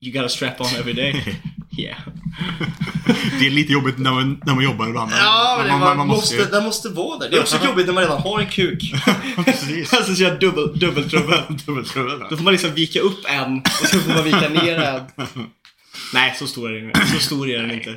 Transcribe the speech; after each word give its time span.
You 0.00 0.12
gotta 0.12 0.28
strap 0.28 0.60
on 0.60 0.66
every 0.78 0.92
day. 0.92 1.36
Yeah. 1.78 1.98
Det 3.40 3.46
är 3.46 3.50
lite 3.50 3.72
jobbigt 3.72 3.98
när 3.98 4.12
man, 4.12 4.40
när 4.46 4.54
man 4.54 4.64
jobbar 4.64 4.88
ibland. 4.88 5.12
Ja, 5.12 5.64
men 5.68 5.78
man, 5.80 5.96
man, 5.96 6.06
måste, 6.06 6.36
ju- 6.36 6.44
den 6.44 6.64
måste 6.64 6.88
vara 6.88 7.18
där. 7.18 7.30
Det 7.30 7.36
är 7.36 7.40
också 7.40 7.64
jobbigt 7.64 7.86
när 7.86 7.92
man 7.94 8.02
redan 8.02 8.20
har 8.22 8.40
en 8.40 8.46
kuk. 8.46 8.92
Precis. 9.44 9.92
alltså 9.94 10.14
så 10.14 10.22
jag 10.22 10.40
dubbel, 10.40 10.78
dubbeltrubbel. 10.78 11.40
Dubbeltrubbel. 11.66 12.18
Då 12.30 12.36
får 12.36 12.44
man 12.44 12.52
liksom 12.52 12.74
vika 12.74 13.00
upp 13.00 13.18
en 13.28 13.58
och 13.58 13.86
så 13.88 13.98
får 13.98 14.14
man 14.14 14.24
vika 14.24 14.48
ner 14.48 14.78
en. 14.78 15.02
Nej, 16.14 16.34
så 16.38 16.46
stor 16.46 16.70
är 16.70 16.74
den 16.76 16.86
inte. 16.86 17.06
Så 17.06 17.18
stor 17.18 17.50
är 17.50 17.62
den 17.62 17.70
inte. 17.70 17.96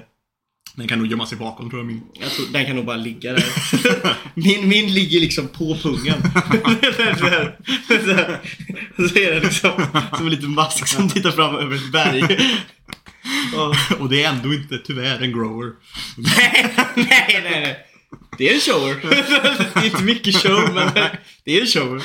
Den 0.80 0.88
kan 0.88 1.00
nog 1.00 1.07
gömma 1.07 1.25
sig 1.25 1.38
bakom 1.38 1.70
tror 1.70 1.80
jag 1.80 1.88
min. 1.88 2.02
Jag 2.14 2.32
tror, 2.32 2.46
den 2.54 2.66
kan 2.66 2.75
nog 2.75 2.86
bara 2.86 2.98
ligga 2.98 3.34
där. 3.34 3.46
Min, 4.34 4.68
min 4.68 4.93
ligger 4.93 5.20
liksom 5.20 5.48
på 5.48 5.75
pungen. 5.75 6.21
så 8.97 9.20
är 9.20 9.32
den 9.32 9.43
liksom 9.43 9.71
som 10.18 10.25
en 10.25 10.29
liten 10.29 10.52
mask 10.52 10.88
som 10.88 11.10
tittar 11.10 11.32
fram 11.32 11.55
över 11.55 11.75
ett 11.75 11.92
berg. 11.92 12.23
Och, 13.55 13.75
Och 14.01 14.10
det 14.10 14.23
är 14.23 14.29
ändå 14.29 14.54
inte 14.54 14.78
tyvärr 14.78 15.21
en 15.23 15.32
grower. 15.32 15.71
nej, 16.18 16.75
nej, 16.96 17.42
nej, 17.43 17.61
nej. 17.61 17.78
Det 18.37 18.50
är 18.50 18.54
en 18.54 18.59
shower. 18.59 18.96
Det 19.73 19.79
är 19.79 19.86
inte 19.86 20.04
mycket 20.04 20.36
show, 20.36 20.71
men 20.73 20.92
det 21.46 21.57
är 21.57 21.61
en 21.61 21.68
shower. 21.68 22.01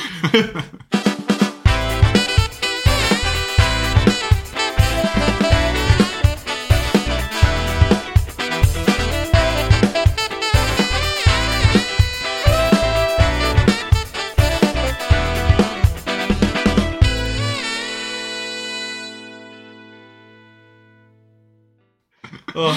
Åh. 22.54 22.76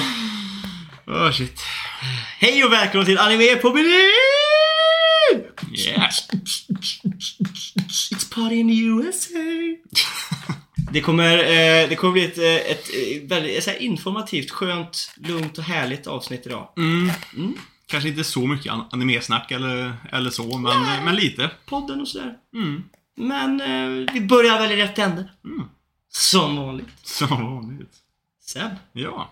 Oh 1.05 1.31
shit. 1.31 1.61
Hej 2.39 2.63
och 2.63 2.71
välkomna 2.71 3.05
till 3.05 3.17
Anime 3.17 3.55
på 3.55 3.73
menyn! 3.73 3.91
Yeah. 5.73 6.09
It's 8.11 8.33
party 8.35 8.55
in 8.55 8.67
the 8.67 8.79
USA. 8.83 9.39
Det 10.91 11.01
kommer, 11.01 11.37
eh, 11.37 11.89
det 11.89 11.95
kommer 11.95 12.13
bli 12.13 12.25
ett, 12.25 12.37
eh, 12.37 12.71
ett, 12.71 12.89
eh, 12.89 13.27
väldigt 13.29 13.63
så 13.63 13.69
här 13.69 13.77
informativt, 13.81 14.51
skönt, 14.51 15.11
lugnt 15.17 15.57
och 15.57 15.63
härligt 15.63 16.07
avsnitt 16.07 16.45
idag. 16.45 16.69
Mm. 16.77 17.11
Mm. 17.35 17.53
Kanske 17.85 18.09
inte 18.09 18.23
så 18.23 18.47
mycket 18.47 18.71
an- 18.73 18.85
animesnack 18.91 19.51
eller, 19.51 19.93
eller 20.11 20.29
så, 20.29 20.57
men, 20.57 21.03
men 21.05 21.15
lite. 21.15 21.51
Podden 21.65 22.01
och 22.01 22.07
sådär. 22.07 22.33
Mm. 22.55 22.83
Men 23.15 23.61
eh, 23.61 24.13
vi 24.13 24.21
börjar 24.21 24.59
väl 24.59 24.71
i 24.71 24.75
rätt 24.75 24.99
ände. 24.99 25.29
Mm. 25.45 25.67
Som 26.09 26.55
vanligt. 26.55 26.87
Som 27.03 27.27
vanligt. 27.55 27.93
Seb, 28.41 28.71
Ja. 28.93 29.31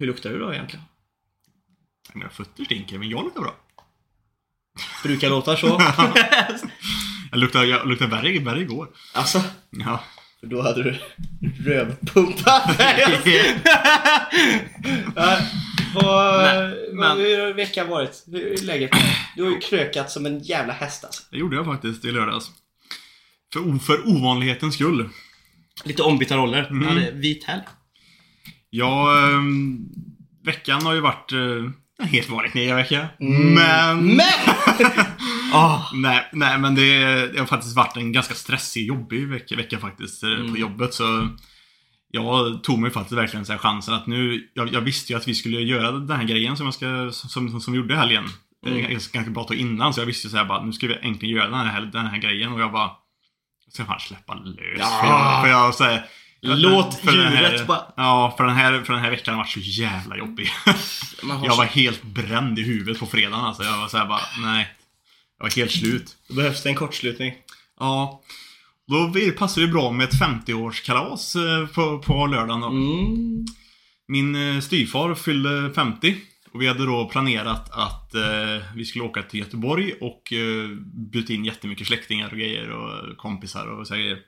Hur 0.00 0.06
luktar 0.06 0.30
du 0.30 0.38
då 0.38 0.52
egentligen? 0.54 0.84
Mina 2.14 2.28
fötter 2.30 2.64
stinker, 2.64 2.98
men 2.98 3.08
jag 3.08 3.24
luktar 3.24 3.40
bra. 3.40 3.54
Brukar 5.02 5.30
låta 5.30 5.56
så. 5.56 5.66
Jag 7.32 7.40
luktar, 7.40 7.64
jag 7.64 7.88
luktar 7.88 8.06
värre, 8.06 8.38
värre 8.38 8.60
igår. 8.60 8.88
alltså, 9.14 9.42
Ja. 9.70 10.04
för 10.40 10.46
då 10.46 10.62
hade 10.62 10.82
du 10.82 10.98
rövpumpat. 11.64 12.62
Vad, 15.94 16.42
Men- 16.42 16.96
vad, 16.96 17.16
men- 17.16 17.18
hur 17.18 17.38
har 17.46 17.52
veckan 17.52 17.88
varit? 17.88 18.24
Hur 18.26 18.52
är 18.52 18.64
läget? 18.64 18.90
Du 19.36 19.42
har 19.42 19.50
ju 19.50 19.58
krökat 19.60 20.10
som 20.10 20.26
en 20.26 20.38
jävla 20.38 20.72
häst 20.72 21.04
alltså. 21.04 21.22
Det 21.30 21.38
gjorde 21.38 21.56
jag 21.56 21.64
faktiskt 21.66 22.04
i 22.04 22.10
lördags. 22.12 22.50
För, 23.52 23.78
för 23.78 24.08
ovanlighetens 24.08 24.74
skull. 24.74 25.08
Lite 25.84 26.02
ombytta 26.02 26.36
roller. 26.36 26.64
Mm. 26.70 26.82
Jag 26.82 26.88
hade 26.88 27.10
vit 27.10 27.44
helg. 27.44 27.62
Ja, 28.70 29.18
ehm, 29.28 29.78
veckan 30.44 30.82
har 30.82 30.94
ju 30.94 31.00
varit 31.00 31.32
eh, 31.32 31.38
en 32.02 32.08
helt 32.08 32.30
vanlig 32.30 32.52
knegarvecka. 32.52 33.06
Men... 33.18 34.06
Men! 34.06 34.26
Ah, 35.52 35.90
Nej, 35.94 36.28
nej, 36.32 36.58
men 36.58 36.74
det, 36.74 36.98
det 37.32 37.38
har 37.38 37.46
faktiskt 37.46 37.76
varit 37.76 37.96
en 37.96 38.12
ganska 38.12 38.34
stressig, 38.34 38.86
jobbig 38.86 39.28
vecka, 39.28 39.56
vecka 39.56 39.78
faktiskt 39.78 40.22
eh, 40.22 40.30
Mm. 40.30 40.52
på 40.52 40.58
jobbet. 40.58 40.94
Så 40.94 41.28
jag 42.10 42.64
tog 42.64 42.78
mig 42.78 42.90
faktiskt 42.90 43.18
verkligen 43.18 43.46
så 43.46 43.58
chansen 43.58 43.94
att 43.94 44.06
nu, 44.06 44.48
jag, 44.54 44.72
jag 44.72 44.80
visste 44.80 45.12
ju 45.12 45.16
att 45.16 45.28
vi 45.28 45.34
skulle 45.34 45.60
göra 45.60 45.92
den 45.92 46.16
här 46.16 46.24
grejen 46.24 46.56
som 46.56 46.66
jag 46.66 46.74
ska, 46.74 47.10
som, 47.12 47.48
som, 47.50 47.60
som 47.60 47.72
vi 47.72 47.78
gjorde 47.78 47.94
i 47.94 47.96
helgen. 47.96 48.24
Mm. 48.66 48.78
Mm. 48.78 48.90
Ganska 48.90 49.30
bra 49.30 49.44
tag 49.44 49.56
innan, 49.56 49.94
så 49.94 50.00
jag 50.00 50.06
visste 50.06 50.26
ju 50.26 50.30
så 50.30 50.36
här 50.36 50.44
bara, 50.44 50.62
nu 50.64 50.72
ska 50.72 50.86
vi 50.86 50.94
äntligen 51.02 51.36
göra 51.36 51.48
den 51.48 51.66
här, 51.66 51.80
den 51.80 52.06
här 52.06 52.18
grejen. 52.18 52.52
Och 52.52 52.60
jag 52.60 52.72
bara, 52.72 52.90
jag 53.66 53.72
ska 53.74 53.84
fan 53.84 54.00
släppa 54.00 54.34
lös. 54.34 54.56
Ja. 54.78 55.00
För 55.02 55.08
jag, 55.08 55.42
för 55.42 55.48
jag 55.48 55.74
så 55.74 55.84
här, 55.84 56.04
Låt 56.42 56.94
för 56.94 57.12
den 57.16 57.32
här- 57.32 57.50
djuret 57.52 57.66
bara- 57.66 57.92
Ja, 57.96 58.34
för 58.36 58.44
den, 58.44 58.56
här, 58.56 58.82
för 58.82 58.92
den 58.92 59.02
här 59.02 59.10
veckan 59.10 59.34
har 59.34 59.40
varit 59.42 59.50
så 59.52 59.60
jävla 59.60 60.16
jobbig. 60.16 60.48
jag 61.22 61.56
var 61.56 61.64
helt 61.64 62.02
bränd 62.02 62.58
i 62.58 62.62
huvudet 62.62 62.98
på 63.00 63.06
fredagen 63.06 63.44
alltså. 63.44 63.62
Jag 63.62 63.78
var 63.78 63.88
så 63.88 63.96
här 63.98 64.06
bara, 64.06 64.20
nej. 64.42 64.68
Jag 65.38 65.44
var 65.44 65.50
helt 65.56 65.70
slut. 65.72 66.16
Då 66.28 66.34
behövs 66.34 66.62
det 66.62 66.68
en 66.68 66.74
kortslutning. 66.74 67.32
Ja. 67.80 68.22
Då 68.86 69.12
passar 69.38 69.62
det 69.62 69.68
bra 69.68 69.90
med 69.92 70.04
ett 70.08 70.20
50-årskalas 70.20 71.36
eh, 71.36 71.66
på, 71.66 71.98
på 71.98 72.26
lördagen 72.26 72.60
då. 72.60 72.68
Mm. 72.68 73.44
Min 74.08 74.54
eh, 74.54 74.60
styvfar 74.60 75.14
fyllde 75.14 75.72
50. 75.74 76.16
Och 76.52 76.62
vi 76.62 76.68
hade 76.68 76.86
då 76.86 77.08
planerat 77.08 77.70
att 77.70 78.14
eh, 78.14 78.22
vi 78.74 78.84
skulle 78.84 79.04
åka 79.04 79.22
till 79.22 79.40
Göteborg 79.40 79.92
och 80.00 80.32
eh, 80.32 80.68
bjuda 81.12 81.34
in 81.34 81.44
jättemycket 81.44 81.86
släktingar 81.86 82.28
och 82.30 82.38
grejer 82.38 82.70
och 82.70 83.16
kompisar 83.16 83.66
och 83.66 83.86
så 83.86 83.94
grejer. 83.94 84.18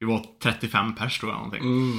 Vi 0.00 0.06
var 0.06 0.24
35 0.42 0.94
pers 0.94 1.18
tror 1.18 1.32
jag 1.32 1.36
någonting. 1.38 1.62
Mm. 1.62 1.98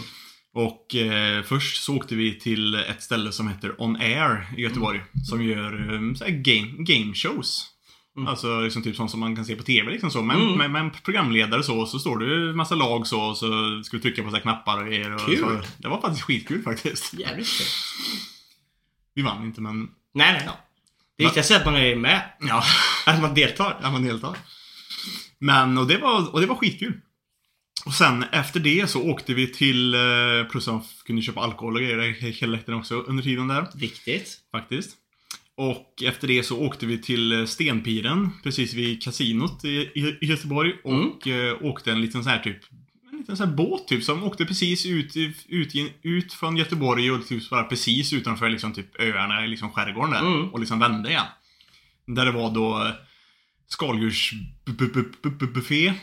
Och 0.54 0.96
eh, 0.96 1.44
först 1.44 1.84
så 1.84 1.96
åkte 1.98 2.16
vi 2.16 2.40
till 2.40 2.76
ett 2.76 3.04
ställe 3.04 3.32
som 3.32 3.48
heter 3.48 3.82
On 3.82 3.96
Air 3.96 4.48
i 4.58 4.62
Göteborg. 4.62 5.02
Som 5.30 5.44
gör 5.44 5.94
eh, 5.94 6.14
så 6.14 6.26
game, 6.28 6.72
game 6.78 7.14
shows. 7.16 7.68
Mm. 8.18 8.28
Alltså 8.28 8.60
liksom 8.60 8.84
typ 8.84 8.96
sånt 8.96 9.12
som 9.12 9.20
man 9.20 9.36
kan 9.36 9.46
se 9.46 9.56
på 9.56 9.64
TV 9.64 9.92
liksom 9.92 10.12
så. 10.12 10.22
Med, 10.22 10.36
Mm. 10.36 10.58
med, 10.58 10.72
med 10.72 10.82
en 10.82 10.92
programledare 10.92 11.64
så, 11.64 11.86
så 11.86 12.00
står 12.00 12.18
det 12.20 12.50
en 12.50 12.56
massa 12.56 12.76
lag 12.76 13.08
så 13.08 13.22
och 13.22 13.38
så 13.38 13.82
ska 13.84 13.98
vi 13.98 14.04
trycka 14.04 14.24
på 14.24 14.32
så 14.32 14.40
knappar 14.40 14.78
och 14.82 14.88
grejer. 14.88 15.14
Och 15.16 15.22
Kul. 15.26 15.38
Så. 15.38 15.62
Det 15.78 15.88
var 15.88 16.02
faktiskt 16.02 16.24
skitkul 16.24 16.64
faktiskt. 16.64 17.14
Jävligt 17.14 17.58
kul. 17.58 17.68
Vi 19.16 19.22
vann 19.22 19.46
inte 19.46 19.62
men 19.62 19.90
Nej, 20.14 20.34
nej. 20.34 20.50
Det 21.18 21.24
viktigaste 21.24 21.56
är 21.56 21.60
att 21.60 21.66
man 21.66 21.76
är 21.76 21.96
med. 21.96 22.22
ja, 22.40 22.64
Att 23.06 23.22
man 23.22 23.34
deltar. 23.34 23.80
ja 23.84 23.92
man 23.92 24.04
deltar. 24.04 24.38
Men 25.40 25.78
och 25.78 25.88
det 25.88 25.98
var, 25.98 26.34
och 26.34 26.42
det 26.42 26.48
var 26.48 26.56
skitkul. 26.56 27.02
Och 27.86 27.94
sen 27.94 28.26
efter 28.32 28.60
det 28.60 28.90
så 28.90 29.10
åkte 29.10 29.34
vi 29.34 29.48
till, 29.48 29.94
eh, 29.94 30.00
plus 30.52 30.68
att 30.68 30.86
kunde 31.06 31.22
köpa 31.22 31.42
alkohol 31.42 31.76
och 31.76 31.82
grejer 31.82 32.12
hela 32.12 32.52
läktaren 32.52 32.80
också 32.80 32.96
under 32.96 33.24
tiden 33.24 33.48
där. 33.48 33.68
Viktigt. 33.76 34.38
Faktiskt. 34.52 34.98
Och 35.56 36.04
efter 36.06 36.28
det 36.28 36.44
så 36.44 36.60
åkte 36.60 36.86
vi 36.86 36.98
till 36.98 37.32
eh, 37.32 37.46
Stenpiren, 37.46 38.30
precis 38.44 38.74
vid 38.74 39.04
kasinot 39.04 39.66
i, 39.66 40.18
Göteborg. 40.22 40.74
Och 40.84 41.28
eh, 41.28 41.58
åkte 41.62 41.92
en 41.92 42.02
liten 42.02 42.24
sån 42.24 42.32
här 42.32 42.40
typ, 42.40 42.58
en 43.12 43.18
liten 43.18 43.38
sån 43.38 43.48
här 43.48 43.56
båt 43.56 43.88
typ, 43.88 44.04
som 44.04 44.24
åkte 44.24 44.46
precis 44.46 44.86
ut, 44.86 45.16
ut, 45.48 45.76
ut 46.02 46.34
från 46.34 46.58
Göteborg 46.58 47.12
och 47.12 47.28
typ 47.28 47.50
bara 47.50 47.64
precis 47.64 48.14
utanför 48.14 48.50
liksom 48.50 48.74
typ 48.74 49.02
öarna 49.02 49.46
i 49.46 49.48
liksom 49.48 49.72
skärgården 49.72 50.12
där. 50.12 50.20
Mm. 50.20 50.50
Och 50.50 50.60
liksom 50.60 50.80
vände 50.80 51.10
igen. 51.10 51.26
Där 52.08 52.26
det 52.26 52.32
var 52.32 52.52
då 52.52 52.92
skaldjursbuffé. 53.68 55.94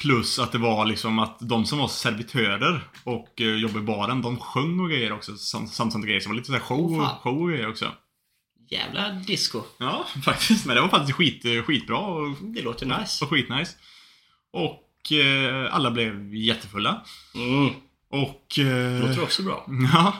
Plus 0.00 0.38
att 0.38 0.52
det 0.52 0.58
var 0.58 0.86
liksom 0.86 1.18
att 1.18 1.36
de 1.40 1.66
som 1.66 1.78
var 1.78 1.88
servitörer 1.88 2.88
och 3.04 3.40
eh, 3.40 3.54
jobbade 3.56 3.78
i 3.80 3.82
baren, 3.82 4.22
de 4.22 4.38
sjöng 4.38 4.80
och 4.80 4.90
grejer 4.90 5.12
också. 5.12 5.36
Samt, 5.36 5.72
sånt 5.72 6.04
grejer. 6.04 6.20
Så 6.20 6.24
det 6.24 6.28
var 6.28 6.36
lite 6.36 6.46
så 6.46 6.52
här 6.52 6.60
show, 6.60 6.92
Åh, 6.92 7.04
fan. 7.06 7.18
show 7.22 7.42
och 7.42 7.48
grejer 7.48 7.68
också. 7.68 7.90
Jävla 8.70 9.08
disco. 9.12 9.62
Ja, 9.78 10.06
faktiskt. 10.24 10.66
Men 10.66 10.76
det 10.76 10.82
var 10.82 10.88
faktiskt 10.88 11.16
skit, 11.16 11.44
skitbra 11.66 11.98
och, 11.98 12.36
Det 12.42 12.62
låter 12.62 12.86
nice. 12.86 13.24
och 13.24 13.30
skitnice. 13.30 13.76
Och 14.52 15.12
eh, 15.12 15.74
alla 15.74 15.90
blev 15.90 16.34
jättefulla. 16.34 17.02
Mm. 17.34 17.74
Och... 18.10 18.58
Eh, 18.58 19.00
Låter 19.08 19.22
också 19.22 19.42
bra. 19.42 19.66
Ja. 19.92 20.14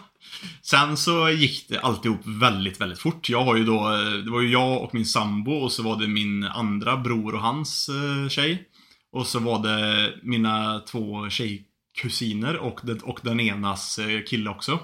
Sen 0.63 0.97
så 0.97 1.31
gick 1.31 1.69
det 1.69 1.81
alltihop 1.81 2.21
väldigt, 2.25 2.81
väldigt 2.81 2.99
fort. 2.99 3.29
Jag 3.29 3.45
har 3.45 3.57
ju 3.57 3.65
då, 3.65 3.93
eh, 3.95 4.13
det 4.25 4.31
var 4.31 4.41
ju 4.41 4.51
jag 4.51 4.83
och 4.83 4.95
min 4.95 5.07
sambo 5.07 5.53
och 5.53 5.73
så 5.73 5.83
var 5.83 5.97
det 6.01 6.09
min 6.09 6.45
andra 6.45 6.97
bror 6.97 7.35
och 7.35 7.41
hans 7.41 7.89
eh, 7.89 8.29
tjej. 8.29 8.69
Och 9.13 9.27
så 9.27 9.39
var 9.39 9.63
det 9.63 10.15
mina 10.23 10.81
två 10.81 11.31
tjejkusiner 11.31 12.57
och, 12.57 12.81
det, 12.83 13.03
och 13.03 13.21
den 13.23 13.41
enas 13.41 13.99
eh, 13.99 14.25
kille 14.25 14.51
också. 14.51 14.79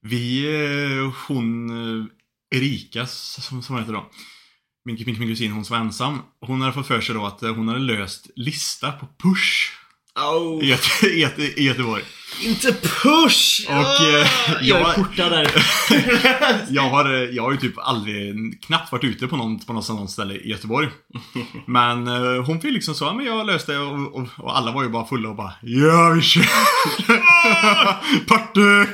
Vi, 0.00 0.44
eh, 0.46 1.12
hon, 1.28 1.70
eh, 1.70 2.06
Erika 2.58 3.06
som, 3.06 3.62
som 3.62 3.74
hon 3.74 3.82
heter 3.82 3.92
då. 3.92 4.10
Min, 4.84 5.02
min, 5.06 5.18
min 5.18 5.28
kusin, 5.28 5.52
hon 5.52 5.64
som 5.64 5.76
var 5.76 5.84
ensam. 5.84 6.18
Hon 6.40 6.60
hade 6.60 6.72
fått 6.72 6.86
för 6.86 7.00
sig 7.00 7.14
då 7.14 7.26
att 7.26 7.40
hon 7.40 7.68
hade 7.68 7.80
löst 7.80 8.30
lista 8.36 8.92
på 8.92 9.06
push 9.06 9.72
Oh. 10.18 10.64
i, 10.64 10.68
Göte, 10.68 11.06
i, 11.06 11.20
Göte, 11.20 11.42
i 11.42 11.62
Göteborg. 11.64 12.02
Inte 12.42 12.72
push! 12.72 13.66
Och, 13.68 13.74
eh, 13.74 14.26
jag 14.60 14.80
är 14.80 14.84
jag- 14.84 14.94
portad 14.94 15.32
där. 15.32 15.50
Jag 16.70 16.82
har, 16.82 17.14
eh, 17.14 17.20
jag 17.30 17.42
har 17.42 17.52
ju 17.52 17.56
typ 17.58 17.78
aldrig, 17.78 18.34
knappt 18.62 18.92
varit 18.92 19.04
ute 19.04 19.26
på 19.28 19.36
någon, 19.36 19.58
på 19.58 19.72
något 19.72 20.10
ställe 20.10 20.34
i 20.34 20.48
Göteborg. 20.50 20.88
Men 21.66 22.06
eh, 22.08 22.42
hon 22.44 22.60
fick 22.60 22.72
liksom 22.72 22.94
så, 22.94 23.04
"Ja, 23.04 23.14
men 23.14 23.26
jag 23.26 23.46
löste 23.46 23.72
det 23.72 23.78
och, 23.78 24.14
och, 24.16 24.28
och 24.38 24.56
alla 24.58 24.72
var 24.72 24.82
ju 24.82 24.88
bara 24.88 25.06
fulla 25.06 25.28
och 25.28 25.36
bara 25.36 25.52
Ja, 25.62 26.10
vi 26.10 26.22
kör! 26.22 26.44
Party! 28.28 28.86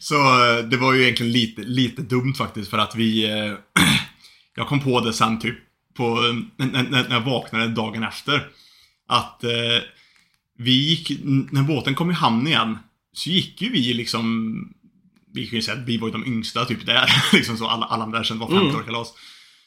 så 0.00 0.14
eh, 0.14 0.64
det 0.64 0.76
var 0.76 0.92
ju 0.92 1.02
egentligen 1.02 1.32
lite, 1.32 1.62
lite 1.62 2.02
dumt 2.02 2.34
faktiskt 2.38 2.70
för 2.70 2.78
att 2.78 2.96
vi 2.96 3.24
eh, 3.30 3.54
Jag 4.56 4.68
kom 4.68 4.80
på 4.80 5.00
det 5.00 5.12
sen 5.12 5.38
typ 5.40 5.56
på, 5.96 6.14
när, 6.56 6.66
när 6.82 7.08
när 7.08 7.14
jag 7.14 7.20
vaknade 7.20 7.68
dagen 7.68 8.02
efter. 8.02 8.46
Att 9.10 9.44
eh, 9.44 9.50
vi 10.58 10.70
gick, 10.88 11.10
när 11.50 11.62
båten 11.62 11.94
kom 11.94 12.10
i 12.10 12.14
hamn 12.14 12.46
igen 12.46 12.78
så 13.12 13.30
gick 13.30 13.62
ju 13.62 13.70
vi 13.70 13.94
liksom 13.94 14.54
vi 15.34 15.46
kan 15.46 15.56
ju 15.56 15.62
säga 15.62 15.78
att 15.78 15.88
vi 15.88 15.96
var 15.96 16.08
ju 16.08 16.12
de 16.12 16.26
yngsta 16.26 16.64
typ 16.64 16.86
där. 16.86 17.10
liksom 17.32 17.56
så 17.56 17.66
alla, 17.68 17.86
alla 17.86 18.06
där 18.06 18.22
sen 18.24 18.38
var 18.38 18.48
50 18.48 18.76
år 18.76 18.82
kalas. 18.82 19.08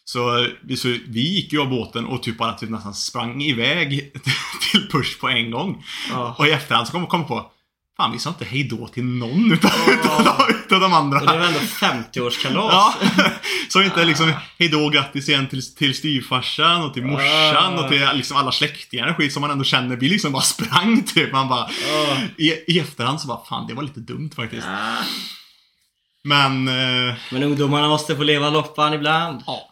Så, 0.05 0.47
vi- 0.61 0.77
så 0.77 0.87
vi 1.07 1.21
gick 1.35 1.53
ju 1.53 1.61
av 1.61 1.69
båten 1.69 2.05
och 2.05 2.23
typ 2.23 2.37
bara 2.37 2.53
typ 2.53 2.69
nästan 2.69 2.93
sprang 2.93 3.41
iväg 3.41 3.89
till 4.71 4.87
Push 4.91 5.19
på 5.19 5.29
en 5.29 5.51
gång. 5.51 5.83
Ja. 6.09 6.35
Och 6.39 6.47
i 6.47 6.51
efterhand 6.51 6.87
så 6.87 6.91
kom 6.91 7.07
jag 7.11 7.27
på 7.27 7.51
Fan 7.97 8.11
vi 8.11 8.19
sa 8.19 8.29
inte 8.29 8.45
hej 8.45 8.63
då 8.63 8.87
till 8.87 9.03
någon 9.03 9.51
utav, 9.51 9.71
utav, 9.87 10.37
utav 10.49 10.79
de 10.79 10.93
andra. 10.93 11.19
Och 11.19 11.27
det 11.27 11.37
var 11.39 11.45
ändå 11.47 11.59
50-årskalas. 11.59 12.53
Ja. 12.71 12.93
Så 13.69 13.81
inte 13.81 14.05
liksom 14.05 14.33
hej 14.59 14.69
då 14.69 14.89
grattis 14.89 15.29
igen 15.29 15.47
till, 15.47 15.75
till 15.75 15.95
styvfarsan 15.95 16.83
och 16.83 16.93
till 16.93 17.03
morsan 17.05 17.73
Ah. 17.79 17.83
och 17.83 17.89
till 17.91 18.07
liksom 18.13 18.37
alla 18.37 18.51
släktingar 18.51 19.07
och 19.09 19.15
skit 19.17 19.33
som 19.33 19.41
man 19.41 19.51
ändå 19.51 19.63
känner. 19.63 19.95
Vi 19.95 20.09
liksom 20.09 20.31
bara 20.31 20.41
sprang 20.43 21.03
typ. 21.03 21.31
Man 21.31 21.47
bara 21.49 21.69
Ja. 21.91 22.17
i, 22.37 22.51
I 22.75 22.79
efterhand 22.79 23.21
så 23.21 23.27
bara 23.27 23.45
fan 23.45 23.67
det 23.67 23.73
var 23.73 23.83
lite 23.83 23.99
dumt 23.99 24.29
faktiskt. 24.35 24.67
Ah. 24.67 25.03
Men 26.23 26.67
eh, 26.67 27.15
Men 27.31 27.43
ungdomarna 27.43 27.87
måste 27.87 28.15
få 28.15 28.23
leva 28.23 28.49
loppan 28.49 28.93
ibland. 28.93 29.41
Ja. 29.47 29.69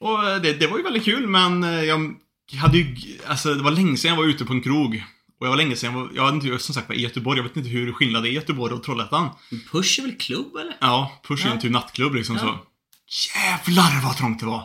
Och 0.00 0.28
eh, 0.28 0.36
det, 0.36 0.52
det 0.52 0.66
var 0.66 0.76
ju 0.76 0.82
väldigt 0.84 1.04
kul 1.04 1.26
men 1.26 1.64
eh, 1.64 1.82
jag 1.84 2.14
hade 2.60 2.78
ju, 2.78 2.96
alltså 3.26 3.54
det 3.54 3.62
var 3.62 3.70
länge 3.70 3.96
sedan 3.96 4.08
jag 4.08 4.16
var 4.16 4.24
ute 4.24 4.44
på 4.44 4.52
en 4.52 4.62
krog. 4.62 5.04
Och 5.40 5.46
jag 5.46 5.50
var 5.50 5.56
länge 5.56 5.76
sedan 5.76 5.92
jag 5.94 6.00
var, 6.00 6.10
jag 6.14 6.24
hade 6.24 6.36
inte, 6.46 6.58
som 6.64 6.74
sagt 6.74 6.88
var 6.88 6.96
i 6.96 7.00
Göteborg, 7.00 7.38
jag 7.38 7.44
vet 7.44 7.56
inte 7.56 7.68
hur 7.68 7.92
skillnad 7.92 8.22
det 8.22 8.28
är 8.28 8.30
i 8.30 8.34
Göteborg 8.34 8.74
och 8.74 8.82
Trollhättan. 8.82 9.28
Push 9.72 9.98
är 9.98 10.02
väl 10.02 10.16
klubb 10.18 10.56
eller? 10.56 10.76
Ja, 10.80 11.20
Push 11.28 11.44
är 11.44 11.48
Ja. 11.48 11.54
en 11.54 11.60
typ 11.60 11.70
nattklubb 11.72 12.14
liksom 12.14 12.36
Ja. 12.36 12.40
så. 12.42 12.58
Jävlar 13.38 14.02
vad 14.04 14.16
trångt 14.16 14.40
det 14.40 14.46
var! 14.46 14.64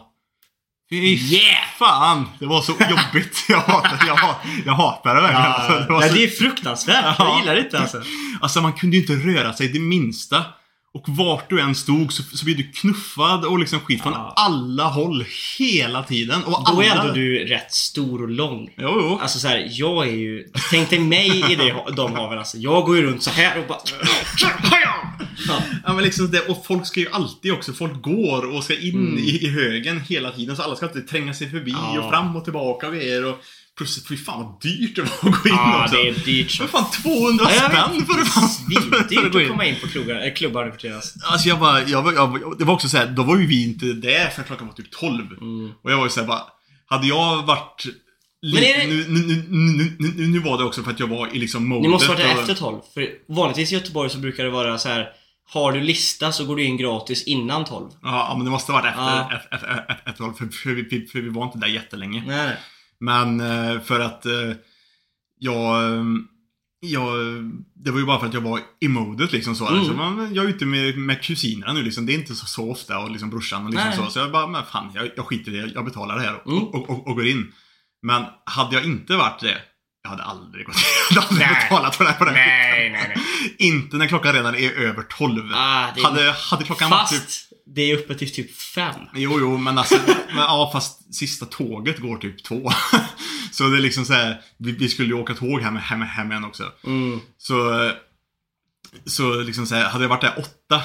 Fy 0.89 0.95
Yeah! 1.15 1.65
fan! 1.79 2.29
Det 2.39 2.45
var 2.45 2.61
så 2.61 2.71
jobbigt. 2.71 3.45
Jag 3.49 3.57
hatar, 3.59 4.03
jag, 4.07 4.15
hat- 4.15 4.45
jag 4.65 4.73
hatar 4.73 5.15
det 5.15 5.21
verkligen. 5.21 5.45
Alltså, 5.51 5.93
det 6.01 6.07
så, 6.09 6.15
det 6.15 6.23
är 6.23 6.27
fruktansvärt. 6.29 7.05
Jag 7.19 7.27
Ja. 7.27 7.39
gillar 7.39 7.55
det 7.55 7.61
inte 7.61 7.79
alltså. 7.79 8.03
alltså 8.41 8.61
man 8.61 8.73
kunde 8.73 8.95
ju 8.97 9.01
inte 9.01 9.13
röra 9.13 9.53
sig 9.53 9.67
det 9.67 9.79
minsta. 9.79 10.43
Och 10.93 11.03
vart 11.07 11.49
du 11.49 11.61
än 11.61 11.75
stod 11.75 12.13
så, 12.13 12.23
så 12.23 12.45
blev 12.45 12.57
du 12.57 12.63
knuffad 12.71 13.45
och 13.45 13.59
liksom 13.59 13.79
skit 13.79 14.01
från 14.03 14.13
Ja. 14.13 14.33
alla 14.35 14.83
håll 14.87 15.25
hela 15.59 16.03
tiden. 16.03 16.43
Och 16.43 16.65
Då 16.75 16.81
är 16.81 16.89
alla... 16.91 17.01
ändå 17.01 17.13
du 17.13 17.45
rätt 17.45 17.73
stor 17.73 18.21
och 18.21 18.29
lång. 18.29 18.69
Jo, 18.77 18.89
jo. 19.01 19.19
Alltså 19.21 19.39
så 19.39 19.47
här, 19.47 19.67
jag 19.71 20.07
är 20.07 20.11
ju... 20.11 20.47
Tänk 20.71 20.89
dig 20.89 20.99
mig 20.99 21.51
i 21.51 21.55
det, 21.55 21.75
de 21.95 22.15
haven 22.15 22.37
alltså. 22.39 22.57
Jag 22.57 22.85
går 22.85 22.95
ju 22.97 23.01
runt 23.03 23.23
så 23.23 23.29
här 23.29 23.59
och 23.59 23.67
bara... 23.67 23.79
Ja. 25.47 25.61
Ja 25.85 25.93
men 25.93 26.03
liksom 26.03 26.31
det, 26.31 26.39
och 26.39 26.65
folk 26.65 26.85
ska 26.85 26.99
ju 26.99 27.09
alltid 27.11 27.53
också, 27.53 27.73
folk 27.73 28.01
går 28.01 28.55
och 28.55 28.63
ska 28.63 28.79
in 28.79 29.17
i, 29.19 29.45
i 29.45 29.49
högen 29.49 30.01
hela 30.09 30.31
tiden 30.31 30.55
så 30.55 30.63
alla 30.63 30.75
ska 30.75 30.85
alltid 30.85 31.07
tränga 31.07 31.33
sig 31.33 31.49
förbi 31.49 31.71
Mm. 31.71 31.83
Ja. 31.95 32.01
och 32.03 32.09
fram 32.09 32.35
och 32.35 32.43
tillbaka 32.43 32.87
och 32.87 32.93
grejer 32.93 33.25
och 33.25 33.37
plus 33.77 34.07
fy 34.07 34.17
fan 34.17 34.43
vad 34.43 34.61
dyrt 34.61 34.95
det 34.95 35.01
var 35.01 35.09
att 35.31 35.43
gå 35.43 35.49
in 35.49 35.55
Ja, 35.55 35.83
också. 35.83 35.95
det 35.95 36.07
är 36.09 36.13
dyrt. 36.13 36.51
För 36.51 36.67
fan 36.67 36.85
200 37.03 37.45
Ja, 37.55 37.69
spänn 37.69 38.05
för 38.05 38.21
att 38.21 38.27
fan 38.27 38.49
Svindyrt 38.49 39.35
att 39.35 39.47
komma 39.47 39.65
in 39.65 39.75
på 39.81 39.87
krogar, 39.87 40.15
eller 40.15 40.35
klubbar 40.35 40.65
nu 40.65 40.71
för 40.71 40.77
tiden. 40.77 41.01
alltså. 41.23 41.47
Jag 41.49 41.59
bara, 41.59 41.81
jag, 41.83 42.01
var- 42.03 42.13
jag, 42.13 42.55
det 42.59 42.65
var 42.65 42.73
också 42.73 42.89
så 42.89 42.97
här, 42.97 43.07
då 43.07 43.23
var 43.23 43.37
ju 43.37 43.45
vi 43.45 43.63
inte 43.63 43.85
där 43.85 44.29
för 44.29 44.43
klockan 44.43 44.67
var 44.67 44.73
typ 44.73 44.91
12. 44.91 45.25
Mm. 45.41 45.71
Och 45.83 45.91
jag 45.91 45.97
var 45.97 46.03
ju 46.03 46.09
såhär 46.09 46.27
bara, 46.27 46.41
hade 46.85 47.07
jag 47.07 47.43
varit 47.45 47.85
lite, 48.41 48.61
det- 48.61 48.87
nu, 48.87 49.05
nu, 49.09 49.95
nu, 49.99 50.27
nu, 50.27 50.39
var 50.39 50.57
det 50.57 50.63
också 50.63 50.83
för 50.83 50.91
att 50.91 50.99
jag 50.99 51.07
var 51.07 51.27
i 51.35 51.39
liksom 51.39 51.67
modet. 51.67 51.81
Ni 51.81 51.87
måste 51.87 52.07
varit 52.07 52.19
där 52.21 52.33
och- 52.35 52.39
efter 52.41 52.55
12. 52.55 52.79
För 52.93 53.09
vanligtvis 53.33 53.71
i 53.71 53.75
Göteborg 53.75 54.09
så 54.09 54.17
brukar 54.17 54.43
det 54.43 54.49
vara 54.49 54.77
så 54.77 54.89
här. 54.89 55.09
Har 55.53 55.71
du 55.71 55.81
lista 55.81 56.31
så 56.31 56.45
går 56.45 56.55
du 56.55 56.63
in 56.63 56.77
gratis 56.77 57.23
innan 57.23 57.65
12. 57.65 57.89
Ja, 58.01 58.33
men 58.37 58.45
det 58.45 58.51
måste 58.51 58.71
varit 58.71 58.85
efter, 58.85 59.01
Ja. 59.01 59.31
efter, 59.35 59.55
efter, 59.55 59.67
efter, 59.89 60.09
efter, 60.09 60.23
för, 60.37 60.47
för, 60.57 60.69
vi- 60.69 61.07
för, 61.07 61.21
vi 61.21 61.29
var 61.29 61.43
inte 61.45 61.57
där 61.57 61.67
jättelänge. 61.67 62.23
Nej. 62.27 62.57
Men 63.01 63.39
eh, 63.39 63.81
för 63.81 63.99
att 63.99 64.25
eh, 64.25 64.51
jag, 65.39 65.83
eh, 65.93 66.03
jag... 66.79 67.13
Det 67.75 67.91
var 67.91 67.99
ju 67.99 68.05
bara 68.05 68.19
för 68.19 68.27
att 68.27 68.33
jag 68.33 68.41
var 68.41 68.59
i 68.79 68.87
modet 68.87 69.31
liksom 69.31 69.55
så. 69.55 69.67
Mm. 69.67 69.79
Alltså, 69.79 69.93
man, 69.93 70.33
jag 70.33 70.45
är 70.45 70.49
ute 70.49 70.65
med, 70.65 70.97
med 70.97 71.21
kusinerna 71.23 71.73
nu 71.73 71.81
liksom. 71.83 72.05
Det 72.05 72.13
är 72.13 72.17
inte 72.17 72.35
så, 72.35 72.45
så 72.45 72.71
ofta 72.71 72.99
och 72.99 73.11
liksom 73.11 73.29
brorsan 73.29 73.65
och 73.65 73.71
liksom 73.71 73.87
Nej. 73.89 73.97
så. 73.97 74.11
Så 74.11 74.19
jag 74.19 74.31
bara, 74.31 74.47
men 74.47 74.65
fan, 74.65 74.91
jag, 74.95 75.09
jag 75.15 75.25
skiter 75.25 75.51
i 75.53 75.57
det. 75.57 75.71
Jag 75.75 75.85
betalar 75.85 76.15
det 76.15 76.21
här 76.21 76.41
och, 76.45 76.51
Mm. 76.51 76.63
och, 76.63 76.89
och, 76.89 77.07
och 77.07 77.15
går 77.15 77.27
in. 77.27 77.53
Men 78.01 78.25
hade 78.45 78.75
jag 78.75 78.85
inte 78.85 79.15
varit 79.15 79.39
det, 79.39 79.57
jag 80.03 80.09
hade 80.09 80.23
aldrig 80.23 80.65
gått 80.65 80.75
Jag 81.09 81.21
hade 81.21 81.27
aldrig 81.27 81.47
Nej. 81.47 81.67
betalat 81.69 81.95
för 81.95 82.03
det 82.03 82.09
här 82.11 82.17
på 82.17 82.25
den 82.25 82.33
Nej, 82.33 82.89
nej, 82.89 83.13
nej. 83.15 83.17
Inte 83.69 83.97
när 83.97 84.07
klockan 84.07 84.33
redan 84.33 84.55
är 84.55 84.71
över 84.71 85.03
12. 85.03 85.51
Ah, 85.53 85.87
är... 85.87 86.03
Hade, 86.03 86.31
hade 86.31 86.63
klockan 86.63 86.89
varit 86.89 87.09
typ 87.09 87.21
Fast 87.21 87.50
det 87.75 87.81
är 87.81 87.97
uppe 87.97 88.15
till 88.15 88.33
typ 88.33 88.57
5. 88.57 88.95
Jo, 89.15 89.37
jo, 89.39 89.57
men 89.57 89.77
alltså, 89.77 89.95
men, 90.07 90.37
ja, 90.37 90.69
fast 90.73 91.15
sista 91.15 91.45
tåget 91.45 91.99
går 91.99 92.17
typ 92.17 92.43
två. 92.43 92.71
så 93.51 93.67
det 93.69 93.77
är 93.77 93.81
liksom 93.81 94.05
så 94.05 94.13
här, 94.13 94.41
vi, 94.57 94.71
vi 94.71 94.89
skulle 94.89 95.07
ju 95.07 95.13
åka 95.13 95.33
tåg 95.33 95.61
hem, 95.61 95.75
hem, 95.75 96.01
hem 96.01 96.31
igen 96.31 96.45
också. 96.45 96.71
Mm. 96.85 97.19
Så, 97.37 97.91
så 99.05 99.41
liksom 99.41 99.65
så 99.65 99.75
här, 99.75 99.89
hade 99.89 100.03
jag 100.03 100.09
varit 100.09 100.21
där 100.21 100.33
åtta, 100.39 100.81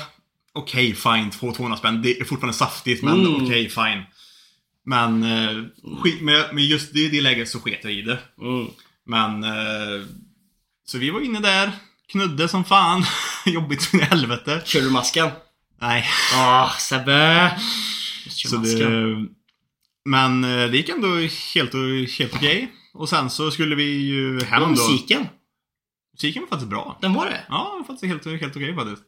okej, 0.53 0.95
fine, 0.95 1.31
två 1.31 1.53
200 1.53 1.79
spänn. 1.79 2.03
Det 2.03 2.21
är 2.21 2.25
fortfarande 2.25 2.59
saftigt, 2.59 3.03
men 3.03 3.21
Mm. 3.27 3.45
okej, 3.45 3.69
fine. 3.69 4.03
Men, 4.85 5.23
eh, 5.23 5.65
skit, 6.03 6.21
men, 6.23 6.45
men 6.53 6.67
just 6.67 6.97
i 6.97 7.09
det 7.09 7.21
läget 7.21 7.49
så 7.49 7.61
sket 7.61 7.81
jag 7.83 7.93
i 7.93 8.03
det. 8.03 8.19
Mm. 8.41 8.67
Men, 9.07 9.45
eh, 9.45 10.07
så 10.87 10.99
vi 10.99 11.11
var 11.11 11.21
inne 11.21 11.41
där, 11.41 11.73
knudde 12.13 12.49
som 12.49 12.65
fan. 12.65 13.05
Jobbigt 13.47 13.83
som 13.83 14.01
i 14.01 14.03
helvete. 14.03 14.63
Kör 14.65 14.81
du 14.81 14.91
masken? 14.91 15.29
Nej. 15.81 16.05
Ah, 16.35 16.71
Sebbe! 16.79 17.57
Så 18.29 18.57
det, 18.57 19.27
men 20.05 20.45
eh, 20.45 20.71
det 20.71 20.77
gick 20.77 20.89
ändå 20.89 21.09
helt, 21.55 21.75
helt 22.19 22.35
okej. 22.35 22.73
Och 22.95 23.09
sen 23.09 23.31
så 23.31 23.51
skulle 23.51 23.75
vi 23.75 23.85
ju 23.85 24.41
hem 24.45 24.63
då. 24.63 24.69
musiken? 24.69 25.27
Musiken 26.15 26.43
var 26.43 26.49
faktiskt 26.49 26.71
bra. 26.71 26.99
Den 27.01 27.15
var 27.15 27.27
det? 27.27 27.41
Ja, 27.49 27.69
den 27.73 27.79
var 27.81 27.85
faktiskt 27.87 28.13
helt, 28.25 28.41
helt 28.41 28.57
okej 28.57 28.75
faktiskt. 28.75 29.03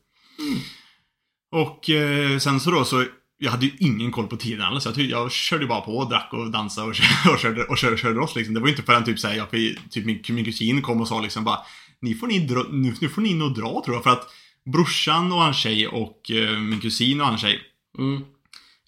Och 1.52 1.90
eh, 1.90 2.38
sen 2.38 2.60
så 2.60 2.70
då 2.70 2.84
så, 2.84 3.04
jag 3.38 3.50
hade 3.50 3.66
ju 3.66 3.72
ingen 3.78 4.12
koll 4.12 4.26
på 4.26 4.36
tiden 4.36 4.62
alls. 4.62 4.84
Jag, 4.86 4.98
jag 4.98 5.32
körde 5.32 5.66
bara 5.66 5.80
på 5.80 5.96
och 5.98 6.08
drack 6.10 6.28
och 6.32 6.50
dansade 6.50 6.86
och, 6.88 6.94
körde- 6.94 7.30
och 7.32 7.38
körde, 7.38 7.64
och 7.64 7.78
körde, 7.78 7.96
körde 7.96 8.20
oss 8.20 8.36
liksom. 8.36 8.54
Det 8.54 8.60
var 8.60 8.66
ju 8.66 8.72
inte 8.72 8.82
förrän 8.86 9.04
typ 9.04 9.18
såhär, 9.18 9.34
jag, 9.36 9.50
typ 9.90 10.04
min, 10.06 10.22
min 10.28 10.44
kusin 10.44 10.82
kom 10.82 11.00
och 11.00 11.08
sa 11.08 11.20
liksom 11.20 11.44
bara 11.44 11.58
Ni 12.00 12.14
får 12.14 12.26
ni 12.26 12.38
dra, 12.38 12.64
nu, 12.70 12.94
nu 13.00 13.08
får 13.08 13.22
ni 13.22 13.34
nog 13.34 13.54
dra 13.54 13.82
tror 13.84 13.96
jag. 13.96 14.02
För 14.04 14.10
att 14.10 14.26
brorsan 14.72 15.32
och 15.32 15.38
hans 15.40 15.56
tjej 15.56 15.88
och 15.88 16.30
eh, 16.30 16.58
min 16.58 16.80
kusin 16.80 17.20
och 17.20 17.26
hans 17.26 17.40
tjej 17.40 17.60
Mm. 17.98 18.24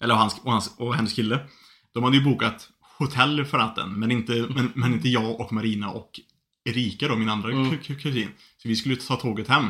eller 0.01 0.15
hans, 0.15 0.39
och, 0.43 0.51
hans, 0.51 0.75
och 0.77 0.95
hennes 0.95 1.13
kille. 1.13 1.39
De 1.93 2.03
hade 2.03 2.17
ju 2.17 2.23
bokat 2.23 2.69
hotell 2.97 3.45
för 3.45 3.57
natten, 3.57 3.99
men 3.99 4.11
inte, 4.11 4.45
men, 4.49 4.71
men 4.75 4.93
inte 4.93 5.09
jag 5.09 5.39
och 5.39 5.53
Marina 5.53 5.89
och 5.89 6.19
Erika 6.65 7.07
då, 7.07 7.15
min 7.15 7.29
andra 7.29 7.51
Mm. 7.51 7.71
ku- 7.71 7.79
ku- 7.81 7.99
kusin. 8.01 8.29
Så 8.57 8.67
vi 8.67 8.75
skulle 8.75 8.95
ta 8.95 9.15
tåget 9.15 9.47
hem. 9.47 9.67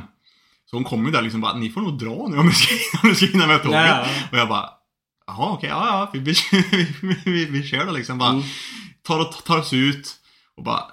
Så 0.66 0.76
hon 0.76 0.84
kom 0.84 1.06
ju 1.06 1.12
där 1.12 1.22
liksom 1.22 1.42
bara, 1.42 1.58
ni 1.58 1.70
får 1.70 1.82
nog 1.82 1.98
dra 2.00 2.28
nu 2.30 2.38
om 2.38 2.46
ni 2.48 2.54
ska, 2.54 2.76
om 3.04 3.10
ni 3.10 3.16
ska 3.16 3.26
hinna 3.26 3.48
med 3.48 3.64
tåget. 3.64 3.86
Ja. 3.88 4.08
Och 4.32 4.38
jag 4.38 4.50
bara, 4.50 4.70
jaha 5.28 5.52
okej, 5.52 5.70
ja 5.70 5.88
ja, 6.14 6.20
vi, 6.20 6.20
vi, 6.52 6.88
vi, 7.02 7.16
vi, 7.26 7.46
vi 7.46 7.64
kör 7.68 7.86
då 7.86 7.92
liksom. 7.92 8.18
Bara, 8.18 8.30
Mm. 8.30 8.44
tar, 9.04 9.20
och- 9.20 9.44
tar 9.46 9.58
oss 9.60 9.74
ut 9.74 10.16
och 10.56 10.64
bara, 10.64 10.84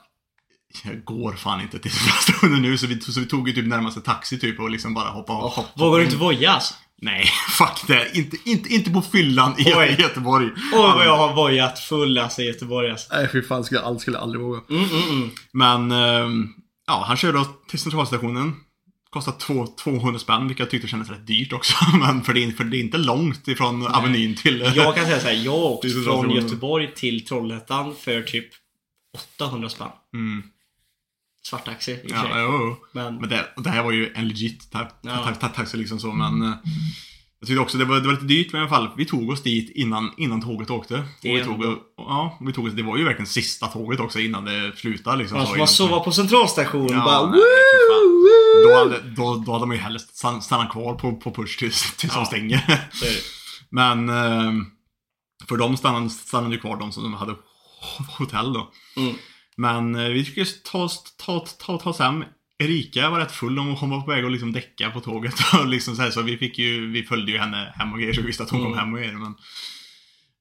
jag 0.85 1.05
går 1.05 1.33
fan 1.33 1.61
inte 1.61 1.79
till 1.79 1.91
stationen 2.23 2.63
nu. 2.63 2.79
Så 2.79 2.87
vi, 2.87 3.01
så 3.01 3.21
vi 3.21 3.27
tog 3.27 3.49
ju 3.49 3.55
typ 3.55 3.67
närmaste 3.67 4.01
taxi 4.01 4.39
typ 4.39 4.61
och 4.61 4.71
liksom 4.71 4.95
bara 4.95 5.11
hoppa, 5.11 5.33
Oh, 5.33 5.55
hoppa 5.55 5.69
vågar 5.85 5.99
du 5.99 6.05
inte 6.05 6.17
voja 6.17 6.51
alltså? 6.51 6.75
Nej, 7.03 7.25
fuck 7.59 7.85
det. 7.87 8.11
Inte, 8.19 8.37
inte, 8.45 8.75
inte 8.75 8.91
på 8.91 9.03
fyllan 9.03 9.55
i 9.59 9.73
Oj. 9.77 9.97
Göteborg. 9.99 10.47
Oj 10.47 10.57
vad 10.73 11.07
jag 11.07 11.17
har 11.17 11.35
vojat 11.35 11.79
full 11.79 12.19
alltså 12.19 12.43
i 12.43 12.47
Göteborg 12.47 12.91
alltså. 12.91 13.15
Nej, 13.15 13.29
fy 13.33 13.43
fan. 13.43 13.65
Skulle, 13.65 13.81
allt 13.81 14.01
skulle 14.01 14.17
jag 14.17 14.23
aldrig 14.23 14.43
våga. 14.45 14.61
Mm, 14.71 14.85
mm, 14.85 15.09
mm. 15.11 15.31
Men, 15.53 15.93
ehm, 15.93 16.49
ja, 16.87 17.05
han 17.09 17.17
körde 17.17 17.39
oss 17.39 17.49
till 17.69 17.79
centralstationen. 17.79 18.53
Kostade 19.11 19.39
två- 19.39 19.67
200 19.67 20.19
spänn, 20.19 20.49
vilket 20.49 20.59
jag 20.61 20.71
tyckte 20.71 20.89
kändes 20.89 21.11
rätt 21.11 21.27
dyrt 21.27 21.53
också. 21.53 21.75
Men 21.99 22.23
för 22.25 22.35
det, 22.35 22.45
är- 22.45 22.51
för 22.53 22.65
det 22.65 22.77
är 22.77 22.81
inte 22.81 22.99
långt 22.99 23.49
ifrån 23.49 23.87
Avenyn 23.87 24.35
till... 24.37 24.73
Jag 24.77 24.95
kan 24.97 25.05
säga 25.07 25.21
såhär, 25.21 25.35
jag 25.45 25.53
har 25.53 25.59
åkt 25.71 25.83
Det 25.83 25.89
är 25.89 25.93
så 25.93 26.23
från. 26.23 26.31
Göteborg 26.31 26.95
till 26.95 27.27
Trollhättan 27.27 27.95
för 28.05 28.23
typ 28.23 28.49
800 29.39 29.69
spänn. 29.69 29.89
Mm, 30.15 30.43
Svarttaxi 31.43 31.93
i 31.93 31.97
och 32.07 32.11
ja, 32.11 32.23
sig. 32.23 32.31
jo. 32.37 32.77
Men, 32.93 33.17
Men 33.17 33.29
det, 33.29 33.49
och 33.57 33.63
det 33.63 33.71
här 33.71 33.83
var 33.83 33.93
ju 33.93 34.13
en 34.15 34.29
legit 34.29 34.71
ta- 34.73 34.85
ta- 34.85 35.25
ta- 35.25 35.35
ta- 35.35 35.49
taxi 35.49 35.77
liksom 35.77 35.99
så, 36.01 36.13
men... 36.13 36.43
eh, 36.43 36.53
Jag 37.41 37.47
tyckte 37.49 37.61
också 37.61 37.79
det 37.79 37.85
var, 37.85 38.01
det 38.01 38.07
var 38.07 38.13
lite 38.15 38.25
dyrt, 38.27 38.53
men 38.53 38.59
i 38.61 38.63
alla 38.63 38.71
fall, 38.71 38.91
vi 38.97 39.05
tog 39.05 39.31
oss 39.31 39.43
dit 39.43 39.71
innan, 39.77 40.11
innan 40.17 40.43
tåget 40.43 40.71
åkte. 40.71 40.95
Och 40.95 41.05
vi 41.23 41.45
tog, 41.45 41.55
ändå- 41.55 41.79
ja, 41.97 42.39
vi 42.47 42.53
tog 42.53 42.67
oss, 42.67 42.73
det 42.73 42.83
var 42.83 42.97
ju 42.97 43.05
verkligen 43.05 43.27
sista 43.27 43.67
tåget 43.67 44.01
också 44.01 44.21
innan 44.21 44.45
det 44.45 44.73
slutade 44.77 45.17
liksom. 45.17 45.39
Man 45.39 45.47
så 45.47 45.53
får 45.53 45.59
man 45.59 45.69
sova 45.69 46.01
på 46.01 46.13
centralstation 46.13 46.89
Ja, 46.91 47.05
bara 47.05 47.31
nej, 47.31 47.41
Då 48.65 48.79
hade, 48.79 49.11
då, 49.17 49.43
då 49.47 49.53
hade 49.53 49.67
man 49.67 49.77
ju 49.77 49.83
hellre 49.83 49.99
stan- 49.99 50.43
stannat 50.43 50.71
kvar 50.73 50.95
på, 50.95 51.17
på 51.17 51.31
Push 51.35 51.59
tills, 51.59 51.97
tills 51.97 52.13
Ja. 52.15 52.21
de 52.21 52.27
stänger. 52.27 52.89
Men 53.71 54.09
eh, 54.09 54.53
för 55.49 55.57
de 55.57 55.77
stannade, 55.77 56.11
stannade 56.11 56.55
ju 56.55 56.61
kvar, 56.61 56.77
de 56.77 56.93
som 56.93 57.15
hade 57.15 57.35
hotell 58.19 58.53
då. 58.53 58.71
Mm. 58.97 59.15
Men 59.59 59.95
eh, 59.95 60.09
vi 60.09 60.25
fick 60.25 60.63
ta 60.63 60.79
oss, 60.83 61.15
ta, 61.19 61.41
ta, 61.41 61.79
ta 61.79 61.91
oss 61.91 61.99
hem. 61.99 62.25
Erika 62.59 63.11
var 63.11 63.19
rätt 63.21 63.33
full, 63.33 63.59
hon 63.59 63.69
hon 63.77 63.91
var 63.91 64.01
på 64.01 64.11
väg 64.11 64.25
att 64.25 64.33
liksom 64.33 64.53
däcka 64.53 64.91
på 64.91 65.01
tåget. 65.01 65.35
Och 65.61 65.67
liksom 65.67 65.97
så, 65.97 66.03
här, 66.03 66.11
så 66.11 66.23
vi 66.23 66.37
fick 66.39 66.59
ju, 66.59 66.91
vi 66.91 67.03
följde 67.03 67.33
ju 67.33 67.39
henne 67.39 67.73
hem 67.77 67.93
och 67.93 67.99
grejer, 67.99 68.13
så 68.15 68.21
vi 68.21 68.27
visste 68.27 68.43
att 68.43 68.51
hon 68.51 68.61
kom 68.63 68.73
Mm. 68.73 68.79
hem 68.85 68.93
och 68.95 68.99
grejer. 69.01 69.13
Men... 69.15 69.35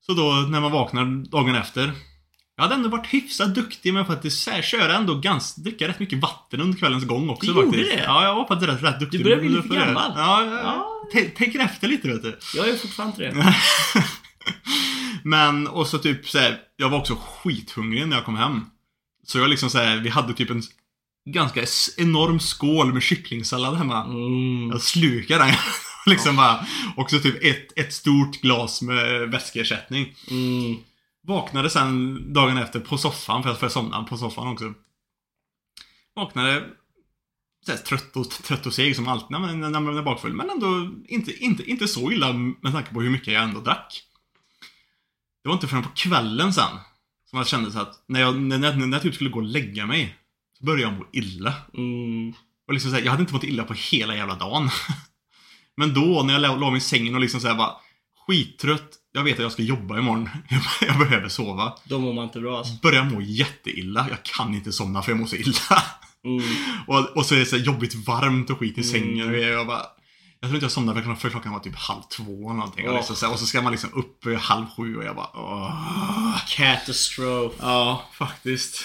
Så 0.05 0.13
då, 0.13 0.31
när 0.49 0.61
man 0.61 0.71
vaknar 0.71 1.05
dagen 1.31 1.55
efter. 1.55 1.91
Jag 2.55 2.63
hade 2.63 2.75
ändå 2.75 2.89
varit 2.89 3.13
hyfsat 3.13 3.55
duktig 3.55 3.93
med 3.93 4.01
att 4.01 4.23
här, 4.47 4.61
köra 4.61 4.95
ändå 4.95 5.15
ganska, 5.15 5.61
dricka 5.61 5.87
rätt 5.87 5.99
mycket 5.99 6.19
vatten 6.19 6.61
under 6.61 6.77
kvällens 6.77 7.05
gång 7.05 7.29
också 7.29 7.51
Du 7.53 7.59
gjorde 7.61 7.77
faktiskt. 7.77 7.97
det? 7.97 8.03
Ja, 8.03 8.23
jag 8.23 8.35
var 8.35 8.47
faktiskt 8.47 8.71
rätt, 8.71 8.83
rätt 8.83 8.99
duktig. 8.99 9.19
Du 9.19 9.23
börjar 9.23 9.37
bli 9.39 9.49
lite 9.49 9.67
gammal. 9.75 10.11
Ja, 10.15 10.43
jag, 10.45 10.53
Ja. 10.53 11.29
tänker 11.37 11.59
efter 11.59 11.87
lite 11.87 12.07
vet 12.07 12.23
du. 12.23 12.39
Jag 12.55 12.69
är 12.69 12.75
fortfarande 12.75 13.25
inte 13.27 13.37
det. 13.37 13.55
Men, 15.23 15.67
och 15.67 15.87
så 15.87 15.97
typ 15.97 16.29
så 16.29 16.37
här, 16.39 16.57
jag 16.77 16.89
var 16.89 16.99
också 16.99 17.15
skithungrig 17.15 18.07
när 18.07 18.15
jag 18.17 18.25
kom 18.25 18.35
hem. 18.35 18.65
Så 19.27 19.37
jag 19.37 19.49
liksom 19.49 19.69
så 19.69 19.77
här, 19.77 19.97
vi 19.97 20.09
hade 20.09 20.33
typ 20.33 20.49
en 20.49 20.61
ganska 21.25 21.65
enorm 21.97 22.39
skål 22.39 22.93
med 22.93 23.03
kycklingsallad 23.03 23.77
hemma. 23.77 24.03
Mm. 24.03 24.69
Jag 24.69 24.81
slukade 24.81 25.43
den. 25.43 25.55
liksom 26.05 26.35
bara, 26.35 26.65
också 26.95 27.19
typ 27.19 27.43
ett, 27.43 27.79
ett 27.79 27.93
stort 27.93 28.41
glas 28.41 28.81
med 28.81 29.31
vätskeersättning. 29.31 30.15
Mm. 30.29 30.77
Vaknade 31.27 31.69
sen 31.69 32.33
dagen 32.33 32.57
efter 32.57 32.79
på 32.79 32.97
soffan, 32.97 33.43
för 33.43 33.49
jag, 33.49 33.59
för 33.59 33.65
jag 33.65 33.71
somnade 33.71 34.07
på 34.07 34.17
soffan 34.17 34.47
också. 34.47 34.73
Vaknade 36.15 36.65
så 37.65 37.71
här, 37.71 37.79
trött, 37.79 38.15
och, 38.15 38.29
trött 38.29 38.65
och 38.65 38.73
seg 38.73 38.95
som 38.95 39.07
alltid 39.07 39.31
när 39.31 39.39
man, 39.39 39.59
när 39.59 39.79
man 39.79 39.97
är 39.97 40.01
bakfull. 40.01 40.33
Men 40.33 40.49
ändå 40.49 40.91
inte, 41.07 41.43
inte, 41.43 41.63
inte 41.63 41.87
så 41.87 42.11
illa 42.11 42.33
med 42.33 42.73
tanke 42.73 42.93
på 42.93 43.01
hur 43.01 43.09
mycket 43.09 43.33
jag 43.33 43.43
ändå 43.43 43.59
drack. 43.59 44.03
Det 45.43 45.49
var 45.49 45.53
inte 45.53 45.67
förrän 45.67 45.83
på 45.83 45.89
kvällen 45.95 46.53
sen 46.53 46.77
som 47.29 47.37
jag 47.37 47.47
kände 47.47 47.71
så 47.71 47.79
att 47.79 47.93
när 48.07 48.19
jag, 48.19 48.39
när, 48.41 48.57
när, 48.57 48.75
när 48.75 48.87
jag 48.97 49.01
typ 49.01 49.15
skulle 49.15 49.29
gå 49.29 49.39
och 49.39 49.45
lägga 49.45 49.85
mig 49.85 50.15
så 50.57 50.65
började 50.65 50.81
jag 50.83 50.93
må 50.99 51.05
illa. 51.13 51.53
Mm. 51.73 52.33
Och 52.67 52.73
liksom 52.73 52.91
så 52.91 52.97
här, 52.97 53.03
jag 53.03 53.11
hade 53.11 53.21
inte 53.21 53.33
mått 53.33 53.43
illa 53.43 53.63
på 53.63 53.73
hela 53.73 54.15
jävla 54.15 54.35
dagen. 54.35 54.69
Men 55.77 55.93
då, 55.93 56.23
när 56.23 56.33
jag 56.33 56.41
la, 56.41 56.55
la 56.55 56.69
mig 56.69 56.77
i 56.77 56.81
sängen 56.81 57.15
och 57.15 57.21
liksom 57.21 57.39
så 57.39 57.47
här 57.47 57.55
bara 57.55 57.71
skittrött. 58.27 58.89
Jag 59.11 59.23
vet 59.23 59.33
att 59.33 59.39
jag 59.39 59.51
ska 59.51 59.61
jobba 59.63 59.99
imorgon. 59.99 60.29
Jag, 60.49 60.61
jag 60.89 60.99
behöver 60.99 61.29
sova. 61.29 61.73
Då 61.83 61.99
mår 61.99 62.13
man 62.13 62.23
inte 62.23 62.39
bra 62.39 62.57
alltså. 62.57 62.73
Börjar 62.81 63.03
må 63.03 63.21
jätteilla. 63.21 64.07
Jag 64.09 64.23
kan 64.23 64.53
inte 64.53 64.71
somna 64.71 65.01
för 65.01 65.11
jag 65.11 65.19
mår 65.19 65.27
så 65.27 65.35
illa. 65.35 65.83
Mm. 66.23 66.43
Och, 66.87 67.17
och 67.17 67.25
så 67.25 67.35
är 67.35 67.39
det 67.39 67.45
så 67.45 67.57
jobbigt 67.57 67.95
varmt 68.07 68.49
och 68.49 68.59
skit 68.59 68.77
i 68.77 68.81
Mm. 68.81 68.91
sängen. 68.91 69.29
Och 69.29 69.37
jag 69.37 69.67
bara... 69.67 69.85
Jag 70.39 70.49
tror 70.49 70.55
inte 70.55 70.65
jag 70.65 70.71
somnade 70.71 71.03
för, 71.03 71.15
för 71.15 71.29
klockan 71.29 71.51
var 71.51 71.59
typ 71.59 71.75
halv 71.75 72.01
två 72.01 72.53
någonting. 72.53 72.85
Och, 72.85 72.91
Åh. 72.91 72.97
liksom, 72.97 73.15
så 73.15 73.31
och 73.31 73.39
så 73.39 73.45
ska 73.45 73.61
man 73.61 73.71
liksom 73.71 73.93
upp 73.93 74.39
halv 74.39 74.65
sju 74.77 74.97
och 74.97 75.03
jag 75.03 75.15
bara... 75.15 75.29
Åh. 75.33 76.37
Catastrophe. 76.47 77.55
Ja, 77.59 78.05
faktiskt. 78.13 78.83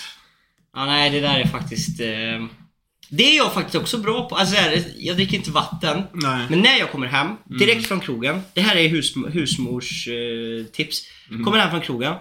Ja, 0.74 0.86
nej, 0.86 1.10
det 1.10 1.20
där 1.20 1.40
är 1.40 1.46
faktiskt... 1.46 2.00
Eh... 2.00 2.46
Det 3.14 3.22
är 3.22 3.36
jag 3.36 3.52
faktiskt 3.52 3.74
också 3.74 3.98
bra 3.98 4.28
på. 4.28 4.36
Alltså, 4.36 4.56
här, 4.56 4.84
jag 4.96 5.16
dricker 5.16 5.36
inte 5.36 5.50
vatten. 5.50 6.02
Nej. 6.12 6.46
Men 6.50 6.60
när 6.60 6.78
jag 6.78 6.92
kommer 6.92 7.06
hem, 7.06 7.36
direkt 7.44 7.86
från 7.86 8.00
krogen. 8.00 8.42
Det 8.54 8.60
här 8.60 8.76
är 8.76 8.88
hus, 8.88 9.14
husmors 9.32 10.08
eh, 10.08 10.66
tips. 10.66 11.02
Kommer 11.44 11.58
hem 11.58 11.70
från 11.70 11.80
krogen. 11.80 12.14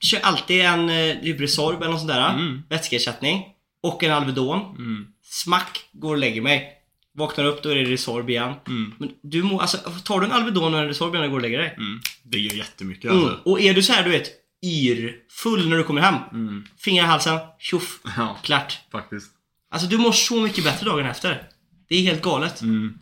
Kör 0.00 0.20
alltid 0.20 0.60
en 0.60 0.90
eh, 0.90 1.16
typ 1.22 1.40
Resorb 1.40 1.82
eller 1.82 1.90
något 1.90 2.00
sånt 2.00 2.12
där. 2.12 2.30
Mm. 2.30 2.62
Vätskeersättning. 2.68 3.44
Och 3.82 4.02
en 4.02 4.12
Alvedon. 4.12 4.60
Mm. 4.60 5.06
Smack, 5.22 5.80
går 5.92 6.10
och 6.10 6.18
lägger 6.18 6.42
mig. 6.42 6.77
Vaknar 7.18 7.44
upp, 7.44 7.62
då 7.62 7.68
är 7.70 7.74
det 7.74 7.84
Resorb 7.84 8.30
igen. 8.30 8.54
Mm. 8.66 8.94
Men 8.98 9.10
du 9.22 9.42
må, 9.42 9.60
alltså, 9.60 9.76
tar 10.04 10.20
du 10.20 10.26
en 10.26 10.32
Alvedon 10.32 10.74
och 10.74 10.80
en 10.80 10.86
Resorb 10.86 11.14
innan 11.14 11.22
du 11.24 11.30
går 11.30 11.36
och 11.36 11.42
lägger 11.42 11.58
dig? 11.58 11.74
Mm. 11.76 12.00
Det 12.22 12.38
gör 12.38 12.54
jättemycket 12.54 13.10
Mm. 13.10 13.24
alltså. 13.24 13.38
Och 13.44 13.60
är 13.60 13.74
du 13.74 13.82
så 13.82 13.92
här, 13.92 14.04
du 14.04 14.10
vet, 14.10 14.28
yrfull 14.64 15.68
när 15.68 15.76
du 15.76 15.84
kommer 15.84 16.00
hem. 16.00 16.14
Mm. 16.32 16.64
Fingrar 16.78 17.04
i 17.04 17.06
halsen, 17.06 17.38
tjoff, 17.58 17.98
Ja, 18.16 18.36
klart. 18.42 18.78
faktiskt. 18.92 19.30
Alltså 19.70 19.88
du 19.88 19.98
mår 19.98 20.12
så 20.12 20.40
mycket 20.40 20.64
bättre 20.64 20.86
dagen 20.86 21.06
efter. 21.06 21.42
Det 21.88 21.96
är 21.96 22.02
helt 22.02 22.22
galet. 22.22 22.60
Mm. 22.60 22.94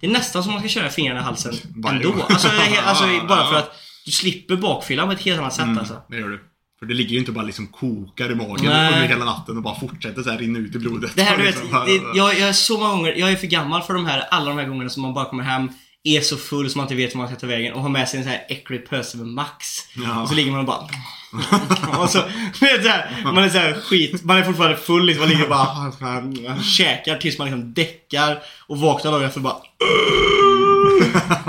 Det 0.00 0.06
är 0.06 0.10
nästan 0.10 0.42
som 0.42 0.52
man 0.52 0.60
ska 0.60 0.68
köra 0.68 0.88
fingrarna 0.88 1.20
i 1.20 1.22
halsen 1.22 1.54
ändå. 1.88 2.12
Alltså, 2.28 2.48
alltså 2.84 3.04
bara 3.28 3.48
för 3.50 3.54
att 3.58 3.70
du 4.04 4.10
slipper 4.10 4.56
bakfyllan 4.56 5.06
på 5.08 5.12
ett 5.12 5.20
helt 5.20 5.38
annat 5.40 5.54
sätt 5.54 5.64
Mm, 5.64 5.78
alltså. 5.78 6.02
Det 6.08 6.16
gör 6.18 6.28
du. 6.28 6.40
För 6.82 6.86
det 6.86 6.94
ligger 6.94 7.12
ju 7.12 7.18
inte 7.18 7.32
bara 7.32 7.44
liksom 7.44 7.66
kokar 7.66 8.32
i 8.32 8.34
magen 8.34 8.64
Nej. 8.64 8.92
under 8.94 9.08
hela 9.08 9.24
natten 9.24 9.56
och 9.56 9.62
bara 9.62 9.80
fortsätter 9.80 10.22
så 10.22 10.30
här 10.30 10.38
rinna 10.38 10.58
ut 10.58 10.74
i 10.74 10.78
blodet. 10.78 11.12
Det 11.16 11.22
här 11.22 11.36
du 11.36 11.42
vet, 11.42 11.54
Liksom 11.54 11.70
bara- 11.72 11.84
det, 11.84 11.92
jag, 12.14 12.38
jag 12.38 12.48
är 12.48 12.52
så 12.52 12.78
många 12.78 12.90
gånger, 12.90 13.12
jag 13.12 13.32
är 13.32 13.36
för 13.36 13.46
gammal 13.46 13.82
för 13.82 13.94
de 13.94 14.06
här, 14.06 14.20
alla 14.30 14.48
de 14.48 14.58
här 14.58 14.66
gångerna 14.66 14.90
som 14.90 15.02
man 15.02 15.14
bara 15.14 15.24
kommer 15.24 15.44
hem, 15.44 15.68
är 16.04 16.20
så 16.20 16.36
full 16.36 16.70
som 16.70 16.78
man 16.78 16.84
inte 16.84 16.94
vet 16.94 17.14
hur 17.14 17.18
man 17.18 17.28
ska 17.28 17.36
ta 17.36 17.46
vägen 17.46 17.74
och 17.74 17.82
har 17.82 17.88
med 17.88 18.08
sig 18.08 18.18
en 18.18 18.24
sån 18.24 18.32
här 18.32 18.44
äcklig 18.48 18.88
pöse 18.88 19.16
med 19.16 19.26
Max. 19.26 19.66
Ja. 19.94 20.22
Och 20.22 20.28
så 20.28 20.34
ligger 20.34 20.50
man 20.50 20.60
och 20.60 20.66
bara... 20.66 20.78
och 22.02 22.10
så, 22.10 22.18
vet, 22.60 22.82
så 22.82 22.88
här, 22.88 23.22
man 23.24 23.44
är 23.44 23.48
så 23.48 23.58
här 23.58 23.72
skit, 23.80 24.24
man 24.24 24.36
är 24.36 24.42
fortfarande 24.42 24.76
full 24.76 25.06
liksom, 25.06 25.20
man 25.22 25.28
ligger 25.30 25.44
och 25.44 25.50
bara 25.50 26.62
käkar 26.62 27.16
tills 27.16 27.38
man 27.38 27.46
liksom 27.46 27.74
däckar 27.74 28.38
och 28.66 28.78
vaknar 28.78 29.12
dagen 29.12 29.24
efter 29.24 29.38
och 29.40 29.44
bara... 29.44 29.56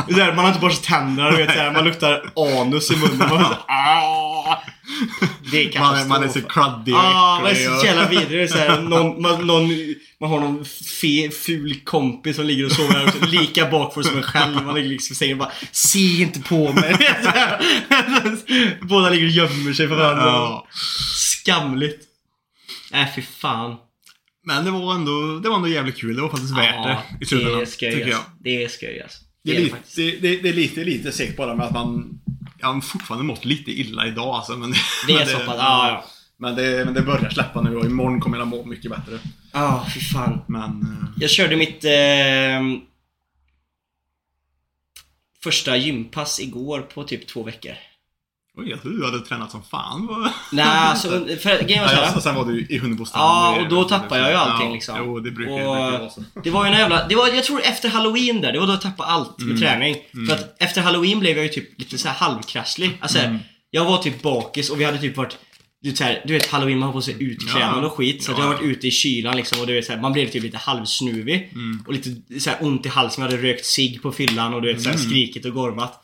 Där, 0.08 0.28
man 0.36 0.46
har 0.46 0.48
inte 0.48 0.60
borstat 0.62 0.84
tänderna, 0.84 1.32
du 1.32 1.38
vet, 1.38 1.52
så 1.52 1.58
här, 1.60 1.72
man 1.72 1.84
luktar 1.84 2.32
anus 2.36 2.92
i 2.92 2.96
munnen. 2.96 3.18
Man, 3.18 3.30
så, 3.30 3.36
här. 3.68 4.73
Det 5.52 5.76
är 5.76 5.80
man, 5.80 5.96
är, 5.96 6.06
man 6.06 6.24
är 6.24 6.28
så 6.28 6.42
katastrof. 6.42 6.54
cruddy 6.54 6.92
och 6.92 6.98
Ja, 6.98 7.40
man 7.42 7.52
är 7.52 7.56
äcklig 7.56 7.80
så 7.80 7.86
jävla 7.86 8.10
vidrig. 8.10 8.50
Så 8.50 8.58
här, 8.58 8.82
någon, 8.90 9.22
man, 9.22 9.48
någon, 9.48 9.70
man 10.20 10.30
har 10.30 10.40
någon 10.40 10.66
fe, 10.66 11.30
ful 11.46 11.80
kompis 11.84 12.36
som 12.36 12.46
ligger 12.46 12.66
och 12.66 12.72
sover 12.72 12.94
här 12.94 13.14
och 13.22 13.28
lika 13.28 13.70
bakfull 13.70 14.04
som 14.04 14.18
en 14.18 14.24
själv. 14.24 14.66
Man 14.66 14.76
ligger 14.76 14.90
liksom 14.90 15.14
i 15.14 15.16
sängen 15.16 15.34
och 15.34 15.46
bara 15.48 15.52
Se 15.72 16.22
inte 16.22 16.40
på 16.40 16.74
mig. 16.74 16.96
Båda 18.82 19.10
ligger 19.10 19.26
och 19.26 19.32
gömmer 19.32 19.74
sig 19.74 19.88
för 19.88 19.96
varandra. 19.96 20.26
Ja. 20.26 20.68
Skamligt. 21.42 22.04
Nej, 22.92 23.12
fy 23.16 23.22
fan. 23.22 23.76
Men 24.46 24.66
det 24.66 24.72
var 24.72 24.96
ändå, 24.96 25.40
det 25.44 25.50
var 25.50 25.56
ändå 25.56 25.68
jävligt 25.68 25.98
kul. 25.98 26.16
Det 26.16 26.22
var 26.22 26.30
faktiskt 26.30 26.58
värt 26.58 26.76
Ja, 26.76 27.04
det 27.20 27.26
i 27.26 27.28
slutändan. 27.28 27.58
Det 27.60 27.62
är 27.62 27.66
skoj 27.66 27.92
tycker 27.92 28.08
jag. 28.08 28.16
alltså. 28.16 28.32
Det 28.40 28.64
är 28.64 28.68
skoj 28.68 29.02
alltså. 29.02 29.20
Det 29.44 29.52
är, 29.52 29.56
det 29.56 29.62
lite, 29.64 29.78
det, 29.96 30.12
det, 30.12 30.42
det 30.42 30.50
är 30.50 30.54
lite, 30.54 30.84
lite 30.84 31.12
segt 31.12 31.38
bara 31.38 31.56
med 31.56 31.66
att 31.66 31.74
man... 31.74 32.20
Jag 32.64 32.74
har 32.74 32.82
fortfarande 32.82 33.26
mått 33.26 33.46
lite 33.46 33.72
illa 33.72 34.08
idag 34.08 34.36
alltså. 34.36 34.56
Men 34.58 34.72
Det 35.08 35.14
är 35.14 35.18
men 35.18 35.28
så 35.28 35.38
pass. 35.40 35.56
Ja, 35.58 35.88
ja. 35.90 36.06
Men 36.38 36.56
det, 36.56 36.86
men 36.86 36.94
det 36.94 37.02
börjar 37.02 37.30
släppa 37.30 37.62
nu 37.62 37.76
och 37.78 37.86
imorgon 37.86 38.20
kommer 38.20 38.38
jag 38.38 38.48
må 38.48 38.66
mycket 38.66 38.92
bättre. 38.92 39.20
Ja, 39.52 39.88
fy 39.94 40.00
fan. 40.00 40.42
Men... 40.48 40.82
eh, 40.82 41.10
Jag 41.20 41.30
körde 41.30 41.56
mitt 41.56 41.84
eh, 41.84 42.84
första 45.44 45.78
gympass 45.78 46.40
igår 46.40 46.82
på 46.82 47.04
typ 47.04 47.28
två 47.28 47.44
veckor. 47.44 47.74
Oj, 48.58 48.70
jag 48.70 48.82
trodde 48.82 48.98
du 48.98 49.06
hade 49.06 49.20
tränat 49.20 49.52
som 49.52 49.64
fan. 49.64 50.30
Nej, 50.52 50.66
alltså, 50.66 51.10
för 51.44 51.64
grejen 51.64 51.82
var 51.84 51.90
så 51.90 51.96
Ja, 51.96 52.16
och 52.16 52.24
sen 52.24 52.36
var 52.36 52.46
du 52.46 52.66
i 52.70 52.78
Hunnebostrand. 52.78 53.24
Ja, 53.24 53.62
och 53.64 53.70
då 53.70 53.84
tappar 53.84 54.18
jag 54.18 54.30
ju 54.30 54.36
allting, 54.36 54.68
ja, 54.68 54.74
liksom. 54.74 54.96
Jo, 55.00 55.20
det 55.20 55.32
brukar, 55.32 55.52
Och- 55.54 55.60
det 55.60 55.64
brukar 55.66 56.00
vara 56.00 56.10
så. 56.10 56.24
Det 56.44 56.50
var 56.50 56.66
ju 56.66 56.72
en 56.72 56.78
jävla, 56.80 57.08
det 57.08 57.16
var, 57.16 57.28
jag 57.28 57.44
tror 57.44 57.62
efter 57.62 57.90
halloween 57.90 58.42
där, 58.42 58.52
det 58.54 58.60
var 58.60 58.68
då 58.68 58.74
jag 58.74 58.82
tappade 58.82 59.10
allt 59.10 59.40
med 59.40 59.60
träning. 59.60 59.96
För 60.30 60.36
att 60.36 60.62
efter 60.62 60.82
halloween 60.82 61.20
blev 61.20 61.38
jag 61.38 61.46
ju 61.46 61.52
typ 61.52 61.80
lite 61.80 61.98
så 61.98 62.08
här 62.08 62.16
halvkrasslig. 62.16 62.98
Alltså, 63.02 63.20
jag 63.70 63.86
var 63.86 63.98
typ 63.98 64.22
bakis 64.22 64.70
och 64.70 64.80
vi 64.80 64.84
hade 64.84 64.98
typ 64.98 65.18
varit 65.18 65.38
du 65.82 65.96
så 65.96 66.04
här, 66.04 66.24
du 66.28 66.34
vet 66.34 66.50
halloween, 66.50 66.80
man 66.80 66.88
har 66.88 66.94
på 66.94 67.02
sig 67.02 67.16
utklädnad 67.20 67.84
Ja. 67.84 67.88
och 67.88 67.94
skit. 67.94 68.24
Så 68.24 68.32
att 68.32 68.38
Ja. 68.38 68.44
jag 68.44 68.50
har 68.52 68.56
varit 68.56 68.66
ute 68.68 68.88
i 68.88 68.92
kylan 68.92 69.36
liksom 69.38 69.62
och 69.62 69.68
du 69.68 69.74
vet, 69.74 69.86
så 69.86 69.94
här, 69.94 70.00
man 70.02 70.14
blev 70.14 70.30
typ 70.30 70.44
lite 70.44 70.58
halvsnuvig. 70.58 71.54
Och 71.88 71.94
lite 71.94 72.40
så 72.40 72.50
här, 72.50 72.58
ont 72.62 72.86
i 72.86 72.90
halsen, 72.90 73.24
jag 73.24 73.32
hade 73.32 73.44
rökt 73.44 73.66
cigg 73.66 74.02
på 74.02 74.12
fyllan 74.12 74.54
och 74.54 74.62
du 74.62 74.74
vet, 74.74 74.82
så 74.84 74.90
här, 74.90 74.98
skrikit 74.98 75.46
och 75.46 75.52
gormat. 75.54 76.00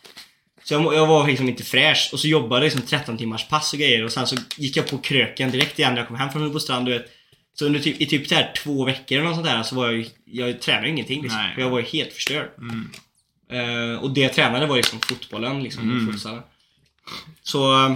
Så 0.69 0.75
jag, 0.75 0.93
jag 0.93 1.07
var 1.07 1.27
liksom 1.27 1.49
inte 1.49 1.63
fräsch 1.63 2.09
och 2.13 2.19
så 2.19 2.27
jobbade 2.27 2.63
liksom 2.63 2.81
13 2.81 3.17
timmars 3.17 3.47
pass 3.47 3.73
och 3.73 3.79
grejer 3.79 4.03
och 4.03 4.11
sen 4.11 4.27
så 4.27 4.35
gick 4.57 4.77
jag 4.77 4.87
på 4.87 4.97
kröken 4.97 5.51
direkt 5.51 5.79
igen 5.79 5.93
när 5.93 5.99
jag 5.99 6.07
kom 6.07 6.17
hem 6.17 6.29
från 6.29 6.41
Hunnebostrand 6.41 6.85
du 6.85 6.91
vet. 6.91 7.05
Så 7.53 7.65
under 7.65 7.79
typ, 7.79 8.01
i 8.01 8.05
typ 8.05 8.31
här 8.31 8.53
två 8.63 8.85
veckor 8.85 9.17
eller 9.17 9.27
något 9.27 9.35
sånt 9.35 9.47
där 9.47 9.63
så 9.63 9.75
var 9.75 9.91
jag 9.91 10.05
jag 10.25 10.61
tränade 10.61 10.89
ingenting 10.89 11.21
liksom. 11.21 11.41
Nej. 11.41 11.55
För 11.55 11.61
jag 11.61 11.69
var 11.69 11.79
ju 11.79 11.85
helt 11.85 12.13
förstörd. 12.13 12.49
Mm. 12.57 12.89
Eh, 13.51 13.99
och 13.99 14.11
det 14.11 14.21
jag 14.21 14.33
tränade 14.33 14.65
var 14.65 14.75
liksom 14.75 14.99
fotbollen 14.99 15.63
liksom, 15.63 16.07
och 16.07 16.13
futsalen. 16.13 16.43
Så, 17.43 17.95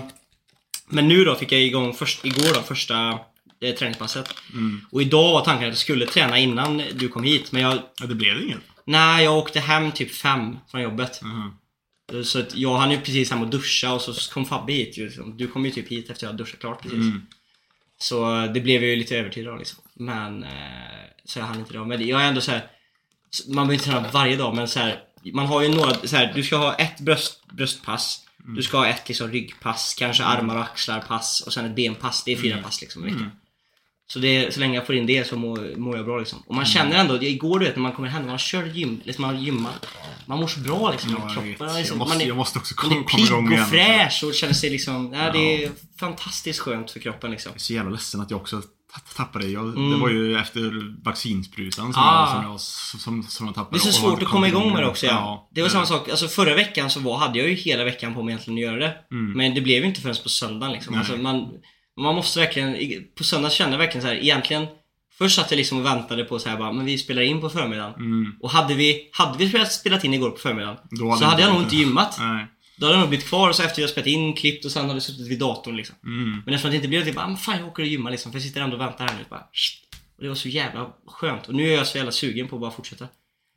men 0.87 1.07
nu 1.07 1.25
då 1.25 1.35
fick 1.35 1.51
jag 1.51 1.61
igång 1.61 1.93
först, 1.93 2.25
igår 2.25 2.53
då, 2.53 2.61
första 2.61 3.19
eh, 3.63 3.75
träningspasset. 3.75 4.33
Mm. 4.53 4.85
Och 4.91 5.01
idag 5.01 5.33
var 5.33 5.45
tanken 5.45 5.67
att 5.67 5.71
jag 5.71 5.77
skulle 5.77 6.05
träna 6.05 6.39
innan 6.39 6.81
du 6.93 7.09
kom 7.09 7.23
hit, 7.23 7.51
men 7.51 7.61
jag, 7.61 7.79
Ja, 7.99 8.05
det 8.05 8.15
blev 8.15 8.41
inget. 8.41 8.61
nej 8.85 9.23
jag 9.23 9.37
åkte 9.37 9.59
hem 9.59 9.91
typ 9.91 10.15
fem 10.15 10.57
från 10.71 10.81
jobbet. 10.81 11.21
Mhm. 11.21 11.51
Så 12.23 12.39
att 12.39 12.55
jag 12.55 12.77
hann 12.77 12.91
ju 12.91 12.97
precis 12.97 13.31
hem 13.31 13.41
och 13.41 13.49
duscha 13.49 13.93
och 13.93 14.01
så 14.01 14.33
kom 14.33 14.45
Fabbe 14.45 14.73
hit 14.73 14.97
ju. 14.97 15.05
liksom. 15.05 15.37
Du 15.37 15.47
kom 15.47 15.65
ju 15.65 15.71
typ 15.71 15.91
hit 15.91 16.09
efter 16.09 16.27
jag 16.27 16.37
duschat 16.37 16.59
klart 16.59 16.81
precis. 16.81 16.97
Mm. 16.97 17.21
Så 17.97 18.47
det 18.53 18.59
blev 18.59 18.81
jag 18.81 18.89
ju 18.89 18.95
lite 18.95 19.17
övertid 19.17 19.47
av 19.47 19.59
liksom. 19.59 19.83
Men, 19.93 20.43
eh, 20.43 20.49
så 21.25 21.39
jag 21.39 21.45
hann 21.45 21.59
inte 21.59 21.73
det. 21.73 21.85
Men 21.85 22.07
jag 22.07 22.21
är 22.21 22.27
ändå 22.27 22.41
så 22.41 22.51
här. 22.51 22.67
Man 23.47 23.55
behöver 23.55 23.73
inte 23.73 23.85
träna 23.85 24.11
varje 24.11 24.35
dag 24.35 24.55
men 24.55 24.67
så 24.67 24.79
här. 24.79 25.03
man 25.33 25.45
har 25.45 25.61
ju 25.61 25.69
några, 25.69 25.93
så 25.93 26.15
här, 26.15 26.31
du 26.35 26.43
ska 26.43 26.57
ha 26.57 26.75
ett 26.75 26.99
bröst, 26.99 27.47
bröstpass. 27.51 28.25
Mm. 28.43 28.55
Du 28.55 28.63
ska 28.63 28.77
ha 28.77 28.87
ett 28.87 29.07
liksom 29.07 29.31
ryggpass, 29.31 29.95
kanske 29.99 30.23
armar 30.23 30.55
och 30.55 30.63
axlar 30.63 31.01
pass 31.01 31.41
och 31.41 31.53
sen 31.53 31.65
ett 31.65 31.75
benpass. 31.75 32.23
Det 32.23 32.31
är 32.31 32.37
fyra 32.37 32.61
pass 32.61 32.81
liksom 32.81 33.07
i 33.07 33.11
veckan. 33.11 33.31
Så, 34.13 34.19
det, 34.19 34.53
så 34.53 34.59
länge 34.59 34.75
jag 34.75 34.85
får 34.85 34.95
in 34.95 35.05
det 35.05 35.27
så 35.27 35.35
mår, 35.35 35.77
mår 35.77 35.95
jag 35.97 36.05
bra 36.05 36.19
liksom. 36.19 36.39
Och 36.47 36.55
man 36.55 36.65
känner 36.65 36.95
ändå, 36.99 37.23
igår 37.23 37.59
du 37.59 37.65
vet 37.65 37.75
när 37.75 37.83
man 37.83 37.91
kommer 37.91 38.09
hem, 38.09 38.25
man 38.27 38.37
kör 38.37 38.65
gym, 38.65 39.01
liksom 39.03 39.21
man 39.21 39.43
gymmar. 39.43 39.71
Man 40.25 40.39
mår 40.39 40.47
så 40.47 40.59
bra 40.59 40.91
liksom. 40.91 41.11
Ja, 41.11 41.29
kroppen. 41.33 41.47
Liksom, 41.47 41.67
Jag 41.67 41.97
måste, 41.97 42.15
man 42.17 42.21
är, 42.21 42.27
jag 42.27 42.37
måste 42.37 42.59
också 42.59 42.75
man 42.77 42.89
komma, 42.89 43.01
är 43.01 43.03
komma 43.03 43.23
igång 43.25 43.47
pigg 43.47 43.53
igen. 43.53 43.63
och 43.63 43.69
fräsch 43.69 44.23
och 44.23 44.33
känner 44.33 44.53
sig 44.53 44.69
liksom, 44.69 45.13
ja, 45.13 45.31
det 45.31 45.63
är 45.63 45.71
fantastiskt 45.99 46.59
skönt 46.59 46.91
för 46.91 46.99
kroppen 46.99 47.31
liksom. 47.31 47.49
Jag 47.49 47.55
är 47.55 47.59
så 47.59 47.73
jävla 47.73 47.91
ledsen 47.91 48.21
att 48.21 48.31
jag 48.31 48.41
också 48.41 48.61
ta- 48.61 49.15
tappade. 49.23 49.47
Jag, 49.47 49.63
Mm. 49.63 49.91
Det 49.91 49.97
var 49.97 50.09
ju 50.09 50.37
efter 50.37 50.93
vaccinsprutan 51.03 51.93
som, 51.93 52.03
Ah. 52.03 52.43
jag, 52.43 52.59
som, 52.59 52.91
jag, 52.93 53.01
som, 53.01 53.23
som 53.23 53.45
jag 53.45 53.55
tappade. 53.55 53.77
Det 53.77 53.87
är 53.87 53.91
så 53.91 53.99
svårt 54.01 54.21
att 54.23 54.27
komma 54.29 54.47
igång 54.47 54.73
med 54.73 54.83
det 54.83 54.87
också 54.89 55.05
ja. 55.05 55.11
Ja, 55.11 55.49
Det 55.51 55.61
var 55.61 55.69
samma 55.69 55.85
sak, 55.85 56.09
alltså 56.09 56.27
förra 56.27 56.55
veckan 56.55 56.89
så 56.89 56.99
var, 56.99 57.17
hade 57.17 57.39
jag 57.39 57.49
ju 57.49 57.55
hela 57.55 57.83
veckan 57.83 58.13
på 58.13 58.23
mig 58.23 58.31
egentligen 58.33 58.57
att 58.57 58.73
göra 58.73 58.79
det. 58.87 58.95
Mm. 59.11 59.31
Men 59.31 59.53
det 59.55 59.61
blev 59.61 59.81
ju 59.81 59.87
inte 59.89 60.01
förrän 60.01 60.15
på 60.23 60.29
söndagen 60.29 60.73
liksom. 60.73 60.91
Nej. 60.91 60.99
Alltså, 60.99 61.17
man, 61.17 61.49
man 61.97 62.15
måste 62.15 62.39
verkligen, 62.39 63.03
på 63.17 63.23
söndag 63.23 63.49
kände 63.51 63.73
jag 63.73 63.79
verkligen 63.79 64.01
så 64.01 64.07
här, 64.07 64.15
egentligen 64.15 64.67
Först 65.17 65.35
satt 65.35 65.51
jag 65.51 65.57
liksom 65.57 65.79
och 65.79 65.85
väntade 65.85 66.23
på 66.23 66.39
så 66.39 66.49
här 66.49 66.57
bara, 66.57 66.71
men 66.71 66.85
vi 66.85 66.97
spelar 66.97 67.21
in 67.21 67.41
på 67.41 67.49
förmiddagen. 67.49 67.93
Mm. 67.95 68.35
Och 68.41 68.51
hade 68.51 68.73
vi, 68.73 69.09
hade 69.11 69.37
vi 69.37 69.49
spelat, 69.49 69.71
spelat 69.71 70.03
in 70.03 70.13
igår 70.13 70.29
på 70.29 70.37
förmiddagen 70.37 70.77
Då 70.91 71.09
hade 71.09 71.19
så 71.19 71.25
hade 71.25 71.41
jag 71.41 71.53
nog 71.53 71.61
inte- 71.61 71.75
gymmat. 71.75 72.15
Nej. 72.19 72.45
Då 72.77 72.85
hade 72.85 72.95
jag 72.95 72.99
nog 72.99 73.09
blivit 73.09 73.27
kvar 73.27 73.49
och 73.49 73.55
så 73.55 73.63
efter 73.63 73.81
jag 73.81 73.89
spelat 73.89 74.07
in, 74.07 74.33
klippt 74.33 74.65
och 74.65 74.71
sen 74.71 74.81
hade 74.81 74.93
jag 74.93 75.03
suttit 75.03 75.27
vid 75.27 75.39
datorn 75.39 75.75
liksom. 75.75 75.95
Mm. 76.05 76.41
Men 76.45 76.53
eftersom 76.53 76.69
det 76.71 76.75
inte 76.75 76.87
blev 76.87 77.05
det, 77.05 77.13
bara, 77.13 77.27
men 77.27 77.37
fan 77.37 77.57
jag 77.59 77.67
åker 77.67 77.83
och 77.83 77.89
gymmar 77.89 78.11
liksom. 78.11 78.31
För 78.31 78.39
jag 78.39 78.43
sitter 78.47 78.61
ändå 78.61 78.75
och 78.75 78.81
väntar 78.81 79.07
här 79.07 79.15
nu. 79.17 79.25
Bara, 79.29 79.39
och 80.17 80.23
det 80.23 80.27
var 80.27 80.35
så 80.35 80.49
jävla 80.49 80.89
skönt. 81.07 81.47
Och 81.47 81.55
nu 81.55 81.69
är 81.69 81.77
jag 81.77 81.87
så 81.87 81.97
jävla 81.97 82.11
sugen 82.11 82.47
på 82.47 82.55
att 82.55 82.61
bara 82.61 82.71
fortsätta. 82.71 83.07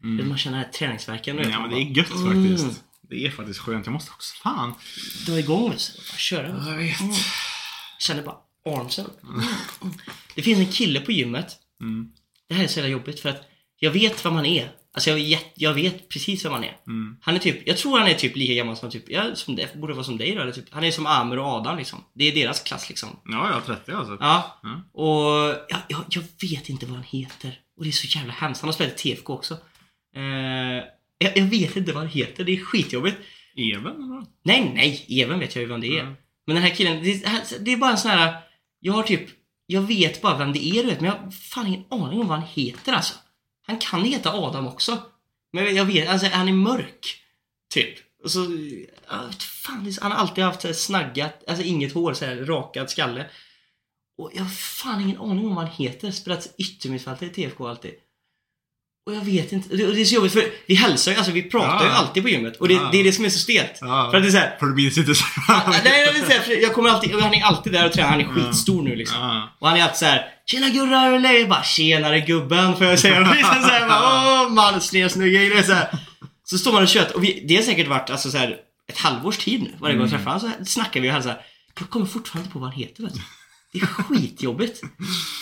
Mm. 0.05 0.29
Man 0.29 0.39
känner 0.39 0.57
den 0.57 0.65
här 0.67 0.73
träningsvärken. 0.73 1.39
Ja, 1.51 1.61
men 1.61 1.71
det 1.71 1.77
är 1.77 1.97
gött 1.99 2.15
Mm. 2.15 2.49
faktiskt. 2.53 2.83
Det 3.11 3.27
är 3.27 3.31
faktiskt 3.31 3.61
skönt. 3.61 3.87
Jag 3.87 3.93
måste 3.93 4.11
också, 4.15 4.35
fan. 4.43 4.75
dra 5.27 5.39
igång 5.39 5.75
köra. 6.17 6.49
Jag 6.67 6.77
vet. 6.77 6.99
Mm. 7.97 8.01
Känner 8.01 8.23
bara 8.23 8.37
armsen. 8.81 9.11
Mm. 9.23 9.45
Det 10.35 10.43
finns 10.43 10.59
en 10.59 10.73
kille 10.73 11.01
på 11.01 11.13
gymmet. 11.13 11.57
Mm. 11.81 12.13
Det 12.49 12.55
här 12.55 12.65
är 12.65 12.69
så 12.69 12.79
jävla 12.79 12.93
jobbigt 12.93 13.21
för 13.21 13.29
att 13.29 13.43
jag 13.79 13.91
vet 13.91 14.25
vad 14.25 14.33
man 14.33 14.47
är. 14.47 14.71
Alltså 14.97 15.11
jag 15.11 15.17
vet, 15.17 15.45
jag 15.55 15.75
vet 15.75 16.09
precis 16.09 16.45
vad 16.45 16.53
man 16.53 16.65
är. 16.65 16.77
Mm. 16.87 17.17
Han 17.21 17.35
är 17.35 17.39
typ, 17.39 17.67
jag 17.67 17.77
tror 17.77 17.99
han 17.99 18.09
är 18.09 18.15
typ 18.15 18.37
lika 18.37 18.55
gammal 18.55 18.77
som 18.77 18.91
typ, 18.91 19.05
ja, 19.09 19.35
som 19.35 19.57
det, 19.57 19.75
borde 19.75 19.95
vara 19.95 20.05
som 20.05 20.19
dig 20.19 20.35
då. 20.35 20.41
Eller 20.41 20.53
typ, 20.53 20.65
han 20.71 20.85
är 20.85 20.91
som 20.91 21.07
Amer 21.07 21.39
och 21.39 21.47
Adam 21.47 21.79
liksom. 21.79 22.05
Det 22.15 22.25
är 22.25 22.35
deras 22.35 22.63
klass 22.63 22.89
liksom. 22.89 23.09
Ja, 23.25 23.49
jag 23.49 23.57
är 23.57 23.77
30 23.77 23.93
alltså. 23.93 24.17
Ja. 24.21 24.61
Ja. 24.63 24.83
Och 24.93 25.67
jag, 25.69 25.81
jag, 25.89 26.05
jag 26.11 26.23
vet 26.51 26.69
inte 26.69 26.87
vad 26.87 26.95
han 26.95 27.05
heter. 27.05 27.59
Och 27.77 27.85
det 27.85 27.91
är 27.91 27.93
så 27.93 28.19
jävla 28.19 28.33
hemskt. 28.33 28.61
Han 28.61 28.69
har 28.69 28.73
spelat 28.73 28.97
TFK 28.97 29.33
också. 29.33 29.55
Eh, 30.17 30.23
jag, 31.19 31.37
jag 31.37 31.45
vet 31.45 31.77
inte 31.77 31.93
vad 31.93 32.03
han 32.03 32.13
heter. 32.13 32.45
Det 32.45 32.53
är 32.53 32.65
skitjobbigt. 32.65 33.17
Even 33.57 33.93
eller? 33.93 34.27
Nej, 34.45 34.73
nej. 34.75 35.07
Even 35.09 35.39
vet 35.39 35.57
jag 35.57 35.63
ju 35.63 35.69
vem 35.69 35.81
det 35.81 35.99
är. 35.99 36.01
Mm. 36.01 36.15
Men 36.47 36.55
den 36.55 36.65
här 36.65 36.75
killen, 36.75 37.03
det, 37.03 37.65
det 37.65 37.73
är 37.73 37.77
bara 37.77 37.91
en 37.91 37.99
sån 37.99 38.11
här... 38.11 38.37
Jag 38.81 38.93
har 38.93 39.03
typ... 39.03 39.31
Jag 39.67 39.83
vet 39.83 40.23
bara 40.23 40.39
vem 40.39 40.53
det 40.53 40.67
är 40.67 40.83
du 40.83 40.89
vet, 40.89 41.01
men 41.01 41.11
jag 41.11 41.19
har 41.19 41.31
fan 41.31 41.67
ingen 41.67 41.85
aning 41.91 42.21
om 42.21 42.29
vad 42.29 42.39
han 42.39 42.49
heter 42.49 42.93
alltså. 42.93 43.15
Han 43.67 43.79
kan 43.79 44.05
heta 44.05 44.33
Adam 44.33 44.67
också. 44.67 44.99
Men 45.53 45.75
jag 45.75 45.85
vet, 45.85 46.09
alltså 46.09 46.27
han 46.27 46.49
är 46.49 46.53
mörk. 46.53 47.23
Typ. 47.75 47.99
Och 48.25 48.31
så... 48.31 48.41
jag 49.11 49.27
vet 49.27 49.43
fan, 49.43 49.93
han 50.01 50.13
har 50.13 50.19
alltid 50.19 50.45
haft 50.45 50.61
så 50.61 50.69
här 50.69 50.75
snaggat, 50.75 51.45
alltså 51.47 51.65
inget 51.65 51.93
hår, 51.93 52.15
så 52.15 52.25
här 52.25 52.37
rakad 52.37 52.91
skalle. 52.91 53.27
Och 54.19 54.31
jag 54.35 54.43
har 54.43 54.51
fan 54.51 55.01
ingen 55.01 55.21
aning 55.21 55.47
om 55.47 55.55
vad 55.55 55.65
han 55.65 55.75
heter. 55.75 56.11
Spelat 56.11 56.55
yttermittfältare 56.59 57.31
i 57.31 57.33
TFK 57.33 57.67
alltid. 57.67 57.95
Och 59.07 59.15
jag 59.15 59.25
vet 59.25 59.53
inte. 59.53 59.71
Och 59.71 59.77
det 59.95 60.01
är 60.01 60.05
så 60.05 60.15
jobbigt 60.15 60.33
för 60.33 60.45
vi 60.67 60.75
hälsar 60.75 61.13
ju, 61.13 61.17
alltså 61.19 61.33
vi 61.33 61.43
pratar 61.43 61.85
ju 61.85 61.91
Ja. 61.91 61.97
alltid 61.97 62.23
på 62.23 62.29
gymmet. 62.29 62.57
Och 62.57 62.69
det, 62.69 62.75
Ja. 62.75 62.89
det 62.93 63.01
är 63.01 63.05
det 63.05 63.13
som 63.13 63.25
är 63.25 63.29
så 63.29 63.39
stelt. 63.39 63.79
Ja. 63.81 64.09
För 64.11 64.17
att 64.17 64.23
det 64.23 64.29
är 64.29 64.31
så 64.33 64.39
här, 64.39 64.57
För 64.59 64.67
du 64.67 64.75
minns 64.75 64.99
inte 64.99 65.15
så 65.15 65.25
Nej 65.85 66.03
jag 66.07 66.13
vill 66.13 66.23
säga, 66.25 66.61
jag 66.61 66.75
kommer 66.75 66.91
alltid, 66.91 67.15
han 67.15 67.35
är 67.35 67.43
alltid 67.45 67.73
där 67.73 67.87
och 67.87 67.93
tränar, 67.93 68.09
han 68.11 68.21
är 68.21 68.25
skitstor 68.25 68.83
nu 68.83 68.97
liksom. 68.97 69.43
Och 69.59 69.69
han 69.69 69.79
är 69.79 69.83
alltid 69.83 69.97
såhär 69.99 70.25
Tjena 70.47 70.69
gurra, 70.69 71.01
hur 71.01 71.25
är? 71.25 71.33
Jag 71.33 71.49
bara 71.49 71.63
Tjenare 71.63 72.21
gubben, 72.21 72.77
får 72.77 72.87
jag 72.87 72.99
säga. 72.99 73.21
Och 73.21 73.27
liksom 73.37 73.63
så 73.63 73.69
här, 73.69 73.89
bara, 73.89 74.43
Åh 74.43 74.49
man, 74.53 74.81
det 75.53 75.59
är 75.59 75.63
så, 75.63 75.73
här. 75.73 75.89
så 76.45 76.59
står 76.59 76.73
man 76.73 76.83
och 76.83 76.89
kör 76.89 77.17
och 77.17 77.25
vi, 77.25 77.45
det 77.49 77.57
har 77.57 77.63
säkert 77.63 77.89
varit 77.89 78.11
alltså 78.11 78.31
så 78.31 78.39
här, 78.39 78.57
ett 78.89 78.99
halvårs 78.99 79.39
tid 79.39 79.63
nu. 79.63 79.71
Varje 79.79 79.95
gång 79.95 80.03
jag 80.03 80.11
träffar 80.11 80.31
honom 80.31 80.51
så 80.59 80.65
snackar 80.65 81.01
vi 81.01 81.09
och 81.09 81.13
hälsar. 81.13 81.41
Jag 81.81 81.91
kommer 81.91 82.07
fortfarande 82.07 82.45
inte 82.45 82.53
på 82.53 82.59
vad 82.59 82.69
han 82.71 82.79
heter 82.79 83.03
vet 83.03 83.15
du. 83.15 83.21
Det 83.81 83.83
är 83.83 83.87
skitjobbigt. 83.87 84.81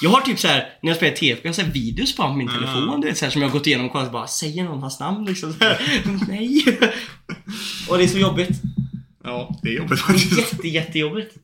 Jag 0.02 0.10
har 0.10 0.20
typ 0.20 0.38
så 0.40 0.48
här 0.48 0.68
när 0.82 0.90
jag 0.90 0.96
spelar 0.96 1.16
TFB, 1.16 1.40
jag 1.42 1.48
har 1.50 1.54
så 1.54 1.62
här 1.62 1.70
videos 1.72 2.16
på 2.16 2.32
min 2.32 2.48
telefon 2.48 3.00
du 3.00 3.06
vet 3.06 3.18
så 3.18 3.24
här, 3.24 3.32
som 3.32 3.42
jag 3.42 3.48
har 3.48 3.52
gått 3.58 3.66
igenom 3.66 3.86
och 3.86 3.92
kollat 3.92 4.12
bara 4.12 4.26
Säger 4.26 4.64
någon 4.64 4.80
hans 4.82 5.00
namn 5.00 5.24
liksom? 5.24 5.52
Så 5.52 5.58
här, 5.64 6.02
Nej. 6.28 6.64
Och 7.88 7.98
det 7.98 8.04
är 8.04 8.08
så 8.08 8.18
jobbigt. 8.18 8.50
ja, 9.24 9.58
det 9.62 9.68
är 9.68 9.72
jobbigt 9.72 9.90
Det 9.90 9.94
är 9.94 9.96
faktiskt. 10.16 10.38
jätte, 10.38 10.68
jättejobbigt. 10.68 11.34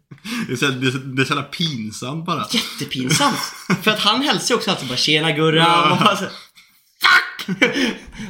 Det 0.46 0.52
är 0.52 0.56
så, 0.56 0.66
det 0.66 0.86
är, 0.86 0.90
så- 0.90 0.98
det 0.98 1.22
är 1.22 1.26
så 1.26 1.32
jävla 1.32 1.42
pinsamt 1.48 2.26
bara. 2.26 2.46
Jättepinsamt. 2.50 3.36
För 3.82 3.90
att 3.90 4.00
han 4.00 4.22
hälsar 4.22 4.54
ju 4.54 4.58
också 4.58 4.70
alltid 4.70 4.88
bara 4.88 4.96
Tjena 4.96 5.32
Gurra. 5.32 5.82
Och 5.82 5.88
man 5.88 5.98
bara 5.98 6.16
så, 6.16 6.24
Fuck! 6.24 7.58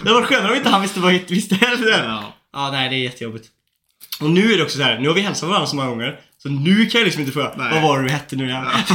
Det 0.05 0.13
var 0.13 0.23
skönare 0.23 0.51
om 0.51 0.57
inte 0.57 0.69
han 0.69 0.83
visste 0.83 1.01
vad 1.01 1.15
jag 1.15 1.21
visste 1.29 1.55
heller. 1.55 2.05
Ja. 2.05 2.35
Ja, 2.53 2.71
nej 2.71 2.89
det 2.89 2.95
är 2.97 2.99
jättejobbigt. 2.99 3.49
Och 4.21 4.31
nu 4.31 4.53
är 4.53 4.57
det 4.57 4.63
också 4.63 4.77
så 4.79 4.85
här, 4.85 4.99
nu 4.99 5.09
har 5.09 5.15
vi 5.15 5.21
hälsat 5.21 5.49
varandra 5.49 5.67
så 5.67 5.77
många 5.77 5.89
gånger. 5.89 6.21
Så 6.43 6.49
nu 6.49 6.87
kan 6.87 6.99
jag 7.01 7.05
liksom 7.05 7.21
inte 7.21 7.33
fråga, 7.33 7.53
Nej. 7.57 7.69
vad 7.73 7.83
var 7.83 7.99
det 7.99 8.05
du 8.05 8.11
hette 8.11 8.37
nu 8.37 8.45
igen? 8.49 8.65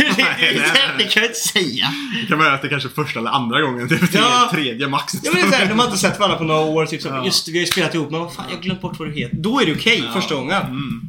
det, 0.97 1.03
kan 1.03 1.23
jag 1.23 1.29
inte 1.31 1.39
säga. 1.39 1.85
Det 2.21 2.27
kan 2.27 2.37
vara 2.39 2.53
att 2.53 2.61
det 2.61 2.69
kanske 2.69 2.89
är 2.89 3.03
första 3.03 3.19
eller 3.19 3.29
andra 3.29 3.61
gången. 3.61 3.89
Typ 3.89 4.13
Ja. 4.13 4.49
tredje 4.53 4.87
max. 4.87 5.13
Ja 5.23 5.31
men 5.33 5.49
det 5.49 5.55
är 5.55 5.59
här, 5.59 5.65
de 5.69 5.79
har 5.79 5.85
inte 5.85 5.97
sett 5.97 6.19
varandra 6.19 6.37
på 6.37 6.43
några 6.43 6.59
år, 6.61 6.85
typ 6.85 7.01
så, 7.01 7.07
Ja. 7.07 7.25
just 7.25 7.47
vi 7.47 7.51
har 7.53 7.59
ju 7.59 7.65
spelat 7.65 7.95
ihop, 7.95 8.11
men 8.11 8.19
vad 8.19 8.33
fan, 8.33 8.45
jag 8.49 8.55
har 8.55 8.63
glömt 8.63 8.81
bort 8.81 8.99
vad 8.99 9.07
du 9.07 9.13
heter. 9.13 9.37
Då 9.37 9.59
är 9.61 9.65
det 9.65 9.73
okej, 9.75 10.03
Ja. 10.05 10.13
första 10.21 10.35
gången. 10.35 10.61
Mm. 10.61 11.01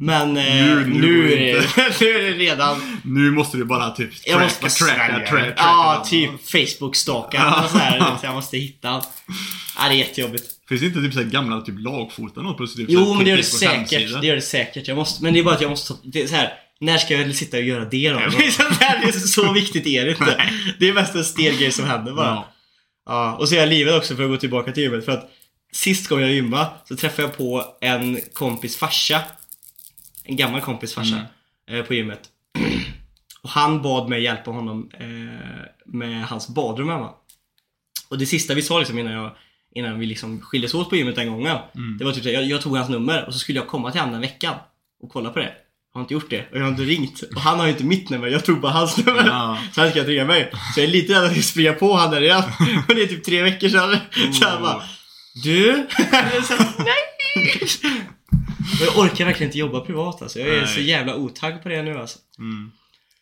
Men 0.00 0.36
eh, 0.36 0.44
Nu- 0.54 0.86
nu, 0.86 1.00
nu 1.00 1.32
är 1.32 1.36
det 1.36 1.62
nu 2.00 2.08
är 2.08 2.22
det 2.22 2.32
redan 2.32 2.98
Nu 3.04 3.30
måste 3.30 3.56
du 3.56 3.64
bara 3.64 3.90
typ 3.90 4.10
Jag 4.26 4.40
måste 4.40 4.68
tracka, 4.68 4.94
tracka, 4.94 5.26
tracka. 5.30 5.52
Ja, 5.56 6.06
typ 6.10 6.30
Facebook-stalka. 6.50 7.36
Ja. 7.72 8.18
Så 8.20 8.26
jag 8.26 8.34
måste 8.34 8.58
hitta. 8.58 8.88
Ja, 9.78 9.88
det 9.88 9.94
är 9.94 9.98
jättejobbigt. 9.98 10.44
Finns 10.68 10.80
det 10.80 10.86
inte 10.86 11.00
typ 11.00 11.14
så 11.14 11.24
gamla 11.24 11.60
typ 11.60 11.74
lagfoton 11.78 12.44
något 12.44 12.56
på 12.56 12.66
typ 12.66 12.86
Jo, 12.88 13.14
men 13.14 13.24
det 13.24 13.30
gör 13.30 13.36
det 13.36 13.42
säkert. 13.42 14.20
Det 14.20 14.26
gör 14.26 14.34
det 14.34 14.42
säkert. 14.42 14.88
Jag 14.88 14.96
måste, 14.96 15.24
men 15.24 15.34
det 15.34 15.38
är 15.40 15.44
bara 15.44 15.54
att 15.54 15.60
jag 15.60 15.70
måste 15.70 15.94
det 16.04 16.22
är 16.22 16.26
så 16.26 16.34
här. 16.34 16.52
När 16.80 16.98
ska 16.98 17.14
jag 17.14 17.34
sitta 17.34 17.56
och 17.56 17.62
göra 17.62 17.84
det 17.84 18.10
då? 18.10 18.18
Det 18.38 18.46
är 18.46 18.50
så, 18.50 18.62
här, 18.62 19.00
det 19.02 19.08
är 19.08 19.12
så 19.12 19.52
viktigt 19.52 19.86
är 19.86 20.04
det 20.04 20.10
inte. 20.10 20.42
Det 20.78 20.88
är 20.88 20.92
mest 20.92 21.14
en 21.14 21.24
stel 21.24 21.56
grej 21.56 21.72
som 21.72 21.84
händer 21.84 22.12
bara. 22.12 22.26
Ja. 22.26 22.48
Ja, 23.06 23.36
och 23.36 23.48
så 23.48 23.54
är 23.54 23.58
jag 23.58 23.68
livet 23.68 23.94
också 23.94 24.16
för 24.16 24.24
att 24.24 24.30
gå 24.30 24.36
tillbaka 24.36 24.72
till 24.72 24.82
gymmet. 24.82 25.04
För 25.04 25.12
att 25.12 25.30
sist 25.72 26.08
gången 26.08 26.24
jag 26.26 26.34
gymmade 26.34 26.66
så 26.84 26.96
träffade 26.96 27.28
jag 27.28 27.36
på 27.36 27.64
en 27.80 28.18
kompis 28.32 28.76
farsa. 28.76 29.20
En 30.28 30.36
gammal 30.36 30.60
kompis 30.60 30.94
farsa. 30.94 31.20
Eh, 31.70 31.82
på 31.84 31.94
gymmet. 31.94 32.20
Och 33.42 33.50
han 33.50 33.82
bad 33.82 34.08
mig 34.08 34.22
hjälpa 34.22 34.50
honom 34.50 34.90
eh, 35.00 35.06
med 35.86 36.24
hans 36.24 36.48
badrum 36.48 36.88
hemma. 36.88 37.10
Och 38.08 38.18
det 38.18 38.26
sista 38.26 38.54
vi 38.54 38.62
sa 38.62 38.78
liksom 38.78 38.98
innan, 38.98 39.12
jag, 39.12 39.30
innan 39.74 39.98
vi 39.98 40.06
liksom 40.06 40.40
skildes 40.40 40.74
åt 40.74 40.90
på 40.90 40.96
gymmet 40.96 41.16
den 41.16 41.28
gången. 41.28 41.56
Det 41.98 42.04
var 42.04 42.12
typ 42.12 42.24
jag, 42.24 42.44
jag 42.44 42.62
tog 42.62 42.76
hans 42.76 42.88
nummer 42.88 43.26
och 43.26 43.32
så 43.32 43.38
skulle 43.38 43.58
jag 43.58 43.68
komma 43.68 43.90
till 43.90 44.00
honom 44.00 44.12
den 44.12 44.20
veckan 44.20 44.54
och 45.02 45.10
kolla 45.10 45.30
på 45.30 45.38
det. 45.38 45.52
Jag 45.92 45.98
har 45.98 46.00
inte 46.00 46.14
gjort 46.14 46.30
det 46.30 46.48
och 46.50 46.58
jag 46.58 46.62
har 46.62 46.68
inte 46.68 46.82
ringt. 46.82 47.22
Och 47.34 47.40
han 47.40 47.58
har 47.58 47.66
ju 47.66 47.72
inte 47.72 47.84
mitt 47.84 48.10
nummer, 48.10 48.28
jag 48.28 48.44
tog 48.44 48.60
bara 48.60 48.72
hans 48.72 48.96
nummer. 48.96 49.26
Ja. 49.26 49.58
Så 49.72 49.80
han 49.80 49.90
ska 49.90 50.04
ringa 50.04 50.24
mig. 50.24 50.50
Så 50.74 50.80
jag 50.80 50.88
är 50.88 50.92
lite 50.92 51.12
rädd 51.12 51.18
att 51.18 51.24
jag 51.24 51.32
ska 51.32 51.42
springa 51.42 51.72
på 51.72 51.94
han 51.94 52.10
där 52.10 52.20
igen. 52.20 52.42
Och 52.88 52.94
det 52.94 53.02
är 53.02 53.06
typ 53.06 53.24
tre 53.24 53.42
veckor 53.42 53.68
sedan. 53.68 53.96
Så 54.32 54.48
han 54.48 54.62
bara 54.62 54.82
Du? 55.44 55.86
så 55.96 56.02
här, 56.02 56.84
Nej! 56.84 58.08
Och 58.58 58.86
jag 58.86 58.98
orkar 58.98 59.24
verkligen 59.24 59.48
inte 59.48 59.58
jobba 59.58 59.80
privat 59.80 60.22
alltså. 60.22 60.38
Jag 60.38 60.48
är 60.48 60.60
Nej. 60.60 60.74
så 60.74 60.80
jävla 60.80 61.14
otagg 61.14 61.62
på 61.62 61.68
det 61.68 61.82
nu 61.82 61.98
alltså. 61.98 62.18
Mm. 62.38 62.70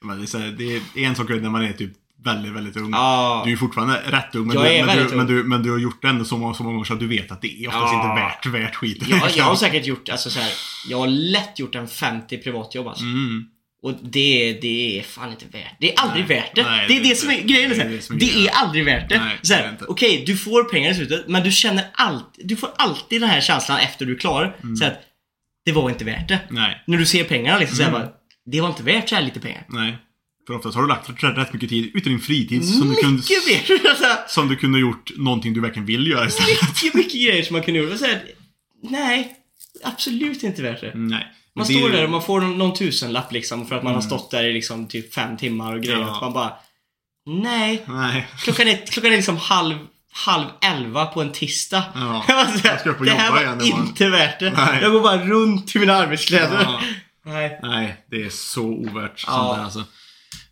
Men 0.00 0.18
det, 0.18 0.24
är 0.24 0.26
så 0.26 0.38
här, 0.38 0.46
det 0.58 0.76
är 0.76 1.06
en 1.06 1.14
sak 1.14 1.28
när 1.28 1.50
man 1.50 1.64
är 1.64 1.72
typ 1.72 1.92
väldigt, 2.24 2.52
väldigt 2.52 2.76
ung. 2.76 2.90
Ja. 2.92 3.42
Du 3.46 3.52
är 3.52 3.56
fortfarande 3.56 4.02
rätt 4.06 4.34
ung, 4.34 4.46
men, 4.46 4.56
Jag 4.56 4.64
du, 4.64 4.68
är 4.70 4.86
men, 4.86 4.96
du, 4.96 5.04
men, 5.04 5.20
ung. 5.20 5.26
du, 5.26 5.44
men 5.44 5.62
du 5.62 5.70
har 5.70 5.78
gjort 5.78 6.02
det 6.02 6.08
ändå 6.08 6.24
så 6.24 6.36
många, 6.36 6.54
så 6.54 6.62
många 6.62 6.72
gånger 6.74 6.84
så 6.84 6.92
att 6.92 7.00
du 7.00 7.06
vet 7.06 7.30
att 7.32 7.42
det 7.42 7.64
är 7.64 7.68
oftast 7.68 7.92
Ja. 7.92 8.10
inte 8.10 8.20
värt, 8.22 8.62
värt 8.64 8.74
skiten. 8.74 9.08
Jag, 9.10 9.30
jag 9.36 9.44
har 9.44 9.56
säkert 9.66 9.86
gjort, 9.86 10.08
alltså 10.08 10.30
så 10.30 10.40
här, 10.40 10.52
jag 10.88 10.98
har 10.98 11.06
lätt 11.06 11.58
gjort 11.58 11.74
en 11.74 11.88
50 11.88 12.38
privatjobb 12.38 12.88
alltså. 12.88 13.04
Mm. 13.04 13.44
Och 13.82 13.94
det, 14.02 14.58
det 14.62 14.98
är 14.98 15.02
fan 15.02 15.30
inte 15.30 15.46
värt 15.46 15.76
det. 15.80 15.92
är 15.94 16.00
aldrig 16.00 16.28
Nej. 16.28 16.36
värt 16.36 16.54
det. 16.54 16.62
Nej, 16.62 16.84
det 16.88 16.96
är 16.96 17.02
det 17.02 17.08
det 17.08 17.16
som 17.16 17.30
är 17.30 17.40
grejen. 17.40 17.70
det 17.70 17.76
är 17.76 17.88
det 17.88 17.94
är 17.94 18.18
Det 18.18 18.48
är 18.48 18.50
aldrig 18.52 18.84
värt 18.84 19.08
det. 19.08 19.38
Nej. 19.48 19.78
Okej, 19.88 20.22
du 20.26 20.36
får 20.36 20.64
pengar 20.64 20.90
i 20.90 20.94
slutet, 20.94 21.28
men 21.28 21.42
du 21.42 21.50
känner 21.50 21.84
alltid, 21.92 22.48
du 22.48 22.56
får 22.56 22.70
alltid 22.76 23.20
den 23.20 23.30
här 23.30 23.40
känslan 23.40 23.78
efter 23.78 24.06
du 24.06 24.14
är 24.14 24.18
klar. 24.18 24.56
Mm. 24.62 24.76
Så 24.76 24.84
att 24.84 25.02
det 25.66 25.72
var 25.72 25.90
inte 25.90 26.04
värt 26.04 26.28
det. 26.28 26.40
Nej, 26.50 26.82
När 26.86 26.98
du 26.98 27.06
ser 27.06 27.24
pengarna 27.24 27.58
liksom, 27.58 27.76
så 27.76 27.82
Mm. 27.82 27.94
här, 27.94 28.00
bara, 28.00 28.12
det 28.46 28.60
var 28.60 28.68
inte 28.68 28.82
värt 28.82 29.08
så 29.08 29.14
här 29.14 29.22
lite 29.22 29.40
pengar. 29.40 29.64
nej. 29.68 29.98
För 30.46 30.54
oftast 30.56 30.74
har 30.74 30.82
du 30.82 30.88
lagt 30.88 31.22
rätt, 31.22 31.52
mycket 31.52 31.68
tid 31.68 31.90
ute 31.94 32.08
i 32.08 32.12
din 32.12 32.18
fritid 32.20 32.68
som 32.68 32.88
du, 32.88 32.94
kunde, 32.94 33.16
Mycket 33.16 33.68
mer! 33.70 33.88
Alltså, 33.90 34.04
som 34.28 34.48
du 34.48 34.56
kunde 34.56 34.78
gjort 34.78 35.10
någonting 35.16 35.54
du 35.54 35.60
verkligen 35.60 35.86
vill 35.86 36.06
göra 36.06 36.26
istället. 36.26 36.62
mycket, 36.62 36.94
mycket 36.94 37.12
grejer 37.12 37.42
som 37.42 37.54
man 37.56 37.62
kunde. 37.62 37.80
Och 37.92 37.98
Så 37.98 38.04
här, 38.06 38.22
nej, 38.82 39.36
absolut 39.84 40.42
inte 40.42 40.62
värt 40.62 40.80
det. 40.80 40.92
Nej. 40.94 41.26
Man 41.56 41.66
det 41.66 41.74
står 41.74 41.90
där 41.90 42.04
och 42.04 42.10
man 42.10 42.22
får 42.22 42.40
någon, 42.40 42.74
tusenlapp 42.74 43.32
liksom 43.32 43.66
för 43.66 43.76
att 43.76 43.82
man 43.82 43.94
har 43.94 44.00
Mm. 44.00 44.10
stått 44.10 44.30
där 44.30 44.44
i 44.44 44.52
liksom 44.52 44.88
typ 44.88 45.14
fem 45.14 45.36
timmar 45.36 45.74
och 45.76 45.82
grejer. 45.82 45.98
Ja. 46.00 46.18
Man 46.20 46.32
bara, 46.32 46.52
nej. 47.26 47.82
Nej. 47.88 48.26
Klockan 48.42 48.68
är, 48.68 48.86
klockan 48.86 49.12
är 49.12 49.16
liksom 49.16 49.36
halv, 49.36 49.76
halv 50.16 50.46
elva 50.60 51.06
på 51.06 51.22
en 51.22 51.32
tisdag. 51.32 51.84
Ja, 51.94 52.00
var 52.28 52.44
här, 52.68 52.98
och 52.98 53.04
det 53.04 53.10
här 53.10 53.30
var 53.30 53.40
igen 53.40 53.60
imorgon." 53.60 53.86
inte 53.86 54.08
värt 54.08 54.40
det. 54.40 54.50
Nej. 54.50 54.78
Jag 54.82 54.92
går 54.92 55.00
bara 55.00 55.24
runt 55.24 55.76
i 55.76 55.78
mina 55.78 55.94
arbetskläder. 55.94 56.62
Ja. 56.62 56.80
Nej. 57.26 57.58
Nej, 57.62 58.04
det 58.10 58.22
är 58.22 58.28
så 58.28 58.62
ovärt. 58.62 59.24
Ja. 59.26 59.32
Sånt 59.32 59.56
där, 59.56 59.64
alltså. 59.64 59.84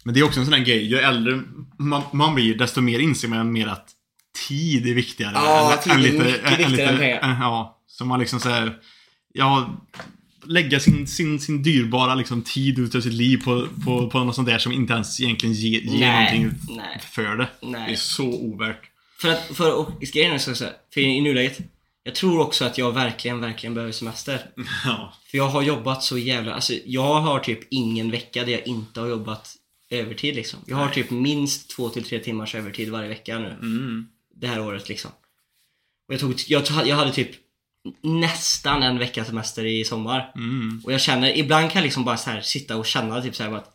Men 0.04 0.14
det 0.14 0.20
är 0.20 0.24
också 0.24 0.40
en 0.40 0.46
sån 0.46 0.52
där 0.52 0.64
grej. 0.64 0.86
Ju 0.86 0.98
äldre 0.98 1.42
man, 1.78 2.02
man 2.12 2.34
blir, 2.34 2.58
desto 2.58 2.80
mer 2.80 2.98
inser 2.98 3.28
man 3.28 3.52
mer 3.52 3.66
att 3.66 3.88
tid 4.48 4.88
är 4.88 4.94
viktigare. 4.94 5.32
Ja, 5.34 5.80
tid 5.84 5.92
är 5.92 5.98
mycket 5.98 6.58
viktigare 6.58 6.90
än 6.90 6.98
pengar. 6.98 7.36
Ja, 7.40 7.80
så 7.86 8.04
man 8.04 8.20
liksom 8.20 8.40
säger 8.40 8.76
Ja, 9.36 9.70
lägga 10.46 10.80
sin, 10.80 11.06
sin, 11.06 11.40
sin 11.40 11.62
dyrbara 11.62 12.14
liksom, 12.14 12.42
tid 12.42 12.78
utav 12.78 13.00
sitt 13.00 13.12
liv 13.12 13.44
på, 13.44 13.66
på, 13.84 14.10
på 14.10 14.24
något 14.24 14.34
sånt 14.34 14.48
där 14.48 14.58
som 14.58 14.72
inte 14.72 14.92
ens 14.92 15.20
egentligen 15.20 15.54
ger, 15.54 15.80
ger 15.80 16.12
någonting 16.12 16.50
nej. 16.76 17.00
för 17.00 17.36
det. 17.36 17.48
Nej. 17.62 17.84
Det 17.86 17.92
är 17.92 17.96
så 17.96 18.26
ovärt. 18.26 18.90
För 19.24 19.30
att, 19.30 19.56
för, 19.56 19.74
och 19.74 20.00
grejen 20.00 20.32
är 20.32 20.38
så 20.38 20.54
så 20.54 20.64
här, 20.64 20.72
för 20.94 21.00
i 21.00 21.20
nuläget, 21.20 21.58
jag 22.02 22.14
tror 22.14 22.40
också 22.40 22.64
att 22.64 22.78
jag 22.78 22.92
verkligen, 22.92 23.40
verkligen 23.40 23.74
behöver 23.74 23.92
semester. 23.92 24.50
Ja. 24.84 25.14
För 25.30 25.38
jag 25.38 25.48
har 25.48 25.62
jobbat 25.62 26.02
så 26.02 26.18
jävla, 26.18 26.54
alltså 26.54 26.72
jag 26.84 27.20
har 27.20 27.40
typ 27.40 27.60
ingen 27.70 28.10
vecka 28.10 28.44
där 28.44 28.52
jag 28.52 28.66
inte 28.66 29.00
har 29.00 29.08
jobbat 29.08 29.54
övertid 29.90 30.34
liksom. 30.34 30.60
Jag 30.66 30.76
har 30.76 30.88
typ 30.88 31.10
minst 31.10 31.70
två 31.70 31.88
till 31.88 32.04
tre 32.04 32.18
timmars 32.18 32.54
övertid 32.54 32.90
varje 32.90 33.08
vecka 33.08 33.38
nu. 33.38 33.48
Mm. 33.48 34.06
Det 34.34 34.46
här 34.46 34.60
året 34.60 34.88
liksom. 34.88 35.10
Och 36.08 36.14
jag, 36.14 36.20
tog, 36.20 36.34
jag, 36.46 36.66
tog, 36.66 36.86
jag 36.86 36.96
hade 36.96 37.12
typ 37.12 37.30
nästan 38.02 38.82
en 38.82 38.98
veckas 38.98 39.26
semester 39.26 39.64
i 39.66 39.84
sommar. 39.84 40.32
Mm. 40.34 40.80
Och 40.84 40.92
jag 40.92 41.00
känner, 41.00 41.38
ibland 41.38 41.70
kan 41.70 41.80
jag 41.80 41.84
liksom 41.84 42.04
bara 42.04 42.16
så 42.16 42.30
här 42.30 42.40
sitta 42.40 42.76
och 42.76 42.86
känna 42.86 43.22
typ 43.22 43.36
så 43.36 43.42
här 43.42 43.52
att 43.52 43.70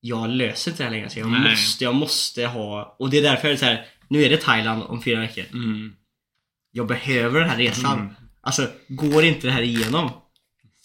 jag 0.00 0.30
löser 0.30 0.70
inte 0.70 0.82
det 0.82 0.84
här 0.84 0.96
längre. 0.96 1.10
Så 1.10 1.18
jag 1.18 1.30
Nej. 1.30 1.50
måste, 1.50 1.84
jag 1.84 1.94
måste 1.94 2.46
ha, 2.46 2.96
och 2.98 3.10
det 3.10 3.18
är 3.18 3.22
därför 3.22 3.48
jag 3.48 3.54
är 3.54 3.58
så 3.58 3.64
här, 3.64 3.86
nu 4.12 4.24
är 4.24 4.30
det 4.30 4.36
Thailand 4.36 4.82
om 4.82 5.02
fyra 5.02 5.20
veckor. 5.20 5.44
Mm. 5.52 5.92
Jag 6.72 6.86
behöver 6.86 7.40
den 7.40 7.50
här 7.50 7.56
resan. 7.56 7.98
Mm. 8.00 8.14
Alltså, 8.42 8.68
går 8.88 9.24
inte 9.24 9.46
det 9.46 9.52
här 9.52 9.62
igenom 9.62 10.10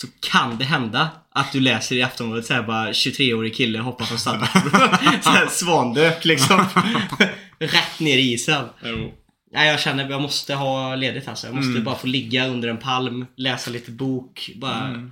så 0.01 0.07
kan 0.19 0.57
det 0.57 0.63
hända 0.65 1.09
att 1.31 1.51
du 1.51 1.59
läser 1.59 1.95
i 1.95 2.03
Aftonbladet 2.03 2.45
såhär 2.45 2.63
bara 2.63 2.91
23-årig 2.91 3.55
kille 3.55 3.79
hoppar 3.79 4.05
från 4.05 4.19
såhär 5.23 5.47
svandök 5.49 6.25
liksom. 6.25 6.65
Rätt 7.59 7.99
ner 7.99 8.17
i 8.17 8.33
isen. 8.33 8.65
Jo. 8.83 9.13
Nej, 9.51 9.69
jag 9.69 9.79
känner 9.79 10.03
att 10.03 10.09
jag 10.11 10.21
måste 10.21 10.55
ha 10.55 10.95
ledigt 10.95 11.27
alltså. 11.27 11.47
Jag 11.47 11.55
måste 11.55 11.71
Mm. 11.71 11.83
bara 11.83 11.95
få 11.95 12.07
ligga 12.07 12.47
under 12.47 12.67
en 12.69 12.77
palm, 12.77 13.25
läsa 13.37 13.71
lite 13.71 13.91
bok, 13.91 14.51
bara... 14.55 14.87
Mm. 14.87 15.11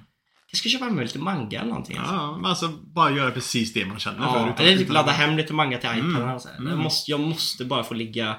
Jag 0.56 0.60
ska 0.60 0.70
köpa 0.70 0.90
med 0.90 1.04
lite 1.04 1.20
manga 1.20 1.60
eller 1.60 1.70
någonting. 1.70 1.98
Alltså. 1.98 2.14
Ja, 2.16 2.38
men 2.38 2.46
alltså 2.46 2.68
bara 2.68 3.12
göra 3.12 3.32
precis 3.32 3.74
det 3.74 3.86
man 3.86 4.00
känner 4.00 4.18
för. 4.18 4.26
Ja, 4.40 4.50
utan- 4.54 4.66
eller 4.66 4.78
typ 4.78 4.90
ladda 4.94 5.12
hem 5.12 5.38
lite 5.38 5.54
manga 5.54 5.78
till 5.78 5.90
iPaden. 5.90 6.16
Mm. 6.16 6.30
och 6.30 6.42
så 6.42 6.50
här. 6.50 6.58
Mm. 6.58 6.70
Jag, 6.70 6.80
måste, 6.80 7.12
jag 7.12 7.20
måste 7.20 7.66
bara 7.66 7.84
få 7.84 7.94
ligga 7.94 8.36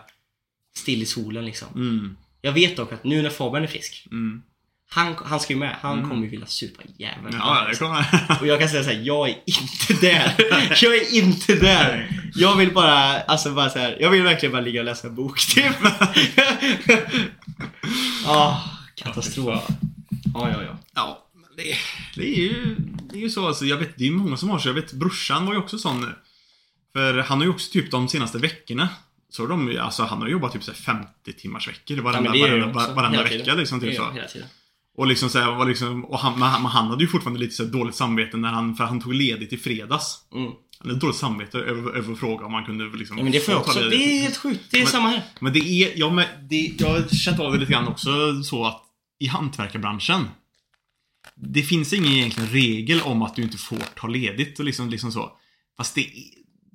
still 0.77 1.03
i 1.03 1.07
solen 1.07 1.45
liksom. 1.45 1.69
Mm. 1.75 2.17
Jag 2.41 2.53
vet 2.53 2.77
dock 2.77 2.93
att 2.93 3.05
nu 3.05 3.23
när 3.23 3.31
Fabian 3.31 3.63
är 3.63 3.67
frisk, 3.69 4.07
Mm. 4.11 4.43
han, 4.91 5.15
han 5.25 5.41
ska 5.41 5.53
ju 5.53 5.59
med. 5.59 5.77
Han 5.81 6.09
kommer 6.11 6.23
ju 6.23 6.29
vilja 6.29 6.47
supa 6.47 6.83
jäveln. 6.99 7.37
Ja, 7.39 7.67
det 7.71 7.77
kommer 7.79 8.07
Och 8.41 8.47
jag 8.47 8.61
kan 8.61 8.69
säga 8.69 8.85
såhär, 8.85 9.01
jag 9.03 9.29
är 9.29 9.37
inte 9.47 10.07
där. 10.07 10.35
Jag 10.83 10.97
är 10.97 11.15
inte 11.15 11.55
där. 11.55 12.11
Jag 12.35 12.57
vill 12.57 12.75
bara, 12.75 13.21
alltså 13.21 13.51
bara 13.51 13.71
så 13.71 13.79
här, 13.79 13.97
jag 14.01 14.11
vill 14.11 14.23
verkligen 14.23 14.53
bara 14.53 14.63
ligga 14.63 14.81
och 14.81 14.85
läsa 14.87 15.09
en 15.09 15.15
bok 15.15 15.41
typ. 15.55 15.77
Ah, 18.27 18.61
katastrof. 18.95 19.63
Ja, 20.35 20.51
ja, 20.51 20.63
ja. 20.63 20.79
Ja, 20.95 21.26
det, 21.57 21.77
det, 22.15 22.29
är 22.29 22.43
ju, 22.43 22.77
det 23.11 23.17
är 23.17 23.21
ju 23.21 23.31
så 23.31 23.47
alltså. 23.47 23.65
Jag 23.65 23.77
vet, 23.77 23.99
det 23.99 24.07
är 24.07 24.11
många 24.11 24.37
som 24.37 24.49
har 24.49 24.59
så. 24.59 24.69
Jag 24.69 24.75
vet, 24.75 24.93
brorsan 24.93 25.47
var 25.47 25.53
ju 25.53 25.59
också 25.59 25.79
sån. 25.79 26.13
För 26.93 27.19
han 27.19 27.39
har 27.39 27.45
ju 27.45 27.51
också 27.51 27.73
typ 27.73 27.91
de 27.91 28.09
senaste 28.09 28.39
veckorna. 28.39 28.89
Så 29.31 29.47
de, 29.47 29.79
alltså 29.81 30.03
han 30.03 30.21
har 30.21 30.29
jobbat 30.29 30.53
typ 30.53 30.63
så 30.63 30.71
här 30.71 30.79
50 30.79 31.33
timmars 31.33 31.69
veckor 31.69 31.97
varenda, 31.97 32.37
jag 32.37 32.49
varenda, 32.49 32.95
varenda 32.95 33.25
hela 33.25 33.39
vecka 33.39 33.55
liksom. 33.55 33.81
Typ 33.81 33.97
så. 33.97 34.13
Och 34.97 35.07
liksom 35.07 35.29
så 35.29 35.39
här, 35.39 35.55
var 35.55 35.67
liksom, 35.67 36.05
och 36.05 36.19
han, 36.19 36.39
men 36.39 36.49
han, 36.49 36.87
hade 36.87 37.05
ju 37.05 37.09
fortfarande 37.09 37.41
lite 37.41 37.55
så 37.55 37.65
dåligt 37.65 37.95
samvete 37.95 38.37
när 38.37 38.49
han, 38.49 38.77
för 38.77 38.85
han 38.85 39.01
tog 39.01 39.15
ledigt 39.15 39.53
i 39.53 39.57
fredags. 39.57 40.19
Mm. 40.35 40.51
Han 40.79 40.89
hade 40.89 41.01
dåligt 41.01 41.17
samvete 41.17 41.59
över, 41.59 41.97
över 41.97 42.15
fråga 42.15 42.47
om 42.47 42.55
han 42.55 42.65
kunde 42.65 42.99
liksom 42.99 43.19
Ja, 43.19 43.23
men 43.23 43.33
det 43.33 43.41
får 43.41 43.55
jag 43.55 43.61
också. 43.61 43.81
Det 43.81 43.97
är 43.97 44.23
helt 44.23 44.37
sjukt. 44.37 44.61
Det 44.71 44.77
är 44.77 44.81
Men- 44.81 44.91
samma 44.91 45.09
här. 45.09 45.23
Men 45.41 45.53
det 45.53 45.59
är, 45.59 45.93
ja, 45.97 46.11
men 46.11 46.27
det, 46.49 46.75
jag 46.79 46.89
har 46.89 47.09
känt 47.09 47.41
av 47.41 47.53
det 47.53 47.59
lite 47.59 47.73
grann 47.73 47.89
också 47.89 48.43
så 48.43 48.65
att 48.65 48.83
i 49.19 49.27
hantverkarbranschen 49.27 50.29
det 51.35 51.63
finns 51.63 51.93
ingen 51.93 52.13
egentligen 52.13 52.51
regel 52.51 53.01
om 53.01 53.23
att 53.23 53.37
du 53.37 53.43
inte 53.43 53.59
får 53.59 53.79
ta 53.97 54.07
ledigt 54.07 54.59
och 54.59 54.65
liksom, 54.65 54.91
liksom 54.91 55.13
så. 55.13 55.31
Fast 55.77 55.95
det, 55.95 56.07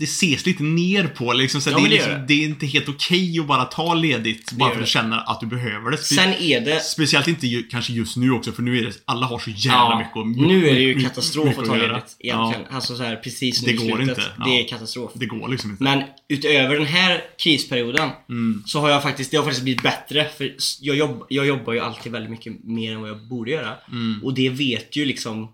det 0.01 0.05
ses 0.05 0.45
lite 0.45 0.63
ner 0.63 1.03
på. 1.07 1.33
Liksom, 1.33 1.61
så 1.61 1.69
Ja, 1.69 1.75
det, 1.77 1.81
är 1.81 1.83
det 1.83 1.89
liksom, 1.89 2.11
det. 2.13 2.25
det 2.27 2.33
är 2.33 2.45
inte 2.45 2.65
helt 2.65 2.89
okej 2.89 3.39
att 3.39 3.47
bara 3.47 3.65
ta 3.65 3.93
ledigt 3.93 4.51
bara 4.51 4.69
för 4.69 4.75
att 4.75 4.81
det. 4.85 4.89
känna 4.89 5.21
att 5.21 5.39
du 5.39 5.45
behöver 5.45 5.91
det. 5.91 5.97
Spe- 5.97 6.15
Sen 6.15 6.33
är 6.33 6.61
det... 6.61 6.79
Speciellt 6.79 7.27
inte 7.27 7.47
ju, 7.47 7.63
kanske 7.63 7.93
just 7.93 8.17
nu 8.17 8.31
också 8.31 8.51
för 8.51 8.61
nu 8.63 8.77
är 8.79 8.83
det, 8.83 8.91
alla 9.05 9.25
har 9.25 9.39
så 9.39 9.49
jävla 9.49 9.97
mycket 9.97 10.15
och 10.15 10.27
nu 10.27 10.67
är 10.69 10.73
det 10.73 10.81
ju 10.81 10.99
katastrof 11.03 11.57
att 11.59 11.65
ta 11.65 11.75
ledigt 11.75 12.15
egentligen. 12.19 12.65
Alltså 12.71 12.95
så 12.97 13.03
här 13.03 13.15
precis 13.15 13.65
nu 13.65 13.71
Det 13.71 13.77
går 13.77 13.95
slutet. 13.97 14.17
inte. 14.17 14.21
Det 14.45 14.49
Ja. 14.55 14.59
är 14.59 14.67
katastrof. 14.67 15.11
Det 15.15 15.25
går 15.25 15.47
liksom 15.49 15.71
inte. 15.71 15.83
Men 15.83 16.03
utöver 16.29 16.75
den 16.75 16.85
här 16.87 17.21
krisperioden 17.43 18.09
Mm. 18.29 18.63
så 18.65 18.79
har 18.79 18.89
jag 18.89 19.03
faktiskt, 19.03 19.31
det 19.31 19.37
har 19.37 19.43
faktiskt 19.43 19.63
blivit 19.63 19.83
bättre. 19.83 20.27
För 20.37 20.55
jag, 20.81 20.95
jobb, 20.95 21.25
jag 21.29 21.45
jobbar 21.45 21.73
ju 21.73 21.79
alltid 21.79 22.11
väldigt 22.11 22.31
mycket 22.31 22.63
mer 22.63 22.93
än 22.93 23.01
vad 23.01 23.09
jag 23.09 23.27
borde 23.27 23.51
göra. 23.51 23.73
Mm. 23.91 24.19
Och 24.23 24.33
det 24.33 24.49
vet 24.49 24.95
ju 24.95 25.05
liksom 25.05 25.47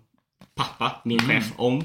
pappa, 0.58 1.00
min 1.04 1.18
chef, 1.18 1.44
om. 1.56 1.84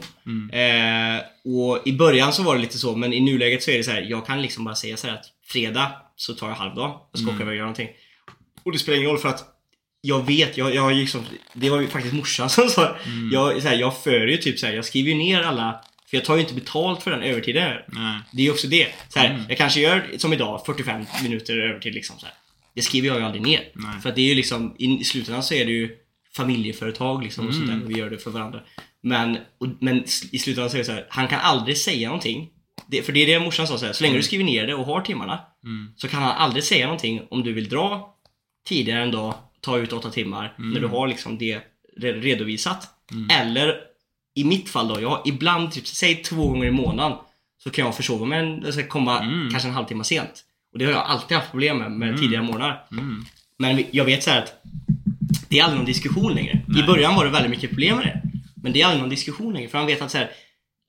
Eh, 0.52 1.22
och 1.46 1.88
i 1.88 1.94
början 1.94 2.34
så 2.34 2.44
var 2.44 2.56
det 2.56 2.62
lite 2.62 2.78
så, 2.78 2.96
men 2.96 3.14
i 3.14 3.20
nuläget 3.20 3.64
så 3.64 3.72
är 3.72 3.78
det 3.78 3.84
så 3.84 3.92
här, 3.92 4.02
jag 4.02 4.26
kan 4.26 4.42
liksom 4.42 4.64
bara 4.64 4.76
säga 4.76 4.98
så 4.98 5.08
här 5.08 5.14
att 5.14 5.26
fredag 5.48 5.92
så 6.16 6.34
tar 6.34 6.48
jag 6.48 6.56
halvdag 6.56 7.00
och 7.12 7.20
ska 7.20 7.28
åka 7.28 7.36
iväg 7.36 7.48
och 7.48 7.56
göra 7.56 7.66
någonting. 7.66 7.90
Och 8.64 8.72
det 8.72 8.78
spelar 8.80 8.98
ingen 8.98 9.10
roll 9.10 9.20
för 9.20 9.30
att 9.30 9.46
jag 10.02 10.26
vet, 10.26 10.58
jag, 10.58 10.76
jag 10.76 10.94
liksom, 10.94 11.26
det 11.54 11.70
var 11.70 11.82
ju 11.82 11.88
faktiskt 11.88 12.16
morsan 12.16 12.50
som 12.58 12.70
sa 12.70 12.96
jag, 13.32 13.62
så 13.62 13.68
här, 13.68 13.76
jag 13.76 14.04
för 14.04 14.28
ju 14.28 14.38
typ 14.38 14.60
så 14.60 14.66
här, 14.66 14.74
jag 14.74 14.86
skriver 14.86 15.10
ju 15.10 15.18
ner 15.18 15.42
alla 15.42 15.82
för 16.10 16.18
jag 16.18 16.26
tar 16.26 16.36
ju 16.36 16.42
inte 16.42 16.54
betalt 16.54 17.04
för 17.04 17.12
den 17.12 17.24
övertiden. 17.24 17.78
Nej. 17.88 18.20
Det 18.32 18.42
är 18.42 18.46
ju 18.46 18.52
också 18.52 18.68
det. 18.68 18.88
Så 19.10 19.20
här, 19.20 19.30
Mm. 19.30 19.46
Jag 19.50 19.58
kanske 19.58 19.80
gör 19.80 20.12
som 20.18 20.34
idag, 20.34 20.64
45 20.66 21.06
minuter 21.24 21.58
övertid 21.60 21.94
liksom 21.94 22.20
så 22.20 22.26
här. 22.26 22.36
Det 22.76 22.82
skriver 22.82 23.08
jag 23.08 23.18
ju 23.18 23.24
aldrig 23.24 23.42
ner. 23.44 23.62
Nej. 23.74 24.02
För 24.02 24.10
att 24.10 24.16
det 24.16 24.22
är 24.22 24.26
ju 24.26 24.36
liksom, 24.36 24.76
i 24.80 25.04
slutändan 25.04 25.44
så 25.44 25.54
är 25.54 25.66
det 25.66 25.72
ju 25.72 25.98
familjeföretag 26.36 27.24
liksom 27.24 27.48
och 27.48 27.54
sånt 27.54 27.70
Mm. 27.70 27.80
där. 27.80 27.88
Vi 27.88 28.00
gör 28.00 28.10
det 28.10 28.18
för 28.18 28.32
varandra. 28.32 28.60
Men, 29.02 29.38
och, 29.60 29.68
men 29.80 30.04
i 30.32 30.40
slutändan 30.40 30.72
det 30.74 30.84
så 30.84 30.92
här, 30.92 31.06
han 31.10 31.28
kan 31.28 31.40
aldrig 31.40 31.78
säga 31.78 32.08
någonting. 32.08 32.50
Det, 32.88 33.02
för 33.02 33.14
det 33.14 33.20
är 33.20 33.28
det 33.40 33.46
morsan 33.46 33.68
sa 33.68 33.78
så 33.78 33.86
här, 33.86 33.94
så 33.94 34.04
länge 34.04 34.18
du 34.18 34.24
skriver 34.24 34.44
ner 34.44 34.68
det 34.68 34.74
och 34.76 34.86
har 34.86 35.02
timmarna 35.02 35.40
Mm. 35.64 35.94
så 35.96 36.08
kan 36.08 36.22
han 36.24 36.32
aldrig 36.32 36.64
säga 36.64 36.86
någonting 36.86 37.22
om 37.30 37.44
du 37.44 37.54
vill 37.54 37.70
dra 37.70 38.16
tidigare 38.68 39.04
en 39.04 39.12
dag, 39.12 39.34
ta 39.62 39.78
ut 39.78 39.94
åtta 39.94 40.10
timmar 40.10 40.54
när 40.58 40.80
du 40.80 40.88
har 40.88 41.08
liksom 41.08 41.38
det 41.38 41.60
re- 42.02 42.22
redovisat. 42.22 42.88
Eller 43.32 43.80
i 44.36 44.44
mitt 44.44 44.70
fall 44.70 44.88
då, 44.88 45.02
jag 45.02 45.22
ibland, 45.26 45.72
typ, 45.72 45.88
säg 45.88 46.16
två 46.16 46.48
gånger 46.48 46.66
i 46.66 46.72
månaden 46.72 47.18
så 47.64 47.70
kan 47.70 47.86
jag 47.86 47.96
försova 47.96 48.26
mig, 48.26 48.40
en- 48.40 48.66
alltså 48.66 48.82
komma 48.84 49.20
Mm. 49.22 49.50
kanske 49.52 49.70
en 49.70 49.76
halvtimme 49.76 50.04
sent. 50.04 50.44
Och 50.74 50.80
det 50.80 50.86
har 50.86 50.92
jag 50.92 51.02
alltid 51.02 51.38
haft 51.38 51.52
problem 51.52 51.78
med, 51.78 51.92
med 51.92 52.18
tidigare 52.18 52.44
månader. 52.44 52.82
Mm. 52.92 53.26
Men 53.58 53.84
jag 53.92 54.06
vet 54.06 54.24
så 54.24 54.30
här 54.30 54.42
att 54.42 54.62
det 55.54 55.60
är 55.60 55.64
aldrig 55.64 55.78
någon 55.78 55.86
diskussion 55.86 56.34
längre. 56.34 56.54
I 56.54 56.62
Nej. 56.68 56.84
början 56.84 57.16
var 57.16 57.26
det 57.26 57.32
väldigt 57.32 57.52
mycket 57.52 57.70
problem 57.70 57.98
med 57.98 58.06
det. 58.06 58.22
Men 58.56 58.74
det 58.74 58.82
är 58.82 58.86
aldrig 58.86 59.02
någon 59.02 59.10
diskussion 59.10 59.54
längre. 59.54 59.70
För 59.70 59.78
han 59.78 59.88
vet 59.88 60.02
att 60.02 60.12
så 60.12 60.18
här, 60.18 60.32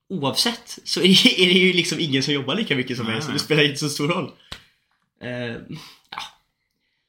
oavsett 0.09 0.79
så 0.85 1.00
är 1.00 1.46
det, 1.46 1.53
ju 1.59 1.72
liksom 1.72 2.00
ingen 2.00 2.22
som 2.22 2.35
jobbar 2.35 2.55
lika 2.55 2.77
mycket 2.77 2.96
som 2.96 3.07
mig. 3.07 3.22
Så 3.22 3.33
det 3.33 3.38
spelar 3.38 3.62
inte 3.62 3.79
så 3.79 3.88
stor 3.88 4.09
roll. 4.09 4.31
Eh, 5.22 5.31
ja. 6.11 6.22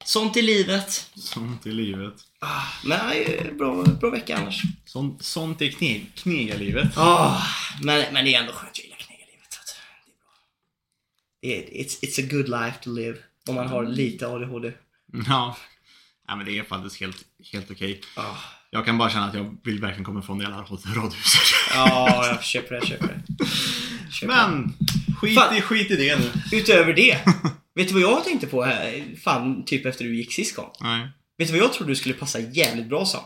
Sånt 0.05 0.37
i 0.37 0.41
livet. 0.41 1.11
Sånt 1.15 1.67
i 1.67 1.71
livet. 1.71 2.13
Men 2.83 2.99
eh, 3.11 3.53
bra, 3.53 3.83
bra 3.83 4.09
vecka 4.09 4.37
annars. 4.37 4.61
Sånt, 4.85 5.23
sånt 5.23 5.61
är 5.61 5.69
kne, 5.69 6.01
knegarlivet. 6.15 6.97
Oh, 6.97 7.43
men, 7.81 8.13
men 8.13 8.25
det 8.25 8.35
är 8.35 8.39
ändå 8.39 8.53
skönt. 8.53 8.77
Jag 8.77 8.85
gillar 8.85 8.97
knegarlivet. 8.97 9.53
så 9.53 9.75
Det 11.41 11.51
är 11.51 11.59
bra. 11.63 11.81
Är, 11.81 11.83
it's, 11.83 11.99
it's 12.01 12.25
a 12.25 12.27
good 12.31 12.49
life 12.49 12.83
to 12.83 12.89
live. 12.93 13.17
Om 13.47 13.55
man 13.55 13.67
har 13.67 13.85
lite 13.85 14.27
ADHD. 14.27 14.71
Ja. 15.27 15.57
Ja, 16.27 16.35
men 16.35 16.45
det 16.45 16.57
är 16.57 16.63
faktiskt 16.63 16.99
helt, 16.99 17.17
helt 17.53 17.71
okej. 17.71 18.01
Ah. 18.15 18.23
Jag 18.69 18.85
kan 18.85 18.97
bara 18.97 19.09
känna 19.09 19.25
att 19.25 19.33
jag 19.33 19.57
vill 19.63 19.79
verkligen 19.81 20.03
komma 20.05 20.19
ifrån 20.19 20.37
det 20.37 20.43
jävla 20.43 20.57
rad- 20.57 20.95
radhuset. 20.95 21.41
Ja, 21.73 22.27
jag 22.27 22.43
köper 22.43 22.75
det, 22.79 22.87
köper 22.87 23.07
det. 23.07 23.45
Köper. 24.11 24.27
Men, 24.35 24.73
skit 25.21 25.35
Fan. 25.39 25.55
i, 25.57 25.61
skit 25.61 25.91
i 25.91 25.95
det 25.95 26.19
nu. 26.19 26.31
Utöver 26.57 26.93
det. 26.93 27.17
vet 27.75 27.87
du 27.87 27.93
vad 27.93 28.03
jag 28.03 28.23
tänkte 28.23 28.47
på 28.47 28.63
här? 28.63 29.03
Fan, 29.23 29.65
typ 29.65 29.85
efter 29.85 30.03
du 30.05 30.15
gick 30.17 30.33
sist 30.33 30.55
gång. 30.55 30.69
Nej. 30.81 31.07
Vet 31.37 31.47
du 31.47 31.53
vad 31.53 31.63
jag 31.63 31.73
tror 31.73 31.87
du 31.87 31.95
skulle 31.95 32.13
passa 32.15 32.39
jävligt 32.39 32.89
bra 32.89 33.05
som? 33.05 33.19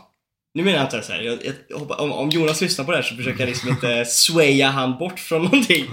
Nu 0.54 0.64
menar 0.64 0.78
jag 0.78 0.86
inte 0.86 1.02
så 1.02 1.12
här, 1.12 1.20
jag, 1.20 1.38
jag, 1.68 1.78
hoppas- 1.78 1.98
om, 2.00 2.12
om 2.12 2.30
Jonas 2.30 2.60
lyssnar 2.60 2.84
på 2.84 2.90
det 2.90 2.96
här 2.96 3.02
så 3.04 3.16
försöker 3.16 3.40
jag 3.40 3.48
liksom 3.48 3.68
inte 3.68 4.04
swaya 4.08 4.70
han 4.70 4.98
bort 4.98 5.20
från 5.20 5.42
någonting. 5.42 5.84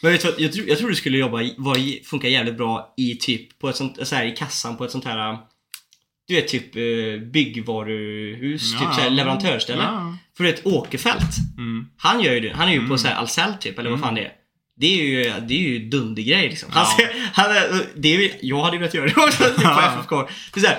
Men 0.00 0.12
vet 0.12 0.22
du 0.22 0.30
vad, 0.30 0.40
jag, 0.40 0.52
tror, 0.52 0.68
jag 0.68 0.78
tror 0.78 0.88
du 0.88 0.94
skulle 0.94 1.18
jobba, 1.18 1.42
i- 1.42 2.02
funka 2.06 2.28
jävligt 2.28 2.56
bra 2.56 2.94
i 2.96 3.14
typ, 3.14 3.58
på 3.58 3.68
ett 3.68 3.76
sånt, 3.76 3.98
så 4.08 4.14
här, 4.16 4.24
i 4.26 4.30
kassan 4.36 4.76
på 4.76 4.84
ett 4.84 4.90
sånt 4.90 5.04
här 5.04 5.38
du 6.28 6.34
vet 6.34 6.48
typ 6.48 6.76
eh, 6.76 6.82
byggvaruhus, 7.32 8.72
Ja. 8.72 8.78
typ 8.78 8.94
så 8.94 9.00
här, 9.00 9.10
leverantörsställe. 9.10 9.82
Ja. 9.82 10.16
För 10.36 10.44
du 10.44 10.50
vet 10.50 10.66
Åkerfeldt, 10.66 11.36
Mm. 11.58 11.86
han 11.98 12.20
gör 12.22 12.32
ju 12.32 12.40
det. 12.40 12.52
Han 12.56 12.68
är 12.68 12.72
ju 12.72 12.88
på 12.88 12.98
så 12.98 13.08
här 13.08 13.16
Ahlsell 13.18 13.54
typ, 13.60 13.78
eller 13.78 13.90
vad 13.90 14.00
fan 14.00 14.14
det 14.14 14.20
är. 14.20 14.32
Det 14.76 14.86
är 14.86 15.04
ju, 15.04 15.32
det 15.48 15.54
är 15.54 15.58
ju 15.58 15.78
dundergrej 15.88 16.48
liksom. 16.48 16.68
Ja. 16.74 16.80
Alltså, 16.80 17.02
han, 17.32 17.50
det 17.96 18.14
är, 18.14 18.30
jag 18.40 18.62
hade 18.62 18.76
ju 18.76 18.80
velat 18.80 18.94
göra 18.94 19.06
det 19.06 19.16
också 19.16 19.44
på 19.44 19.62
Ja. 19.62 19.96
FFK. 19.98 20.16
Är 20.56 20.60
så 20.60 20.66
här, 20.66 20.78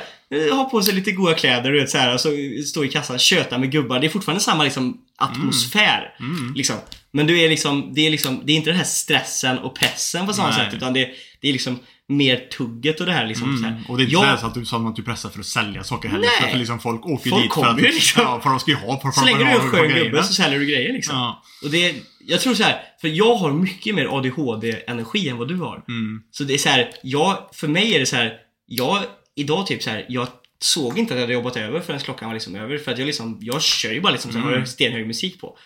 eh, 0.49 0.55
ha 0.55 0.69
på 0.69 0.81
sig 0.81 0.93
lite 0.93 1.11
goda 1.11 1.33
kläder 1.33 1.71
vet 1.71 1.89
så 1.89 1.97
här, 1.97 2.13
och 2.13 2.19
så 2.21 2.29
stå 2.65 2.85
i 2.85 2.87
kassan, 2.89 3.19
köta 3.19 3.57
med 3.57 3.71
gubbar. 3.71 3.99
Det 3.99 4.07
är 4.07 4.09
fortfarande 4.09 4.43
samma 4.43 4.63
liksom, 4.63 4.97
atmosfär. 5.17 6.15
Mm. 6.19 6.53
Liksom. 6.55 6.75
Men 7.11 7.27
du 7.27 7.39
är 7.41 7.49
liksom, 7.49 7.93
det 7.93 8.07
är 8.07 8.09
liksom, 8.09 8.41
det 8.45 8.51
är 8.51 8.55
inte 8.55 8.69
den 8.69 8.77
här 8.77 8.85
stressen 8.85 9.57
och 9.59 9.75
pressen 9.75 10.25
på 10.25 10.33
samma 10.33 10.49
Nej. 10.49 10.65
sätt. 10.65 10.73
Utan 10.73 10.93
det, 10.93 11.09
det 11.41 11.49
är 11.49 11.53
liksom 11.53 11.79
mer 12.07 12.37
tugget 12.57 12.99
och 12.99 13.05
det 13.05 13.11
här 13.11 13.27
liksom. 13.27 13.57
Så 13.57 13.63
här. 13.63 13.71
Mm. 13.71 13.83
Och 13.85 13.97
det 13.97 14.03
är 14.03 14.05
inte 14.05 14.15
Jag- 14.15 14.39
så 14.39 14.47
att 14.47 14.53
du, 14.53 14.65
som 14.65 14.87
att 14.87 14.95
du 14.95 15.03
pressar 15.03 15.29
för 15.29 15.39
att 15.39 15.45
sälja 15.45 15.83
saker 15.83 16.09
heller. 16.09 16.27
Nej. 16.41 16.51
För 16.51 16.59
liksom 16.59 16.79
folk 16.79 17.05
åker 17.05 17.29
Folk 17.29 17.43
dit 17.43 17.53
för 17.53 17.65
att... 17.65 17.81
liksom. 17.81 18.21
Ja, 18.23 18.39
för 18.41 18.49
de 18.49 18.59
ska 18.59 18.71
ju 18.71 18.77
ha. 18.77 19.01
För, 19.01 19.11
för 19.11 19.19
Så 19.19 19.25
länge 19.25 19.37
du 19.37 19.43
är 19.43 19.55
att 19.55 19.63
en 19.63 19.69
skön 19.69 20.03
gubbe 20.03 20.23
så 20.23 20.33
säljer 20.33 20.59
du 20.59 20.65
grejer 20.65 20.93
liksom. 20.93 21.15
Ja. 21.17 21.43
Och 21.63 21.69
det, 21.69 21.95
jag 22.19 22.41
tror 22.41 22.53
så 22.53 22.63
här, 22.63 22.81
för 23.01 23.07
jag 23.07 23.35
har 23.35 23.51
mycket 23.51 23.95
mer 23.95 24.05
ADHD-energi 24.17 25.29
än 25.29 25.37
vad 25.37 25.47
du 25.47 25.55
har. 25.55 25.83
Mm. 25.87 26.21
Så 26.31 26.43
det 26.43 26.53
är 26.53 26.57
så 26.57 26.69
här, 26.69 26.91
jag, 27.03 27.37
för 27.53 27.67
mig 27.67 27.95
är 27.95 27.99
det 27.99 28.05
så 28.05 28.15
här, 28.15 28.33
jag, 28.67 29.03
idag 29.35 29.67
typ 29.67 29.83
så 29.83 29.89
här, 29.89 30.05
jag 30.09 30.27
såg 30.59 30.99
inte 30.99 31.13
att 31.13 31.19
jag 31.19 31.23
hade 31.23 31.33
jobbat 31.33 31.57
över 31.57 31.79
förrän 31.79 31.99
klockan 31.99 32.27
var 32.27 32.33
liksom 32.33 32.55
över. 32.55 32.77
För 32.77 32.91
att 32.91 32.97
jag 32.97 33.05
liksom, 33.05 33.37
jag 33.41 33.61
kör 33.61 33.91
ju 33.91 34.01
bara 34.01 34.11
liksom 34.11 34.31
så 34.31 34.37
här, 34.39 34.53
Mm. 34.53 34.65
stenhög 34.65 35.07
musik 35.07 35.41
på. 35.41 35.57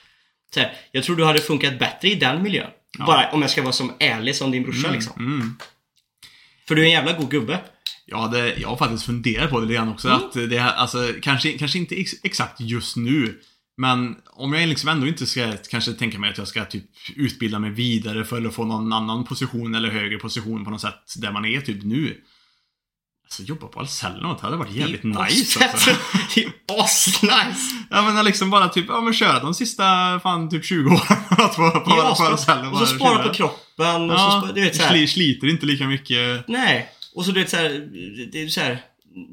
Så 0.54 0.60
här, 0.60 0.73
jag 0.91 1.04
tror 1.04 1.15
du 1.15 1.25
hade 1.25 1.39
funkat 1.39 1.80
bättre 1.80 2.08
i 2.08 2.15
den 2.15 2.43
miljön. 2.43 2.69
Ja. 2.97 3.06
Bara 3.06 3.30
om 3.32 3.41
jag 3.41 3.52
ska 3.52 3.62
vara 3.62 3.73
som 3.73 3.93
ärlig 3.99 4.36
som 4.36 4.52
din 4.52 4.63
brorsa 4.63 4.91
liksom. 4.91 5.13
Mm. 5.25 5.56
För 6.67 6.75
du 6.75 6.82
är 6.82 6.86
en 6.86 6.91
jävla 6.91 7.13
god 7.13 7.32
gubbe. 7.32 7.60
Jag, 8.06 8.17
hade, 8.17 8.54
jag 8.60 8.69
har 8.69 8.78
faktiskt 8.78 9.06
funderat 9.06 9.49
på 9.49 9.60
det 9.60 9.65
lite 9.65 9.75
grann 9.75 9.89
också. 9.89 10.08
Mm. 10.08 10.19
Att 10.19 10.34
det 10.34 10.60
alltså, 10.60 11.13
kanske, 11.21 11.52
kanske 11.52 11.78
inte 11.78 11.95
ex, 11.95 12.12
exakt 12.23 12.62
just 12.62 12.95
nu. 12.97 13.39
Men 13.78 14.15
om 14.25 14.54
jag 14.54 14.69
liksom 14.69 14.89
ändå 14.89 15.08
inte 15.08 15.25
ska 15.25 15.54
kanske 15.69 15.93
tänka 15.93 16.19
mig 16.19 16.30
att 16.30 16.38
jag 16.38 16.47
ska 16.47 16.65
typ 16.65 16.84
utbilda 17.15 17.60
mig 17.60 17.71
vidare 17.71 18.25
för 18.25 18.45
att 18.45 18.54
få 18.56 18.65
någon 18.65 18.93
annan 18.93 19.23
position 19.25 19.75
eller 19.75 19.89
högre 19.89 20.17
position 20.17 20.65
på 20.65 20.71
något 20.71 20.82
sätt 20.82 21.13
där 21.17 21.32
man 21.32 21.45
är 21.45 21.62
typ 21.62 21.84
nu. 21.84 22.21
Alltså 23.32 23.44
jobba 23.44 23.68
på 23.68 23.80
Ahlsells 23.80 24.15
det 24.42 24.42
hade 24.42 24.58
varit 24.58 24.72
jävligt 24.76 25.04
nice 25.04 25.65
alltså. 25.72 25.92
Det 26.36 26.42
är 26.44 26.52
asnice! 26.68 27.86
Ja 27.89 28.02
men 28.12 28.26
liksom 28.26 28.50
bara 28.50 28.70
typ, 28.70 28.86
ja 28.88 29.02
men 29.02 29.13
köra 29.13 29.39
de 29.39 29.54
sista 29.54 29.84
fan 30.24 30.50
typ 30.50 30.65
20 30.65 30.89
åren 30.89 31.00
på, 31.30 31.36
på, 31.56 31.62
är 31.62 31.80
på 31.80 31.92
asbra. 32.02 32.28
Ahlsells 32.28 32.72
Och 32.72 32.78
så 32.88 32.96
spara 32.96 33.24
på 33.28 33.34
kroppen 33.34 34.12
och 34.12 34.20
så 34.20 34.26
Ja, 34.26 34.39
spara, 34.42 34.52
du 34.54 34.62
vet 34.62 34.76
så 34.76 34.84
här. 34.84 34.96
sli- 34.96 35.08
sliter 35.08 35.48
inte 35.48 35.65
lika 35.65 35.88
mycket. 35.88 36.48
Nej. 36.48 36.89
Och 37.15 37.26
så 37.26 37.32
du 37.32 37.39
vet 37.39 37.50
så 37.50 37.58
här, 37.58 37.70
det 38.32 38.42
är 38.42 38.48
så 38.48 38.62
här. 38.62 38.82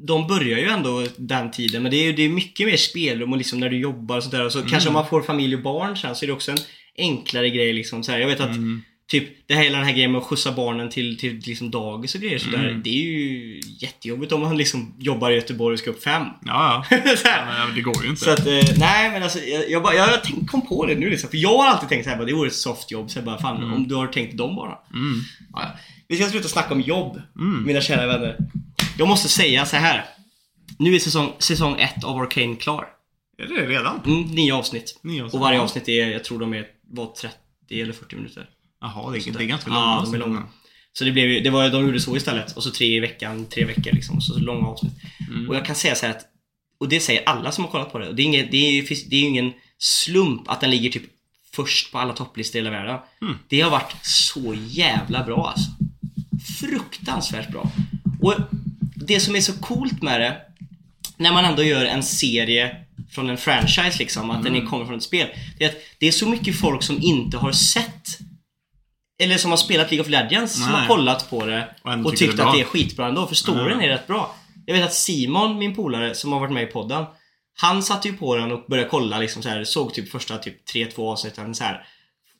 De 0.07 0.27
börjar 0.27 0.57
ju 0.57 0.69
ändå 0.69 1.05
den 1.17 1.51
tiden, 1.51 1.83
men 1.83 1.91
det 1.91 1.97
är 1.97 2.03
ju 2.03 2.13
det 2.13 2.23
är 2.25 2.29
mycket 2.29 2.67
mer 2.67 2.77
spelrum 2.77 3.31
och 3.31 3.37
liksom 3.37 3.59
när 3.59 3.69
du 3.69 3.77
jobbar 3.79 4.17
och 4.17 4.23
sådär. 4.23 4.45
Och 4.45 4.51
så 4.51 4.57
Mm. 4.59 4.69
kanske 4.71 4.89
om 4.89 4.93
man 4.93 5.07
får 5.07 5.21
familj 5.21 5.55
och 5.55 5.61
barn 5.61 5.97
sen 5.97 6.15
så 6.15 6.25
är 6.25 6.27
det 6.27 6.33
också 6.33 6.51
en 6.51 6.57
enklare 6.97 7.49
grej 7.49 7.73
liksom. 7.73 8.03
Så 8.03 8.11
här, 8.11 8.19
jag 8.19 8.27
vet 8.27 8.39
att 8.39 8.49
Mm. 8.49 8.81
Typ 9.07 9.47
det 9.47 9.53
här, 9.55 9.63
hela 9.63 9.77
den 9.77 9.85
här 9.87 9.93
grejen 9.93 10.11
med 10.11 10.19
att 10.21 10.27
skjutsa 10.27 10.51
barnen 10.51 10.89
till, 10.89 11.17
till 11.17 11.35
liksom 11.45 11.71
dagis 11.71 12.15
och 12.15 12.21
grejer 12.21 12.37
sådär. 12.37 12.69
Mm. 12.69 12.83
Det 12.83 12.89
är 12.89 13.03
ju 13.03 13.61
jättejobbigt 13.79 14.31
om 14.31 14.41
man 14.41 14.57
liksom 14.57 14.95
jobbar 14.99 15.31
i 15.31 15.35
Göteborg 15.35 15.73
och 15.73 15.79
ska 15.79 15.89
upp 15.89 16.03
fem. 16.03 16.23
Ja, 16.45 16.85
ja. 16.89 16.97
ja 17.23 17.65
men 17.67 17.75
det 17.75 17.81
går 17.81 18.03
ju 18.03 18.09
inte. 18.09 18.23
Så 18.23 18.29
att, 18.31 18.47
eh, 18.47 18.63
nej 18.77 19.11
men 19.11 19.23
alltså 19.23 19.39
jag, 19.39 19.69
jag, 19.69 19.83
bara, 19.83 19.93
jag 19.93 20.23
tänk, 20.23 20.49
kom 20.49 20.67
på 20.67 20.85
det 20.85 20.95
nu 20.95 21.09
liksom. 21.09 21.29
För 21.29 21.37
jag 21.37 21.57
har 21.57 21.67
alltid 21.67 21.89
tänkt 21.89 22.03
såhär, 22.03 22.25
det 22.25 22.33
vore 22.33 22.47
ett 22.47 22.53
soft 22.53 22.91
jobb. 22.91 23.11
Så 23.11 23.17
jag 23.17 23.25
bara, 23.25 23.39
fan 23.39 23.73
om 23.73 23.87
du 23.87 23.95
har 23.95 24.07
tänkt 24.07 24.37
dem 24.37 24.55
bara. 24.55 24.77
Mm. 24.93 25.21
Ja, 25.53 25.61
ja. 25.63 25.79
Vi 26.07 26.15
ska 26.17 26.29
sluta 26.29 26.47
snacka 26.47 26.73
om 26.73 26.81
jobb, 26.81 27.21
Mm. 27.39 27.63
mina 27.65 27.81
kära 27.81 28.07
vänner. 28.07 28.37
Jag 28.97 29.07
måste 29.07 29.29
säga 29.29 29.65
så 29.65 29.75
här. 29.77 30.05
Nu 30.79 30.95
är 30.95 30.99
säsong, 30.99 31.33
säsong 31.39 31.79
ett 31.79 32.03
av 32.03 32.17
Arcane 32.17 32.55
klar. 32.55 32.87
Är 33.37 33.47
det 33.47 33.65
redan? 33.67 33.99
Mm, 34.05 34.21
nio 34.21 34.53
avsnitt. 34.53 34.99
Nio 35.01 35.23
avsnitt. 35.23 35.33
Och 35.33 35.39
varje 35.39 35.61
avsnitt 35.61 35.89
är, 35.89 36.07
jag 36.07 36.23
tror 36.23 36.39
de 36.39 36.53
är, 36.53 36.65
var 36.91 37.05
30 37.05 37.81
eller 37.81 37.93
40 37.93 38.15
minuter. 38.15 38.49
Jaha, 38.81 39.11
det, 39.11 39.31
det 39.31 39.43
är 39.43 39.47
ganska 39.47 39.69
Ja, 39.71 39.95
långt. 39.95 40.05
de 40.11 40.15
är 40.15 40.19
långa. 40.27 40.43
Så 40.93 41.03
det 41.03 41.11
blev 41.11 41.29
ju, 41.29 41.39
det 41.39 41.49
var, 41.49 41.69
de 41.69 41.85
gjorde 41.85 41.99
så 41.99 42.17
istället. 42.17 42.57
Och 42.57 42.63
så 42.63 42.71
tre 42.71 42.95
i 42.95 42.99
veckan, 42.99 43.45
tre 43.45 43.65
veckor 43.65 43.91
liksom. 43.91 44.15
Och 44.17 44.23
så, 44.23 44.33
så 44.33 44.39
långa 44.39 44.67
avsnitt. 44.67 44.93
Mm. 45.29 45.49
Och 45.49 45.55
jag 45.55 45.65
kan 45.65 45.75
säga 45.75 45.95
så 45.95 46.05
här 46.05 46.13
att, 46.13 46.25
och 46.79 46.89
det 46.89 46.99
säger 46.99 47.23
alla 47.29 47.51
som 47.51 47.63
har 47.63 47.71
kollat 47.71 47.91
på 47.91 47.99
det. 47.99 48.07
Och 48.09 48.15
det 48.15 48.21
är, 48.21 48.25
inget, 48.25 48.51
det 48.51 48.57
är, 48.57 49.09
det 49.09 49.15
är 49.15 49.19
ju 49.19 49.25
ingen 49.27 49.53
slump 49.77 50.49
att 50.49 50.61
den 50.61 50.69
ligger 50.69 50.89
typ 50.89 51.03
först 51.55 51.91
på 51.91 51.97
alla 51.99 52.13
topplistor 52.13 52.61
i 52.61 52.63
hela 52.63 52.77
världen. 52.77 52.99
Mm. 53.21 53.35
Det 53.47 53.61
har 53.61 53.71
varit 53.71 53.95
så 54.05 54.55
jävla 54.67 55.23
bra 55.23 55.47
alltså. 55.55 55.71
Fruktansvärt 56.59 57.49
bra. 57.51 57.71
Och 58.21 58.33
det 58.95 59.19
som 59.19 59.35
är 59.35 59.41
så 59.41 59.53
coolt 59.53 60.01
med 60.01 60.21
det, 60.21 60.37
när 61.17 61.33
man 61.33 61.45
ändå 61.45 61.63
gör 61.63 61.85
en 61.85 62.03
serie 62.03 62.75
från 63.11 63.29
en 63.29 63.37
franchise 63.37 63.95
liksom, 63.99 64.29
att 64.29 64.43
den 64.43 64.53
Mm. 64.53 64.65
är- 64.65 64.69
kommer 64.69 64.85
från 64.85 64.97
ett 64.97 65.03
spel. 65.03 65.27
Det 65.57 65.63
är 65.65 65.69
att 65.69 65.75
det 65.99 66.07
är 66.07 66.11
så 66.11 66.29
mycket 66.29 66.59
folk 66.59 66.83
som 66.83 67.01
inte 67.01 67.37
har 67.37 67.51
sett 67.51 68.17
eller 69.19 69.37
som 69.37 69.51
har 69.51 69.57
spelat 69.57 69.91
League 69.91 70.05
of 70.05 70.09
Legends 70.09 70.53
som 70.53 70.71
Nej. 70.71 70.81
har 70.81 70.87
kollat 70.87 71.29
på 71.29 71.45
det 71.45 71.75
Och 71.83 72.05
och 72.05 72.17
tyckt 72.17 72.37
det 72.37 72.45
att 72.45 72.53
det 72.53 72.61
är 72.61 72.65
skitbra 72.65 73.07
ändå, 73.07 73.27
för 73.27 73.35
storyn 73.35 73.81
är 73.81 73.89
rätt 73.89 74.07
bra. 74.07 74.35
Jag 74.65 74.75
vet 74.75 74.85
att 74.85 74.93
Simon, 74.93 75.57
min 75.57 75.75
polare, 75.75 76.15
som 76.15 76.33
har 76.33 76.39
varit 76.39 76.53
med 76.53 76.63
i 76.63 76.65
podden 76.65 77.05
Han 77.57 77.83
satte 77.83 78.07
ju 78.07 78.17
på 78.17 78.35
den 78.35 78.51
och 78.51 78.65
började 78.67 78.89
kolla 78.89 79.19
liksom 79.19 79.43
så 79.43 79.49
här, 79.49 79.63
såg 79.63 79.93
typ 79.93 80.11
första 80.11 80.37
typ 80.37 80.69
3-2 80.69 81.11
avsnitten 81.11 81.55
så 81.55 81.63
här 81.63 81.87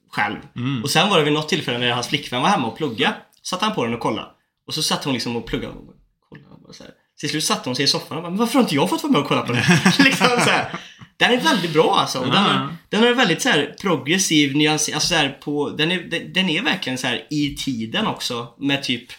själv. 0.09 0.37
Mm. 0.55 0.83
Och 0.83 0.89
sen 0.89 1.09
var 1.09 1.17
det 1.17 1.23
vid 1.23 1.33
något 1.33 1.49
tillfälle 1.49 1.77
när 1.77 1.91
hans 1.91 2.07
flickvän 2.07 2.41
var 2.41 2.49
hemma 2.49 2.67
och 2.67 2.77
plugga 2.77 3.13
Satte 3.47 3.65
han 3.65 3.75
på 3.75 3.85
den 3.85 3.93
och 3.93 3.99
kollade. 3.99 4.27
Och 4.67 4.73
så 4.73 4.83
satt 4.83 5.03
hon 5.03 5.13
liksom 5.13 5.35
och 5.35 5.45
pluggade 5.45 5.73
och 5.73 5.95
kollade 6.29 6.53
och 6.53 6.61
bara 6.61 6.73
så 6.73 6.83
här. 6.83 6.93
Till 7.19 7.30
slut 7.30 7.43
satte 7.43 7.69
hon 7.69 7.75
sig 7.75 7.86
i 7.86 7.88
soffan 7.88 8.17
och 8.17 8.23
bara, 8.23 8.30
men 8.30 8.39
varför 8.39 8.53
har 8.53 8.62
inte 8.62 8.75
jag 8.75 8.89
fått 8.89 9.03
vara 9.03 9.12
med 9.12 9.21
och 9.21 9.27
kolla 9.27 9.41
på 9.41 9.53
den? 9.53 9.63
liksom 9.99 10.27
så 10.27 10.49
här. 10.49 10.80
Den 11.17 11.32
är 11.32 11.38
väldigt 11.38 11.73
bra 11.73 11.95
alltså. 11.95 12.19
Och 12.19 12.25
den, 12.25 12.43
har, 12.43 12.75
den 12.89 12.99
har 12.99 13.08
en 13.08 13.17
väldigt 13.17 13.41
så 13.41 13.49
här 13.49 13.75
progressiv 13.82 14.56
nyans, 14.56 14.89
alltså 14.93 15.10
så 15.10 15.15
här 15.15 15.30
på, 15.30 15.69
den 15.69 15.91
är, 15.91 15.99
den, 15.99 16.34
den 16.34 16.49
är 16.49 16.62
verkligen 16.62 16.97
så 16.97 17.08
här 17.08 17.27
i 17.30 17.56
tiden 17.56 18.08
också 18.08 18.53
med 18.58 18.84
typ 18.84 19.12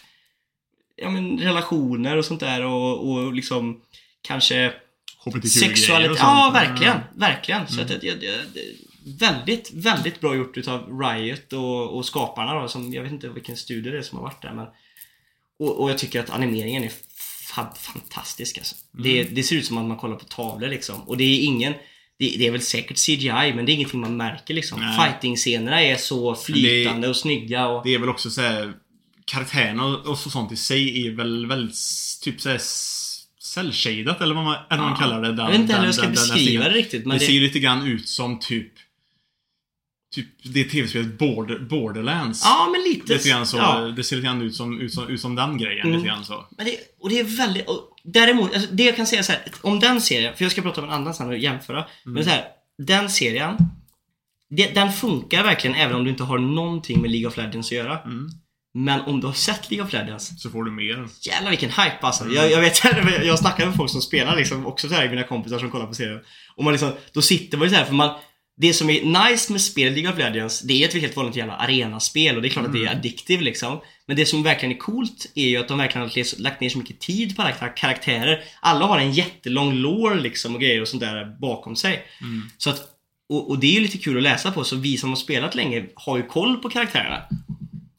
ja, 0.95 1.09
men 1.09 1.39
relationer 1.39 2.17
och 2.17 2.25
sånt 2.25 2.39
där 2.39 2.65
och, 2.65 3.11
och 3.11 3.33
liksom 3.33 3.81
kanske 4.21 4.73
sexualitet. 5.59 6.17
Ja, 6.19 6.51
verkligen. 6.53 6.97
Verkligen. 7.15 7.67
Så 7.67 7.81
att, 7.81 8.03
jag, 8.03 8.23
jag, 8.23 8.35
väldigt, 9.19 9.71
väldigt 9.73 10.21
bra 10.21 10.35
gjort 10.35 10.57
utav 10.57 10.99
Riot 11.01 11.53
och, 11.53 11.97
och 11.97 12.05
skaparna 12.05 12.61
då, 12.61 12.67
som, 12.67 12.93
jag 12.93 13.03
vet 13.03 13.11
inte 13.11 13.29
vilken 13.29 13.57
studio 13.57 13.91
det 13.91 13.97
är 13.97 14.01
som 14.01 14.17
har 14.17 14.25
varit 14.25 14.41
där 14.41 14.53
men 14.53 14.67
och, 15.59 15.81
och 15.81 15.89
jag 15.89 15.97
tycker 15.97 16.19
att 16.19 16.29
animeringen 16.29 16.83
är 16.83 16.91
fantastisk 17.77 18.57
alltså. 18.57 18.75
Det, 18.91 19.23
det 19.23 19.43
ser 19.43 19.55
ut 19.55 19.65
som 19.65 19.77
att 19.77 19.85
man 19.85 19.97
kollar 19.97 20.15
på 20.15 20.25
tavlor 20.25 20.67
liksom. 20.67 21.01
Och 21.01 21.17
det 21.17 21.23
är 21.23 21.43
ingen 21.43 21.73
det, 22.19 22.35
det 22.37 22.47
är 22.47 22.51
väl 22.51 22.61
säkert 22.61 22.97
CGI 23.05 23.53
men 23.55 23.65
det 23.65 23.71
är 23.71 23.73
ingenting 23.73 23.99
man 23.99 24.17
märker 24.17 24.53
liksom. 24.53 24.79
Nej. 24.79 24.97
Fighting-scenerna 24.99 25.81
är 25.83 25.95
så 25.95 26.35
flytande 26.35 27.07
och 27.07 27.15
snygga 27.15 27.67
och... 27.67 27.83
Det 27.83 27.93
är 27.93 27.99
väl 27.99 28.09
också 28.09 28.29
så 28.29 28.41
här 28.41 28.73
karaktärerna 29.25 29.85
och, 29.85 30.17
sånt 30.17 30.51
i 30.51 30.55
sig 30.55 31.07
är 31.07 31.11
väl 31.11 31.45
väldigt 31.45 31.75
typ 32.23 32.41
såhär 32.41 32.59
cell-shadat 33.39 34.21
eller 34.21 34.35
vad 34.35 34.43
man, 34.43 34.55
eller 34.69 34.81
vad 34.81 34.91
man 34.91 34.99
kallar 34.99 35.21
det. 35.21 35.27
Den, 35.27 35.37
jag 35.37 35.51
vet 35.51 35.59
inte 35.59 35.73
heller 35.73 35.81
hur 35.81 35.87
jag 35.87 35.95
ska 35.95 36.03
den- 36.03 36.13
den- 36.15 36.27
den 36.27 36.35
beskriva 36.35 36.63
stilen. 36.63 36.73
det 36.73 36.79
riktigt 36.79 37.05
men 37.05 37.17
det, 37.17 37.23
det, 37.23 37.25
ser 37.25 37.33
ju 37.33 37.39
lite 37.39 37.59
grann 37.59 37.87
ut 37.87 38.09
som 38.09 38.39
typ 38.39 38.73
Typ 40.15 40.27
det 40.43 40.63
tv-spelet 40.63 41.17
Border, 41.19 41.59
Borderlands. 41.59 42.41
Ja 42.45 42.69
men 42.71 42.81
lite. 42.81 43.13
Lite 43.13 43.29
grann 43.29 43.47
så. 43.47 43.57
Ja. 43.57 43.79
Det 43.95 44.03
ser 44.03 44.15
lite 44.15 44.25
grann 44.25 44.41
ut 44.41 44.55
som, 44.55 44.81
ut 44.81 44.93
som, 44.93 45.07
ut 45.07 45.21
som 45.21 45.35
den 45.35 45.57
grejen. 45.57 45.87
Mm. 45.87 45.97
Lite 45.97 46.07
grann 46.07 46.25
så. 46.25 46.45
Men 46.57 46.65
det, 46.65 46.77
och 46.99 47.09
det 47.09 47.19
är 47.19 47.23
väldigt, 47.23 47.69
och 47.69 47.95
däremot, 48.03 48.53
alltså 48.53 48.69
det 48.71 48.83
jag 48.83 48.95
kan 48.95 49.07
säga 49.07 49.23
så 49.23 49.31
här, 49.31 49.41
om 49.61 49.79
den 49.79 50.01
serien, 50.01 50.35
för 50.35 50.45
jag 50.45 50.51
ska 50.51 50.61
prata 50.61 50.81
om 50.81 50.87
en 50.87 50.93
annan 50.93 51.13
sen 51.13 51.27
och 51.27 51.37
jämföra. 51.37 51.85
Men 52.05 52.23
så 52.23 52.29
här, 52.29 52.43
den 52.77 53.09
serien, 53.09 53.57
det, 54.49 54.75
den 54.75 54.91
funkar 54.91 55.43
verkligen 55.43 55.75
även 55.75 55.95
om 55.95 56.03
du 56.03 56.09
inte 56.09 56.23
har 56.23 56.37
någonting 56.37 57.01
med 57.01 57.11
League 57.11 57.27
of 57.27 57.37
Legends 57.37 57.67
att 57.67 57.71
göra. 57.71 57.99
Mm. 57.99 58.29
Men 58.73 59.01
om 59.01 59.21
du 59.21 59.27
har 59.27 59.33
sett 59.33 59.71
League 59.71 59.85
of 59.87 59.93
Legends, 59.93 60.41
Så 60.41 60.49
får 60.49 60.63
du 60.63 60.71
mer. 60.71 61.07
jävlar 61.21 61.49
vilken 61.49 61.69
hype 61.69 61.97
alltså. 62.01 62.27
Jag, 62.27 62.51
jag 62.51 62.61
vet, 62.61 62.83
jag 63.25 63.39
snackar 63.39 63.65
med 63.65 63.75
folk 63.75 63.91
som 63.91 64.01
spelar 64.01 64.35
liksom, 64.35 64.65
också 64.65 64.89
så 64.89 64.93
här, 64.95 65.09
mina 65.09 65.23
kompisar 65.23 65.59
som 65.59 65.71
kollar 65.71 65.85
på 65.85 65.93
serien. 65.93 66.19
Och 66.55 66.63
man 66.63 66.73
liksom, 66.73 66.91
då 67.13 67.21
sitter 67.21 67.57
man 67.57 67.67
ju 67.67 67.73
så 67.73 67.79
här, 67.79 67.85
för 67.85 67.93
man 67.93 68.15
det 68.61 68.73
som 68.73 68.89
är 68.89 69.29
nice 69.29 69.51
med 69.51 69.61
spel 69.61 69.93
League 69.93 70.11
of 70.11 70.17
Legends, 70.19 70.61
det 70.61 70.83
är 70.83 70.87
ett 70.87 70.93
helt 70.93 71.15
vanligt 71.15 71.35
jävla 71.35 71.55
arenaspel 71.55 72.35
och 72.35 72.41
det 72.41 72.47
är 72.47 72.49
klart 72.49 72.65
att 72.65 72.73
det 72.73 72.85
är 72.85 72.91
addictive 72.91 73.43
liksom. 73.43 73.79
Men 74.05 74.15
det 74.17 74.25
som 74.25 74.43
verkligen 74.43 74.75
är 74.75 74.79
coolt 74.79 75.31
är 75.35 75.47
ju 75.47 75.57
att 75.57 75.67
de 75.67 75.77
verkligen 75.77 76.01
har 76.07 76.41
lagt 76.41 76.61
ner 76.61 76.69
så 76.69 76.77
mycket 76.77 76.99
tid 76.99 77.35
på 77.35 77.41
alla 77.41 77.51
kar- 77.51 77.77
karaktärer. 77.77 78.43
Alla 78.59 78.85
har 78.85 78.99
en 78.99 79.11
jättelång 79.11 79.73
lore 79.73 80.21
liksom 80.21 80.55
och 80.55 80.61
grejer 80.61 80.81
och 80.81 80.87
sånt 80.87 81.01
där 81.01 81.37
bakom 81.39 81.75
sig. 81.75 82.03
Så 82.57 82.69
att, 82.69 82.81
och, 83.29 83.49
och 83.49 83.59
det 83.59 83.67
är 83.67 83.71
ju 83.73 83.79
lite 83.79 83.97
kul 83.97 84.17
att 84.17 84.23
läsa 84.23 84.51
på, 84.51 84.63
så 84.63 84.75
vi 84.75 84.97
som 84.97 85.09
har 85.09 85.15
spelat 85.15 85.55
länge 85.55 85.85
har 85.95 86.17
ju 86.17 86.23
koll 86.23 86.57
på 86.57 86.69
karaktärerna. 86.69 87.21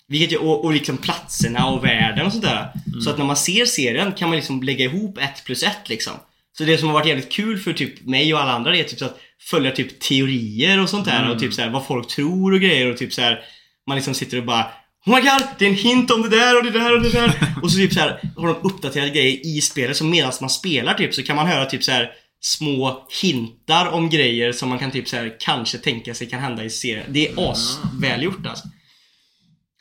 Vilket 0.08 0.32
ju, 0.32 0.36
och, 0.36 0.64
och 0.64 0.72
liksom 0.72 0.96
platserna 0.96 1.66
och 1.66 1.84
världen 1.84 2.26
och 2.26 2.32
sånt 2.32 2.44
där. 2.44 2.72
Så 3.04 3.10
att 3.10 3.18
när 3.18 3.24
man 3.24 3.36
ser 3.36 3.64
serien 3.64 4.12
kan 4.12 4.28
man 4.28 4.36
liksom 4.36 4.62
lägga 4.62 4.84
ihop 4.84 5.18
ett 5.18 5.44
plus 5.44 5.62
ett 5.62 5.88
liksom. 5.88 6.12
Så 6.60 6.66
det 6.66 6.78
som 6.78 6.88
har 6.88 6.94
varit 6.94 7.06
jävligt 7.06 7.32
kul 7.32 7.58
för 7.58 7.72
typ 7.72 8.06
mig 8.06 8.34
och 8.34 8.40
alla 8.40 8.52
andra 8.52 8.76
är 8.76 8.84
typ 8.84 8.98
så 8.98 9.04
att 9.04 9.20
följa 9.50 9.70
typ 9.70 10.00
teorier 10.00 10.82
och 10.82 10.88
sånt 10.88 11.04
där 11.04 11.30
och 11.30 11.38
typ 11.38 11.54
så 11.54 11.62
här 11.62 11.70
vad 11.70 11.86
folk 11.86 12.08
tror 12.08 12.52
och 12.52 12.60
grejer 12.60 12.90
och 12.90 12.96
typ 12.96 13.12
så 13.12 13.20
här 13.20 13.40
man 13.86 13.96
liksom 13.96 14.14
sitter 14.14 14.38
och 14.38 14.44
bara 14.44 14.66
Oh 15.06 15.14
my 15.14 15.20
god, 15.20 15.48
det 15.58 15.64
är 15.64 15.68
en 15.68 15.74
hint 15.74 16.10
om 16.10 16.22
det 16.22 16.28
där 16.28 16.56
och 16.56 16.64
det 16.64 16.70
där 16.70 16.96
och 16.96 17.02
det 17.02 17.10
där. 17.10 17.32
och 17.62 17.72
så 17.72 17.78
typ 17.78 17.92
så 17.92 18.00
här 18.00 18.20
har 18.36 18.46
de 18.46 18.56
uppdaterade 18.62 19.10
grejer 19.10 19.46
i 19.46 19.60
spelet 19.60 19.96
så 19.96 20.04
medan 20.04 20.32
man 20.40 20.50
spelar 20.50 20.94
typ 20.94 21.14
så 21.14 21.22
kan 21.22 21.36
man 21.36 21.46
höra 21.46 21.64
typ 21.64 21.84
så 21.84 21.92
här 21.92 22.10
små 22.40 23.06
hintar 23.22 23.86
om 23.86 24.10
grejer 24.10 24.52
som 24.52 24.68
man 24.68 24.78
kan 24.78 24.90
typ 24.90 25.08
så 25.08 25.16
här 25.16 25.36
kanske 25.40 25.78
tänka 25.78 26.14
sig 26.14 26.26
kan 26.26 26.40
hända 26.40 26.64
i 26.64 26.70
serien. 26.70 27.06
Det 27.08 27.28
är 27.28 27.50
asvälgjort 27.50 28.46
alltså. 28.46 28.68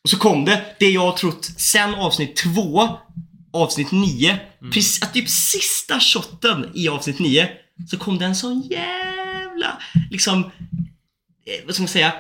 Och 0.04 0.10
så 0.10 0.18
kom 0.18 0.46
det, 0.46 0.62
det 0.80 0.90
jag 0.90 1.02
har 1.02 1.18
trott 1.18 1.46
sen 1.58 1.96
avsnitt 1.96 2.36
två, 2.36 2.90
avsnitt 3.54 3.92
nio, 3.92 4.40
precis, 4.74 5.02
att 5.02 5.14
typ 5.14 5.30
sista 5.30 6.00
shotten 6.00 6.72
i 6.74 6.90
avsnitt 6.90 7.20
nio, 7.20 7.50
så 7.90 7.98
kom 7.98 8.18
det 8.18 8.26
en 8.26 8.36
sån 8.36 8.62
jävla, 8.62 9.82
liksom, 10.12 10.44
eh, 11.46 11.66
vad 11.66 11.74
ska 11.74 11.82
man 11.82 11.88
säga, 11.88 12.14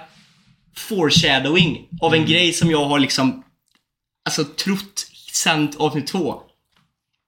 foreshadowing 0.78 1.88
av 2.02 2.14
en 2.14 2.26
grej 2.26 2.54
som 2.54 2.72
jag 2.72 2.86
har 2.86 3.00
liksom, 3.00 3.44
alltså 4.26 4.44
trott 4.44 5.08
sen 5.34 5.74
avsnitt 5.78 6.08
två. 6.08 6.42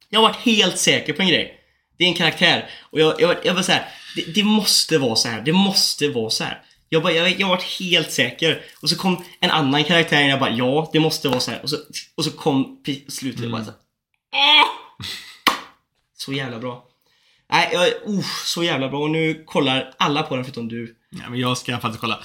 Jag 0.09 0.19
har 0.19 0.29
varit 0.29 0.45
helt 0.45 0.77
säker 0.77 1.13
på 1.13 1.21
en 1.21 1.27
grej. 1.27 1.57
Det 1.97 2.03
är 2.03 2.07
en 2.07 2.13
karaktär. 2.13 2.69
Och 2.91 2.99
jag, 2.99 3.21
jag, 3.21 3.35
jag 3.43 3.53
var 3.53 3.61
så 3.61 3.71
här, 3.71 3.85
det, 4.15 4.21
det 4.21 4.43
måste 4.43 4.97
vara 4.97 5.15
så 5.15 5.27
här. 5.27 5.41
Det 5.41 5.53
måste 5.53 6.09
vara 6.09 6.29
så 6.29 6.43
här. 6.43 6.61
Jag, 6.89 7.03
bara, 7.03 7.13
jag, 7.13 7.39
jag 7.39 7.47
varit 7.47 7.79
helt 7.79 8.11
säker. 8.11 8.61
Och 8.81 8.89
så 8.89 8.95
kom 8.95 9.23
en 9.39 9.51
annan 9.51 9.83
karaktär 9.83 10.23
och 10.23 10.29
jag 10.29 10.39
bara, 10.39 10.55
ja, 10.55 10.89
det 10.93 10.99
måste 10.99 11.29
vara 11.29 11.39
så 11.39 11.51
här. 11.51 11.61
Och 11.61 11.69
så, 11.69 11.77
och 12.15 12.25
så 12.25 12.31
kom 12.31 12.83
slutet 13.07 13.45
och 13.45 13.51
bara 13.51 13.65
så 13.65 13.71
här, 13.71 13.79
Så 16.17 16.33
jävla 16.33 16.59
bra. 16.59 16.87
Nej, 17.51 17.69
jag, 17.73 18.13
uh, 18.13 18.21
så 18.45 18.63
jävla 18.63 18.89
bra. 18.89 18.99
Och 18.99 19.09
nu 19.11 19.43
kollar 19.47 19.93
alla 19.99 20.23
på 20.23 20.35
den 20.35 20.45
förutom 20.45 20.67
du. 20.67 20.95
Ja, 21.09 21.29
men 21.29 21.39
jag 21.39 21.57
ska 21.57 21.79
faktiskt 21.79 22.01
kolla. 22.01 22.19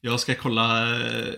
Jag 0.00 0.20
ska 0.20 0.34
kolla... 0.34 0.82
eh, 0.96 1.34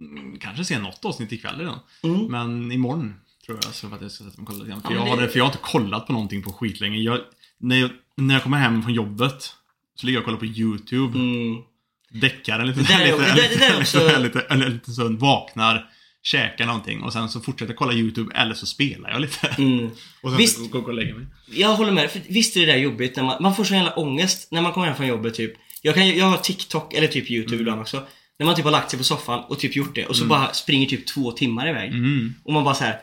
mm, 0.00 0.38
Kanske 0.40 0.64
se 0.64 0.78
något 0.78 1.04
avsnitt 1.04 1.32
ikväll 1.32 1.58
redan. 1.58 1.78
Mm. 2.02 2.24
Men 2.26 2.72
imorgon 2.72 3.14
tror 3.46 3.58
jag 3.64 3.74
så 3.74 3.86
att 3.94 4.02
jag 4.02 4.10
ska 4.10 4.24
sätta 4.24 4.36
mig 4.36 4.42
och 4.42 4.46
kolla 4.46 4.58
lite 4.58 4.70
grann. 4.70 4.82
För, 4.82 4.94
Ja, 4.94 4.96
jag 5.06 5.16
har, 5.16 5.22
det- 5.22 5.28
för 5.28 5.38
jag 5.38 5.44
har 5.44 5.52
inte 5.52 5.62
kollat 5.64 6.06
på 6.06 6.12
någonting 6.12 6.42
på 6.42 6.52
skitlänge. 6.52 6.98
Jag, 6.98 7.20
när, 7.58 7.76
jag, 7.76 7.90
när 8.16 8.34
jag 8.34 8.42
kommer 8.42 8.58
hem 8.58 8.82
från 8.82 8.94
jobbet 8.94 9.54
så 9.94 10.06
ligger 10.06 10.16
jag 10.16 10.20
och 10.20 10.24
kollar 10.24 10.38
på 10.38 10.46
YouTube. 10.46 11.18
Mm. 11.18 11.62
Däckar 12.10 12.58
en 12.60 12.66
liten, 12.66 12.82
Det 12.82 12.88
där 12.92 13.00
är- 13.00 13.34
lite, 13.34 13.78
lite, 13.80 14.18
lite, 14.18 14.68
lite 14.68 14.90
käkar 16.26 16.66
någonting 16.66 17.02
och 17.02 17.12
sen 17.12 17.28
så 17.28 17.40
fortsätter 17.40 17.72
jag 17.72 17.78
kolla 17.78 17.92
YouTube 17.92 18.34
eller 18.36 18.54
så 18.54 18.66
spelar 18.66 19.10
jag 19.10 19.20
lite. 19.20 19.46
Mm. 19.58 19.90
Och 20.22 20.30
sen 20.30 20.38
Visst. 20.38 20.56
så 20.56 20.62
går 20.68 20.80
jag 20.80 20.88
och 20.88 20.94
lägger 20.94 21.14
mig. 21.14 21.26
Jag 21.50 21.68
håller 21.76 21.92
med. 21.92 22.10
För 22.10 22.20
visst 22.28 22.56
är 22.56 22.60
det 22.60 22.72
där 22.72 22.78
jobbigt 22.78 23.16
när 23.16 23.22
man, 23.24 23.42
man 23.42 23.56
får 23.56 23.64
så 23.64 23.74
jävla 23.74 23.92
ångest 23.94 24.48
när 24.52 24.62
man 24.62 24.72
kommer 24.72 24.86
hem 24.86 24.96
från 24.96 25.06
jobbet 25.06 25.34
typ. 25.34 25.52
Jag, 25.82 25.94
kan, 25.94 26.16
jag 26.16 26.26
har 26.26 26.36
TikTok 26.36 26.94
eller 26.94 27.08
typ 27.08 27.30
YouTube 27.30 27.54
Mm. 27.54 27.60
ibland 27.60 27.80
också. 27.80 28.02
När 28.38 28.46
man 28.46 28.54
typ 28.56 28.64
har 28.64 28.72
lagt 28.72 28.90
sig 28.90 28.98
på 28.98 29.04
soffan 29.04 29.44
och 29.48 29.58
typ 29.58 29.76
gjort 29.76 29.94
det 29.94 30.06
och 30.06 30.16
så 30.16 30.24
bara 30.24 30.52
springer 30.52 30.86
typ 30.86 31.06
två 31.06 31.32
timmar 31.32 31.68
iväg. 31.68 31.90
Mm. 31.90 32.34
Och 32.44 32.52
man 32.52 32.64
bara 32.64 32.74
så 32.74 32.84
här. 32.84 32.98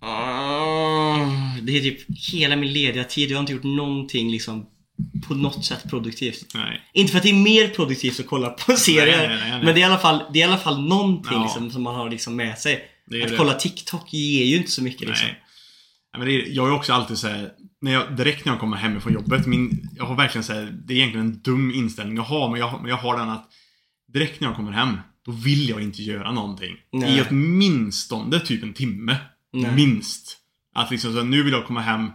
"Ah, 0.00 1.16
Det 1.62 1.76
är 1.76 1.80
typ 1.80 2.00
hela 2.32 2.56
min 2.56 2.72
lediga 2.72 3.04
tid. 3.04 3.30
Jag 3.30 3.36
har 3.36 3.40
inte 3.40 3.52
gjort 3.52 3.62
någonting 3.64 4.30
liksom 4.30 4.66
på 5.28 5.34
något 5.34 5.64
sätt 5.64 5.84
produktivt. 5.90 6.54
Nej. 6.54 6.80
Inte 6.92 7.10
för 7.10 7.18
att 7.18 7.22
det 7.22 7.30
är 7.30 7.34
mer 7.34 7.68
produktivt 7.68 8.20
att 8.20 8.26
kolla 8.26 8.50
på 8.50 8.72
serier. 8.76 9.28
nej, 9.28 9.38
nej. 9.50 9.64
Men 9.64 9.74
det 9.74 9.80
är 9.80 9.82
i 9.82 9.84
alla 9.84 9.98
fall, 9.98 10.22
det 10.32 10.38
är 10.38 10.40
i 10.40 10.48
alla 10.48 10.58
fall 10.58 10.82
någonting 10.88 11.32
Ja. 11.32 11.42
liksom, 11.42 11.70
som 11.70 11.82
man 11.82 11.94
har 11.94 12.10
liksom 12.10 12.36
med 12.36 12.58
sig. 12.58 12.74
Att 12.74 13.30
det. 13.30 13.36
kolla 13.36 13.54
TikTok 13.54 14.12
ger 14.12 14.44
ju 14.44 14.56
inte 14.56 14.70
så 14.70 14.82
mycket 14.82 15.08
liksom. 15.08 15.28
Men 16.18 16.28
är, 16.28 16.44
jag 16.48 16.68
är 16.68 16.72
också 16.72 16.92
alltid 16.92 17.18
så 17.18 17.28
här, 17.28 17.50
när 17.80 17.92
jag, 17.92 18.16
direkt 18.16 18.44
när 18.44 18.52
jag 18.52 18.60
kommer 18.60 18.76
hem 18.76 19.00
från 19.00 19.12
jobbet, 19.12 19.46
min, 19.46 19.88
jag 19.96 20.04
har 20.04 20.16
verkligen 20.16 20.44
så 20.44 20.52
här, 20.52 20.74
det 20.86 20.94
är 20.94 20.96
egentligen 20.96 21.26
en 21.26 21.40
dum 21.42 21.70
inställning 21.74 22.16
jag 22.16 22.22
har, 22.24 22.50
men 22.50 22.60
jag, 22.60 22.68
har- 22.68 22.78
men 22.78 22.88
jag 22.90 22.96
har 22.96 23.18
den 23.18 23.30
att 23.30 23.48
direkt 24.12 24.40
när 24.40 24.48
jag 24.48 24.56
kommer 24.56 24.72
hem, 24.72 24.96
då 25.26 25.32
vill 25.32 25.68
jag 25.68 25.82
inte 25.82 26.02
göra 26.02 26.32
någonting. 26.32 26.76
Nej. 26.92 27.18
I 27.18 27.22
åtminstone 27.30 28.40
typ 28.40 28.62
en 28.62 28.72
timme. 28.72 29.16
Nej. 29.52 29.74
Minst. 29.74 30.38
Att 30.74 30.90
liksom 30.90 31.12
så 31.12 31.18
här, 31.18 31.24
nu 31.24 31.42
vill 31.42 31.52
jag 31.52 31.66
komma 31.66 31.80
hem 31.80 32.10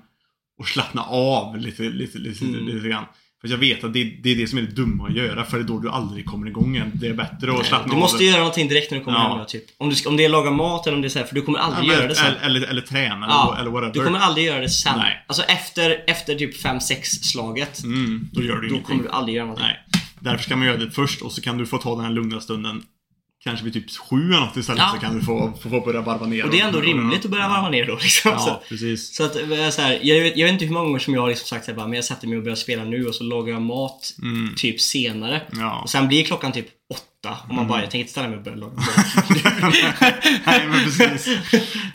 och 0.59 0.67
slappna 0.67 1.01
av 1.03 1.57
lite, 1.57 1.83
lite, 1.83 2.17
lite, 2.17 2.45
Mm. 2.45 2.65
lite 2.67 2.87
grann. 2.87 3.05
För 3.41 3.47
jag 3.47 3.57
vet 3.57 3.83
att 3.83 3.93
det, 3.93 4.03
det 4.23 4.31
är 4.31 4.35
det 4.35 4.47
som 4.47 4.57
är 4.57 4.61
det 4.61 4.71
dumma 4.71 5.07
att 5.07 5.15
göra, 5.15 5.43
för 5.45 5.57
det 5.57 5.63
är 5.63 5.67
då 5.67 5.79
du 5.79 5.89
aldrig 5.89 6.25
kommer 6.25 6.47
igång 6.47 6.75
igen. 6.75 6.91
Det 6.93 7.07
är 7.07 7.13
bättre 7.13 7.53
att 7.59 7.65
slappna 7.65 7.87
Du 7.87 7.93
av. 7.93 7.99
måste 7.99 8.23
göra 8.23 8.37
någonting 8.37 8.67
direkt 8.67 8.91
när 8.91 8.97
du 8.97 9.03
kommer 9.03 9.17
Ja. 9.17 9.27
hem 9.29 9.37
då, 9.37 9.45
typ. 9.45 9.63
Om, 9.77 9.89
du 9.89 10.09
om 10.09 10.17
det 10.17 10.25
är 10.25 10.29
laga 10.29 10.51
mat 10.51 10.87
eller 10.87 10.95
om 10.95 11.01
det 11.01 11.07
är 11.07 11.09
så 11.09 11.19
här, 11.19 11.25
för 11.25 11.35
du 11.35 11.41
kommer 11.41 11.59
Ja, 11.59 11.65
aldrig 11.65 11.87
men- 11.87 11.97
göra 11.97 12.07
det 12.07 12.15
sen. 12.15 12.25
eller, 12.41 12.45
eller, 12.59 12.67
eller 12.67 12.81
träna, 12.81 13.25
Ja, 13.29 13.47
eller, 13.51 13.61
eller 13.61 13.71
whatever. 13.71 13.93
du 13.93 14.03
kommer 14.03 14.19
aldrig 14.19 14.45
göra 14.45 14.59
det 14.59 14.69
sen. 14.69 14.93
Nej. 14.97 15.25
Alltså 15.27 15.43
efter, 15.43 16.03
efter 16.07 16.35
typ 16.35 16.57
5-6 16.63 17.03
slaget. 17.23 17.83
Mm, 17.83 18.29
då 18.33 18.41
gör 18.43 18.55
du 18.55 18.61
Då 18.61 18.67
ingenting. 18.67 18.83
kommer 18.83 19.03
du 19.03 19.09
aldrig 19.09 19.35
göra 19.35 19.45
någonting. 19.45 19.67
Nej. 19.67 20.01
Därför 20.19 20.43
ska 20.43 20.55
man 20.55 20.67
göra 20.67 20.77
det 20.77 20.91
först 20.91 21.21
och 21.21 21.31
så 21.31 21.41
kan 21.41 21.57
du 21.57 21.65
få 21.65 21.77
ta 21.77 21.95
den 21.95 22.05
här 22.05 22.11
lugna 22.11 22.39
stunden 22.39 22.83
Kanske 23.47 23.63
vid 23.65 23.73
typ 23.73 23.91
sju 23.97 24.15
eller 24.15 24.39
något 24.39 24.57
istället 24.57 24.79
Ja. 24.81 24.91
så 24.95 25.05
kan 25.05 25.15
du 25.19 25.25
få, 25.25 25.53
få, 25.63 25.69
få 25.69 25.81
börja 25.81 26.01
varva 26.01 26.25
ner. 26.25 26.45
Och 26.45 26.51
det 26.51 26.59
är 26.59 26.65
ändå 26.67 26.81
rimligt 26.81 27.25
att 27.25 27.31
börja 27.31 27.47
varva 27.47 27.69
ner 27.69 27.85
då 27.85 27.95
liksom. 28.01 28.31
Ja, 28.31 28.39
Så, 28.39 28.61
precis. 28.69 29.15
så 29.15 29.23
att, 29.23 29.35
eh, 29.35 29.69
så 29.69 29.81
här, 29.81 29.99
jag, 30.01 30.21
vet, 30.21 30.37
jag 30.37 30.45
vet 30.45 30.53
inte 30.53 30.65
hur 30.65 30.73
många 30.73 30.85
gånger 30.85 30.99
som 30.99 31.13
jag 31.13 31.21
har 31.21 31.27
liksom 31.29 31.47
sagt 31.47 31.65
så 31.65 31.71
här, 31.71 31.75
bara, 31.77 31.87
men 31.87 31.95
jag 31.95 32.05
sätter 32.05 32.27
mig 32.27 32.37
och 32.37 32.43
börjar 32.43 32.55
spela 32.55 32.83
nu 32.83 33.05
och 33.07 33.15
så 33.15 33.23
lagar 33.23 33.53
jag 33.53 33.61
mat 33.61 34.13
Mm. 34.21 34.53
typ 34.57 34.81
senare. 34.81 35.41
Ja. 35.51 35.79
Och 35.83 35.89
sen 35.89 36.07
blir 36.07 36.23
klockan 36.23 36.51
typ 36.51 36.67
åtta 36.93 37.37
och 37.49 37.53
man 37.55 37.67
bara, 37.67 37.79
jag 37.81 37.91
tänker 37.91 37.99
inte 37.99 38.11
ställa 38.11 38.27
mig 38.27 38.37
och 38.37 38.43
börja 38.43 38.57
laga 38.57 38.73
mat. 38.73 38.85
Nej 40.45 40.67
men 40.67 40.83
precis. 40.83 41.37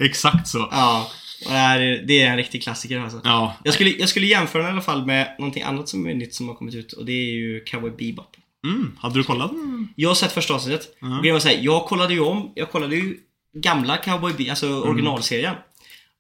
Exakt 0.01 0.49
så. 0.49 0.69
ja. 0.71 1.11
Det, 1.49 1.55
är- 1.55 2.07
det 2.07 2.23
är 2.23 2.31
en 2.31 2.37
riktig 2.37 2.63
klassiker 2.63 2.99
alltså. 3.01 3.21
Ja. 3.25 3.57
Jag 3.65 3.75
skulle, 3.75 3.91
jag 3.91 4.09
skulle 4.09 4.27
jämföra 4.27 4.63
den 4.63 4.71
i 4.71 4.73
alla 4.73 4.83
fall 4.83 5.07
med 5.07 5.37
någonting 5.39 5.63
annat 5.63 5.89
som 5.89 6.07
är 6.07 6.15
nytt 6.15 6.35
som 6.35 6.49
har 6.49 6.55
kommit 6.55 6.75
ut 6.75 6.93
och 6.93 7.05
det 7.05 7.13
är 7.13 7.33
ju 7.35 7.61
Cowboy 7.65 7.91
Bebop. 7.91 8.37
Mm. 8.65 8.97
Hade 8.99 9.15
du 9.19 9.25
kollat? 9.25 9.51
Mm. 9.51 9.89
Jag 9.97 10.11
har 10.11 10.15
sett 10.15 10.33
första 10.33 10.55
avsnittet. 10.55 10.97
Ja. 11.01 11.17
Och 11.17 11.23
grejen 11.23 11.35
var 11.35 11.41
så 11.41 11.49
här, 11.49 11.59
jag 11.63 11.85
kollade 11.87 12.15
ju 12.15 12.21
om, 12.21 12.53
jag 12.55 12.71
kollade 12.71 12.97
ju 12.97 13.19
gamla 13.55 13.97
Cowboy 13.97 14.33
Bebop, 14.33 14.51
alltså 14.51 14.67
Mm. 14.67 14.83
originalserien. 14.83 15.55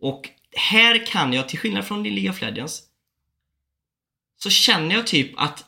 Och 0.00 0.28
här 0.56 1.06
kan 1.06 1.32
jag, 1.32 1.48
till 1.48 1.58
skillnad 1.58 1.84
från 1.86 2.02
League 2.02 2.30
of 2.30 2.40
Legends, 2.40 2.82
så 4.42 4.50
känner 4.50 4.94
jag 4.94 5.06
typ 5.06 5.32
att 5.36 5.64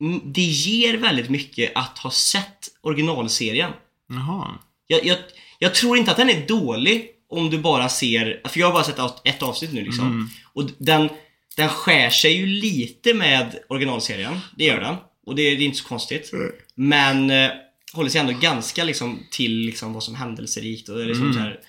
mm, 0.00 0.20
det 0.24 0.42
ger 0.42 0.96
väldigt 0.96 1.30
mycket 1.30 1.72
att 1.74 1.98
ha 1.98 2.10
sett 2.10 2.68
originalserien. 2.80 3.70
Jaha. 4.08 4.54
Jag, 4.86 5.04
jag, 5.06 5.18
jag 5.58 5.74
tror 5.74 5.98
inte 5.98 6.10
att 6.10 6.16
den 6.16 6.30
är 6.30 6.46
dålig 6.46 7.08
om 7.28 7.50
du 7.50 7.58
bara 7.58 7.88
ser, 7.88 8.42
för 8.48 8.60
jag 8.60 8.66
har 8.66 8.72
bara 8.72 8.84
sett 8.84 9.26
ett 9.26 9.42
avsnitt 9.42 9.72
nu 9.72 9.84
liksom. 9.84 10.06
Mm. 10.06 10.28
Och 10.52 10.70
den, 10.78 11.08
den 11.56 11.68
skär 11.68 12.10
sig 12.10 12.32
ju 12.32 12.46
lite 12.46 13.14
med 13.14 13.58
originalserien, 13.68 14.40
det 14.56 14.64
gör 14.64 14.80
den. 14.80 14.96
Och 15.26 15.34
det, 15.36 15.42
det 15.42 15.62
är 15.62 15.66
inte 15.66 15.78
så 15.78 15.88
konstigt. 15.88 16.30
Men 16.74 17.30
eh, 17.30 17.50
håller 17.92 18.10
sig 18.10 18.20
ändå 18.20 18.32
ganska 18.32 18.84
liksom 18.84 19.18
till 19.30 19.52
liksom 19.58 19.92
vad 19.92 20.02
som 20.02 20.14
händelserikt 20.14 20.88
och 20.88 21.06
liksom 21.06 21.22
Mm. 21.22 21.34
så 21.34 21.40
här. 21.40 21.60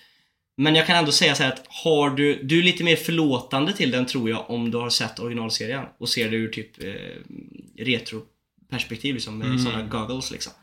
Men 0.57 0.75
jag 0.75 0.87
kan 0.87 0.95
ändå 0.95 1.11
säga 1.11 1.35
så 1.35 1.43
här 1.43 1.51
att 1.51 1.65
har 1.83 2.09
du, 2.09 2.43
du 2.43 2.59
är 2.59 2.63
lite 2.63 2.83
mer 2.83 2.95
förlåtande 2.95 3.73
till 3.73 3.91
den 3.91 4.05
tror 4.05 4.29
jag 4.29 4.49
om 4.49 4.71
du 4.71 4.77
har 4.77 4.89
sett 4.89 5.19
originalserien 5.19 5.85
och 5.97 6.09
ser 6.09 6.29
det 6.31 6.35
ur 6.37 6.47
typ 6.51 6.83
eh, 6.83 6.93
retroperspektiv 7.77 9.13
liksom 9.15 9.37
med 9.37 9.47
Mm. 9.47 9.59
sådana 9.59 9.83
goggles 9.87 10.31
liksom. 10.31 10.53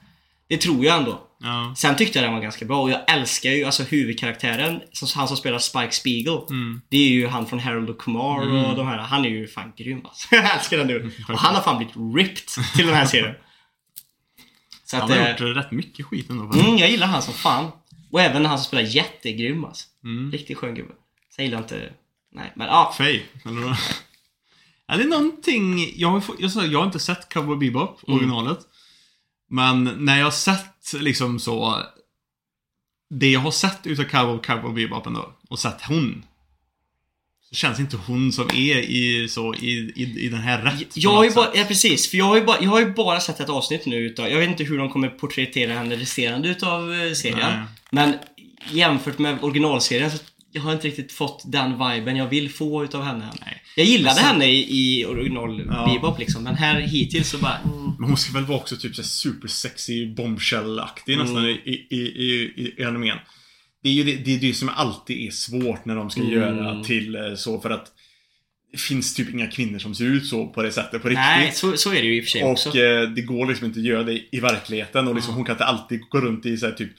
Det 0.50 0.56
tror 0.56 0.84
jag 0.84 0.96
ändå. 0.98 1.26
Ja. 1.42 1.74
Sen 1.76 1.96
tyckte 1.96 2.18
jag 2.18 2.26
den 2.26 2.34
var 2.34 2.40
ganska 2.40 2.64
bra 2.64 2.82
och 2.82 2.90
jag 2.90 3.00
älskar 3.10 3.50
ju 3.50 3.64
alltså 3.64 3.82
huvudkaraktären, 3.82 4.80
han 5.14 5.28
som 5.28 5.36
spelar 5.36 5.58
Spike 5.58 5.90
Spiegel. 5.92 6.38
Mm. 6.50 6.80
Det 6.88 6.96
är 6.96 7.08
ju 7.08 7.26
han 7.26 7.46
från 7.46 7.58
Harold 7.60 7.90
och 7.90 7.98
Kumar 7.98 8.42
Mm. 8.42 8.64
och 8.64 8.76
de 8.76 8.86
här. 8.86 8.98
Han 8.98 9.24
är 9.24 9.28
ju 9.28 9.46
fan 9.48 9.72
grym 9.76 10.00
alltså. 10.06 10.28
Jag 10.34 10.54
älskar 10.56 10.78
den 10.78 10.86
nu. 10.86 11.10
Och 11.28 11.38
han 11.38 11.54
har 11.54 11.62
fan 11.62 11.76
blivit 11.76 11.94
ripped 12.16 12.64
till 12.76 12.86
den 12.86 12.94
här 12.96 13.06
serien. 13.06 13.34
Så 14.84 14.96
att, 14.96 15.02
Han 15.02 15.10
har 15.10 15.16
eh, 15.18 15.30
gjort 15.30 15.56
rätt 15.56 15.70
mycket 15.70 16.06
skit 16.06 16.30
ändå. 16.30 16.44
mm, 16.60 16.78
jag 16.78 16.90
gillar 16.90 17.06
han 17.06 17.22
som 17.22 17.34
fan. 17.34 17.70
Och 18.12 18.20
även 18.20 18.46
han 18.46 18.58
som 18.58 18.64
spelar 18.64 18.82
jättegrym 18.82 19.64
alltså. 19.64 19.86
Mm. 20.04 20.32
Riktigt 20.32 20.58
skön 20.58 20.74
gubbe. 20.74 20.92
Sen 21.36 21.44
gillar 21.44 21.58
jag 21.58 21.64
inte... 21.64 21.92
Nej, 22.32 22.52
men 22.56 22.66
ja. 22.66 22.94
Faye, 22.98 23.22
eller 23.44 23.60
vad? 23.60 23.76
Ja, 24.86 24.96
det 24.96 25.02
är 25.02 25.08
någonting, 25.08 25.92
jag 25.96 26.08
har, 26.08 26.22
jag, 26.38 26.66
jag 26.66 26.78
har 26.78 26.86
inte 26.86 26.98
sett 26.98 27.28
Cowboy 27.28 27.56
Bebop, 27.56 28.00
Mm. 28.08 28.30
Men 29.50 29.84
när 29.84 30.18
jag 30.18 30.26
har 30.26 30.30
sett 30.30 30.92
liksom 31.00 31.40
så 31.40 31.82
Det 33.10 33.30
jag 33.30 33.40
har 33.40 33.50
sett 33.50 33.86
utav 33.86 34.04
Cowboy, 34.04 34.38
Cowboy 34.42 34.74
Bebop 34.74 35.06
ändå, 35.06 35.32
och 35.48 35.58
sett 35.58 35.82
hon 35.88 36.24
Så 37.48 37.54
känns 37.54 37.80
inte 37.80 37.96
hon 37.96 38.32
som 38.32 38.48
är 38.48 38.78
i, 38.78 39.28
så, 39.28 39.54
i, 39.54 39.92
i, 39.96 40.26
i 40.26 40.28
den 40.28 40.40
här 40.40 40.62
rätt 40.62 40.96
Jag 40.96 41.10
har 41.10 41.24
ju 41.24 41.30
bara, 41.30 41.48
ja 41.54 41.64
precis, 41.64 42.10
för 42.10 42.16
jag 42.16 42.24
har, 42.24 42.36
ju 42.36 42.44
bara, 42.44 42.60
jag 42.60 42.70
har 42.70 42.80
ju 42.80 42.92
bara 42.92 43.20
sett 43.20 43.40
ett 43.40 43.48
avsnitt 43.48 43.86
nu 43.86 43.96
utav, 43.96 44.28
jag 44.28 44.38
vet 44.38 44.48
inte 44.48 44.64
hur 44.64 44.78
de 44.78 44.90
kommer 44.90 45.08
porträttera 45.08 45.72
henne 45.72 45.96
resterande 45.96 46.48
utav 46.48 46.92
eh, 46.92 47.12
serien. 47.12 47.38
Nej. 47.38 47.66
Men 47.90 48.14
jämfört 48.70 49.18
med 49.18 49.38
originalserien 49.44 50.10
så 50.10 50.18
jag 50.52 50.62
har 50.62 50.72
inte 50.72 50.86
riktigt 50.86 51.12
fått 51.12 51.42
den 51.52 51.70
viben 51.72 52.16
jag 52.16 52.28
vill 52.28 52.50
få 52.50 52.84
utav 52.84 53.02
henne. 53.04 53.30
Nej. 53.46 53.62
Jag 53.76 53.86
gillade 53.86 54.10
Alltså- 54.10 54.24
henne 54.24 54.46
i, 54.46 54.66
i 55.00 55.04
original 55.04 55.62
Ja. 55.70 55.90
Bebop 55.94 56.18
liksom, 56.18 56.42
men 56.42 56.54
här 56.54 56.80
hittills 56.80 57.28
så 57.30 57.38
bara... 57.38 57.56
Mm. 57.58 57.92
Men 57.98 58.08
hon 58.08 58.16
ska 58.16 58.32
väl 58.32 58.44
vara 58.46 58.58
också 58.58 58.76
typ 58.76 58.96
så 58.96 59.02
supersexy 59.02 60.06
bombshell-aktig 60.14 61.14
Mm. 61.14 61.26
nästan 61.26 61.46
i, 61.48 61.50
i, 61.50 61.96
i, 61.96 62.00
i, 62.56 62.74
i 62.78 62.84
animen. 62.84 63.18
Det 63.82 63.88
är 63.88 63.92
ju 63.92 64.04
det, 64.04 64.16
det, 64.16 64.34
är 64.34 64.38
det 64.40 64.54
som 64.54 64.68
alltid 64.68 65.26
är 65.26 65.30
svårt 65.30 65.84
när 65.84 65.96
de 65.96 66.10
ska 66.10 66.20
Mm. 66.20 66.32
göra 66.32 66.84
till 66.84 67.14
eh, 67.16 67.34
så 67.36 67.60
för 67.60 67.70
att 67.70 67.86
det 68.72 68.78
finns 68.80 69.14
typ 69.14 69.34
inga 69.34 69.46
kvinnor 69.46 69.78
som 69.78 69.94
ser 69.94 70.04
ut 70.04 70.26
så 70.26 70.46
på 70.46 70.62
det 70.62 70.72
sättet 70.72 71.02
på 71.02 71.08
riktigt. 71.08 71.24
Nej, 71.24 71.52
så, 71.54 71.76
så 71.76 71.90
är 71.90 71.94
det 71.94 72.06
ju 72.06 72.16
i 72.16 72.20
och 72.20 72.24
för 72.24 72.30
sig 72.30 72.44
också. 72.44 72.68
Och 72.68 72.76
eh, 72.76 73.08
det 73.10 73.22
går 73.22 73.46
liksom 73.46 73.66
inte 73.66 73.78
att 73.80 73.86
göra 73.86 74.02
det 74.02 74.20
i 74.36 74.40
verkligheten 74.40 75.08
och 75.08 75.14
liksom, 75.14 75.34
hon 75.34 75.44
kan 75.44 75.54
inte 75.54 75.64
alltid 75.64 76.00
gå 76.08 76.20
runt 76.20 76.46
i 76.46 76.56
så 76.56 76.66
här, 76.66 76.72
typ 76.72 76.90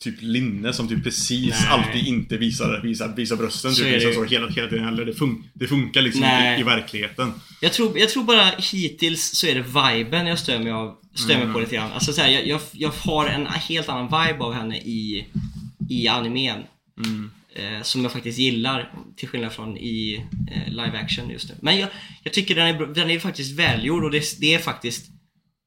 typ 0.00 0.14
linne 0.20 0.72
som 0.72 0.88
typ 0.88 1.04
precis 1.04 1.50
Nej. 1.60 1.68
alltid 1.68 2.06
inte 2.06 2.36
visar, 2.36 2.80
visar, 2.82 3.16
visar 3.16 3.36
brösten. 3.36 3.72
Så 3.72 3.82
Typ, 3.82 3.92
liksom 3.92 4.12
så 4.14 4.24
hela, 4.24 4.48
hela 4.48 4.68
tiden 4.68 4.84
heller. 4.84 5.04
Det, 5.04 5.14
fun, 5.14 5.44
det 5.54 5.66
funkar 5.66 6.02
liksom 6.02 6.20
Nej. 6.20 6.50
inte 6.50 6.60
i 6.60 6.64
verkligheten. 6.74 7.32
Jag 7.60 7.72
tror, 7.72 7.98
jag 7.98 8.08
tror 8.08 8.24
bara 8.24 8.50
hittills 8.72 9.34
så 9.34 9.46
är 9.46 9.54
det 9.54 9.60
viben 9.62 10.26
jag 10.26 10.38
stör 10.38 10.58
mig, 10.58 10.72
av, 10.72 10.96
stör 11.14 11.34
mig 11.34 11.42
på 11.42 11.48
Mm. 11.48 11.60
lite 11.60 11.74
grann. 11.74 11.92
Alltså 11.92 12.12
så 12.12 12.20
här, 12.20 12.28
jag, 12.28 12.46
jag, 12.46 12.60
jag 12.72 12.90
har 12.90 13.26
en 13.26 13.46
helt 13.46 13.88
annan 13.88 14.04
vibe 14.04 14.44
av 14.44 14.54
henne 14.54 14.76
i, 14.76 15.26
i 15.88 16.08
animen. 16.08 16.62
Mm. 17.06 17.30
Eh, 17.54 17.82
som 17.82 18.02
jag 18.02 18.12
faktiskt 18.12 18.38
gillar, 18.38 18.92
till 19.16 19.28
skillnad 19.28 19.52
från 19.52 19.76
i 19.76 20.24
eh, 20.52 20.68
live 20.72 20.98
action 20.98 21.30
just 21.30 21.48
nu. 21.48 21.54
Men 21.62 21.78
jag, 21.78 21.88
jag 22.22 22.32
tycker 22.32 22.54
den 22.54 22.66
är, 22.66 22.86
den 22.86 23.10
är 23.10 23.18
faktiskt 23.18 23.58
välgjord 23.58 24.04
och 24.04 24.10
det, 24.10 24.40
det 24.40 24.54
är 24.54 24.58
faktiskt 24.58 25.06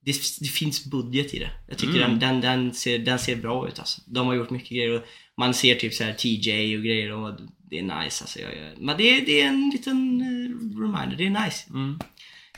det, 0.06 0.16
det 0.40 0.48
finns 0.48 0.86
budget 0.86 1.34
i 1.34 1.40
det. 1.40 1.50
Jag 1.70 1.78
tycker 1.78 1.96
Mm. 2.06 2.20
den, 2.20 2.20
den, 2.20 2.42
den, 2.42 2.74
ser, 2.74 3.00
den 3.00 3.20
ser 3.20 3.36
bra 3.36 3.68
ut 3.68 3.80
alltså. 3.80 4.02
De 4.06 4.28
har 4.28 4.34
gjort 4.34 4.50
mycket 4.50 4.70
grejer 4.70 4.92
och 4.96 5.04
man 5.38 5.54
ser 5.54 5.76
typ 5.76 5.94
så 5.94 6.04
här 6.04 6.14
TJ 6.14 6.78
och 6.78 6.84
grejer 6.84 7.12
och 7.12 7.40
det 7.70 7.80
är 7.80 7.84
nice 7.84 8.24
alltså. 8.24 8.40
Jag, 8.40 8.52
jag, 8.58 8.82
men 8.82 8.98
det, 8.98 9.04
är- 9.18 9.26
det 9.26 9.42
är 9.42 9.48
en 9.48 9.70
liten 9.74 10.22
eh, 10.22 10.80
reminder, 10.82 11.16
det 11.18 11.26
är 11.26 11.46
nice. 11.46 11.70
Mm. 11.70 12.00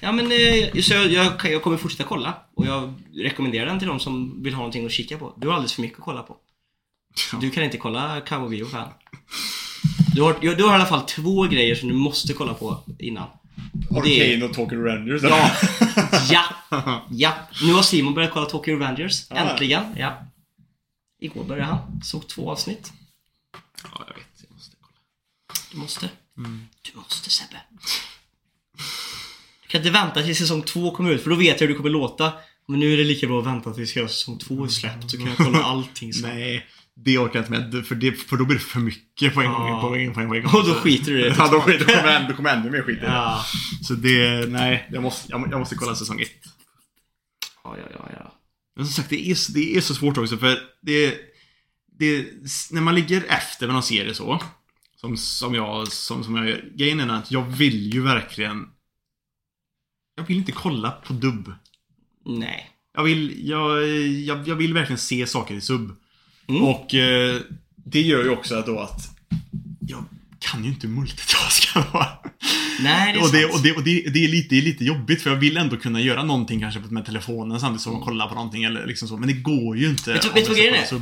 Ja 0.01 0.11
men 0.11 0.25
eh, 0.25 0.81
så 0.81 0.93
jag, 0.93 1.11
jag, 1.11 1.33
jag 1.51 1.63
kommer 1.63 1.77
fortsätta 1.77 2.03
kolla 2.03 2.33
och 2.55 2.65
jag 2.65 2.93
rekommenderar 3.15 3.65
den 3.65 3.79
till 3.79 3.87
de 3.87 3.99
som 3.99 4.43
vill 4.43 4.53
ha 4.53 4.59
någonting 4.59 4.85
att 4.85 4.91
kika 4.91 5.17
på. 5.17 5.33
Du 5.37 5.47
har 5.47 5.53
alldeles 5.53 5.73
för 5.73 5.81
mycket 5.81 5.97
att 5.99 6.05
kolla 6.05 6.23
på. 6.23 6.37
Du 7.41 7.49
kan 7.49 7.63
inte 7.63 7.77
kolla 7.77 8.21
Cowboy 8.21 8.49
Vivo 8.57 8.65
fan. 8.69 8.89
Du 10.15 10.21
har, 10.21 10.55
du 10.55 10.63
har 10.63 10.71
i 10.71 10.75
alla 10.75 10.85
fall 10.85 11.01
två 11.01 11.43
grejer 11.43 11.75
som 11.75 11.89
du 11.89 11.95
måste 11.95 12.33
kolla 12.33 12.53
på 12.53 12.83
innan. 12.99 13.27
Och 13.89 14.03
det 14.03 14.20
är- 14.20 14.28
Arcane 14.36 14.45
och 14.45 14.53
Tokyo 14.56 14.80
Rangers. 14.84 15.22
Ja! 15.24 15.51
Ja! 16.30 17.06
Ja! 17.12 17.34
Nu 17.62 17.74
har 17.74 17.82
Simon 17.82 18.14
börjat 18.14 18.32
kolla 18.34 18.45
Tokyo 18.45 18.74
Revengers. 18.74 19.26
Ja. 19.30 19.36
Äntligen. 19.36 19.84
Ja. 19.97 20.28
Igår 21.20 21.43
började 21.43 21.68
han. 21.70 22.01
Såg 22.03 22.28
två 22.28 22.51
avsnitt. 22.51 22.93
ja, 23.84 24.06
jag 24.08 24.16
vet. 24.16 24.26
Jag 24.47 24.56
måste 24.56 24.76
kolla. 24.82 24.93
Du 25.72 25.78
måste. 25.78 26.10
Mm. 26.38 26.68
Du 26.82 26.97
måste 26.99 27.30
Sebbe. 27.30 27.62
Du 29.62 29.68
kan 29.68 29.80
inte 29.82 29.89
vänta 29.91 30.24
till 30.24 30.36
säsong 30.36 30.62
två 30.62 30.91
kommer 30.91 31.12
ut 31.12 31.24
för 31.24 31.30
då 31.30 31.36
vet 31.36 31.62
jag 31.62 31.68
hur 31.68 31.74
det 31.74 31.78
kommer 31.78 31.89
låta. 31.89 32.34
Men 32.68 32.80
nu 32.80 32.93
är 32.93 32.97
det 32.97 33.03
lika 33.03 33.28
bra 33.28 33.39
att 33.39 33.45
vänta 33.47 33.74
tills 33.74 33.97
hela 33.97 34.08
säsong 34.08 34.38
två 34.39 34.64
är 34.64 34.68
släppt 34.68 35.12
så 35.12 35.18
kan 35.18 35.28
jag 35.28 35.38
kolla 35.38 35.64
allting 35.64 36.14
sen. 36.14 36.30
Nej, 36.38 36.66
det 36.95 37.17
orkar 37.17 37.39
jag 37.39 37.55
inte 37.55 37.75
med. 37.75 37.85
För, 37.85 37.95
det, 37.95 38.11
för 38.11 38.37
då 38.37 38.45
blir 38.45 38.57
det 38.57 38.63
för 38.63 38.79
mycket 38.79 39.33
på 39.33 39.41
en 39.41 39.51
gång. 39.51 39.67
Ja. 39.67 39.81
På 39.81 39.95
en, 39.95 40.13
på 40.13 40.19
en, 40.19 40.27
på 40.27 40.35
en 40.35 40.43
gång. 40.43 40.53
Och 40.61 40.67
då 40.67 40.73
skiter 40.73 41.11
du 41.11 41.19
i 41.19 41.23
det. 41.23 41.35
Ja, 41.37 41.47
då, 41.51 41.61
skiter- 41.61 41.85
då 41.87 41.93
kommer 41.93 42.27
då 42.29 42.35
kommer 42.35 42.49
ännu 42.57 42.69
mer 42.69 42.81
skit 42.81 42.97
i 42.97 43.01
det. 43.01 43.07
Ja. 43.07 43.45
Så 43.81 43.93
det, 43.93 44.49
nej. 44.49 44.89
Jag 44.91 45.03
måste, 45.03 45.31
jag, 45.31 45.39
må- 45.39 45.47
jag 45.51 45.59
måste 45.59 45.75
kolla 45.75 45.95
säsong 45.95 46.21
ett. 46.21 46.29
Ja, 47.63 47.77
ja, 47.77 47.83
ja, 47.93 48.09
ja. 48.13 48.31
Men 48.75 48.85
som 48.85 48.93
sagt, 48.93 49.09
det 49.09 49.31
är, 49.31 49.53
det 49.53 49.77
är 49.77 49.81
så 49.81 49.95
svårt 49.95 50.17
också 50.17 50.37
för 50.37 50.59
det, 50.81 51.17
det 51.99 52.25
När 52.71 52.81
man 52.81 52.95
ligger 52.95 53.23
efter 53.27 53.65
med 53.67 53.73
någon 53.73 53.83
serie 53.83 54.13
så 54.13 54.39
Som, 54.95 55.17
som 55.17 55.55
jag, 55.55 55.91
som, 55.91 56.23
som 56.23 56.35
jag 56.35 56.49
gör. 56.49 56.69
Grejen 56.75 56.99
är 56.99 57.07
att 57.13 57.31
jag 57.31 57.41
vill 57.41 57.93
ju 57.93 58.01
verkligen 58.01 58.67
Jag 60.15 60.23
vill 60.27 60.37
inte 60.37 60.51
kolla 60.51 60.91
på 60.91 61.13
dubb. 61.13 61.53
Nej. 62.25 62.69
Jag 62.93 63.03
vill, 63.03 63.47
jag, 63.49 63.87
jag, 64.03 64.47
jag 64.47 64.55
vill 64.55 64.73
verkligen 64.73 64.97
se 64.97 65.27
saker 65.27 65.55
i 65.55 65.61
sub. 65.61 65.95
Mm. 66.47 66.63
Och 66.63 66.93
eh, 66.95 67.41
det 67.75 68.01
gör 68.01 68.23
ju 68.23 68.29
också 68.29 68.55
att 68.55 68.65
då 68.65 68.79
att 68.79 69.01
jag 69.87 70.03
kan 70.39 70.63
ju 70.63 70.69
inte 70.69 70.87
multitaska 70.87 71.85
då. 71.93 72.05
Nej, 72.79 73.13
det 73.13 73.19
är 73.19 73.23
och 73.23 73.31
det, 73.31 73.45
och, 73.45 73.61
det, 73.63 73.71
och 73.75 73.83
det, 73.83 74.01
det, 74.09 74.23
är 74.25 74.27
lite, 74.27 74.49
det 74.49 74.57
är 74.57 74.61
lite 74.61 74.85
jobbigt 74.85 75.21
för 75.21 75.29
jag 75.29 75.37
vill 75.37 75.57
ändå 75.57 75.77
kunna 75.77 76.01
göra 76.01 76.23
någonting 76.23 76.59
kanske 76.59 76.79
med 76.79 77.05
telefonen 77.05 77.59
samtidigt 77.59 77.81
som 77.81 77.91
Mm. 77.91 78.01
att 78.01 78.07
kolla 78.07 78.27
på 78.27 78.35
någonting 78.35 78.63
eller 78.63 78.85
liksom 78.87 79.07
så. 79.07 79.17
Men 79.17 79.27
det 79.27 79.33
går 79.33 79.77
ju 79.77 79.89
inte. 79.89 80.13
Vet 80.13 80.21
du- 80.21 80.27
jag 80.39 80.47
vad 80.47 80.57
grejen 80.57 80.75
är? 80.75 81.01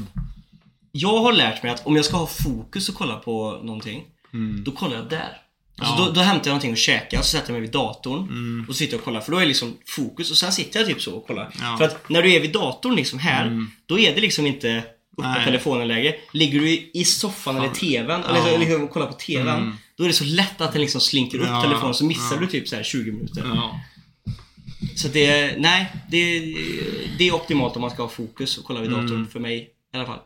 Jag 0.92 1.18
har 1.24 1.34
lärt 1.34 1.64
mig 1.64 1.72
att 1.72 1.86
om 1.88 1.96
jag 1.96 2.06
ska 2.06 2.18
ha 2.18 2.28
fokus 2.28 2.90
och 2.90 2.96
kolla 2.96 3.16
på 3.16 3.60
någonting, 3.64 4.04
Mm. 4.34 4.64
då 4.64 4.72
kollar 4.72 4.96
jag 4.96 5.10
där. 5.10 5.38
Alltså 5.78 5.96
Ja. 6.02 6.06
då, 6.06 6.12
då 6.12 6.22
hämtar 6.22 6.48
jag 6.48 6.52
någonting 6.52 6.72
och 6.72 6.78
käkar 6.78 7.18
och 7.20 7.26
så 7.26 7.30
sätter 7.38 7.48
jag 7.48 7.54
mig 7.54 7.62
vid 7.62 7.72
datorn 7.72 8.20
Mm. 8.24 8.66
och 8.70 8.76
sitter 8.76 8.98
och 8.98 9.04
kollar. 9.04 9.22
För 9.22 9.32
då 9.32 9.38
är 9.38 9.46
liksom 9.46 9.74
fokus 9.88 10.32
och 10.32 10.38
sen 10.38 10.52
sitter 10.52 10.80
jag 10.80 10.90
typ 10.90 11.02
så 11.02 11.16
och 11.16 11.28
kollar. 11.28 11.54
Ja. 11.62 11.76
För 11.78 11.86
att 11.86 12.10
när 12.10 12.22
du 12.24 12.34
är 12.34 12.40
vid 12.40 12.52
datorn 12.54 12.96
liksom 12.96 13.20
här, 13.20 13.46
Mm. 13.48 13.72
då 13.86 14.00
är 14.00 14.16
det 14.16 14.22
liksom 14.22 14.46
inte 14.48 14.84
Nej. 15.18 15.46
telefonen-läge. 15.46 16.16
Ligger 16.32 16.60
du 16.60 16.70
i, 16.94 17.06
soffan 17.06 17.58
eller 17.58 17.70
TVn, 17.70 18.22
Ja. 18.28 18.36
eller 18.48 18.60
liksom 18.60 18.88
kollar 18.88 19.08
på 19.08 19.14
TVn, 19.14 19.48
Mm. 19.48 19.76
då 19.98 20.04
är 20.04 20.08
det 20.08 20.14
så 20.14 20.24
lätt 20.24 20.62
att 20.62 20.72
den 20.72 20.82
liksom 20.82 21.02
slinker 21.02 21.38
upp 21.40 21.48
Ja. 21.48 21.62
telefonen 21.62 21.94
så 21.94 22.06
missar 22.06 22.36
Ja. 22.36 22.42
du 22.42 22.48
typ 22.48 22.68
så 22.68 22.76
här 22.76 22.84
20 22.84 23.12
minuter. 23.12 23.44
Ja. 23.56 23.80
Så 24.96 25.08
det, 25.08 25.56
nej, 25.60 25.92
det, 26.10 26.40
det 27.18 27.28
är 27.28 27.36
optimalt 27.36 27.76
om 27.76 27.82
man 27.82 27.92
ska 27.92 28.02
ha 28.04 28.10
fokus 28.10 28.58
och 28.58 28.64
kolla 28.66 28.82
vid 28.82 28.90
datorn 28.90 29.10
Mm. 29.10 29.28
för 29.28 29.40
mig 29.40 29.70
i 29.94 29.98
alla 29.98 30.06
fall. 30.06 30.20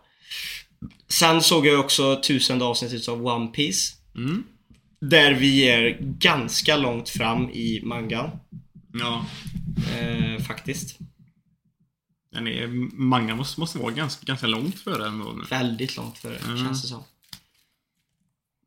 Sen 1.10 1.42
såg 1.42 1.68
jag 1.68 1.80
också 1.80 2.16
tusende 2.24 2.66
avsnittet 2.66 3.08
av 3.08 3.26
One 3.28 3.48
Piece 3.48 3.94
Mm. 4.16 4.44
Där 5.02 5.34
vi 5.34 5.70
är 5.70 5.98
ganska 6.02 6.78
långt 6.78 7.10
fram 7.10 7.50
i 7.50 7.82
mangan. 7.84 8.30
Ja. 8.94 9.26
Eh, 10.00 10.44
faktiskt. 10.44 10.98
Den 12.30 12.48
är, 12.48 12.68
manga 12.98 13.36
måste, 13.36 13.60
måste 13.60 13.78
vara 13.78 13.92
ganska, 13.92 14.26
ganska 14.26 14.48
långt 14.48 14.80
före 14.80 15.08
ändå 15.08 15.26
nu. 15.38 15.44
Väldigt 15.50 15.98
långt 15.98 16.18
före, 16.18 16.38
Mm. 16.38 16.58
känns 16.66 16.82
det 16.82 16.88
som. 16.88 17.04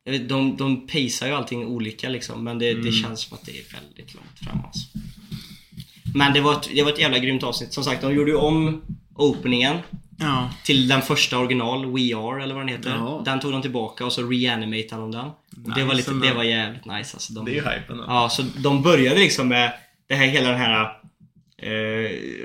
Jag 0.05 0.13
vet, 0.13 0.29
De, 0.29 0.57
de 0.57 0.87
pacear 0.87 1.29
ju 1.29 1.35
allting 1.35 1.67
olika 1.67 2.09
liksom, 2.09 2.45
men 2.45 2.59
det, 2.59 2.67
det 2.75 2.81
Mm. 2.81 2.93
känns 2.93 3.21
som 3.21 3.35
att 3.39 3.47
det 3.47 3.53
är 3.59 3.65
väldigt 3.81 4.15
långt 4.15 4.39
fram 4.45 4.61
alltså. 4.65 4.89
Men 6.15 6.33
det 6.33 6.41
var, 6.41 6.53
ett, 6.53 6.69
det 6.75 6.83
var 6.83 6.93
ett 6.93 6.99
jävla 6.99 7.19
grymt 7.19 7.43
avsnitt. 7.43 7.73
Som 7.73 7.85
sagt, 7.85 8.03
de 8.03 8.15
gjorde 8.15 8.31
ju 8.31 8.37
om 8.37 8.83
openingen 9.15 9.79
Ja. 10.19 10.51
till 10.65 10.89
den 10.89 11.03
första 11.03 11.39
original, 11.39 11.87
We 11.93 12.17
Are 12.17 12.43
eller 12.43 12.55
vad 12.55 12.63
den 12.63 12.69
heter. 12.69 12.91
Ja. 12.91 13.23
Den 13.25 13.41
tog 13.41 13.53
de 13.53 13.63
tillbaka 13.63 14.05
och 14.07 14.13
så 14.13 14.23
reanimatade 14.29 15.03
de 15.03 15.11
den. 15.11 15.25
Och 15.27 15.35
det, 15.51 15.71
Nice 15.71 15.85
var 15.85 15.95
lite, 15.95 16.13
det 16.13 16.33
var 16.33 16.45
jävligt 16.45 16.85
nice 16.85 17.15
alltså. 17.17 17.33
De, 17.33 17.45
Det 17.45 17.51
är 17.51 17.55
ju 17.55 17.61
hypen 17.61 17.97
då. 17.97 18.05
Ja, 18.09 18.29
så 18.29 18.43
de 18.57 18.83
började 18.83 19.21
liksom 19.21 19.49
med 19.49 19.73
det 20.07 20.15
här, 20.15 20.27
hela 20.27 20.49
den 20.51 20.59
här 20.61 21.00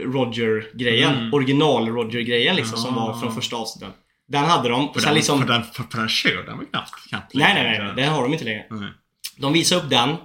Roger-grejen. 0.03 1.13
Mm. 1.16 1.34
Original-Roger-grejen 1.34 2.55
liksom 2.55 2.78
som 2.78 2.95
var 2.95 3.20
från 3.20 3.36
första 3.36 3.55
avsnittet. 3.55 3.93
Den 4.28 4.43
hade 4.43 4.70
de. 4.70 4.93
För, 4.93 4.99
sen 4.99 5.07
den, 5.07 5.16
liksom... 5.16 5.41
för, 5.41 5.47
den, 5.47 5.63
för, 5.63 5.84
för 5.84 5.97
den 5.97 6.09
kör 6.09 6.43
den 6.43 6.57
väl 6.57 6.68
knappt? 6.68 7.09
knappt 7.09 7.34
Nej, 7.34 7.53
nej, 7.53 7.80
nej. 7.80 7.93
Den 7.95 8.13
har 8.13 8.24
de 8.24 8.34
inte 8.34 8.45
längre. 8.45 8.66
Nej. 8.70 8.89
De 9.38 9.53
visade 9.53 9.82
upp 9.82 9.89
den. 9.89 10.16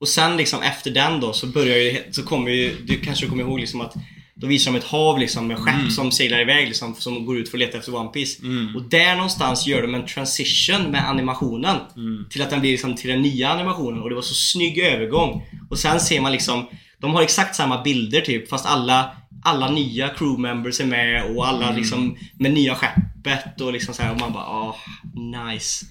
Och 0.00 0.08
sen 0.08 0.36
liksom 0.36 0.62
efter 0.62 0.90
den 0.90 1.20
då 1.20 1.32
så 1.32 1.46
börjar 1.46 1.76
ju, 1.76 2.02
så 2.10 2.22
kommer 2.22 2.50
ju, 2.50 2.76
du 2.84 2.98
kanske 3.00 3.26
kommer 3.26 3.42
ihåg 3.42 3.60
liksom 3.60 3.80
att 3.80 3.94
då 4.34 4.46
visar 4.46 4.72
de 4.72 4.78
ett 4.78 4.84
hav 4.84 5.18
liksom 5.18 5.46
med 5.46 5.58
skepp 5.58 5.74
Mm. 5.74 5.90
som 5.90 6.12
seglar 6.12 6.40
iväg 6.40 6.66
liksom, 6.66 6.94
som 6.94 7.26
går 7.26 7.38
ut 7.38 7.48
för 7.48 7.56
att 7.56 7.60
leta 7.60 7.78
efter 7.78 7.94
One 7.94 8.08
Piece. 8.08 8.42
Mm. 8.42 8.76
Och 8.76 8.82
där 8.82 9.14
någonstans 9.14 9.66
gör 9.66 9.82
de 9.82 9.94
en 9.94 10.06
transition 10.06 10.82
med 10.82 11.08
animationen. 11.08 11.76
Mm. 11.96 12.26
Till 12.30 12.42
att 12.42 12.50
den 12.50 12.60
blir 12.60 12.70
liksom 12.70 12.96
till 12.96 13.10
den 13.10 13.22
nya 13.22 13.48
animationen 13.48 14.02
och 14.02 14.08
det 14.08 14.14
var 14.14 14.22
så 14.22 14.34
snygg 14.34 14.78
övergång. 14.78 15.42
Och 15.70 15.78
sen 15.78 16.00
ser 16.00 16.20
man 16.20 16.32
liksom, 16.32 16.66
de 17.00 17.14
har 17.14 17.22
exakt 17.22 17.56
samma 17.56 17.82
bilder 17.82 18.20
typ 18.20 18.48
fast 18.48 18.66
alla, 18.66 19.16
alla 19.44 19.70
nya 19.70 20.08
crew 20.08 20.40
members 20.42 20.80
är 20.80 20.84
med 20.86 21.36
och 21.36 21.48
alla 21.48 21.64
Mm. 21.64 21.76
liksom 21.76 22.16
med 22.38 22.52
nya 22.52 22.74
skeppet 22.74 23.60
och 23.60 23.72
liksom 23.72 23.94
så 23.94 24.02
här 24.02 24.12
och 24.12 24.20
man 24.20 24.32
bara 24.32 24.44
ah, 24.44 24.76
nice. 25.50 25.86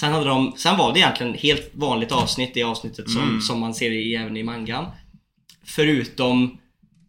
Sen 0.00 0.12
hade 0.12 0.24
de, 0.26 0.52
sen 0.56 0.76
var 0.76 0.92
det 0.92 0.98
egentligen 0.98 1.34
helt 1.34 1.70
vanligt 1.74 2.12
avsnitt, 2.12 2.54
det 2.54 2.62
avsnittet 2.62 3.10
som, 3.10 3.22
Mm. 3.22 3.40
som 3.40 3.60
man 3.60 3.74
ser 3.74 3.90
i, 3.90 4.14
även 4.16 4.36
i 4.36 4.42
mangan. 4.42 4.86
Förutom 5.64 6.58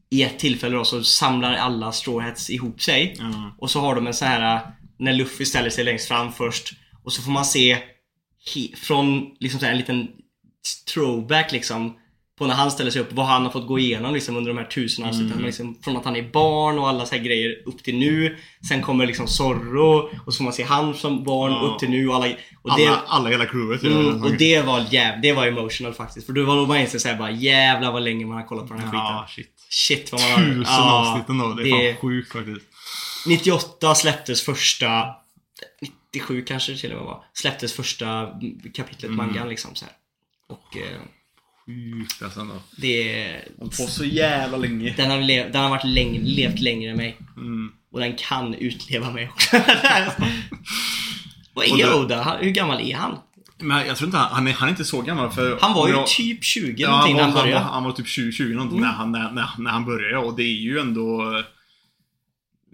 i 0.09 0.23
ett 0.23 0.39
tillfälle 0.39 0.75
då 0.75 0.83
så 0.85 1.03
samlar 1.03 1.53
alla 1.53 1.91
Straw 1.91 2.29
Hats 2.29 2.49
ihop 2.49 2.81
sig. 2.81 3.15
Ja. 3.19 3.55
Och 3.57 3.71
så 3.71 3.79
har 3.79 3.95
de 3.95 4.07
en 4.07 4.13
så 4.13 4.25
här 4.25 4.61
när 4.97 5.13
Luffy 5.13 5.45
ställer 5.45 5.69
sig 5.69 5.83
längst 5.83 6.07
fram 6.07 6.31
först 6.31 6.73
och 7.03 7.13
så 7.13 7.21
får 7.21 7.31
man 7.31 7.45
se 7.45 7.77
från 8.77 9.35
liksom 9.39 9.59
så 9.59 9.65
här 9.65 9.71
en 9.73 9.77
liten 9.77 10.07
throwback 10.93 11.51
liksom 11.51 11.97
på 12.43 12.47
när 12.47 12.55
han 12.55 12.71
ställer 12.71 12.91
sig 12.91 13.01
upp, 13.01 13.11
vad 13.13 13.25
han 13.25 13.43
har 13.43 13.49
fått 13.51 13.67
gå 13.67 13.79
igenom 13.79 14.13
liksom 14.13 14.37
under 14.37 14.53
de 14.53 14.57
här 14.57 14.65
tusen 14.65 15.05
avsnitten. 15.05 15.31
Mm. 15.33 15.45
Liksom, 15.45 15.77
från 15.83 15.97
att 15.97 16.05
han 16.05 16.15
är 16.15 16.31
barn 16.31 16.79
och 16.79 16.89
alla 16.89 17.05
så 17.05 17.15
här 17.15 17.23
grejer 17.23 17.55
upp 17.65 17.83
till 17.83 17.97
nu. 17.97 18.37
Sen 18.69 18.81
kommer 18.81 19.05
liksom 19.05 19.27
Zorro 19.27 20.09
och 20.25 20.33
så 20.33 20.37
får 20.37 20.43
man 20.43 20.53
se 20.53 20.63
han 20.63 20.93
som 20.93 21.23
barn 21.23 21.51
Ja. 21.51 21.59
upp 21.61 21.79
till 21.79 21.89
nu 21.89 22.07
och 22.07 22.15
alla... 22.15 22.27
Och 22.61 22.71
Alla, 22.71 22.77
det, 22.85 22.99
alla 23.07 23.29
hela 23.29 23.45
crewet 23.45 23.83
mm, 23.83 24.23
och 24.23 24.31
det 24.37 24.61
var 24.61 24.85
jäv, 24.91 25.21
det 25.21 25.33
var 25.33 25.47
emotional 25.47 25.93
faktiskt. 25.93 26.25
För 26.25 26.33
då 26.33 26.43
var 26.45 26.67
man 26.67 26.77
inser 26.77 26.99
såhär 26.99 27.15
bara 27.17 27.31
jävlar 27.31 27.91
vad 27.91 28.01
länge 28.03 28.25
man 28.25 28.37
har 28.37 28.43
kollat 28.47 28.67
på 28.67 28.73
den 28.73 28.83
här 28.83 28.93
Ja, 28.93 29.25
skiten. 29.29 29.51
shit. 29.53 29.65
Shit 29.69 30.11
vad 30.11 30.21
man 30.21 30.31
har... 30.31 30.37
Tusen 30.39 30.63
Ja, 30.67 31.11
avsnitt 31.11 31.29
ändå. 31.29 31.53
Det 31.53 31.69
är 31.69 31.83
det- 31.83 31.93
fan 31.93 32.01
sjukt 32.09 32.31
faktiskt. 32.31 32.61
98 33.27 33.95
släpptes 33.95 34.41
första 34.45 35.03
97 36.13 36.41
kanske 36.41 36.71
det 36.71 36.77
till 36.77 36.91
och 36.91 36.97
med 36.97 37.05
var. 37.05 37.23
Släpptes 37.33 37.73
första 37.73 38.27
kapitlet 38.73 39.03
Mm. 39.11 39.15
mangan 39.17 39.49
liksom 39.49 39.75
så 39.75 39.85
här. 39.85 39.93
Och 40.49 40.77
eh, 40.77 40.99
Sjukt 41.65 42.21
alltså 42.23 42.39
ändå. 42.39 42.53
det 42.77 43.21
är... 43.23 43.47
De 43.59 43.71
får 43.71 43.83
så 43.87 44.05
jävla 44.05 44.57
länge. 44.57 44.93
Den 44.97 45.11
har, 45.11 45.21
lev, 45.21 45.51
den 45.51 45.61
har 45.63 45.69
varit 45.69 45.83
läng, 45.85 46.19
levt 46.23 46.59
längre 46.59 46.91
än 46.91 46.97
mig. 46.97 47.17
Mm. 47.37 47.71
Och 47.91 47.99
den 47.99 48.15
kan 48.15 48.53
utleva 48.53 49.11
mig 49.11 49.29
också. 49.29 49.57
Vad 51.53 51.65
är 51.79 51.93
Oda? 51.99 52.21
Han- 52.23 52.37
Hur 52.39 52.51
gammal 52.51 52.81
är 52.81 52.95
han? 52.95 53.17
Men 53.59 53.87
jag 53.87 53.97
tror 53.97 54.07
inte 54.07 54.17
han, 54.17 54.31
han, 54.35 54.47
är, 54.47 54.53
han 54.53 54.67
är 54.67 54.71
inte 54.71 54.85
så 54.85 55.01
gammal 55.01 55.31
för... 55.31 55.57
Han 55.61 55.73
var 55.73 55.87
ju 55.87 55.93
jag- 55.93 56.07
typ 56.07 56.43
20 56.43 56.81
Ja, 56.81 56.89
någonting 56.91 57.19
han, 57.19 57.21
när 57.21 57.23
han 57.23 57.31
han, 57.31 57.33
var, 57.35 57.43
började. 57.43 57.65
han 57.65 57.83
var 57.83 57.91
typ 57.91 58.07
20, 58.07 58.31
20 58.31 58.53
någonting 58.53 58.77
Mm. 58.77 58.89
när, 58.89 58.95
han, 58.97 59.11
när, 59.11 59.31
när, 59.31 59.49
när 59.57 59.71
han 59.71 59.85
började 59.85 60.17
och 60.17 60.35
det 60.35 60.43
är 60.43 60.53
ju 60.61 60.79
ändå... 60.79 61.41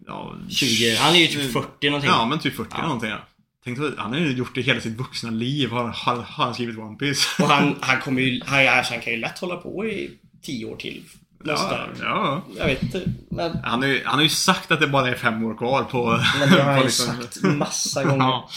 Ja, 0.07 0.35
20, 0.49 0.95
han 0.95 1.15
är 1.15 1.19
ju 1.19 1.27
typ 1.27 1.53
40 1.53 1.89
någonting. 1.89 2.09
Ja, 2.11 2.25
men 2.25 2.39
typ 2.39 2.55
40 2.55 2.81
någonting 2.81 3.09
ja. 3.09 3.17
Tänk 3.63 3.79
dig, 3.79 3.91
han 3.97 4.11
har 4.13 4.19
ju 4.19 4.31
gjort 4.31 4.55
det 4.55 4.61
hela 4.61 4.81
sitt 4.81 4.97
vuxna 4.97 5.29
liv, 5.29 5.69
har, 5.71 5.87
har, 5.87 6.15
har 6.15 6.45
han 6.45 6.53
skrivit 6.53 6.77
One 6.77 6.97
Piece. 6.97 7.43
Och 7.43 7.49
han, 7.49 7.75
han 7.81 8.01
kommer 8.01 8.21
ju, 8.21 8.41
han, 8.45 8.67
alltså, 8.67 8.93
han 8.93 9.01
kan 9.01 9.13
ju 9.13 9.19
lätt 9.19 9.39
hålla 9.39 9.55
på 9.57 9.85
i 9.85 10.11
10 10.43 10.65
år 10.65 10.75
till. 10.75 11.03
Ja, 11.43 11.87
ja. 12.01 12.43
Jag 12.57 12.65
vet 12.65 12.83
inte. 12.83 13.03
Men, 13.31 13.57
Han, 13.63 13.79
har 13.81 13.87
ju, 13.87 14.01
han 14.05 14.15
har 14.15 14.23
ju 14.23 14.29
sagt 14.29 14.71
att 14.71 14.79
det 14.79 14.87
bara 14.87 15.07
är 15.09 15.15
fem 15.15 15.43
år 15.43 15.57
kvar 15.57 15.83
på... 15.83 16.19
men 16.39 16.49
det 16.49 16.63
har 16.63 16.71
han 16.71 16.77
ju 16.77 16.83
liksom- 16.83 17.15
sagt 17.21 17.43
massa 17.43 18.03
gånger. 18.03 18.17
Ja. 18.25 18.49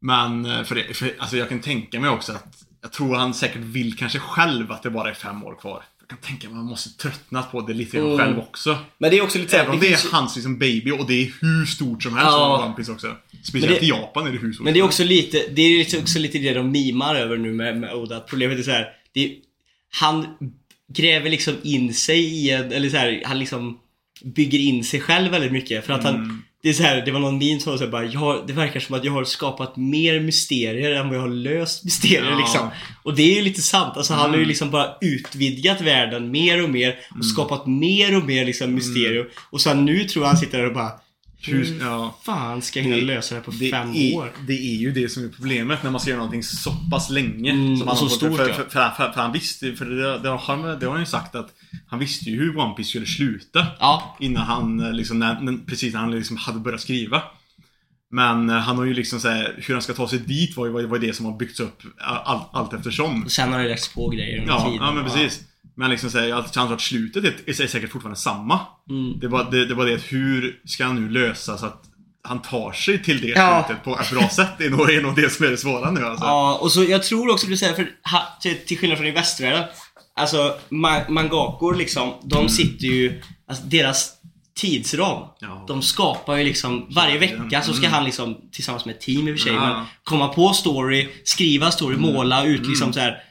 Men 0.00 0.46
eh, 0.46 0.62
för 0.64 0.74
det, 0.74 0.94
för, 0.96 1.14
alltså 1.18 1.36
jag 1.36 1.48
kan 1.48 1.60
tänka 1.60 2.00
mig 2.00 2.10
också 2.10 2.32
att 2.32 2.62
jag 2.82 2.92
tror 2.92 3.14
han 3.16 3.34
säkert 3.34 3.60
vill 3.62 3.96
kanske 3.96 4.18
själv 4.18 4.72
att 4.72 4.82
det 4.82 4.90
bara 4.90 5.10
är 5.10 5.14
fem 5.14 5.44
år 5.44 5.54
kvar. 5.60 5.82
Jag 6.08 6.20
kan 6.20 6.28
tänka 6.28 6.48
mig 6.48 6.52
att 6.52 6.56
man 6.56 6.64
måste 6.70 6.90
tröttnat 7.02 7.52
på 7.52 7.60
det 7.60 7.74
lite 7.74 7.96
grann 7.96 8.06
Mm. 8.06 8.18
själv 8.18 8.38
också. 8.38 8.78
Men 8.98 9.10
det 9.10 9.18
är 9.18 9.22
också 9.22 9.38
lite 9.38 9.50
såhär, 9.50 9.62
Även 9.64 9.74
om 9.74 9.80
det 9.80 9.88
är 9.92 10.12
hans 10.12 10.34
liksom 10.36 10.58
baby 10.58 10.90
och 10.90 11.06
det 11.06 11.14
är 11.22 11.32
hur 11.40 11.66
stort 11.66 12.02
som 12.02 12.12
helst 12.16 12.26
Ja. 12.32 12.56
som 12.58 12.66
One 12.68 12.76
Piece 12.76 12.92
också. 12.92 13.16
Speciellt 13.44 13.80
det- 13.80 13.86
i 13.86 13.88
Japan 13.88 14.26
är 14.26 14.32
det 14.32 14.38
hur 14.38 14.52
stort 14.52 14.64
Men 14.64 14.74
det 14.74 14.80
är 14.80 14.84
också 14.84 15.04
lite, 15.04 15.42
det 15.54 15.62
är 15.62 15.98
också 16.00 16.18
lite 16.18 16.38
det 16.38 16.54
de 16.54 16.70
mimar 16.70 17.14
över 17.14 17.36
nu 17.36 17.52
med, 17.52 17.78
med 17.80 17.94
Oda. 17.94 18.20
Problemet 18.20 18.58
är 18.58 18.62
så 18.62 18.70
här, 18.70 18.86
det 19.12 19.24
är, 19.24 19.32
han 19.92 20.26
gräver 20.92 21.30
liksom 21.30 21.54
in 21.62 21.94
sig 21.94 22.20
i 22.24 22.50
en, 22.50 22.72
eller 22.72 22.88
så 22.90 22.96
här, 22.96 23.22
han 23.24 23.38
liksom 23.38 23.78
bygger 24.24 24.58
in 24.58 24.84
sig 24.84 25.00
själv 25.00 25.30
väldigt 25.30 25.52
mycket. 25.52 25.86
För 25.86 25.92
att 25.92 26.04
han, 26.04 26.14
Mm. 26.14 26.42
Det 26.66 26.70
är 26.70 26.74
så 26.74 26.82
här, 26.82 27.02
det 27.04 27.10
var 27.10 27.20
någon 27.20 27.38
meme 27.38 27.60
som 27.60 27.70
var 27.72 27.78
så 27.78 27.84
här, 27.84 27.90
bara, 27.90 28.04
jag 28.04 28.46
det 28.46 28.52
verkar 28.52 28.80
som 28.80 28.94
att 28.94 29.04
jag 29.04 29.12
har 29.12 29.24
skapat 29.24 29.76
mer 29.76 30.20
mysterier 30.20 30.90
än 30.92 31.08
vad 31.08 31.16
jag 31.16 31.22
har 31.22 31.28
löst 31.28 31.84
mysterier 31.84 32.30
Ja. 32.30 32.38
liksom. 32.38 32.68
Och 33.02 33.14
det 33.14 33.22
är 33.22 33.34
ju 33.36 33.42
lite 33.42 33.62
sant. 33.62 33.96
Alltså 33.96 34.12
han 34.12 34.20
har 34.22 34.36
ju 34.36 34.42
Mm. 34.42 34.48
liksom 34.48 34.70
bara 34.70 34.86
utvidgat 35.00 35.80
världen 35.80 36.30
mer 36.30 36.62
och 36.64 36.70
mer 36.70 36.94
och 37.18 37.26
skapat 37.26 37.66
mer 37.66 38.16
och 38.16 38.24
mer 38.24 38.44
liksom 38.44 38.74
mysterier. 38.74 39.26
Och 39.50 39.60
sen 39.60 39.84
nu 39.84 40.04
tror 40.04 40.24
jag 40.24 40.28
han 40.28 40.38
sitter 40.38 40.58
där 40.58 40.66
och 40.66 40.74
bara 40.74 40.90
Hur, 41.46 41.64
hur 41.64 41.80
ja. 41.80 42.18
fan 42.22 42.62
ska 42.62 42.78
jag 42.80 42.84
hinna 42.84 42.96
lösa 43.12 43.34
det 43.34 43.40
här 43.40 43.44
på 43.44 43.50
Det 43.50 43.70
fem 43.70 43.94
är, 43.94 44.16
år? 44.16 44.32
det 44.46 44.52
är 44.52 44.76
ju 44.76 44.92
det 44.92 45.08
som 45.08 45.24
är 45.24 45.28
problemet 45.28 45.82
när 45.82 45.90
man 45.90 46.00
ska 46.00 46.10
göra 46.10 46.18
någonting 46.18 46.42
så 46.42 46.70
pass 46.90 47.10
länge. 47.10 47.50
Mm, 47.50 47.76
som 47.76 47.88
han 47.88 47.96
så 47.96 48.08
stort, 48.08 48.36
för, 48.36 48.48
för, 48.52 48.64
för, 48.64 48.90
för, 49.12 49.20
han 49.20 49.32
visste, 49.32 49.72
för 49.72 49.84
det, 49.84 50.18
det, 50.18 50.28
har, 50.28 50.80
det 50.80 50.86
har 50.86 50.92
han 50.92 51.00
ju 51.00 51.06
sagt 51.06 51.34
att 51.34 51.50
han 51.86 51.98
visste 51.98 52.24
ju 52.30 52.36
hur 52.36 52.58
One 52.58 52.74
Piece 52.74 52.88
skulle 52.88 53.06
sluta. 53.06 53.66
Ja, 53.80 54.16
Innan 54.20 54.42
han, 54.46 54.80
eh, 54.80 54.92
liksom, 54.92 55.18
när, 55.18 55.66
precis 55.66 55.94
när 55.94 56.00
han 56.00 56.10
liksom 56.10 56.36
hade 56.36 56.58
börjat 56.58 56.80
skriva. 56.80 57.22
Men 58.10 58.50
eh, 58.50 58.56
han 58.56 58.76
har 58.78 58.84
ju 58.84 58.94
liksom 58.94 59.20
såhär, 59.20 59.54
hur 59.58 59.74
han 59.74 59.82
ska 59.82 59.92
ta 59.92 60.08
sig 60.08 60.18
dit 60.18 60.56
var 60.56 60.66
ju 60.66 60.72
var, 60.72 60.82
var 60.82 60.98
det 60.98 61.16
som 61.16 61.26
har 61.26 61.36
byggts 61.38 61.60
upp 61.60 61.82
all, 61.98 62.40
allt 62.52 62.72
eftersom. 62.72 63.24
och 63.24 63.32
sen 63.32 63.52
har 63.52 63.62
det 63.62 63.68
lagts 63.68 63.88
på 63.94 64.08
grejer 64.08 64.38
under 64.40 64.52
Ja, 64.52 64.64
tiden. 64.64 64.86
ja 64.86 64.92
men 64.92 65.04
precis. 65.04 65.40
Men 65.76 65.90
liksom 65.90 66.10
såhär, 66.10 66.26
jag 66.26 66.52
tror 66.52 66.74
att 66.74 66.80
slutet 66.80 67.24
är, 67.24 67.34
är 67.50 67.66
säkert 67.66 67.92
fortfarande 67.92 68.20
samma. 68.20 68.60
Mm. 68.90 69.18
Det 69.20 69.28
var 69.28 69.50
det, 69.50 69.66
det 69.66 69.74
var 69.74 69.86
det 69.86 70.02
hur 70.08 70.60
ska 70.64 70.84
han 70.84 70.94
nu 71.04 71.10
lösa 71.10 71.58
så 71.58 71.66
att 71.66 71.82
han 72.22 72.42
tar 72.42 72.72
sig 72.72 73.02
till 73.02 73.20
det 73.20 73.28
Ja. 73.28 73.64
slutet 73.66 73.84
på 73.84 73.98
ett 74.00 74.10
bra 74.10 74.28
sätt. 74.28 74.48
Det 74.58 74.64
är 74.66 74.70
nog, 74.70 74.90
är 74.90 75.02
nog 75.02 75.16
det 75.16 75.30
som 75.32 75.46
är 75.46 75.50
det 75.50 75.56
svåra 75.56 75.90
nu 75.90 76.04
alltså. 76.06 76.24
Ja, 76.24 76.58
och 76.60 76.72
så 76.72 76.84
jag 76.84 77.02
tror 77.02 77.30
också 77.32 77.46
du 77.46 77.56
säger 77.56 77.74
för 77.74 77.88
ha, 78.10 78.38
till, 78.40 78.56
till 78.66 78.78
skillnad 78.78 78.98
från 78.98 79.06
i 79.06 79.10
västvärlden. 79.10 79.64
Alltså 80.16 80.54
ma 80.68 81.00
mangakor 81.08 81.74
liksom, 81.74 82.12
de 82.24 82.48
sitter 82.48 82.86
ju, 82.86 83.22
alltså 83.48 83.64
deras 83.64 84.12
tidsram. 84.58 85.22
Ja. 85.40 85.64
De 85.68 85.82
skapar 85.82 86.36
ju 86.36 86.44
liksom, 86.44 86.86
varje 86.90 87.18
vecka 87.18 87.62
så 87.62 87.72
ska 87.72 87.88
han 87.88 88.04
liksom, 88.04 88.36
tillsammans 88.52 88.84
med 88.84 88.94
ett 88.94 89.00
team 89.00 89.28
i 89.28 89.32
och 89.32 89.38
för 89.38 89.44
sig, 89.44 89.52
Ja. 89.54 89.60
men 89.76 89.84
komma 90.04 90.28
på 90.28 90.52
story, 90.52 91.08
skriva 91.24 91.70
story, 91.70 91.96
måla 91.96 92.44
ut 92.44 92.66
liksom 92.66 92.92
så 92.92 93.00
här. 93.00 93.22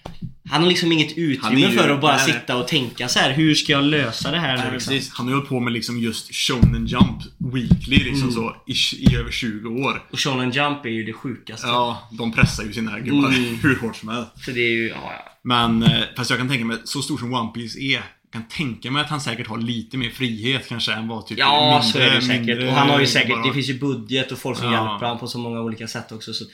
Han 0.50 0.62
har 0.62 0.70
liksom 0.70 0.92
inget 0.92 1.18
utrymme 1.18 1.60
ju- 1.60 1.78
för 1.78 1.90
att 1.90 2.02
bara 2.02 2.16
nej, 2.16 2.26
sitta 2.26 2.58
och 2.58 2.68
tänka 2.68 3.08
så 3.08 3.20
här. 3.20 3.34
hur 3.34 3.56
ska 3.56 3.72
jag 3.72 3.84
lösa 3.84 4.32
det 4.32 4.40
här 4.40 4.58
Nej, 4.58 4.66
nu 4.68 4.74
liksom? 4.74 4.94
precis. 4.94 5.12
Han 5.14 5.26
har 5.26 5.32
ju 5.32 5.36
hållit 5.36 5.50
på 5.50 5.60
med 5.60 5.74
liksom 5.74 6.00
just 6.00 6.36
Shonen 6.36 6.86
Jump 6.88 7.22
Weekly 7.54 7.98
liksom 7.98 8.22
Mm. 8.30 8.32
så 8.32 8.56
i, 8.68 8.74
i 9.12 9.16
över 9.16 9.32
20 9.32 9.70
år. 9.70 10.04
Och 10.12 10.20
Shonen 10.20 10.52
Jump 10.52 10.86
är 10.86 10.90
ju 10.90 11.04
det 11.04 11.14
sjukaste. 11.14 11.68
Ja, 11.68 12.10
de 12.12 12.32
pressar 12.32 12.64
ju 12.64 12.74
sina 12.74 13.00
gubbar 13.00 13.30
Mm. 13.30 13.56
hur 13.64 13.76
hårt 13.80 13.96
som 13.96 14.10
helst. 14.10 14.32
Så 14.46 14.52
det 14.52 14.60
är 14.62 14.72
ju, 14.72 14.88
ja, 14.88 14.96
ja. 15.04 15.32
Men, 15.44 15.84
eh, 15.84 16.02
fast 16.18 16.30
jag 16.30 16.40
kan 16.40 16.50
tänka 16.50 16.66
mig, 16.66 16.78
så 16.84 17.02
stor 17.02 17.18
som 17.18 17.34
One 17.34 17.52
Piece 17.52 17.80
är, 17.80 17.92
jag 17.94 18.04
kan 18.42 18.48
tänka 18.48 18.92
mig 18.92 19.02
att 19.02 19.10
han 19.10 19.22
säkert 19.22 19.48
har 19.48 19.58
lite 19.58 19.98
mer 19.98 20.10
frihet 20.10 20.66
kanske 20.70 20.94
än 20.94 21.08
vad 21.08 21.28
typ 21.28 21.38
Ja, 21.40 21.82
så 21.94 22.00
är 22.00 22.16
det 22.16 22.22
säkert. 22.22 22.46
mindre 22.46 22.68
och 22.68 22.74
han 22.74 22.90
har 22.90 23.00
ju 23.00 23.08
säkert, 23.08 23.36
har. 23.36 23.48
det 23.48 23.54
finns 23.54 23.70
ju 23.70 23.80
budget 23.80 24.32
och 24.32 24.38
folk 24.38 24.58
som 24.58 24.66
Ja. 24.68 24.72
hjälper 24.74 25.06
honom 25.06 25.20
på 25.20 25.28
så 25.28 25.38
många 25.40 25.62
olika 25.62 25.88
sätt 25.88 26.12
också. 26.12 26.34
Så, 26.34 26.46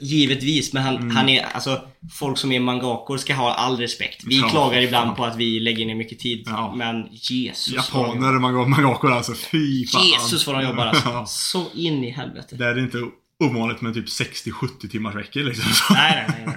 givetvis, 0.00 0.72
men 0.72 0.82
han, 0.82 0.96
Mm. 0.96 1.16
han 1.16 1.28
är, 1.28 1.42
alltså 1.42 1.80
folk 2.12 2.38
som 2.38 2.52
är 2.52 2.60
mangakor 2.60 3.18
ska 3.18 3.34
ha 3.34 3.54
all 3.54 3.76
respekt. 3.76 4.24
Vi 4.26 4.40
Ja, 4.40 4.48
klagar 4.48 4.80
ibland 4.80 5.06
fan. 5.08 5.16
på 5.16 5.24
att 5.24 5.36
vi 5.36 5.60
lägger 5.60 5.86
ner 5.86 5.94
mycket 5.94 6.18
tid. 6.18 6.42
Ja. 6.46 6.74
Men 6.76 7.06
Jesus 7.12 7.74
Japaner, 7.74 8.32
manga- 8.32 8.66
mangakor 8.68 9.12
alltså, 9.12 9.34
fy 9.34 9.86
fan. 9.86 10.06
Jesus 10.06 10.46
vad 10.46 10.56
de 10.56 10.62
jobbar 10.64 10.86
alltså. 10.86 11.24
Så 11.26 11.66
in 11.74 12.04
i 12.04 12.10
helvete. 12.10 12.56
Det 12.56 12.64
är 12.64 12.78
inte 12.78 12.98
ovanligt 13.44 13.80
med 13.80 13.94
typ 13.94 14.06
60-70 14.08 14.88
timmars 14.90 15.14
veckor 15.14 15.40
liksom. 15.40 15.72
Så. 15.72 15.92
Nej, 15.94 16.24
nej, 16.28 16.36
nej. 16.46 16.46
nej. 16.46 16.56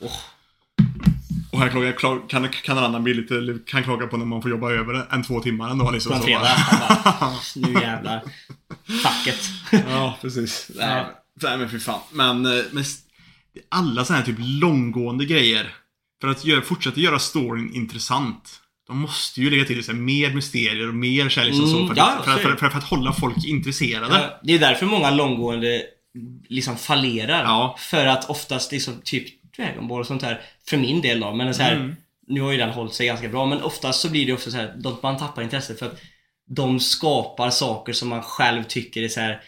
Åh, 0.00 0.12
Och 1.52 1.58
här 1.60 1.68
klagar, 1.68 1.92
klag, 1.92 2.28
kan, 2.30 2.48
kan 2.48 2.78
en 2.78 2.84
annan 2.84 3.04
bli 3.04 3.14
lite, 3.14 3.34
kan 3.66 3.82
klaga 3.82 4.06
på 4.06 4.16
när 4.16 4.24
man 4.24 4.42
får 4.42 4.50
jobba 4.50 4.70
över 4.70 5.06
en 5.14 5.22
två 5.24 5.40
timmar 5.40 5.70
ändå 5.70 5.90
liksom. 5.90 6.10
på 6.12 6.16
en 6.16 6.22
fredag. 6.22 6.56
bara, 7.20 7.32
nu 7.56 7.72
jävlar. 7.80 8.22
Facket. 9.02 9.40
Ja, 9.90 10.18
precis. 10.22 10.70
Nej. 10.74 11.04
Nej 11.42 11.58
men 11.58 11.70
fy 11.70 11.78
fan. 11.78 12.00
Men, 12.12 12.46
eh, 12.46 12.64
men 12.72 12.84
alla 13.68 14.04
sådana 14.04 14.20
här 14.24 14.26
typ 14.32 14.38
långgående 14.38 15.24
grejer. 15.24 15.74
För 16.20 16.28
att 16.28 16.44
göra, 16.44 16.62
fortsätta 16.62 17.00
göra 17.00 17.18
storyn 17.18 17.74
intressant. 17.74 18.58
De 18.86 18.98
måste 18.98 19.40
ju 19.40 19.50
lägga 19.50 19.64
till 19.64 19.84
här, 19.86 19.94
mer 19.94 20.34
mysterier 20.34 20.88
och 20.88 20.94
mer 20.94 21.28
kärlek 21.28 21.62
och 21.62 21.68
så. 21.68 21.76
Mm, 21.76 21.86
För 21.86 21.92
att, 21.92 21.98
ja, 21.98 22.22
för, 22.24 22.32
så 22.32 22.38
för, 22.38 22.56
för, 22.56 22.66
det. 22.66 22.70
för, 22.70 22.78
att 22.78 22.84
hålla 22.84 23.12
folk 23.12 23.44
intresserade. 23.46 24.14
Ja, 24.14 24.40
Det 24.42 24.52
är 24.52 24.58
därför 24.58 24.86
många 24.86 25.10
långgående 25.10 25.82
liksom 26.48 26.76
fallerar. 26.76 27.42
Ja. 27.42 27.76
För 27.78 28.06
att 28.06 28.30
oftast 28.30 28.72
liksom 28.72 28.94
typ 29.04 29.54
Dragon 29.56 29.88
Ball 29.88 30.00
och 30.00 30.06
sånt 30.06 30.20
där, 30.20 30.40
för 30.68 30.76
min 30.76 31.00
del 31.00 31.20
då, 31.20 31.34
men 31.34 31.54
så 31.54 31.62
här, 31.62 31.76
Mm. 31.76 31.96
nu 32.26 32.40
har 32.40 32.52
ju 32.52 32.58
den 32.58 32.70
hållit 32.70 32.94
sig 32.94 33.06
ganska 33.06 33.28
bra, 33.28 33.46
men 33.46 33.62
oftast 33.62 34.00
så 34.00 34.10
blir 34.10 34.26
det 34.26 34.32
också 34.32 34.50
så 34.50 34.56
här, 34.56 34.74
de, 34.82 34.96
man 35.02 35.18
tappar 35.18 35.42
intresset 35.42 35.78
för 35.78 35.86
att 35.86 36.00
de 36.50 36.80
skapar 36.80 37.50
saker 37.50 37.92
som 37.92 38.08
man 38.08 38.22
själv 38.22 38.62
tycker 38.62 39.02
är 39.02 39.08
så 39.08 39.20
här 39.20 39.40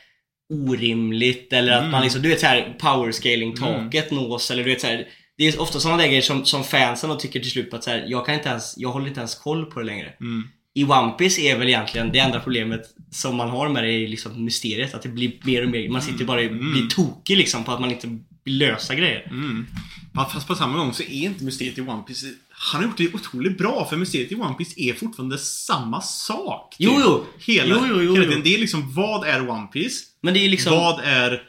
orimligt 0.52 1.52
eller 1.52 1.72
att 1.72 1.78
Mm. 1.78 1.90
man 1.92 2.02
liksom, 2.02 2.22
du 2.22 2.28
vet 2.28 2.40
så 2.40 2.46
här 2.46 2.76
power 2.78 3.12
scaling 3.12 3.54
taket 3.56 4.10
nås 4.10 4.50
eller 4.50 4.64
du 4.64 4.70
vet 4.70 4.80
så 4.80 4.86
här, 4.86 5.06
det 5.38 5.48
är 5.48 5.60
ofta 5.60 5.80
sådana 5.80 6.06
grejer 6.06 6.22
som, 6.22 6.44
som 6.44 6.64
fansen 6.64 7.10
då 7.10 7.16
tycker 7.16 7.40
till 7.40 7.50
slut 7.50 7.74
att 7.74 7.84
så 7.84 7.90
här, 7.90 8.04
jag 8.08 8.26
kan 8.26 8.34
inte 8.34 8.48
ens, 8.48 8.74
jag 8.78 8.88
håller 8.92 9.06
inte 9.08 9.20
ens 9.20 9.34
koll 9.34 9.66
på 9.66 9.80
det 9.80 9.86
längre. 9.86 10.12
Mm. 10.20 10.48
I 10.76 10.84
One 10.84 11.12
Piece 11.18 11.40
är 11.40 11.58
väl 11.58 11.68
egentligen 11.68 12.12
det 12.12 12.18
enda 12.18 12.40
problemet 12.40 12.82
som 13.10 13.36
man 13.36 13.50
har 13.50 13.68
med 13.68 13.84
det 13.84 13.92
är 13.92 14.08
liksom 14.08 14.44
mysteriet. 14.44 14.94
Att 14.94 15.02
det 15.02 15.08
blir 15.08 15.32
mer 15.42 15.62
och 15.64 15.70
mer, 15.70 15.88
man 15.88 16.02
sitter 16.02 16.24
bara 16.24 16.40
och 16.40 16.50
blir 16.50 16.88
tokig 16.88 17.36
liksom 17.36 17.64
på 17.64 17.72
att 17.72 17.80
man 17.80 17.90
inte 17.90 18.18
vill 18.44 18.58
lösa 18.58 18.94
grejer. 18.94 19.26
Mm. 19.30 19.66
Fast 20.14 20.32
fast 20.32 20.46
på 20.46 20.54
samma 20.54 20.78
gång 20.78 20.92
så 20.92 21.02
är 21.02 21.24
inte 21.24 21.44
mysteriet 21.44 21.78
i 21.78 21.80
One 21.80 22.02
Piece 22.02 22.26
han 22.56 22.80
har 22.82 22.88
gjort 22.88 22.98
det 22.98 23.14
otroligt 23.14 23.58
bra 23.58 23.86
för 23.90 23.96
mysteriet 23.96 24.32
i 24.32 24.34
One 24.34 24.54
Piece 24.54 24.80
är 24.80 24.94
fortfarande 24.94 25.38
samma 25.38 26.00
sak. 26.00 26.70
typ. 26.78 26.86
Jo, 26.86 27.00
jo. 27.04 27.26
Hela, 27.38 27.74
Jo, 27.74 27.86
jo, 27.88 28.02
jo, 28.02 28.14
hela 28.14 28.24
tiden. 28.24 28.42
Det 28.44 28.54
är 28.54 28.58
liksom, 28.58 28.94
vad 28.94 29.26
är 29.28 29.50
One 29.50 29.66
Piece? 29.66 30.04
Men 30.22 30.34
det 30.34 30.40
är 30.40 30.48
liksom 30.48 30.72
Vad 30.72 31.00
är 31.04 31.42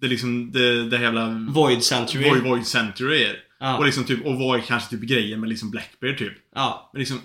det 0.00 0.06
liksom, 0.08 0.52
det, 0.52 0.88
det 0.88 1.00
jävla 1.02 1.46
Void 1.48 1.82
Century. 1.82 2.30
Void, 2.30 2.42
Void 2.42 2.66
Century 2.66 3.22
är. 3.22 3.36
Ja. 3.60 3.78
Och 3.78 3.84
liksom 3.84 4.04
typ, 4.04 4.26
och 4.26 4.34
vad 4.38 4.58
är 4.58 4.62
kanske 4.62 4.90
typ 4.90 5.00
grejen 5.00 5.40
med 5.40 5.48
liksom 5.48 5.70
Blackbeard 5.70 6.18
typ. 6.18 6.32
Ja. 6.54 6.90
Men 6.92 7.00
liksom, 7.00 7.20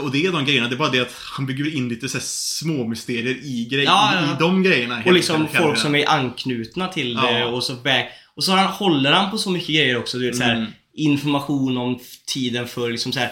och 0.00 0.10
det 0.12 0.26
är 0.26 0.32
de 0.32 0.44
grejerna, 0.44 0.68
det 0.68 0.74
är 0.74 0.78
bara 0.78 0.90
det 0.90 1.00
att 1.00 1.14
han 1.36 1.46
bygger 1.46 1.74
in 1.76 1.88
lite 1.88 2.08
så 2.08 2.18
här 2.18 2.24
små 2.24 2.88
mysterier 2.88 3.36
i, 3.42 3.68
grej, 3.70 3.84
Ja, 3.84 4.12
ja, 4.14 4.20
i 4.24 4.36
de 4.38 4.62
grejerna. 4.62 5.02
Och 5.06 5.12
liksom 5.12 5.48
folk 5.48 5.78
som 5.78 5.94
är 5.94 6.08
anknutna 6.10 6.88
till 6.88 7.14
det 7.14 7.44
och 7.44 7.64
så 7.64 7.74
back. 7.74 8.10
Och 8.34 8.44
så 8.44 8.52
han, 8.52 8.66
håller 8.66 9.12
han 9.12 9.30
på 9.30 9.38
så 9.38 9.50
mycket 9.50 9.68
grejer 9.68 9.98
också. 9.98 10.18
Du 10.18 10.26
vet 10.26 10.36
så 10.36 10.42
här, 10.42 10.56
Mm. 10.56 10.70
Information 10.94 11.78
om 11.78 11.98
tiden 12.26 12.68
för 12.68 12.90
liksom 12.90 13.12
så 13.12 13.18
här. 13.20 13.30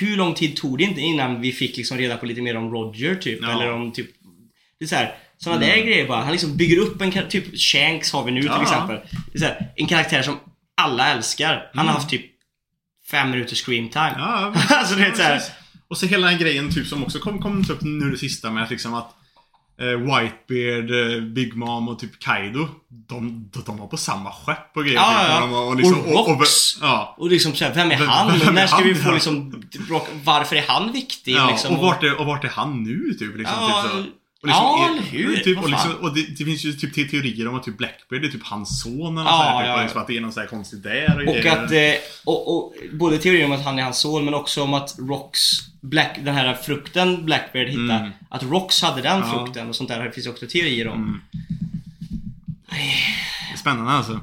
Hur 0.00 0.16
lång 0.16 0.34
tid 0.34 0.56
tog 0.56 0.78
det 0.78 0.84
inte 0.84 1.00
innan 1.00 1.40
vi 1.40 1.52
fick 1.52 1.76
liksom 1.76 1.98
reda 1.98 2.16
på 2.16 2.26
lite 2.26 2.42
mer 2.42 2.56
om 2.56 2.70
Roger 2.70 3.14
typ? 3.14 3.38
Ja. 3.42 3.52
Eller 3.52 3.72
om 3.72 3.92
typ 3.92 4.10
Det 4.78 4.84
är 4.84 4.88
så 4.88 4.94
här, 4.94 5.14
sådana 5.38 5.60
där 5.60 5.76
grejer 5.76 6.08
bara. 6.08 6.22
Han 6.22 6.32
liksom 6.32 6.56
bygger 6.56 6.78
upp 6.78 7.00
en 7.02 7.12
typ 7.28 7.44
Shanks 7.58 8.12
har 8.12 8.24
vi 8.24 8.32
nu 8.32 8.40
Ja. 8.40 8.54
till 8.54 8.62
exempel. 8.62 8.96
Det 9.32 9.38
är 9.38 9.40
så 9.40 9.44
här, 9.44 9.72
en 9.76 9.86
karaktär 9.86 10.22
som 10.22 10.36
alla 10.76 11.08
älskar. 11.08 11.70
Han 11.74 11.86
har 11.86 11.94
haft 11.94 12.10
typ 12.10 12.26
fem 13.10 13.30
minuters 13.30 13.62
scream 13.64 13.88
time. 13.88 14.14
Ja, 14.16 14.54
alltså 14.68 14.94
det 14.94 15.06
är 15.06 15.12
så 15.12 15.22
här. 15.22 15.42
Och 15.88 15.98
så 15.98 16.06
hela 16.06 16.26
den 16.26 16.38
grejen 16.38 16.74
typ 16.74 16.86
som 16.86 17.02
också 17.02 17.18
kom, 17.18 17.42
kom 17.42 17.60
upp 17.70 17.82
nu 17.82 18.10
det 18.10 18.18
sista 18.18 18.50
med 18.50 18.62
att 18.62 18.70
liksom 18.70 18.94
att 18.94 19.14
Whitebeard, 19.86 20.90
eh, 21.16 21.22
Big 21.22 21.56
Mom 21.56 21.88
och 21.88 21.98
typ 21.98 22.18
Kaido 22.18 22.68
de, 23.08 23.50
de, 23.52 23.62
de 23.66 23.76
var 23.78 23.86
på 23.86 23.96
samma 23.96 24.32
skepp 24.32 24.76
och 24.76 24.82
grejer. 24.84 24.96
Ja, 24.96 25.26
ja, 25.28 25.58
och, 25.60 25.68
och, 25.68 25.76
liksom, 25.76 26.00
Och 26.00 26.28
Rox. 26.28 26.50
ja. 26.80 27.14
Och 27.18 27.28
liksom 27.30 27.54
såhär, 27.54 27.74
vem 27.74 27.90
är 27.90 27.98
Vem- 27.98 28.08
han? 28.08 28.38
vem 28.38 28.48
är 28.48 28.52
När 28.52 28.66
ska 28.66 28.76
han? 28.76 28.84
vi 28.84 28.94
få 28.94 29.12
liksom, 29.12 29.62
varför 30.24 30.56
är 30.56 30.64
han 30.68 30.92
viktig? 30.92 31.32
Ja, 31.34 31.48
liksom, 31.50 31.76
och, 31.76 31.82
vart 31.82 32.02
är, 32.02 32.20
och 32.20 32.26
vart 32.26 32.44
är 32.44 32.48
han 32.48 32.82
nu 32.82 33.14
typ? 33.18 33.36
Liksom, 33.36 33.56
Ja, 33.60 33.82
typ 33.82 33.92
så. 33.92 34.04
Och 34.42 34.46
liksom, 34.48 34.62
Ja, 34.64 34.88
eller 34.90 35.02
hur? 35.02 35.36
Typ, 35.36 35.58
och 35.62 35.70
liksom, 35.70 35.94
och 35.94 36.14
det, 36.14 36.22
det 36.38 36.44
finns 36.44 36.64
ju 36.64 36.72
typ 36.72 36.94
te- 36.94 37.04
teorier 37.08 37.48
om 37.48 37.54
att 37.54 37.62
typ 37.64 37.76
Blackbeard 37.78 38.24
är 38.24 38.28
typ 38.28 38.42
hans 38.44 38.82
son 38.82 39.18
eller 39.18 39.30
Ja, 39.30 39.36
så 39.36 39.42
här, 39.42 39.58
typ, 39.60 39.66
ja, 39.66 39.72
och 39.72 39.78
ja. 39.78 39.82
liksom 39.82 40.00
att 40.00 40.06
det 40.06 40.16
är 40.16 40.20
någon 40.20 40.32
så 40.32 40.40
här 40.40 40.46
konstigt 40.46 40.82
där 40.82 41.14
och 41.22 41.28
Och 41.28 41.34
grejer. 41.34 41.64
att, 41.64 41.72
eh, 41.72 42.00
och, 42.24 42.56
och, 42.56 42.74
både 42.92 43.18
teorin 43.18 43.44
om 43.44 43.52
att 43.52 43.64
han 43.64 43.78
är 43.78 43.82
hans 43.82 43.98
son 43.98 44.24
men 44.24 44.34
också 44.34 44.62
om 44.62 44.74
att 44.74 44.96
Rox, 44.98 45.40
Black, 45.80 46.18
den 46.24 46.34
här 46.34 46.54
frukten 46.54 47.24
Blackbeard 47.24 47.66
hittade, 47.68 47.92
Mm. 47.94 48.10
att 48.30 48.42
Rox 48.42 48.82
hade 48.82 49.02
den 49.02 49.18
Ja. 49.20 49.32
frukten 49.44 49.68
och 49.68 49.76
sånt 49.76 49.88
där. 49.88 50.04
Det 50.04 50.12
finns 50.12 50.26
också 50.26 50.46
teorier 50.46 50.88
om. 50.88 50.98
Mm. 51.02 51.20
Det 52.70 53.54
är 53.54 53.56
spännande 53.58 53.92
alltså. 53.92 54.20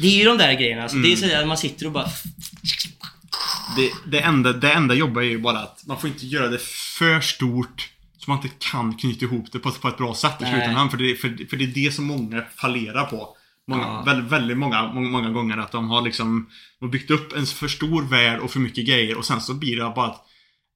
Det 0.00 0.06
är 0.06 0.18
ju 0.18 0.24
de 0.24 0.38
där 0.38 0.52
grejerna. 0.52 0.82
Alltså, 0.82 0.96
Mm. 0.96 1.10
Det 1.10 1.16
är 1.26 1.28
så 1.30 1.40
att 1.40 1.46
man 1.48 1.58
sitter 1.58 1.86
och 1.86 1.92
bara... 1.92 2.08
Det, 3.76 3.90
det, 4.06 4.20
enda, 4.20 4.52
det 4.52 4.72
enda 4.72 4.94
jobbiga 4.94 5.24
är 5.24 5.28
ju 5.28 5.38
bara 5.38 5.58
att 5.58 5.82
man 5.86 6.00
får 6.00 6.08
inte 6.10 6.26
göra 6.26 6.48
det 6.48 6.58
för 6.98 7.20
stort 7.20 7.88
så 8.28 8.32
man 8.34 8.42
inte 8.44 8.56
kan 8.58 8.94
knyta 8.94 9.24
ihop 9.24 9.52
det 9.52 9.58
på, 9.58 9.70
på 9.70 9.88
ett 9.88 9.96
bra 9.96 10.14
sätt 10.14 10.34
i 10.40 10.42
Nej. 10.44 10.52
slutändan. 10.52 10.90
För 10.90 10.96
det, 10.98 11.14
för, 11.14 11.46
för 11.50 11.56
det 11.56 11.64
är 11.64 11.68
det 11.84 11.94
som 11.94 12.04
många 12.04 12.42
fallerar 12.56 13.04
på. 13.04 13.36
Många, 13.68 13.82
Ja. 13.82 14.02
väldigt, 14.06 14.32
väldigt 14.32 14.58
många, 14.58 14.92
många, 14.92 15.08
många 15.08 15.30
gånger 15.30 15.56
att 15.58 15.72
de 15.72 15.88
har 15.90 16.02
liksom 16.02 16.48
de 16.78 16.84
har 16.84 16.92
byggt 16.92 17.10
upp 17.10 17.32
en 17.36 17.46
för 17.46 17.68
stor 17.68 18.02
värld 18.02 18.38
och 18.40 18.50
för 18.50 18.60
mycket 18.60 18.86
grejer 18.86 19.18
och 19.18 19.24
sen 19.24 19.40
så 19.40 19.54
blir 19.54 19.76
det 19.76 19.82
bara 19.96 20.06
att 20.06 20.24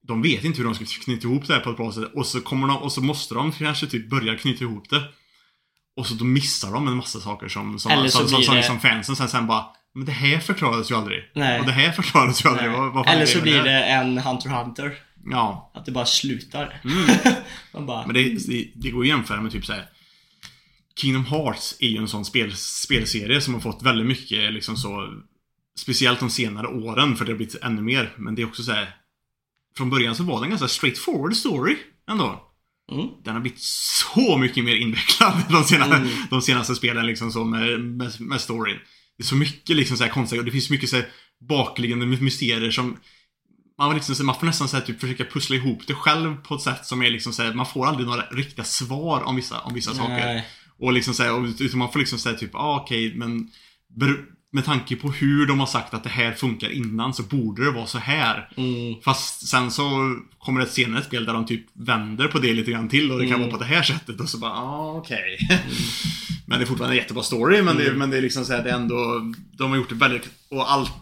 de 0.09 0.23
vet 0.23 0.45
inte 0.45 0.59
hur 0.59 0.65
de 0.65 0.75
ska 0.75 0.85
knyta 1.05 1.29
ihop 1.29 1.47
det 1.47 1.55
här 1.55 1.61
på 1.61 1.71
ett 1.71 1.77
bra 1.77 1.93
sätt 1.93 2.11
och 2.15 2.27
så 2.27 2.41
kommer 2.41 2.69
de 2.69 2.77
och 2.77 2.93
så 2.93 3.01
måste 3.03 3.35
de 3.35 3.53
kanske 3.53 3.87
typ 3.87 4.11
börja 4.11 4.37
knyta 4.37 4.65
ihop 4.65 4.91
det. 4.91 5.03
Och 5.97 6.07
så 6.07 6.15
då 6.15 6.25
missar 6.25 6.73
de 6.73 6.89
en 6.89 6.97
massa 6.97 7.21
saker 7.21 7.49
som, 7.49 7.79
som, 7.79 7.91
Eller 7.93 8.09
så 8.09 8.29
som, 8.29 8.43
som, 8.43 8.55
det- 8.57 8.63
som 8.63 8.81
fansen 8.81 9.17
sen, 9.17 9.29
sen 9.29 9.47
bara 9.47 9.65
Men 9.95 10.05
det 10.05 10.13
här 10.13 10.39
förklarades 10.39 10.91
ju 10.91 10.95
aldrig. 10.95 11.19
Nej. 11.35 11.61
Och 11.61 11.67
det 11.67 11.73
här 11.73 11.93
förklarades 11.93 12.45
ju 12.45 12.49
aldrig. 12.49 12.71
Vad, 12.71 12.93
vad 12.93 13.09
Eller 13.09 13.27
så 13.27 13.37
med 13.39 13.43
blir 13.43 13.63
det 13.63 13.85
en 13.85 14.19
Hunter 14.19 14.49
Hunter. 14.51 14.93
Ja. 15.25 15.73
Att 15.75 15.87
det 15.87 15.93
bara 15.93 16.07
slutar. 16.07 16.81
man 17.73 17.87
bara... 17.87 18.07
Men 18.07 18.15
det, 18.15 18.49
det, 18.49 18.73
det 18.75 18.91
går 18.91 19.01
att 19.01 19.09
jämföra 19.09 19.41
med 19.41 19.53
typ 19.53 19.67
så 19.67 19.73
här. 19.73 19.87
Kingdom 20.97 21.25
Hearts 21.25 21.77
är 21.81 21.89
ju 21.89 21.99
en 21.99 22.09
sån 22.09 22.25
spel, 22.25 22.57
spelserie 22.57 23.41
som 23.41 23.55
har 23.55 23.61
fått 23.61 23.83
väldigt 23.83 24.07
mycket 24.07 24.53
liksom 24.53 24.77
så 24.77 25.23
Speciellt 25.77 26.21
de 26.21 26.31
senare 26.31 26.67
åren 26.67 27.17
för 27.17 27.25
det 27.25 27.33
har 27.33 27.37
blivit 27.37 27.63
ännu 27.63 27.83
mer. 27.83 28.15
Men 28.17 28.35
det 28.35 28.43
är 28.43 28.47
också 28.47 28.63
så 28.63 28.73
här. 28.73 28.97
Från 29.77 29.91
början 29.91 30.15
så 30.15 30.23
var 30.23 30.41
det 30.41 30.47
en 30.47 30.51
ganska 30.51 30.69
straightforward 30.69 31.37
story 31.37 31.77
ändå. 32.11 32.49
Mm. 32.93 33.07
Den 33.25 33.35
har 33.35 33.41
blivit 33.41 33.61
så 33.61 34.39
mycket 34.39 34.65
mer 34.65 34.77
invecklad 34.77 35.43
de 35.51 35.65
senaste, 35.65 35.97
Mm. 35.97 36.09
de 36.31 36.43
senaste 36.43 36.75
spelen 36.75 37.07
liksom 37.07 37.33
så 37.33 37.45
med, 37.45 37.81
med, 37.81 38.21
med 38.21 38.41
storyn. 38.41 38.79
Det 39.17 39.23
är 39.23 39.27
så 39.27 39.35
mycket 39.35 39.77
liksom 39.77 39.97
så 39.97 40.05
här 40.05 40.11
konstiga 40.11 40.41
och 40.41 40.47
det 40.47 40.53
finns 40.53 40.71
mycket 40.71 40.91
så 40.91 40.97
här 40.97 41.09
bakliggande 41.49 42.07
mysterier 42.07 42.71
som 42.71 42.97
man, 43.83 43.89
var 43.89 43.95
liksom, 43.95 44.15
så- 44.15 44.25
man 44.25 44.35
får 44.39 44.47
nästan 44.47 44.69
så 44.69 44.77
här, 44.77 44.85
typ, 44.85 45.01
försöka 45.01 45.25
pussla 45.25 45.57
ihop 45.57 45.83
det 45.87 45.95
själv 45.95 46.37
på 46.43 46.55
ett 46.55 46.61
sätt 46.63 46.87
som 46.87 47.03
är 47.03 47.11
liksom 47.11 47.33
så 47.33 47.43
här, 47.43 47.55
man 47.55 47.67
får 47.67 47.87
aldrig 47.87 48.07
några 48.09 48.23
riktiga 48.23 48.65
svar 48.65 49.23
om 49.23 49.37
vissa, 49.37 49.61
om 49.61 49.75
vissa 49.75 49.95
saker. 49.95 50.43
Och 50.81 50.93
liksom 50.93 51.15
så 51.15 51.23
här, 51.23 51.63
utan 51.63 51.79
man 51.79 51.93
får 51.93 51.99
liksom 51.99 52.19
säga 52.19 52.37
typ, 52.39 52.55
ah, 52.55 52.81
okej, 52.81 53.13
men 53.15 53.51
ber- 54.01 54.25
med 54.55 54.65
tanke 54.65 54.97
på 54.97 55.11
hur 55.11 55.47
de 55.47 55.61
har 55.61 55.67
sagt 55.67 55.95
att 55.95 56.03
det 56.05 56.11
här 56.11 56.33
funkar 56.33 56.71
innan 56.73 57.15
så 57.15 57.23
borde 57.23 57.65
det 57.65 57.71
vara 57.71 57.87
så 57.87 57.99
här. 57.99 58.49
Mm. 58.57 59.01
Fast 59.05 59.49
sen 59.49 59.71
så 59.71 60.17
kommer 60.39 60.61
det 60.61 60.67
ett 60.67 60.73
senare 60.73 61.03
spel 61.05 61.25
där 61.25 61.33
de 61.33 61.47
typ 61.47 61.67
vänder 61.73 62.29
på 62.29 62.39
det 62.39 62.53
lite 62.53 62.71
grann 62.71 62.89
till 62.89 63.13
och 63.13 63.19
det 63.19 63.25
kan 63.27 63.35
Mm. 63.35 63.41
vara 63.49 63.59
på 63.59 63.65
det 63.65 63.71
här 63.75 63.83
sättet 63.83 64.21
och 64.21 64.29
så 64.29 64.39
bara, 64.39 64.53
ah, 64.53 64.93
okej. 64.97 65.39
men 66.47 66.59
det 66.59 66.65
är 66.65 66.67
fortfarande 66.67 66.97
en 66.97 67.03
jättebra 67.03 67.23
story 67.23 67.63
men, 67.63 67.75
Mm. 67.77 67.85
det, 67.93 67.95
men 67.99 68.11
det 68.11 68.17
är 68.19 68.23
liksom 68.23 68.45
så 68.45 68.53
här, 68.53 68.65
det 68.65 68.71
är 68.71 68.75
ändå, 68.75 69.33
de 69.53 69.71
har 69.71 69.77
gjort 69.77 69.89
det 69.89 69.95
väldigt, 69.95 70.29
och 70.51 70.73
allt 70.73 70.93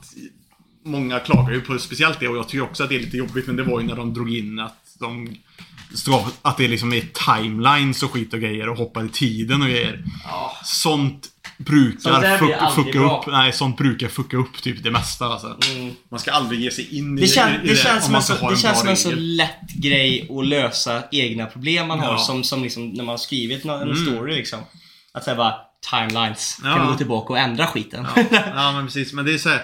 Många 0.91 1.19
klagar 1.19 1.53
ju 1.53 1.61
på 1.61 1.79
speciellt 1.79 2.21
det 2.21 2.29
och 2.29 2.37
jag 2.37 2.49
tycker 2.49 2.63
också 2.65 2.83
att 2.83 2.89
det 2.89 2.95
är 2.97 3.01
lite 3.01 3.17
jobbigt 3.17 3.47
men 3.47 3.57
det 3.57 3.63
var 3.63 3.81
ju 3.81 3.87
när 3.87 3.97
de 3.97 4.15
drog 4.15 4.35
in 4.37 4.59
att 4.59 4.77
de 5.01 5.37
att 6.43 6.57
det 6.57 6.69
liksom 6.69 6.93
är 6.93 7.01
timelines 7.01 8.03
och 8.03 8.11
skit 8.13 8.35
och 8.35 8.41
grejer 8.41 8.69
och 8.69 8.77
hoppar 8.77 9.05
i 9.05 9.09
tiden 9.09 9.63
och 9.63 9.69
grejer. 9.69 10.05
Ja. 10.25 10.57
Sånt 10.65 11.29
brukar 11.59 12.01
Sånt 12.01 12.39
fuck, 12.39 12.75
fucka 12.85 12.99
bra. 12.99 13.21
upp, 13.21 13.33
nej 13.33 13.53
sånt 13.53 13.77
brukar 13.77 14.09
fucka 14.09 14.37
upp 14.37 14.63
typ 14.63 14.83
det 14.83 14.91
mesta 14.91 15.25
alltså. 15.27 15.57
Mm. 15.75 15.95
Man 16.11 16.21
ska 16.21 16.31
aldrig 16.33 16.61
ge 16.61 16.71
sig 16.71 16.99
in 16.99 17.19
i 17.19 17.21
Det, 17.21 17.27
kän, 17.29 17.65
i 17.65 17.69
det, 17.69 17.77
känns 17.77 17.97
om 17.97 18.03
som 18.03 18.13
man 18.13 18.19
en 18.21 18.23
så, 18.23 18.35
har 18.35 18.51
det 18.51 18.57
känns 18.57 18.79
som 18.81 18.89
en 18.89 18.97
så 18.97 19.11
lätt 19.15 19.73
grej 19.75 20.29
att 20.39 20.47
lösa 20.47 21.03
egna 21.13 21.47
problem 21.47 21.89
man 21.89 22.01
har 22.01 22.13
Ja. 22.13 22.19
som, 22.19 22.45
som 22.45 22.63
liksom 22.63 22.89
när 22.89 23.05
man 23.05 23.09
har 23.13 23.17
skrivit 23.19 23.65
en 23.65 23.71
Mm. 23.71 23.97
story 24.07 24.35
liksom. 24.35 24.59
Att 25.13 25.25
säga 25.25 25.37
bara 25.37 25.55
timelines. 25.91 26.59
Ja. 26.65 26.75
Kan 26.77 26.87
vi 26.87 26.93
gå 26.93 26.99
tillbaka 26.99 27.33
och 27.33 27.39
ändra 27.39 27.67
skiten? 27.67 28.07
Ja, 28.17 28.25
ja 28.55 28.73
men 28.73 28.87
precis. 28.87 29.13
Men 29.13 29.25
det 29.25 29.35
är 29.35 29.39
så 29.39 29.49
här, 29.49 29.63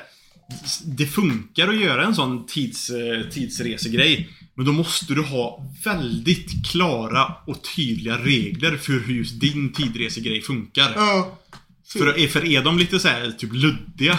Det 0.85 1.07
funkar 1.07 1.69
att 1.69 1.81
göra 1.81 2.05
en 2.05 2.15
sån 2.15 2.47
tids, 2.47 2.91
eh, 2.91 3.31
tidsresegrej. 3.31 4.29
Men 4.55 4.67
då 4.67 4.73
måste 4.73 5.15
du 5.15 5.23
ha 5.23 5.65
väldigt 5.85 6.67
klara 6.67 7.35
och 7.47 7.63
tydliga 7.77 8.19
regler 8.19 8.77
för 8.77 8.93
hur 8.93 9.15
just 9.15 9.41
din 9.41 9.73
tidresegrej 9.73 10.43
funkar. 10.43 10.93
Ja. 10.97 11.39
För, 11.93 12.29
för 12.29 12.45
är 12.45 12.63
de 12.63 12.79
lite 12.79 12.99
så 12.99 13.09
här, 13.09 13.31
typ 13.31 13.53
luddiga 13.53 14.19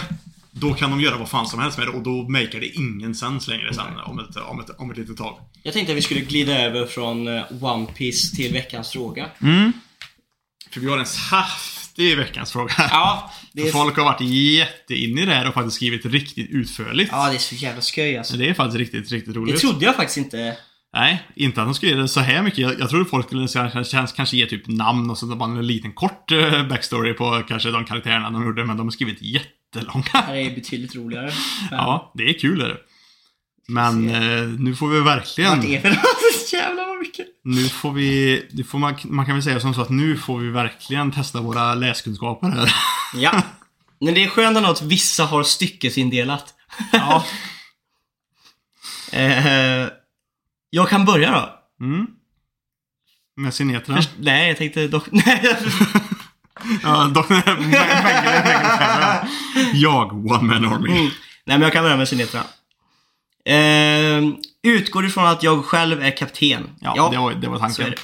Då 0.50 0.74
kan 0.74 0.90
de 0.90 1.00
göra 1.00 1.16
vad 1.16 1.28
fan 1.28 1.46
som 1.46 1.60
helst 1.60 1.78
med 1.78 1.86
det 1.86 1.90
och 1.90 2.02
då 2.02 2.28
makar 2.28 2.60
det 2.60 2.66
ingen 2.66 3.14
sens 3.14 3.48
längre 3.48 3.74
sen 3.74 3.98
om 4.06 4.18
ett, 4.18 4.36
om 4.36 4.60
ett, 4.60 4.70
om 4.78 4.90
ett 4.90 4.96
litet 4.96 5.16
tag. 5.16 5.38
Jag 5.62 5.74
tänkte 5.74 5.92
att 5.92 5.96
vi 5.96 6.02
skulle 6.02 6.20
glida 6.20 6.58
över 6.58 6.86
från 6.86 7.28
eh, 7.28 7.44
One 7.62 7.86
Piece 7.86 8.36
till 8.36 8.52
veckans 8.52 8.90
fråga. 8.90 9.26
För 10.70 10.80
vi 10.80 10.86
har 10.86 10.98
en 10.98 11.06
saftig 11.06 12.16
veckans 12.16 12.52
fråga. 12.52 12.72
Ja, 12.76 13.32
är, 13.62 13.72
folk 13.72 13.96
har 13.96 14.04
varit 14.04 14.20
jätteinne 14.20 15.22
i 15.22 15.26
det 15.26 15.34
här 15.34 15.48
och 15.48 15.54
faktiskt 15.54 15.76
skrivit 15.76 16.06
riktigt 16.06 16.50
utförligt. 16.50 17.10
ja, 17.12 17.28
det 17.28 17.34
är 17.34 17.38
så 17.38 17.54
jävla 17.54 17.80
skoj 17.80 18.16
alltså. 18.16 18.32
Så 18.32 18.38
det 18.38 18.48
är 18.48 18.54
faktiskt 18.54 18.78
riktigt, 18.78 19.12
riktigt 19.12 19.36
roligt. 19.36 19.54
Det 19.54 19.60
trodde 19.60 19.84
jag 19.84 19.96
faktiskt 19.96 20.16
inte. 20.18 20.56
Nej, 20.92 21.22
inte 21.34 21.60
att 21.62 21.66
de 21.66 21.74
skulle 21.74 21.92
göra 21.92 22.02
det 22.02 22.08
så 22.08 22.20
här 22.20 22.42
mycket. 22.42 22.58
Jag, 22.58 22.80
jag 22.80 22.90
trodde 22.90 23.04
folk 23.04 23.26
skulle 23.26 23.48
kanske, 23.48 24.06
kanske 24.16 24.36
ge 24.36 24.46
typ 24.46 24.66
namn 24.66 25.10
och 25.10 25.18
så 25.18 25.26
bara 25.26 25.50
en 25.50 25.66
liten 25.66 25.92
kort 25.92 26.32
eh, 26.32 26.66
backstory 26.68 27.14
på 27.14 27.42
kanske 27.48 27.70
de 27.70 27.84
karaktärerna 27.84 28.30
de 28.30 28.44
gjorde, 28.44 28.64
men 28.64 28.76
de 28.76 28.86
har 28.86 28.90
skrivit 28.90 29.22
jättelånga. 29.22 30.04
Det 30.28 30.40
är 30.40 30.54
betydligt 30.54 30.96
roligare. 30.96 31.32
Men 31.70 31.78
Ja, 31.78 32.12
det 32.14 32.28
är 32.28 32.38
kul 32.38 32.60
är 32.60 32.68
det. 32.68 32.78
Men 33.68 34.10
eh, 34.10 34.48
nu 34.48 34.74
får 34.74 34.88
vi 34.88 35.00
verkligen... 35.00 35.56
Vart 35.56 35.64
är 35.64 35.82
det? 35.82 35.98
Jävlar 36.52 36.86
vad 36.86 36.98
mycket. 36.98 37.26
Nu 37.44 37.68
får 37.68 37.92
vi... 37.92 38.42
Nu 38.52 38.64
får 38.64 38.78
man, 38.78 38.96
man 39.04 39.26
kan 39.26 39.34
väl 39.34 39.42
säga 39.42 39.60
som 39.60 39.74
så 39.74 39.80
att 39.80 39.90
nu 39.90 40.16
får 40.16 40.38
vi 40.38 40.50
verkligen 40.50 41.12
testa 41.12 41.40
våra 41.40 41.74
läskunskaper 41.74 42.48
här. 42.48 42.74
Ja. 43.14 43.42
Men 44.00 44.14
det 44.14 44.24
är 44.24 44.28
skönt 44.28 44.56
ändå 44.56 44.70
att 44.70 44.82
vissa 44.82 45.24
har 45.24 45.42
styckesindelat. 45.42 46.54
Ja. 46.92 47.24
Eh, 49.12 49.88
jag 50.70 50.88
kan 50.88 51.04
börja 51.04 51.30
då. 51.30 51.84
Mm. 51.84 52.06
Med 53.36 53.54
Sinetra. 53.54 53.96
Först, 53.96 54.10
nej, 54.18 54.48
jag 54.48 54.56
tänkte 54.56 54.88
dock... 54.88 55.04
Nej, 55.10 55.56
Ja, 56.82 57.10
dock... 57.14 57.26
Jag, 59.72 60.12
One 60.12 60.42
Man 60.42 60.64
Army. 60.64 60.90
Mm. 60.90 61.02
Nej, 61.44 61.58
men 61.58 61.60
jag 61.60 61.72
kan 61.72 61.84
börja 61.84 61.96
med 61.96 62.08
Sinetra. 62.08 62.42
Eh, 63.48 64.22
utgår 64.62 65.06
ifrån 65.06 65.26
att 65.26 65.42
jag 65.42 65.64
själv 65.64 66.02
är 66.02 66.16
kapten. 66.16 66.70
Ja, 66.80 67.08
det 67.10 67.18
var, 67.18 67.34
det 67.34 67.48
var 67.48 67.58
tanken. 67.58 67.90
det. 67.90 67.96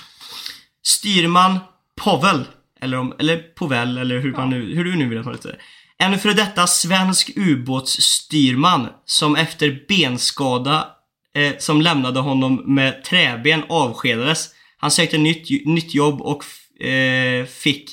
Styrman 0.83 1.59
Povel, 1.97 2.45
eller, 2.81 2.99
om, 2.99 3.15
eller 3.19 3.39
Povel, 3.39 3.99
eller 3.99 4.19
hur, 4.19 4.33
man 4.33 4.51
nu, 4.51 4.75
hur 4.75 4.85
du 4.85 4.97
nu 4.97 5.09
vill 5.09 5.19
att 5.19 5.27
man 5.27 5.37
det. 5.43 5.57
En 5.99 6.19
före 6.19 6.33
detta 6.33 6.67
svensk 6.67 7.31
ubåtsstyrman 7.37 8.89
som 9.05 9.37
efter 9.37 9.85
benskada 9.89 10.89
eh, 11.35 11.55
som 11.59 11.83
lämnade 11.83 12.21
honom 12.21 12.75
med 12.75 13.05
träben 13.05 13.65
avskedades. 13.69 14.49
Han 14.79 14.91
sökte 14.91 15.19
nytt, 15.19 15.67
nytt 15.67 15.95
jobb 15.95 16.21
och 16.21 16.45
eh, 16.87 17.47
fick 17.47 17.91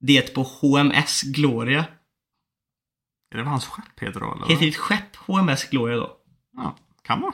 det 0.00 0.34
på 0.34 0.42
HMS 0.42 1.22
Gloria. 1.22 1.84
Är 3.34 3.36
det 3.36 3.42
vad 3.42 3.50
hans 3.50 3.66
skepp 3.66 4.00
heter 4.00 4.20
då? 4.20 4.34
Eller? 4.34 4.46
Heter 4.46 4.66
ditt 4.66 4.76
skepp 4.76 5.16
HMS 5.16 5.64
Gloria 5.64 5.96
då? 5.96 6.10
Ja, 6.56 6.76
kan 7.06 7.20
man. 7.20 7.32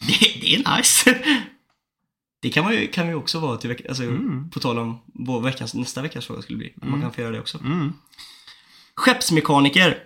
Det, 0.00 0.40
det 0.40 0.54
är 0.54 0.76
nice. 0.76 1.24
Det 2.42 2.50
kan, 2.50 2.64
man 2.64 2.72
ju, 2.72 2.86
kan 2.86 3.08
ju 3.08 3.14
också 3.14 3.40
vara 3.40 3.56
till 3.56 3.68
veckan, 3.68 3.86
alltså, 3.88 4.02
Mm. 4.02 4.50
på 4.50 4.60
tal 4.60 4.78
om 4.78 5.00
vad 5.06 5.42
veckans, 5.42 5.74
nästa 5.74 6.02
veckas 6.02 6.26
fråga 6.26 6.42
skulle 6.42 6.58
bli. 6.58 6.74
Man 6.82 7.00
kan 7.00 7.12
få 7.12 7.20
göra 7.20 7.32
det 7.32 7.40
också. 7.40 7.58
Mm. 7.58 7.92
Skeppsmekaniker. 8.96 9.98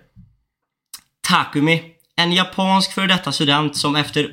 Takumi. 1.28 1.82
En 2.16 2.32
japansk 2.32 2.92
före 2.92 3.06
detta 3.06 3.32
student 3.32 3.76
som 3.76 3.96
efter 3.96 4.32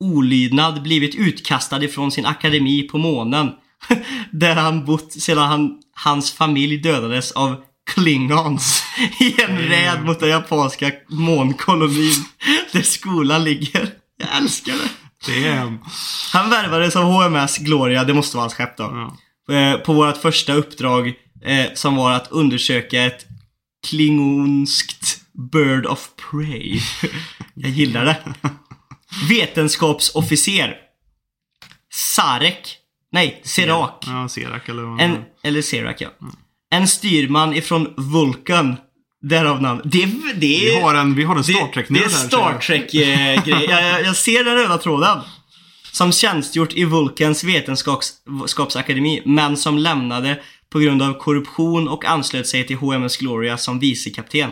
olydnad 0.00 0.82
blivit 0.82 1.14
utkastad 1.14 1.84
ifrån 1.84 2.10
sin 2.10 2.26
akademi 2.26 2.82
på 2.82 2.98
månen. 2.98 3.52
Där 4.32 4.56
han 4.56 4.84
bott 4.84 5.12
sedan 5.12 5.48
han, 5.48 5.82
hans 5.92 6.32
familj 6.32 6.76
dödades 6.78 7.32
av 7.32 7.64
Klingons 7.86 8.82
i 9.20 9.42
en 9.42 9.58
räd 9.58 10.04
mot 10.04 10.20
den 10.20 10.28
japanska 10.28 10.92
månkolonin 11.08 12.24
där 12.72 12.82
skolan 12.82 13.44
ligger. 13.44 13.90
Jag 14.16 14.36
älskar 14.36 14.74
det. 15.26 15.46
Är... 15.46 15.78
Han 16.32 16.50
värvades 16.50 16.96
av 16.96 17.02
HMS 17.04 17.58
Gloria, 17.58 18.04
det 18.04 18.14
måste 18.14 18.36
vara 18.36 18.42
hans 18.42 18.54
skepp 18.54 18.76
då. 18.76 19.10
Ja. 19.46 19.54
Eh, 19.54 19.78
På 19.78 19.92
vårt 19.92 20.16
första 20.16 20.52
uppdrag 20.52 21.12
eh, 21.44 21.66
som 21.74 21.96
var 21.96 22.12
att 22.12 22.28
undersöka 22.30 23.02
ett 23.02 23.26
klingonskt 23.88 25.20
Bird 25.52 25.86
of 25.86 26.08
Prey. 26.30 26.80
Jag 27.54 27.70
gillar 27.70 28.04
det. 28.04 28.18
Vetenskapsofficer. 29.28 30.76
Sarek. 31.92 32.76
Nej, 33.12 33.40
Serak. 33.44 34.04
Ja, 34.06 34.28
Serak 34.28 34.68
eller 34.68 34.82
vad 34.82 35.00
En, 35.00 35.24
eller 35.42 35.62
Serak 35.62 36.00
ja. 36.00 36.08
En 36.76 36.88
styrman 36.88 37.54
ifrån 37.54 37.94
Vulcan. 37.96 38.76
Därav 39.22 39.62
namn. 39.62 39.80
Det, 39.84 40.06
det, 40.34 40.40
Vi 40.40 40.80
har 40.82 40.94
en, 40.94 41.14
vi 41.14 41.24
har 41.24 41.36
en 41.36 41.44
Star 41.44 41.66
det, 41.66 41.72
trek 41.72 41.86
det 41.88 42.04
är 42.04 42.08
Star 42.08 42.58
Trek-grej. 42.58 43.42
jag, 43.46 43.64
jag, 43.64 44.02
jag 44.04 44.16
ser 44.16 44.44
den 44.44 44.54
röda 44.54 44.78
tråden. 44.78 45.18
Som 45.92 46.12
tjänstgjort 46.12 46.72
i 46.74 46.84
Vulcans 46.84 47.44
vetenskapsakademi, 47.44 49.22
men 49.24 49.56
som 49.56 49.78
lämnade 49.78 50.40
på 50.70 50.78
grund 50.78 51.02
av 51.02 51.12
korruption 51.12 51.88
och 51.88 52.04
anslöt 52.04 52.46
sig 52.46 52.66
till 52.66 52.76
HMS 52.76 53.16
Gloria 53.16 53.58
som 53.58 53.78
vicekapten. 53.78 54.50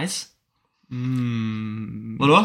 Nice. 0.00 0.26
Mm, 0.90 2.16
Vadå? 2.20 2.44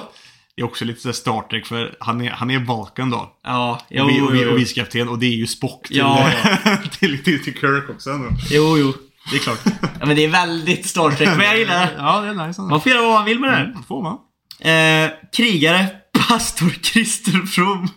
det 0.55 0.61
är 0.61 0.65
också 0.65 0.85
lite 0.85 1.01
så 1.01 1.13
Star 1.13 1.41
Trek 1.41 1.65
för 1.65 1.95
han 1.99 2.21
är, 2.21 2.29
han 2.29 2.51
är 2.51 2.59
Vulcan 2.59 3.09
då. 3.09 3.37
Ja, 3.43 3.81
jo, 3.89 4.03
och, 4.03 4.09
vi, 4.09 4.21
och, 4.21 4.35
vi, 4.35 4.45
och 4.45 4.57
vicekapten 4.57 5.09
och 5.09 5.19
det 5.19 5.25
är 5.25 5.35
ju 5.35 5.47
Spock 5.47 5.87
till, 5.87 5.97
Ja, 5.97 6.31
till, 6.99 7.23
till, 7.23 7.43
till 7.43 7.53
Kirk 7.53 7.89
också. 7.89 8.09
Ändå. 8.09 8.29
jo, 8.51 8.77
jo. 8.77 8.93
Det 9.29 9.35
är 9.35 9.39
klart. 9.39 9.59
Ja, 9.99 10.07
men 10.07 10.15
det 10.15 10.23
är 10.25 10.29
väldigt 10.29 10.85
Star 10.85 11.11
Trek, 11.11 11.29
men 11.29 11.45
jag 11.45 11.57
gillar 11.59 11.85
det. 11.85 11.93
Ja, 11.97 12.21
det 12.21 12.27
är 12.27 12.47
nice. 12.47 12.61
Man 12.61 12.81
får 12.81 12.91
göra 12.91 13.01
vad 13.01 13.11
man 13.11 13.25
vill 13.25 13.39
med 13.39 13.49
det 13.49 13.55
här. 13.55 13.65
Mm, 13.65 13.83
får 13.83 14.03
man. 14.03 14.17
Eh, 14.59 15.11
krigare, 15.35 15.87
pastor 16.27 16.69
Christer 16.69 17.45
From. 17.45 17.89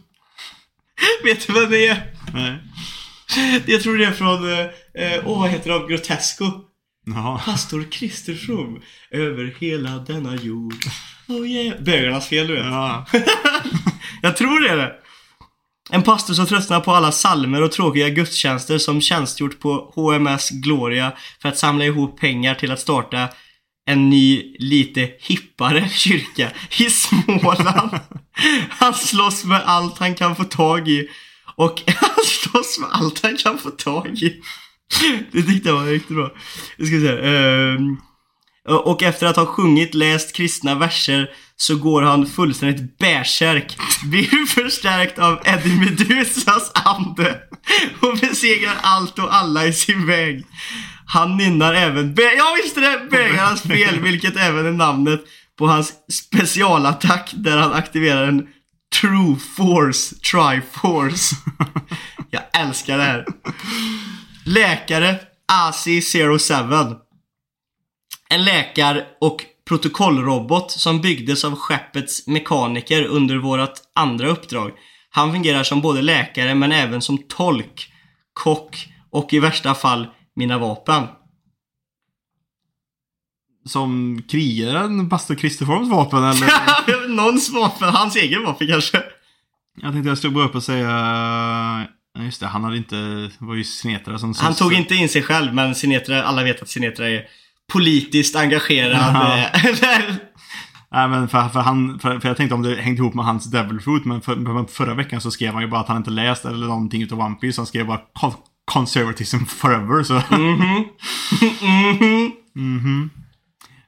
Vet 1.24 1.46
du 1.46 1.52
vem 1.52 1.70
det 1.70 1.86
är? 1.88 2.02
Nej. 2.32 2.58
Jag 3.66 3.82
tror 3.82 3.98
det 3.98 4.04
är 4.04 4.12
från, 4.12 4.52
eh, 4.52 4.58
eh, 5.04 5.22
åh 5.24 5.40
vad 5.40 5.50
heter 5.50 5.70
de, 5.70 5.88
Grotesco. 5.88 6.44
Jaha. 7.06 7.38
Pastor 7.44 7.84
Christer 7.90 8.34
From, 8.34 8.82
över 9.10 9.54
hela 9.60 9.90
denna 9.90 10.36
jord. 10.36 10.84
Oh 11.28 11.48
yeah. 11.48 11.80
Bögarnas 11.80 12.28
fel 12.28 12.46
du 12.46 12.54
vet. 12.54 12.64
Ja. 12.64 13.06
Jag 14.22 14.36
tror 14.36 14.60
det 14.60 14.68
är 14.68 14.76
det. 14.76 14.92
En 15.90 16.02
pastor 16.02 16.34
som 16.34 16.46
tröttnar 16.46 16.80
på 16.80 16.92
alla 16.92 17.12
salmer 17.12 17.62
och 17.62 17.72
tråkiga 17.72 18.08
gudstjänster 18.08 18.78
som 18.78 19.00
tjänstgjort 19.00 19.60
på 19.60 19.92
HMS 19.94 20.50
Gloria 20.50 21.12
för 21.42 21.48
att 21.48 21.58
samla 21.58 21.84
ihop 21.84 22.20
pengar 22.20 22.54
till 22.54 22.70
att 22.70 22.80
starta 22.80 23.28
en 23.86 24.10
ny, 24.10 24.56
lite 24.58 25.10
hippare 25.18 25.88
kyrka 25.88 26.50
i 26.78 26.90
Småland. 26.90 27.90
Han 28.68 28.94
slåss 28.94 29.44
med 29.44 29.62
allt 29.66 29.98
han 29.98 30.14
kan 30.14 30.36
få 30.36 30.44
tag 30.44 30.88
i. 30.88 31.08
Och 31.56 31.82
han 31.86 32.24
slåss 32.24 32.78
med 32.78 32.88
allt 32.92 33.22
han 33.22 33.36
kan 33.36 33.58
få 33.58 33.70
tag 33.70 34.08
i. 34.08 34.40
Det 35.32 35.42
tyckte 35.42 35.68
jag 35.68 35.76
var 35.76 35.86
riktigt 35.86 36.16
bra. 36.16 36.30
Nu 36.76 36.86
ska 36.86 36.96
vi 36.96 37.06
se. 37.06 37.12
ehm, 37.12 37.96
Eh, 38.68 38.74
och 38.74 39.02
efter 39.02 39.26
att 39.26 39.36
ha 39.36 39.46
sjungit, 39.46 39.94
läst 39.94 40.36
kristna 40.36 40.74
verser 40.74 41.28
så 41.56 41.76
går 41.76 42.02
han 42.02 42.26
fullständigt 42.26 42.98
bärsärk. 42.98 43.76
Blir 44.04 44.46
förstärkt 44.62 45.18
av 45.18 45.40
Eddie 45.44 45.78
Medusas 45.80 46.72
ande 46.74 47.40
och 48.00 48.18
besegrar 48.18 48.76
allt 48.82 49.18
och 49.18 49.34
alla 49.34 49.66
i 49.66 49.72
sin 49.72 50.06
väg. 50.06 50.44
Han 51.06 51.36
nynnar 51.36 51.74
även, 51.74 52.14
bä- 52.14 52.36
jag 52.36 52.56
visste 52.62 52.80
det! 52.80 53.06
Bägarnas 53.10 53.62
fel, 53.62 54.00
vilket 54.00 54.36
även 54.36 54.66
är 54.66 54.72
namnet 54.72 55.20
på 55.58 55.66
hans 55.66 55.92
specialattack 56.12 57.30
där 57.34 57.56
han 57.56 57.72
aktiverar 57.72 58.28
en 58.28 58.46
True 59.00 59.36
Force 59.56 60.14
Triforce. 60.14 61.36
Jag 62.30 62.42
älskar 62.52 62.98
det 62.98 63.04
här. 63.04 63.24
Läkare, 64.44 65.18
AC07. 65.52 66.96
En 68.34 68.44
läkar 68.44 69.04
och 69.20 69.44
protokollrobot 69.68 70.70
som 70.70 71.00
byggdes 71.00 71.44
av 71.44 71.56
skeppets 71.56 72.26
mekaniker 72.26 73.04
under 73.04 73.36
vårt 73.36 73.74
andra 73.94 74.28
uppdrag. 74.28 74.70
Han 75.10 75.32
fungerar 75.32 75.62
som 75.62 75.80
både 75.80 76.02
läkare 76.02 76.54
men 76.54 76.72
även 76.72 77.02
som 77.02 77.18
tolk, 77.18 77.92
kock 78.32 78.88
och 79.10 79.32
i 79.32 79.38
värsta 79.38 79.74
fall 79.74 80.06
mina 80.36 80.58
vapen. 80.58 81.06
Som 83.66 84.22
krigaren, 84.28 85.10
pastor 85.10 85.34
Kristerforms 85.34 85.90
vapen 85.90 86.24
eller? 86.24 87.08
Någons 87.16 87.50
vapen, 87.50 87.88
hans 87.88 88.16
egen 88.16 88.42
vapen 88.42 88.68
kanske. 88.68 89.02
Jag 89.82 89.92
tänkte 89.92 90.08
jag 90.08 90.18
skulle 90.18 90.34
gå 90.34 90.42
upp 90.42 90.54
och 90.54 90.62
säga... 90.62 91.86
Just 92.18 92.40
det, 92.40 92.46
han 92.46 92.64
hade 92.64 92.76
inte... 92.76 93.30
Var 93.38 93.54
ju 93.54 93.64
Sinetra 93.64 94.18
som... 94.18 94.34
Han 94.38 94.54
tog 94.54 94.72
inte 94.72 94.94
in 94.94 95.08
sig 95.08 95.22
själv 95.22 95.54
men 95.54 95.74
Sinetra, 95.74 96.22
alla 96.22 96.42
vet 96.42 96.62
att 96.62 96.68
Sinetra 96.68 97.10
är 97.10 97.28
politiskt 97.72 98.36
engagerad. 98.36 99.00
eh, 99.00 99.60
Nej 100.90 101.08
men 101.08 101.28
för, 101.28 101.48
för 101.48 101.60
han... 101.60 101.98
För, 101.98 102.20
för 102.20 102.28
jag 102.28 102.36
tänkte 102.36 102.54
om 102.54 102.62
det 102.62 102.74
hängde 102.80 102.98
ihop 103.02 103.14
med 103.14 103.24
hans 103.24 103.50
Devil 103.50 103.80
Fruit 103.80 104.04
men 104.04 104.20
för, 104.20 104.66
förra 104.72 104.94
veckan 104.94 105.20
så 105.20 105.30
skrev 105.30 105.52
han 105.52 105.62
ju 105.62 105.68
bara 105.68 105.80
att 105.80 105.88
han 105.88 105.96
inte 105.96 106.10
läst 106.10 106.44
eller 106.44 106.66
någonting 106.66 107.02
utav 107.02 107.20
One 107.20 107.34
Piece. 107.34 107.60
Han 107.60 107.66
skrev 107.66 107.86
bara 107.86 108.00
con 108.12 108.32
Conservatism 108.64 109.44
forever 109.44 110.02
så... 110.02 110.14
Mhm. 110.36 110.84
Mhm. 112.56 113.10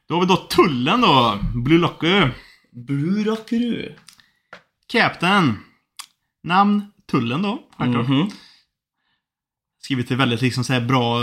Då 0.08 0.14
har 0.14 0.20
vi 0.20 0.26
då 0.26 0.36
tullen 0.36 1.00
då. 1.00 1.38
Blue 1.54 1.78
Locker. 1.78 2.34
Burakaru. 2.86 3.92
Captain. 4.92 5.58
Namn 6.44 6.82
Tullen 7.10 7.42
då. 7.42 7.62
Självklart. 7.78 8.08
Mhm. 8.08 8.30
Skrivit 9.82 10.08
det 10.08 10.16
väldigt 10.16 10.42
liksom 10.42 10.64
så 10.64 10.72
här 10.72 10.80
bra, 10.80 11.18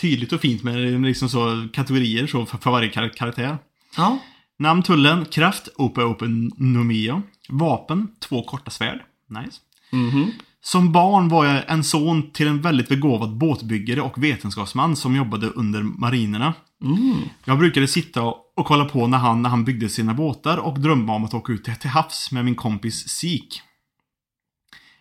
tydligt 0.00 0.32
och 0.32 0.40
fint 0.40 0.62
med 0.62 1.02
liksom 1.02 1.28
så 1.28 1.68
kategorier 1.72 2.26
så 2.26 2.46
för, 2.46 2.58
för 2.58 2.70
varje 2.70 2.88
kar 2.88 3.08
karaktär. 3.08 3.58
Ja. 3.96 4.18
Namn 4.58 4.82
Tullen, 4.82 5.24
kraft, 5.24 5.68
Opa 5.76 6.04
Open 6.04 6.52
Nomia. 6.56 7.22
Vapen, 7.48 8.08
två 8.20 8.42
korta 8.42 8.70
svärd. 8.70 9.00
Nice. 9.28 9.60
Mhm. 9.92 10.30
Som 10.60 10.92
barn 10.92 11.28
var 11.28 11.44
jag 11.44 11.62
en 11.68 11.84
son 11.84 12.30
till 12.32 12.46
en 12.48 12.60
väldigt 12.60 12.88
begåvad 12.88 13.36
båtbyggare 13.36 14.00
och 14.00 14.22
vetenskapsman 14.22 14.96
som 14.96 15.16
jobbade 15.16 15.46
under 15.46 15.82
marinerna. 15.82 16.54
Mm. 16.84 17.16
Jag 17.44 17.58
brukade 17.58 17.88
sitta 17.88 18.22
och 18.56 18.66
kolla 18.66 18.84
på 18.84 19.06
när 19.06 19.18
han, 19.18 19.42
när 19.42 19.50
han 19.50 19.64
byggde 19.64 19.88
sina 19.88 20.14
båtar 20.14 20.56
och 20.58 20.80
drömma 20.80 21.14
om 21.14 21.24
att 21.24 21.34
åka 21.34 21.52
ut 21.52 21.64
till, 21.64 21.76
till 21.76 21.90
havs 21.90 22.32
med 22.32 22.44
min 22.44 22.54
kompis 22.54 23.08
Sik. 23.08 23.60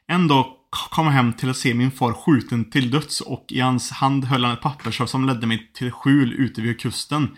En 0.08 0.28
dag 0.28 0.46
kom 0.90 1.08
hem 1.08 1.34
till 1.34 1.50
att 1.50 1.58
se 1.58 1.74
min 1.74 1.92
far 1.92 2.14
skjuten 2.14 2.70
till 2.70 2.92
döds 2.92 3.22
och 3.22 3.46
i 3.50 3.60
hans 3.60 3.92
hand 3.92 4.26
höll 4.26 4.44
han 4.44 4.54
ett 4.54 4.62
papper 4.62 5.06
som- 5.06 5.28
ledde 5.28 5.48
mig 5.48 5.72
till 5.74 5.92
skjul 5.92 6.34
ute 6.34 6.62
vid 6.62 6.80
kusten. 6.80 7.30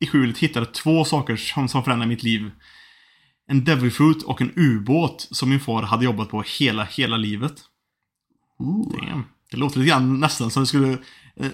I 0.00 0.06
skjulet 0.06 0.38
hittade 0.38 0.66
jag 0.66 0.74
två 0.74 1.04
saker 1.04 1.36
som, 1.36 1.68
som 1.68 1.84
förändrade 1.84 2.08
mitt 2.08 2.22
liv. 2.22 2.50
En 3.48 3.64
Devil 3.64 3.92
Fruit 3.92 4.22
och 4.22 4.40
en 4.40 4.52
ubåt 4.56 5.28
som 5.30 5.50
min 5.50 5.60
far 5.60 5.82
hade 5.82 6.04
jobbat 6.04 6.28
på 6.30 6.44
hela, 6.58 6.84
hela 6.84 7.16
livet. 7.16 7.54
Damn. 9.00 9.24
Det 9.50 9.56
låter 9.56 9.78
lite 9.78 9.88
grann 9.90 10.20
nästan 10.20 10.50
som 10.50 10.62
det 10.62 10.66
skulle... 10.66 10.92
eh, 10.92 10.98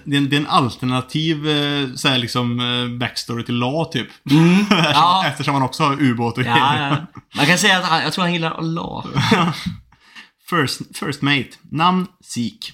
Det 0.03 0.15
är 0.15 0.17
en, 0.17 0.29
det 0.29 0.35
är 0.35 0.39
en 0.39 0.47
alternativ 0.47 1.49
eh, 1.49 1.87
så 1.95 2.07
här 2.07 2.17
liksom 2.17 2.59
eh, 2.59 2.97
backstory 2.99 3.43
till 3.43 3.55
La 3.55 3.85
typ. 3.85 4.07
Ja. 4.93 5.23
Eftersom 5.27 5.53
han 5.53 5.63
också 5.63 5.83
har 5.83 6.01
ubåt 6.01 6.37
och 6.37 6.43
Ja, 6.43 6.77
ja. 6.89 6.97
Man 7.35 7.45
kan 7.45 7.57
säga 7.57 7.77
att 7.77 7.85
han, 7.85 8.01
jag 8.03 8.13
tror 8.13 8.23
han 8.23 8.33
gillar 8.33 8.51
Allah. 8.51 9.05
First, 10.49 10.97
first 10.97 11.21
Mate. 11.21 11.49
Namn 11.71 12.07
Sik. 12.21 12.73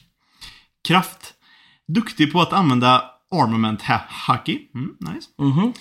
Kraft. 0.88 1.34
Duktig 1.88 2.32
på 2.34 2.42
att 2.42 2.54
använda 2.54 3.04
Armament 3.32 3.82
ha- 3.82 4.06
Haki. 4.10 4.60
Mm, 4.76 4.96
nice. 5.00 5.28
Mhm. 5.42 5.74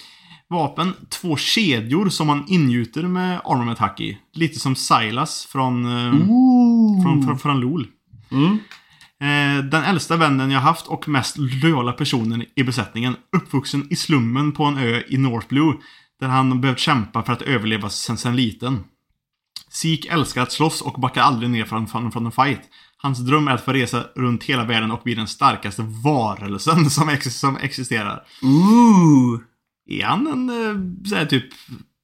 Vapen. 0.48 0.94
Två 1.10 1.36
kedjor 1.36 2.08
som 2.08 2.26
man 2.26 2.44
ingjuter 2.48 3.02
med 3.02 3.40
Armament 3.44 3.78
Haki. 3.78 4.18
Lite 4.32 4.58
som 4.60 4.76
Silas 4.76 5.44
från, 5.46 5.86
eh, 5.86 6.12
från, 7.02 7.22
från, 7.26 7.38
från 7.38 7.60
LOL. 7.60 7.86
Mm. 8.30 8.58
Eh, 9.20 9.64
den 9.64 9.84
äldsta 9.84 10.16
vännen 10.16 10.50
jag 10.50 10.60
haft 10.60 10.86
och 10.86 11.08
mest 11.08 11.36
lojala 11.38 11.92
personen 11.92 12.44
i 12.56 12.62
besättningen. 12.64 13.16
Uppvuxen 13.36 13.86
i 13.90 13.96
slummen 13.96 14.52
på 14.52 14.64
en 14.64 14.78
ö 14.78 15.02
i 15.08 15.16
North 15.18 15.48
Blue. 15.48 15.74
Där 16.20 16.28
han 16.28 16.60
behövt 16.60 16.78
kämpa 16.78 17.22
för 17.22 17.32
att 17.32 17.42
överleva 17.42 17.90
sen, 17.90 18.16
sen 18.16 18.36
liten. 18.36 18.84
Sik 19.74 20.06
älskar 20.06 20.42
att 20.42 20.52
slåss 20.52 20.80
och 20.80 21.00
backar 21.00 21.22
aldrig 21.22 21.50
ner 21.50 21.64
från, 21.64 21.86
från, 21.88 22.26
en 22.26 22.32
fight. 22.32 22.60
Hans 22.96 23.18
dröm 23.18 23.48
är 23.48 23.52
att 23.52 23.64
få 23.64 23.72
resa 23.72 24.04
runt 24.16 24.44
hela 24.44 24.64
världen 24.64 24.90
och 24.90 25.00
bli 25.04 25.14
den 25.14 25.28
starkaste 25.28 25.82
varelsen 25.82 26.90
som, 26.90 27.08
ex, 27.08 27.38
som 27.38 27.56
existerar. 27.56 28.22
Ooh. 28.42 29.40
Är 29.86 30.04
han 30.04 30.26
en 30.26 30.50
eh, 30.50 31.08
så 31.08 31.16
här 31.16 31.26
typ... 31.26 31.44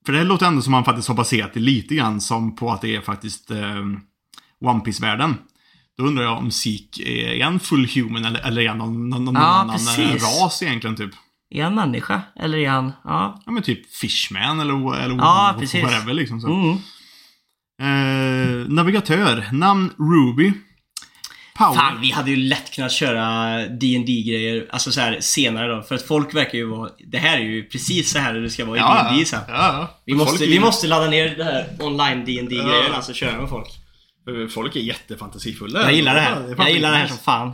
För 0.07 0.13
det 0.13 0.25
låter 0.25 0.47
ändå 0.47 0.63
som 0.63 0.75
han 0.75 0.85
faktiskt 0.85 1.09
har 1.09 1.15
baserat 1.15 1.55
det 1.55 1.61
lite 1.61 1.95
grann 1.95 2.21
som 2.21 2.57
på 2.57 2.73
att 2.73 2.81
det 2.81 2.97
är 2.97 3.01
faktiskt 3.01 3.51
eh, 3.51 3.87
One 4.61 4.81
piece 4.85 5.03
världen 5.03 5.35
Då 5.99 6.05
undrar 6.05 6.25
jag 6.25 6.39
om 6.39 6.51
Sik 6.51 7.01
är, 7.01 7.45
han 7.45 7.61
full 7.61 7.89
human 7.95 8.25
eller, 8.25 8.41
eller 8.41 8.63
är 8.63 8.69
han 8.69 8.79
någon, 8.79 9.09
någon, 9.09 9.25
någon 9.25 9.35
Ja, 9.35 9.41
annan 9.41 9.77
eh, 9.77 9.97
precis. 9.97 10.23
ras 10.23 10.63
egentligen 10.63 10.97
typ? 10.97 11.11
Är 11.51 11.65
han 11.65 11.75
människa? 11.75 12.23
Eller 12.37 12.59
är 12.59 12.69
han... 12.69 12.93
Ja. 13.05 13.43
Ja 13.47 13.53
men 13.53 13.63
typ 13.63 13.95
Fishman 13.95 14.61
eller, 14.61 14.97
eller 14.97 15.17
Ja, 15.17 15.55
whatever 15.57 16.15
liksom. 16.15 16.41
Så. 16.41 16.49
Mm. 16.49 16.79
Eh, 17.81 18.69
navigatör. 18.69 19.49
Namn 19.53 19.91
Ruby. 19.99 20.53
Power. 21.59 21.75
Fan, 21.75 22.01
vi 22.01 22.11
hade 22.11 22.31
ju 22.31 22.37
lätt 22.37 22.75
kunnat 22.75 22.93
köra 22.93 23.59
dd 23.69 24.23
grejer 24.29 24.67
alltså 24.71 24.93
så 24.93 25.01
här 25.01 25.17
senare 25.21 25.77
då. 25.77 25.83
För 25.83 25.95
att 25.95 26.03
folk 26.03 26.35
verkar 26.35 26.59
ju 26.59 26.65
vara... 26.67 26.91
Det 27.13 27.19
här 27.19 27.37
är 27.39 27.43
ju 27.43 27.65
precis 27.65 28.11
så 28.13 28.19
här 28.19 28.35
det 28.35 28.51
ska 28.51 28.65
vara 28.65 28.77
i 28.77 28.81
ja, 28.81 29.11
D&D 29.13 29.25
sen. 29.25 29.41
ja, 29.49 29.55
ja. 29.55 30.01
Vi 30.07 30.13
Folk 30.15 30.31
måste, 30.31 30.45
är- 30.45 30.49
vi 30.49 30.61
måste 30.61 30.87
ladda 30.87 31.11
ner 31.11 31.37
det 31.37 31.45
här 31.45 31.67
online 31.81 32.25
dd 32.25 32.49
grejen 32.49 32.69
Ja. 32.69 32.95
alltså 32.95 33.13
köra 33.13 33.41
med 33.41 33.49
folk. 33.51 33.69
För 34.25 34.49
Folk 34.49 34.77
är 34.77 34.81
jättefantasifulla. 34.81 35.83
Jag 35.83 35.93
gillar 35.93 36.15
det 36.15 36.21
här. 36.21 36.37
är 36.41 36.55
Jag 36.59 36.71
gillar 36.73 36.91
det 36.91 36.97
här 36.97 37.07
som 37.07 37.19
fan. 37.19 37.49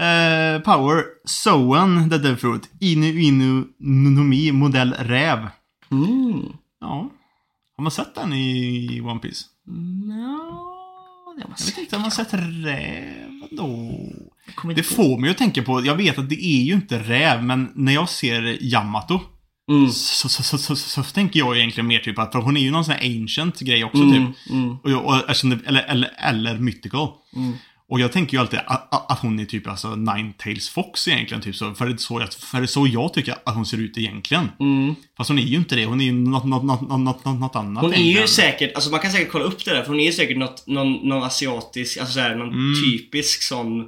Eh, 0.00 0.60
power. 0.62 1.02
Soen, 1.24 2.08
det 2.08 2.18
där 2.18 2.36
förut. 2.36 2.62
Inu 2.80 3.20
Inu 3.20 3.64
Nomi 3.80 4.52
modell 4.52 4.94
räv. 4.98 5.38
Mm. 5.92 6.42
Ja. 6.80 7.10
Har 7.76 7.82
man 7.82 7.90
sett 7.90 8.14
den 8.14 8.32
i 8.32 9.00
One 9.04 9.20
Piece? 9.20 9.44
Ja, 10.08 11.34
det 11.38 11.44
var 11.44 11.54
Jag 11.58 11.66
vet 11.66 11.78
inte 11.78 11.96
om 11.96 12.02
man 12.02 12.10
sett 12.10 12.34
räv 12.34 13.30
då. 13.50 13.90
Det 14.76 14.82
får 14.82 15.18
mig 15.18 15.30
att 15.30 15.38
tänka 15.38 15.62
på, 15.62 15.84
jag 15.86 15.94
vet 15.94 16.18
att 16.18 16.28
det 16.28 16.44
är 16.44 16.62
ju 16.62 16.72
inte 16.72 16.98
räv, 16.98 17.44
men 17.44 17.72
när 17.74 17.92
jag 17.94 18.08
ser 18.08 18.62
Yamato 18.64 19.20
Mm. 19.70 19.88
så, 19.90 20.28
så, 20.28 20.42
så, 20.42 20.58
så, 20.58 20.76
så, 20.76 21.02
så 21.02 21.02
tänker 21.12 21.38
jag 21.40 21.56
egentligen 21.56 21.86
mer 21.86 21.98
typ 21.98 22.18
att, 22.18 22.32
för 22.32 22.38
hon 22.38 22.56
är 22.56 22.60
ju 22.60 22.70
någon 22.70 22.84
sån 22.84 22.94
här 22.94 23.20
ancient 23.20 23.60
grej 23.60 23.84
också 23.84 24.02
Mm, 24.02 24.26
typ. 24.32 24.50
mm, 24.50 24.76
Och, 24.84 24.90
jag- 24.90 25.04
och, 25.04 25.44
eller, 25.66 25.82
eller, 25.82 26.10
eller 26.18 26.58
mythical. 26.58 27.08
Och 27.88 28.00
jag 28.00 28.12
tänker 28.12 28.36
ju 28.36 28.40
alltid 28.40 28.60
att, 28.66 29.18
hon 29.20 29.38
är 29.40 29.44
typ 29.44 29.68
alltså 29.68 29.88
Nine-Tails 29.88 30.70
Fox 30.70 31.08
egentligen. 31.08 31.42
Typ 31.42 31.56
så. 31.56 31.74
För, 31.74 31.86
det 31.86 31.92
är 31.92 31.96
så 31.96 32.20
jag, 32.20 32.32
för 32.32 32.58
det 32.58 32.64
är 32.64 32.66
så 32.66 32.86
jag 32.86 33.12
tycker 33.14 33.34
att 33.44 33.54
hon 33.54 33.66
ser 33.66 33.78
ut 33.78 33.98
egentligen. 33.98 34.50
Mm. 34.60 34.94
Fast 35.16 35.28
hon 35.30 35.38
är 35.38 35.42
ju 35.42 35.56
inte 35.56 35.76
det. 35.76 35.86
Hon 35.86 36.00
är 36.00 36.04
ju 36.04 36.12
något, 36.12 36.44
något, 36.44 36.64
något, 36.64 36.80
något, 36.90 37.24
något, 37.24 37.56
annat. 37.56 37.82
Hon 37.82 37.94
är 37.94 38.20
ju 38.20 38.26
säkert, 38.26 38.74
alltså 38.74 38.90
man 38.90 39.00
kan 39.00 39.10
säkert 39.10 39.32
kolla 39.32 39.44
upp 39.44 39.64
det 39.64 39.70
där 39.74 39.82
för 39.82 39.88
hon 39.88 40.00
är 40.00 40.04
ju 40.04 40.12
säkert 40.12 40.36
något, 40.38 40.66
någon, 40.66 40.92
någon 40.92 41.22
asiatisk, 41.22 41.98
alltså 41.98 42.14
såhär, 42.14 42.34
någon 42.36 42.48
Mm. 42.52 42.74
typisk 42.84 43.42
sån 43.42 43.84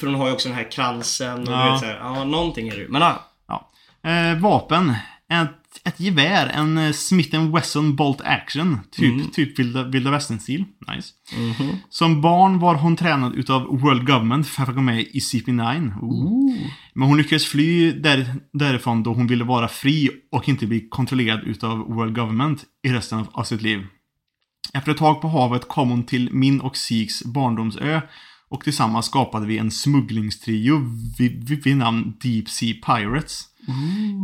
För 0.00 0.06
hon 0.06 0.14
har 0.16 0.26
ju 0.26 0.32
också 0.32 0.48
den 0.48 0.56
här 0.58 0.70
kransen 0.70 1.48
och 1.48 1.52
Ja. 1.54 1.72
vet 1.72 1.80
såhär, 1.80 1.96
ja 1.96 2.24
någonting 2.24 2.68
är 2.68 2.72
det 2.72 2.80
ju. 2.82 2.88
Men 2.88 3.02
ja. 3.02 3.24
Ja. 3.48 3.70
Eh, 4.10 4.38
vapen. 4.38 4.90
Ett, 5.32 5.65
ett 5.86 6.00
gevär. 6.00 6.46
En 6.48 6.78
eh, 6.78 6.92
Smith 6.92 7.50
Wesson 7.54 7.96
Bolt 7.96 8.20
Action. 8.20 8.78
Typ, 8.92 9.14
Mm. 9.14 9.30
typ 9.30 9.58
vilda, 9.58 9.84
vilda 9.84 10.10
västern-stil. 10.10 10.64
Nice. 10.94 11.12
Mhm. 11.36 11.76
Som 11.88 12.20
barn 12.20 12.58
var 12.58 12.74
hon 12.74 12.96
tränad 12.96 13.34
utav 13.34 13.62
World 13.80 14.06
Government 14.06 14.46
för 14.48 14.62
att 14.62 14.74
gå 14.74 14.80
med 14.80 15.00
i 15.00 15.18
CP9. 15.20 15.92
Ooh. 16.02 16.56
Men 16.94 17.08
hon 17.08 17.16
lyckades 17.16 17.46
fly 17.46 17.92
där, 17.92 18.34
därifrån 18.52 19.02
då 19.02 19.12
hon 19.12 19.26
ville 19.26 19.44
vara 19.44 19.68
fri 19.68 20.10
och 20.32 20.48
inte 20.48 20.66
bli 20.66 20.88
kontrollerad 20.90 21.40
utav 21.44 21.78
World 21.78 22.14
Government 22.14 22.64
i 22.86 22.88
resten 22.88 23.18
av, 23.18 23.28
av 23.32 23.44
sitt 23.44 23.62
liv. 23.62 23.86
Efter 24.74 24.92
ett 24.92 24.98
tag 24.98 25.20
på 25.20 25.28
havet 25.28 25.68
kom 25.68 25.90
hon 25.90 26.04
till 26.04 26.28
min 26.32 26.60
och 26.60 26.76
Sigs 26.76 27.24
barndomsö 27.24 28.00
och 28.48 28.64
tillsammans 28.64 29.06
skapade 29.06 29.46
vi 29.46 29.58
en 29.58 29.70
smugglingstrio 29.70 30.82
vid, 31.18 31.62
vid 31.64 31.76
namn 31.76 32.16
Deep 32.20 32.48
Sea 32.48 32.74
Pirates. 32.86 33.44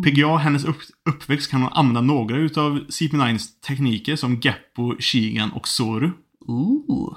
PGA, 0.04 0.36
hennes 0.36 0.64
upp, 0.64 0.76
uppväxt 1.10 1.50
kan 1.50 1.62
hon 1.62 1.72
använda 1.72 2.00
några 2.00 2.36
utav 2.36 2.78
CP9s 2.88 3.46
tekniker 3.66 4.16
som 4.16 4.40
Geppo, 4.40 4.96
Shigan 5.00 5.50
och 5.52 5.68
Soru. 5.68 6.10
Ooh, 6.48 7.16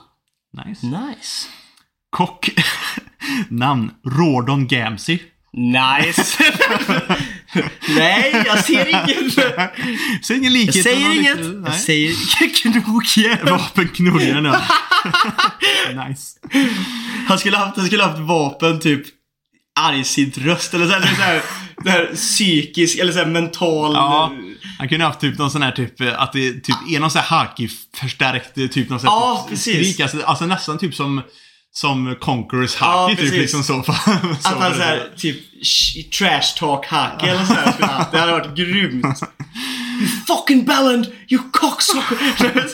Nice. 0.66 0.86
nice. 0.86 1.48
Kock. 2.10 2.50
Namn. 3.50 3.92
Rawdon 4.06 4.68
Gamsey. 4.68 5.20
Nice! 5.58 6.44
Nej, 7.90 8.44
jag 8.46 8.64
ser 8.64 8.88
ingen... 8.88 9.32
Säg 10.24 10.38
ingen 10.38 10.54
likhet. 10.54 10.76
Jag 10.76 10.84
säger 10.84 11.14
inget. 11.20 11.38
riktig- 11.38 11.64
Jag 11.66 11.76
säger 11.76 12.82
knogjärn. 12.82 13.48
Vapenknullaren 13.50 14.46
ja. 14.46 14.62
nice. 16.08 16.40
Han 17.28 17.40
skulle 17.40 17.58
haft, 17.58 17.78
han 17.78 17.86
skulle 17.86 18.04
haft 18.04 18.20
vapen 18.20 18.80
typ 18.80 19.06
argsint 19.80 20.38
röst 20.38 20.74
eller 20.74 20.88
såhär, 20.88 21.02
så 21.02 21.22
här, 21.22 21.42
det 21.86 21.92
här 21.92 22.12
psykisk 22.16 22.98
eller 23.00 23.12
såhär 23.14 23.26
mental... 23.26 23.94
Ja. 23.94 24.32
Han 24.80 24.90
kunde 24.90 25.06
haft 25.06 25.20
typ 25.20 25.38
någon 25.38 25.52
sån 25.52 25.62
här 25.62 25.72
typ, 25.72 26.02
eh, 26.02 26.22
att 26.22 26.34
det 26.34 26.52
typ 26.52 26.76
är 26.90 27.00
någon 27.00 27.12
sån 27.12 27.22
här 27.22 27.38
haki-förstärkt, 27.38 28.58
eh, 28.58 28.68
typ 28.68 28.90
någon 28.90 29.00
sån 29.00 29.10
här 29.10 29.16
Ja, 29.16 29.38
typ 29.42 29.50
precis. 29.50 29.74
skrik. 29.94 30.00
Alltså, 30.00 30.22
alltså 30.26 30.46
nästan 30.46 30.78
typ 30.78 30.96
som, 30.96 31.22
som 31.72 32.16
Conquerors 32.22 32.78
Ja, 32.80 32.86
haki 32.86 33.16
typ 33.16 33.26
precis. 33.26 33.40
liksom 33.40 33.64
så. 33.64 33.84
så 33.84 33.92
Att 33.92 34.60
han 34.60 34.74
såhär, 34.74 35.10
typ 35.18 35.38
sh- 35.64 36.10
trash 36.18 36.60
talk 36.60 36.86
hacke 36.86 37.26
eller 37.26 37.46
såhär 37.46 37.72
skulle 37.72 37.88
han 37.88 37.96
haft. 37.98 38.12
Det 38.12 38.20
hade 38.20 38.32
varit 38.32 38.56
grymt. 38.58 39.06
You 40.02 40.08
fucking 40.28 40.66
bellend! 40.66 41.06
You 41.30 41.42
cocksucker! 41.52 42.68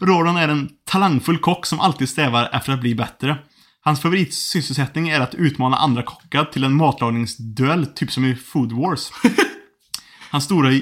Rodan 0.06 0.36
är 0.36 0.48
en 0.48 0.68
talangfull 0.90 1.38
kock 1.38 1.66
som 1.66 1.80
alltid 1.80 2.08
strävar 2.08 2.48
efter 2.52 2.72
att 2.72 2.80
bli 2.80 2.94
bättre. 2.94 3.36
Hans 3.84 4.00
favoritsysselsättning 4.00 5.08
är 5.08 5.20
att 5.20 5.34
utmana 5.34 5.76
andra 5.76 6.02
kockar 6.02 6.44
till 6.44 6.64
en 6.64 6.74
matlagningsduell, 6.74 7.86
typ 7.86 8.12
som 8.12 8.24
i 8.24 8.34
Food 8.34 8.72
Wars. 8.72 9.10
Hans 10.30 10.44
stora 10.44 10.72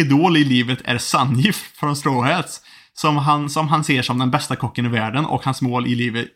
idol 0.00 0.36
i 0.36 0.44
livet 0.44 0.78
är 0.84 0.98
Sanji 0.98 1.52
från 1.52 1.96
Straw 1.96 2.34
Hats, 2.34 2.60
som 2.92 3.16
han, 3.16 3.50
som 3.50 3.68
han 3.68 3.84
ser 3.84 4.02
som 4.02 4.18
den 4.18 4.30
bästa 4.30 4.56
kocken 4.56 4.86
i 4.86 4.88
världen 4.88 5.26
och 5.26 5.44
hans 5.44 5.62
mål 5.62 5.86
i 5.86 5.94
livet, 5.94 6.28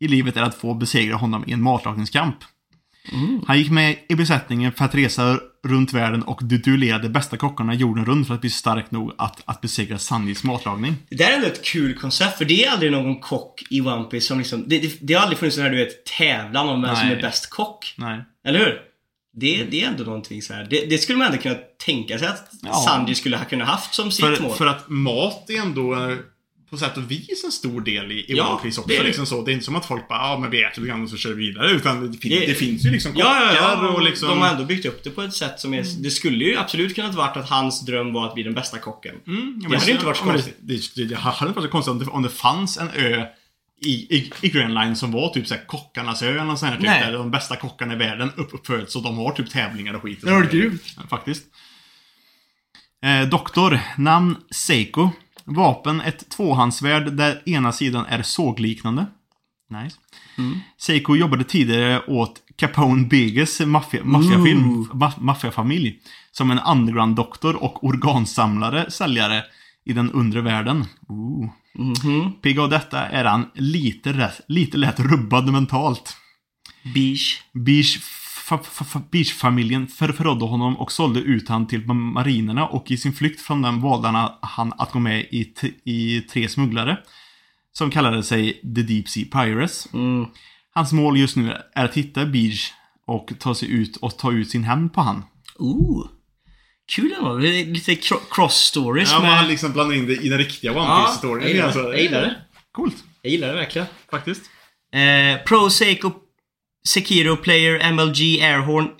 i 0.00 0.08
livet 0.08 0.36
är 0.36 0.42
att 0.42 0.54
få 0.54 0.74
besegra 0.74 1.16
honom 1.16 1.44
i 1.46 1.52
en 1.52 1.62
matlagningskamp. 1.62 2.36
Han 3.46 3.58
gick 3.58 3.70
med 3.70 3.96
i 4.08 4.14
besättningen 4.14 4.72
för 4.72 4.84
att 4.84 4.94
resa 4.94 5.38
runt 5.66 5.92
världen 5.92 6.22
och 6.22 6.40
du- 6.42 6.58
duellerade 6.58 7.08
bästa 7.08 7.36
kockarna 7.36 7.74
jorden 7.74 8.04
runt 8.04 8.26
för 8.26 8.34
att 8.34 8.40
bli 8.40 8.50
stark 8.50 8.90
nog 8.90 9.12
att, 9.18 9.42
att 9.44 9.60
besegra 9.60 9.98
Sanjis 9.98 10.44
matlagning. 10.44 10.94
Det 11.10 11.16
där 11.16 11.30
är 11.30 11.34
ändå 11.34 11.46
ett 11.46 11.64
kul 11.64 11.94
koncept 11.98 12.38
för 12.38 12.44
det 12.44 12.64
är 12.64 12.70
aldrig 12.70 12.92
någon 12.92 13.20
kock 13.20 13.62
i 13.70 13.80
One 13.80 14.04
Piece 14.04 14.26
som 14.26 14.38
liksom, 14.38 14.64
det, 14.66 14.78
det, 14.78 14.92
det 15.00 15.14
har 15.14 15.20
aldrig 15.22 15.38
funnits 15.38 15.56
sån 15.56 15.64
här 15.64 15.70
du 15.70 15.76
vet 15.76 16.04
tävlan 16.06 16.68
om 16.68 16.82
vem 16.82 16.96
som 16.96 17.06
Nej. 17.06 17.16
är 17.16 17.22
bäst 17.22 17.50
kock. 17.50 17.94
Nej. 17.98 18.24
Eller 18.46 18.58
hur? 18.58 18.80
Det, 19.36 19.64
det 19.70 19.82
är 19.84 19.88
ändå 19.88 20.04
någonting 20.04 20.42
så 20.42 20.54
här. 20.54 20.66
Det, 20.70 20.86
det 20.90 20.98
skulle 20.98 21.18
man 21.18 21.26
ändå 21.26 21.38
kunna 21.42 21.54
tänka 21.86 22.18
sig 22.18 22.28
att 22.28 22.50
Ja. 22.62 22.72
Sanji 22.88 23.14
skulle 23.14 23.36
ha 23.36 23.44
kunnat 23.44 23.68
haft 23.68 23.94
som 23.94 24.10
sitt 24.10 24.24
För, 24.24 24.42
mål. 24.42 24.52
för 24.56 24.66
att 24.66 24.84
mat 24.88 25.50
är 25.50 25.60
ändå 25.60 25.94
eh, 25.94 26.16
på 26.74 26.80
sätt 26.80 26.96
och 26.96 27.10
vis 27.10 27.44
en 27.44 27.52
stor 27.52 27.80
del 27.80 28.12
i, 28.12 28.14
i 28.14 28.24
Ja, 28.28 28.48
One 28.52 28.62
Piece 28.62 28.80
också. 28.80 28.88
det 28.88 28.96
är 28.96 29.00
det. 29.00 29.06
liksom 29.06 29.26
så. 29.26 29.44
det 29.44 29.50
är 29.50 29.52
inte 29.52 29.64
som 29.64 29.76
att 29.76 29.86
folk 29.86 30.08
bara 30.08 30.18
ja 30.18 30.38
men 30.38 30.50
vi 30.50 30.62
äter 30.64 30.80
lite 30.82 30.88
grann 30.90 31.02
och 31.02 31.10
så 31.10 31.16
kör 31.16 31.32
vi 31.32 31.46
vidare. 31.46 31.70
Utan 31.70 32.12
det, 32.12 32.18
fin- 32.18 32.30
Det- 32.40 32.46
det, 32.46 32.54
finns 32.54 32.84
ju 32.86 32.90
liksom 32.90 33.12
kockar 33.12 33.24
Ja, 33.26 33.52
ja, 33.54 33.78
ja. 33.82 33.88
och 33.88 34.02
liksom... 34.02 34.28
De 34.28 34.38
har 34.38 34.48
ändå 34.48 34.64
byggt 34.64 34.86
upp 34.86 35.04
det 35.04 35.10
på 35.10 35.22
ett 35.22 35.34
sätt 35.34 35.60
som 35.60 35.74
är... 35.74 35.84
Det 36.02 36.10
skulle 36.10 36.44
ju 36.44 36.56
absolut 36.56 36.94
kunnat 36.94 37.14
varit 37.14 37.36
att 37.36 37.48
hans 37.50 37.86
dröm 37.86 38.12
var 38.12 38.26
att 38.28 38.34
bli 38.34 38.42
den 38.42 38.54
bästa 38.54 38.78
kocken. 38.78 39.14
Mm, 39.26 39.60
Det 39.68 39.78
hade 39.78 39.90
inte 39.92 40.04
varit 40.06 40.16
så 40.16 40.24
konstigt. 40.24 40.56
Det, 40.60 41.04
det, 41.04 41.14
hade 41.16 41.48
inte 41.48 41.60
varit 41.60 41.68
så 41.68 41.72
konstigt 41.72 41.90
om 41.92 41.98
det, 41.98 42.06
om 42.06 42.22
det 42.22 42.28
fanns 42.30 42.78
en 42.78 42.90
ö 42.90 43.24
i, 43.84 43.90
i, 44.16 44.32
i 44.40 44.48
Grand 44.48 44.74
Line 44.74 44.96
som 44.96 45.12
var 45.12 45.28
typ 45.28 45.46
såhär 45.46 45.66
kockarnas 45.66 46.22
ö 46.22 46.30
eller 46.40 46.44
sånt 46.56 46.62
här, 46.62 46.76
typ, 46.76 46.86
Nej. 46.86 47.02
där 47.02 47.12
de 47.12 47.30
bästa 47.30 47.56
kockarna 47.56 47.94
i 47.94 47.96
världen 47.96 48.30
upp, 48.36 48.54
uppföds 48.54 48.92
så 48.92 49.00
de 49.00 49.16
har 49.18 49.32
typ 49.32 49.50
tävlingar 49.50 49.94
och 49.94 50.02
skit. 50.02 50.22
och. 50.24 50.30
Ja, 50.96 51.02
faktiskt. 51.10 51.44
Eh, 53.04 53.28
doktor. 53.28 53.80
Namn 53.98 54.36
Seiko. 54.50 55.10
Vapen 55.44 56.00
ett 56.00 56.28
tvåhandsvärd 56.28 57.12
där 57.12 57.42
ena 57.48 57.72
sidan 57.72 58.06
är 58.06 58.22
sågliknande. 58.22 59.06
Nice. 59.70 59.96
Seiko 60.78 61.16
jobbade 61.16 61.44
tidigare 61.44 62.00
åt 62.06 62.42
Capone 62.56 63.08
maffia- 63.66 64.04
maffiafilm, 64.04 64.88
maffiafamilj. 65.18 66.00
Som 66.32 66.50
en 66.50 66.58
underground-doktor 66.58 67.56
och 67.62 67.84
organsamlare, 67.84 68.90
säljare 68.90 69.44
i 69.84 69.92
den 69.92 70.10
undre 70.12 70.40
världen. 70.40 70.84
Ooh. 71.08 71.50
Mhm. 71.74 72.32
Pigg 72.42 72.58
av 72.58 72.70
detta 72.70 73.06
är 73.08 73.24
han 73.24 73.50
lite, 73.54 74.32
lite 74.48 74.76
lätt 74.76 75.00
rubbad 75.00 75.52
mentalt. 75.52 76.16
Beige. 76.94 77.42
Fa- 77.98 78.23
Beach-familjen 79.10 79.86
förrådde 79.86 80.44
honom 80.44 80.76
och 80.78 80.92
sålde 80.92 81.20
ut 81.20 81.48
han 81.48 81.66
till 81.66 81.80
ma- 81.84 81.94
marinerna 81.94 82.66
och 82.66 82.90
i 82.90 82.96
sin 82.96 83.12
flykt 83.12 83.40
från 83.40 83.62
den 83.62 83.80
valde 83.80 84.08
han- 84.42 84.72
att 84.78 84.92
gå 84.92 84.98
med 84.98 85.20
i, 85.20 85.52
i 85.84 86.20
tre 86.20 86.48
smugglare. 86.48 86.98
Som 87.72 87.90
kallade 87.90 88.22
sig 88.22 88.52
The 88.52 88.82
Deep 88.82 89.08
Sea 89.08 89.24
Pirates. 89.32 89.88
Mm. 89.94 90.26
Hans 90.74 90.92
mål 90.92 91.18
just 91.18 91.36
nu 91.36 91.52
är 91.74 91.84
att 91.84 91.94
hitta 91.94 92.26
Beach 92.26 92.70
och 93.06 93.32
ta 93.38 93.54
sig 93.54 93.70
ut 93.72 93.96
och 93.96 94.18
ta 94.18 94.32
ut 94.32 94.50
sin 94.50 94.64
hämnd 94.64 94.92
på 94.92 95.00
han. 95.00 95.22
Ooh. 95.58 96.06
Kul 96.94 97.14
ändå. 97.18 97.34
Lite 97.38 97.92
cro- 97.94 98.20
cross 98.30 98.54
stories 98.54 99.12
Ja, 99.12 99.20
man 99.20 99.28
med... 99.30 99.48
liksom 99.48 99.72
blandar 99.72 99.96
in 99.96 100.06
det 100.06 100.16
i 100.16 100.28
den 100.28 100.38
riktiga 100.38 100.70
One 100.70 100.80
Ja, 100.80 101.06
Piece-storyn. 101.06 101.40
jag 101.42 101.50
gillar 101.50 101.64
Alltså, 101.64 101.82
det. 101.82 101.88
Jag 101.88 102.02
gillar 102.02 102.20
det. 102.22 102.36
Coolt, 102.72 102.96
Jag 103.22 103.32
gillar 103.32 103.48
det 103.48 103.54
verkligen. 103.54 103.86
faktiskt. 104.10 104.42
Eh, 104.94 105.44
Pro 105.46 105.70
Seiko 105.70 106.12
Sekiro 106.88 107.36
Player 107.36 107.92
MLG 107.92 108.42
Airhorn. 108.42 108.90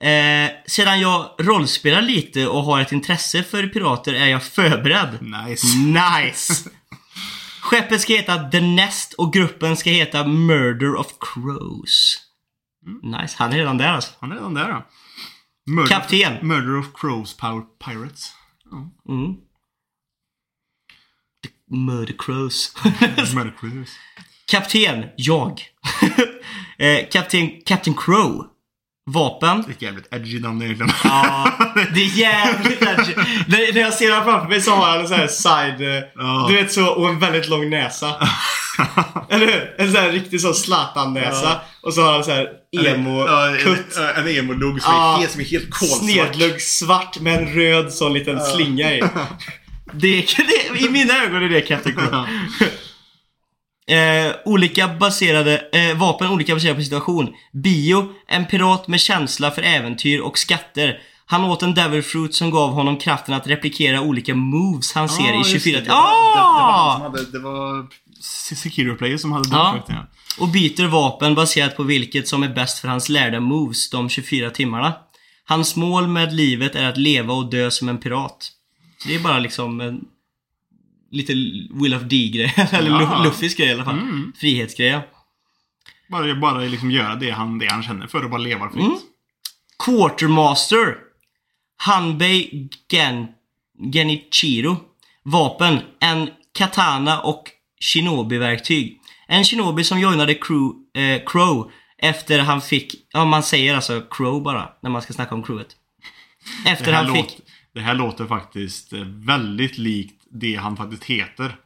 Eh, 0.00 0.50
sedan 0.66 1.00
jag 1.00 1.30
rollspelar 1.38 2.02
lite 2.02 2.46
och 2.48 2.62
har 2.62 2.80
ett 2.80 2.92
intresse 2.92 3.42
för 3.42 3.66
pirater 3.66 4.14
är 4.14 4.26
jag 4.26 4.42
förberedd. 4.42 5.18
Nice. 5.20 5.66
Nice! 5.76 6.70
Skeppet 7.62 8.00
ska 8.00 8.12
heta 8.12 8.50
The 8.50 8.60
Nest 8.60 9.12
och 9.12 9.32
gruppen 9.32 9.76
ska 9.76 9.90
heta 9.90 10.26
Murder 10.26 10.94
of 10.94 11.06
Crows. 11.20 12.18
Nice, 13.02 13.36
han 13.38 13.52
är 13.52 13.56
redan 13.56 13.78
där 13.78 13.88
alltså. 13.88 14.12
Han 14.20 14.32
är 14.32 14.36
redan 14.36 14.54
där 14.54 14.68
då. 14.68 14.86
Murder, 15.72 15.88
Kapten. 15.88 16.48
Murder 16.48 16.78
of 16.78 16.86
Crows 16.94 17.36
Power 17.36 17.62
Pirates. 17.84 18.32
Mm. 19.08 19.34
The 21.42 21.76
Murder 21.76 22.14
Crows. 22.18 22.74
Murder 23.34 23.54
Crows. 23.60 23.90
Kapten, 24.50 25.04
jag. 25.16 25.60
eh, 26.78 27.08
Kapten, 27.12 27.50
Captain 27.66 27.96
Crow. 27.96 28.46
Vapen. 29.10 29.64
Det 29.66 29.82
är 29.82 29.86
jävligt 29.88 30.14
edgy 30.14 30.40
namn 30.40 30.62
egentligen. 30.62 30.92
Ja, 31.04 31.52
det 31.94 32.00
är 32.02 32.18
jävligt 32.18 32.82
edgy. 32.82 33.12
När 33.46 33.72
när 33.74 33.80
jag 33.80 33.92
ser 33.94 34.10
honom 34.10 34.24
framför 34.24 34.48
mig 34.48 34.60
så 34.60 34.70
har 34.70 34.86
han 34.90 35.00
en 35.00 35.08
sån 35.08 35.16
här 35.18 35.26
side... 35.26 35.80
eh, 35.96 36.02
Ja. 36.16 36.46
Du 36.50 36.54
vet 36.56 36.72
så, 36.72 36.86
och 36.86 37.08
en 37.08 37.18
väldigt 37.18 37.48
lång 37.48 37.70
näsa. 37.70 38.14
Eller 39.30 39.46
hur? 39.46 39.74
En 39.78 39.92
sån 39.92 40.02
här 40.02 40.10
riktig 40.12 40.40
så 40.40 40.54
Zlatan-näsa. 40.54 41.44
Ja. 41.44 41.62
Och 41.82 41.94
så 41.94 42.02
har 42.02 42.12
han 42.12 42.24
så 42.24 42.30
här 42.30 42.48
emo-kutt. 42.86 43.96
en, 43.96 44.26
en 44.26 44.28
emo-lugg 44.36 44.82
som, 44.82 44.94
Ja. 44.94 45.24
som 45.28 45.40
är 45.40 45.44
helt 45.44 45.70
kolsvart. 45.70 45.98
Snedlugg 46.10 46.60
svart 46.60 47.20
med 47.20 47.38
en 47.38 47.54
röd 47.54 47.92
sån 47.92 48.12
liten 48.12 48.40
slinga 48.40 48.92
i. 48.94 49.00
Det, 49.92 50.26
det, 50.36 50.80
I 50.80 50.88
mina 50.90 51.14
ögon 51.24 51.42
är 51.42 51.48
det 51.48 51.60
Captain 51.60 51.96
Crow. 51.96 52.26
Eh, 53.86 54.32
olika 54.44 54.88
baserade, 54.88 55.62
eh, 55.72 55.96
vapen 55.96 56.30
olika 56.30 56.54
baserade 56.54 56.76
på 56.78 56.82
situation. 56.84 57.34
Bio, 57.52 58.08
en 58.28 58.46
pirat 58.46 58.88
med 58.88 59.00
känsla 59.00 59.50
för 59.50 59.62
äventyr 59.62 60.18
och 60.20 60.38
skatter. 60.38 60.98
Han 61.26 61.44
åt 61.44 61.62
en 61.62 61.74
devil 61.74 62.02
fruit 62.02 62.34
som 62.34 62.50
gav 62.50 62.70
honom 62.72 62.96
kraften 62.98 63.34
att 63.34 63.46
replikera 63.46 64.00
olika 64.00 64.34
moves 64.34 64.92
han 64.92 65.08
ser 65.08 65.34
i 65.34 65.36
just 65.38 65.50
24 65.50 65.78
det. 65.78 65.84
Det 65.84 65.90
var, 65.90 66.02
det, 66.02 66.34
det 66.34 66.38
var, 66.38 66.62
han 66.62 66.80
Ah! 66.80 66.92
som 66.94 67.02
hade, 67.02 67.30
det 67.32 67.38
var 67.38 67.86
Se- 68.20 68.56
Sekiro 68.56 68.96
Player 68.96 69.16
som 69.16 69.32
hade 69.32 69.48
den 69.48 69.58
ja. 69.58 70.06
Och 70.38 70.48
byter 70.48 70.86
vapen 70.86 71.34
baserat 71.34 71.76
på 71.76 71.82
vilket 71.82 72.28
som 72.28 72.42
är 72.42 72.48
bäst 72.48 72.78
för 72.78 72.88
hans 72.88 73.08
lärda 73.08 73.40
moves 73.40 73.90
de 73.90 74.08
24 74.08 74.50
timmarna. 74.50 74.92
Hans 75.44 75.76
mål 75.76 76.08
med 76.08 76.34
livet 76.34 76.74
är 76.74 76.88
att 76.88 76.96
leva 76.96 77.34
och 77.34 77.50
dö 77.50 77.70
som 77.70 77.88
en 77.88 77.98
pirat. 77.98 78.50
Så 78.98 79.08
det 79.08 79.14
är 79.14 79.18
bara 79.20 79.38
liksom 79.38 79.80
en 79.80 80.00
lite 81.12 81.32
Will 81.70 81.94
of 81.94 82.02
D-grej. 82.02 82.54
Eller 82.72 82.90
Ja. 82.90 83.22
Luffys 83.24 83.54
grej 83.54 83.68
i 83.68 83.72
alla 83.72 83.84
fall. 83.84 83.98
Mm. 83.98 84.32
Frihetsgrej. 84.36 85.00
Bara, 86.08 86.34
bara 86.34 86.58
liksom 86.58 86.90
göra 86.90 87.14
det 87.14 87.30
han, 87.30 87.58
det 87.58 87.66
han 87.66 87.82
känner 87.82 88.06
för 88.06 88.24
och 88.24 88.30
bara 88.30 88.40
leva 88.40 88.70
fritt. 88.70 88.84
Mm. 88.84 88.98
Quartermaster. 89.84 90.96
Hanbei 91.76 92.68
Gen 92.88 93.26
Genichiro. 93.92 94.76
Vapen. 95.22 95.78
En 96.00 96.30
katana 96.58 97.20
och 97.20 97.44
shinobi-verktyg. 97.80 98.98
En 99.28 99.44
shinobi 99.44 99.84
som 99.84 100.00
joinade 100.00 100.34
crew, 100.34 101.00
eh, 101.02 101.22
Crow 101.26 101.70
efter 101.98 102.38
han 102.38 102.60
fick, 102.60 102.94
ja 103.12 103.24
man 103.24 103.42
säger 103.42 103.74
alltså 103.74 104.00
Crow 104.10 104.42
bara 104.42 104.68
när 104.82 104.90
man 104.90 105.02
ska 105.02 105.12
snacka 105.12 105.34
om 105.34 105.42
crewet. 105.42 105.76
Efter 106.66 106.92
han 106.92 107.06
låter, 107.06 107.22
fick, 107.22 107.40
det 107.74 107.80
här 107.80 107.94
låter 107.94 108.26
faktiskt 108.26 108.92
eh, 108.92 109.00
väldigt 109.00 109.78
likt 109.78 110.21
det 110.32 110.54
han 110.56 110.76
faktiskt 110.76 111.04
heter. 111.04 111.56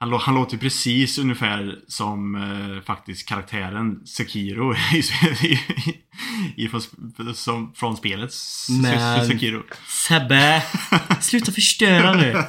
Han, 0.00 0.12
han 0.12 0.34
låter 0.34 0.56
precis 0.56 1.18
ungefär 1.18 1.78
som 1.88 2.34
eh, 2.34 2.82
faktiskt 2.82 3.28
karaktären 3.28 4.06
Sekiro 4.06 4.74
i, 4.94 5.58
i, 6.56 6.68
från, 6.68 6.80
som, 7.34 7.72
från 7.76 7.96
spelet 7.96 8.30
Men- 8.82 9.26
Sekiro. 9.26 9.62
Sebbe, 10.08 10.62
sluta 11.20 11.52
förstöra 11.52 12.14
nu. 12.14 12.42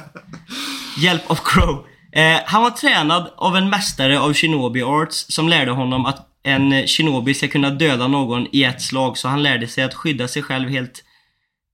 Hjälp 0.98 1.30
av 1.30 1.38
Crow. 1.44 1.86
Eh, 2.12 2.40
han 2.46 2.62
var 2.62 2.70
tränad 2.70 3.32
av 3.36 3.56
en 3.56 3.70
mästare 3.70 4.20
av 4.20 4.34
Shinobi 4.34 4.82
Arts 4.82 5.26
som 5.28 5.48
lärde 5.48 5.70
honom 5.70 6.06
att 6.06 6.24
en 6.42 6.86
Shinobi 6.86 7.34
ska 7.34 7.48
kunna 7.48 7.70
döda 7.70 8.08
någon 8.08 8.46
i 8.52 8.62
ett 8.62 8.82
slag 8.82 9.18
så 9.18 9.28
han 9.28 9.42
lärde 9.42 9.68
sig 9.68 9.84
att 9.84 9.94
skydda 9.94 10.28
sig 10.28 10.42
själv 10.42 10.68
helt 10.68 11.04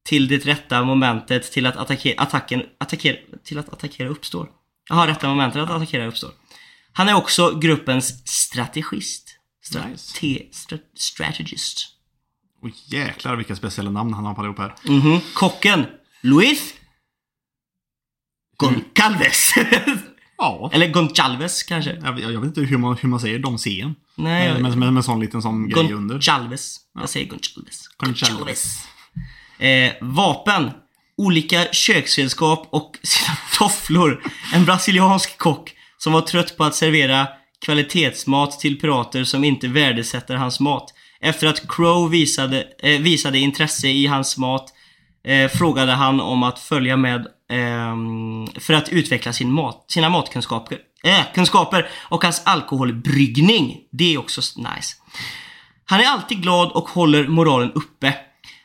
till 0.05 0.29
det 0.29 0.47
rätta 0.47 0.85
momentet 0.85 1.53
till 1.53 1.67
att 1.67 1.77
attackera, 1.77 2.23
attacken, 2.23 2.63
attackera, 2.79 3.17
till 3.45 3.59
att 3.59 3.73
attackera 3.73 4.09
uppstår. 4.09 4.49
Jaha, 4.89 5.07
rätta 5.07 5.29
momentet 5.29 5.63
att 5.63 5.71
attackera 5.71 6.07
uppstår. 6.07 6.31
Han 6.93 7.09
är 7.09 7.15
också 7.15 7.59
gruppens 7.59 8.29
strategist. 8.29 9.39
Stra- 9.73 9.91
Nice. 9.91 10.19
te- 10.21 10.47
stra- 10.53 10.79
strategist. 10.95 11.89
Och 12.63 12.69
jäklar 12.87 13.37
vilka 13.37 13.57
speciella 13.57 13.91
namn 13.91 14.15
han 14.15 14.25
har 14.25 14.35
på 14.35 14.41
allihop 14.41 14.59
här. 14.59 14.75
Mhm. 14.85 15.21
Kocken, 15.35 15.87
Luis 16.21 16.75
Goncalves. 18.57 19.55
Ja. 20.39 20.71
Eller 20.73 20.89
Goncalves 20.89 21.63
kanske. 21.63 21.93
Jag, 22.03 22.21
jag 22.21 22.41
vet 22.41 22.45
inte 22.45 22.61
hur 22.61 22.79
man, 22.79 22.97
hur 22.97 23.09
man 23.09 23.21
säger 23.21 23.39
de. 23.39 23.59
Nej, 24.17 24.53
Med, 24.53 24.63
med, 24.63 24.79
med, 24.79 24.93
med 24.93 25.05
sån 25.05 25.21
liten 25.21 25.43
sån 25.43 25.69
grej 25.69 25.93
under. 25.93 26.15
Goncalves. 26.15 26.77
Jag 26.95 27.09
säger 27.09 27.27
Goncalves. 27.27 27.89
Goncalves. 27.97 28.87
Eh, 29.59 29.93
vapen. 30.01 30.71
Olika 31.17 31.65
köksredskap 31.73 32.69
och 32.71 32.99
sina 33.03 33.37
tofflor. 33.59 34.23
En 34.55 34.65
brasiliansk 34.65 35.39
kock 35.39 35.73
som 35.99 36.13
var 36.13 36.21
trött 36.21 36.57
på 36.57 36.65
att 36.65 36.75
servera 36.75 37.29
kvalitetsmat 37.65 38.61
till 38.61 38.81
pirater 38.81 39.25
som 39.25 39.45
inte 39.45 39.69
värdesätter 39.69 40.35
hans 40.35 40.61
mat. 40.61 40.95
Efter 41.21 41.47
att 41.47 41.69
Crow 41.69 42.11
visade, 42.11 42.65
eh, 42.83 43.01
visade 43.01 43.39
intresse 43.39 43.89
i 43.89 44.07
hans 44.07 44.39
mat 44.39 44.73
eh, 45.25 45.51
frågade 45.51 45.93
han 45.93 46.21
om 46.21 46.43
att 46.43 46.59
följa 46.59 46.97
med 46.97 47.27
ehm, 47.51 48.47
för 48.61 48.75
att 48.75 48.89
utveckla 48.89 49.33
sin 49.33 49.53
mat, 49.53 49.85
sina 49.89 50.09
matkunskaper 50.09 50.79
äh, 51.05 51.25
kunskaper 51.35 51.89
och 52.09 52.25
hans 52.25 52.43
alkoholbryggning. 52.45 53.81
Det 53.91 54.15
är 54.15 54.19
också 54.19 54.41
nice. 54.57 54.97
Han 55.85 56.01
är 56.01 56.05
alltid 56.05 56.43
glad 56.43 56.73
och 56.73 56.89
håller 56.89 57.29
moralen 57.29 57.73
uppe. 57.73 58.15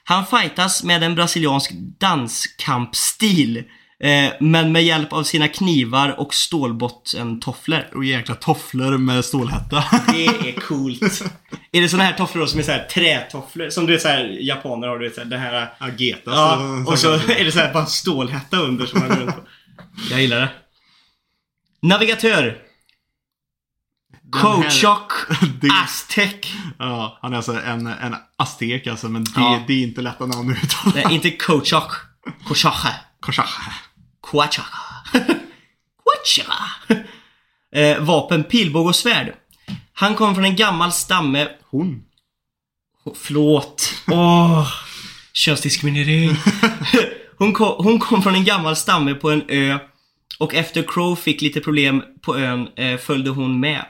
Han 0.09 0.25
fightas 0.25 0.83
med 0.83 1.03
en 1.03 1.15
brasiliansk 1.15 1.71
danskampstil. 1.99 3.57
Eh, 4.03 4.31
men 4.39 4.71
med 4.71 4.83
hjälp 4.83 5.13
av 5.13 5.23
sina 5.23 5.47
knivar 5.47 6.19
och 6.19 6.33
stålbottentofflor. 6.33 7.87
Och 7.95 8.05
jäkla 8.05 8.35
tofflor 8.35 8.97
med 8.97 9.25
stålhätta. 9.25 9.83
Det 10.13 10.25
är 10.25 10.51
coolt. 10.51 11.01
är 11.71 11.81
det 11.81 11.89
såna 11.89 12.03
här 12.03 12.13
tofflor 12.13 12.45
som 12.45 12.59
är 12.59 12.63
så 12.63 12.71
här 12.71 12.83
trätofflor? 12.83 13.69
Som 13.69 13.85
du 13.85 13.93
vet 13.93 14.01
såhär 14.01 14.37
japaner 14.41 14.87
har 14.87 14.99
du 14.99 15.07
vet 15.07 15.15
såhär, 15.15 15.27
det 15.27 15.37
här... 15.37 15.73
Ageta. 15.79 16.31
Ja, 16.31 16.83
och 16.87 16.99
så 16.99 17.13
är 17.13 17.45
det 17.45 17.51
så 17.51 17.59
här 17.59 17.73
bara 17.73 17.85
stålhätta 17.85 18.57
under 18.57 18.85
som 18.85 18.99
man 18.99 19.09
går 19.09 19.15
runt 19.15 19.35
på. 19.35 19.41
Jag 20.11 20.21
gillar 20.21 20.39
det. 20.39 20.49
Navigatör. 21.81 22.68
Coachock. 24.31 25.11
Aztec. 25.83 26.35
Ja, 26.79 27.19
han 27.21 27.33
är 27.33 27.37
alltså 27.37 27.61
en, 27.61 27.87
en 27.87 28.15
aztek 28.37 28.87
alltså, 28.87 29.09
men 29.09 29.23
det, 29.23 29.31
Ja. 29.35 29.63
det 29.67 29.73
är 29.73 29.83
inte 29.83 30.01
lätta 30.01 30.25
namn 30.25 30.51
att 30.51 30.63
uttala. 30.63 30.91
Nej, 30.95 31.15
inte 31.15 31.31
Coachock. 31.31 31.91
Coachocha. 32.47 32.93
Korsach. 33.19 33.57
Quachaka. 34.23 34.77
Quachaka. 36.03 36.55
Eh, 37.75 37.99
vapen, 37.99 38.43
pilbåge 38.43 38.89
och 38.89 38.95
svärd. 38.95 39.33
Han 39.93 40.15
kom 40.15 40.35
från 40.35 40.45
en 40.45 40.55
gammal 40.55 40.91
stamme... 40.91 41.47
Hon. 41.71 42.03
Oh, 43.05 43.13
förlåt. 43.15 43.93
Åh. 44.07 44.67
Könsdiskriminering. 45.33 46.37
hon, 47.37 47.53
kom, 47.53 47.85
hon 47.85 47.99
kom 47.99 48.23
från 48.23 48.35
en 48.35 48.45
gammal 48.45 48.75
stamme 48.75 49.13
på 49.13 49.31
en 49.31 49.43
ö 49.49 49.79
och 50.39 50.53
efter 50.55 50.83
Crow 50.87 51.15
fick 51.15 51.41
lite 51.41 51.59
problem 51.59 52.03
på 52.21 52.37
ön 52.37 52.67
eh, 52.75 52.97
följde 52.97 53.29
hon 53.29 53.59
med 53.59 53.85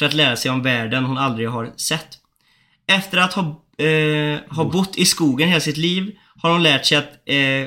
för 0.00 0.06
att 0.06 0.14
lära 0.14 0.36
sig 0.36 0.50
om 0.50 0.62
världen 0.62 1.04
hon 1.04 1.18
aldrig 1.18 1.48
har 1.48 1.72
sett. 1.76 2.08
Efter 2.86 3.18
att 3.18 3.32
ha, 3.32 3.42
eh, 3.84 4.38
ha 4.56 4.64
bott 4.64 4.96
i 4.96 5.04
skogen 5.04 5.48
hela 5.48 5.60
sitt 5.60 5.76
liv 5.76 6.16
har 6.36 6.50
hon 6.52 6.62
lärt 6.62 6.86
sig 6.86 6.98
att 6.98 7.12
eh, 7.26 7.66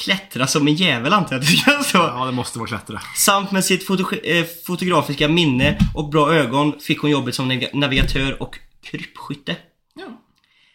klättra 0.00 0.46
som 0.46 0.68
en 0.68 0.74
jävel 0.74 1.12
antar 1.12 1.32
jag 1.36 1.40
att 1.42 1.46
det 1.50 1.56
ska 1.56 1.82
så. 1.82 1.98
Ja, 1.98 2.24
det 2.26 2.32
måste 2.32 2.58
vara 2.58 2.68
klättra. 2.68 3.00
Samt 3.16 3.50
med 3.50 3.64
sitt 3.64 3.86
foto 3.86 4.14
eh, 4.16 4.44
fotografiska 4.66 5.28
minne 5.28 5.78
och 5.94 6.08
bra 6.10 6.34
ögon 6.34 6.80
fick 6.80 6.98
hon 7.00 7.10
jobbet 7.10 7.34
som 7.34 7.52
nav- 7.52 7.70
navigatör 7.74 8.42
och 8.42 8.58
krypskytte. 8.84 9.56
Ja. 9.94 10.22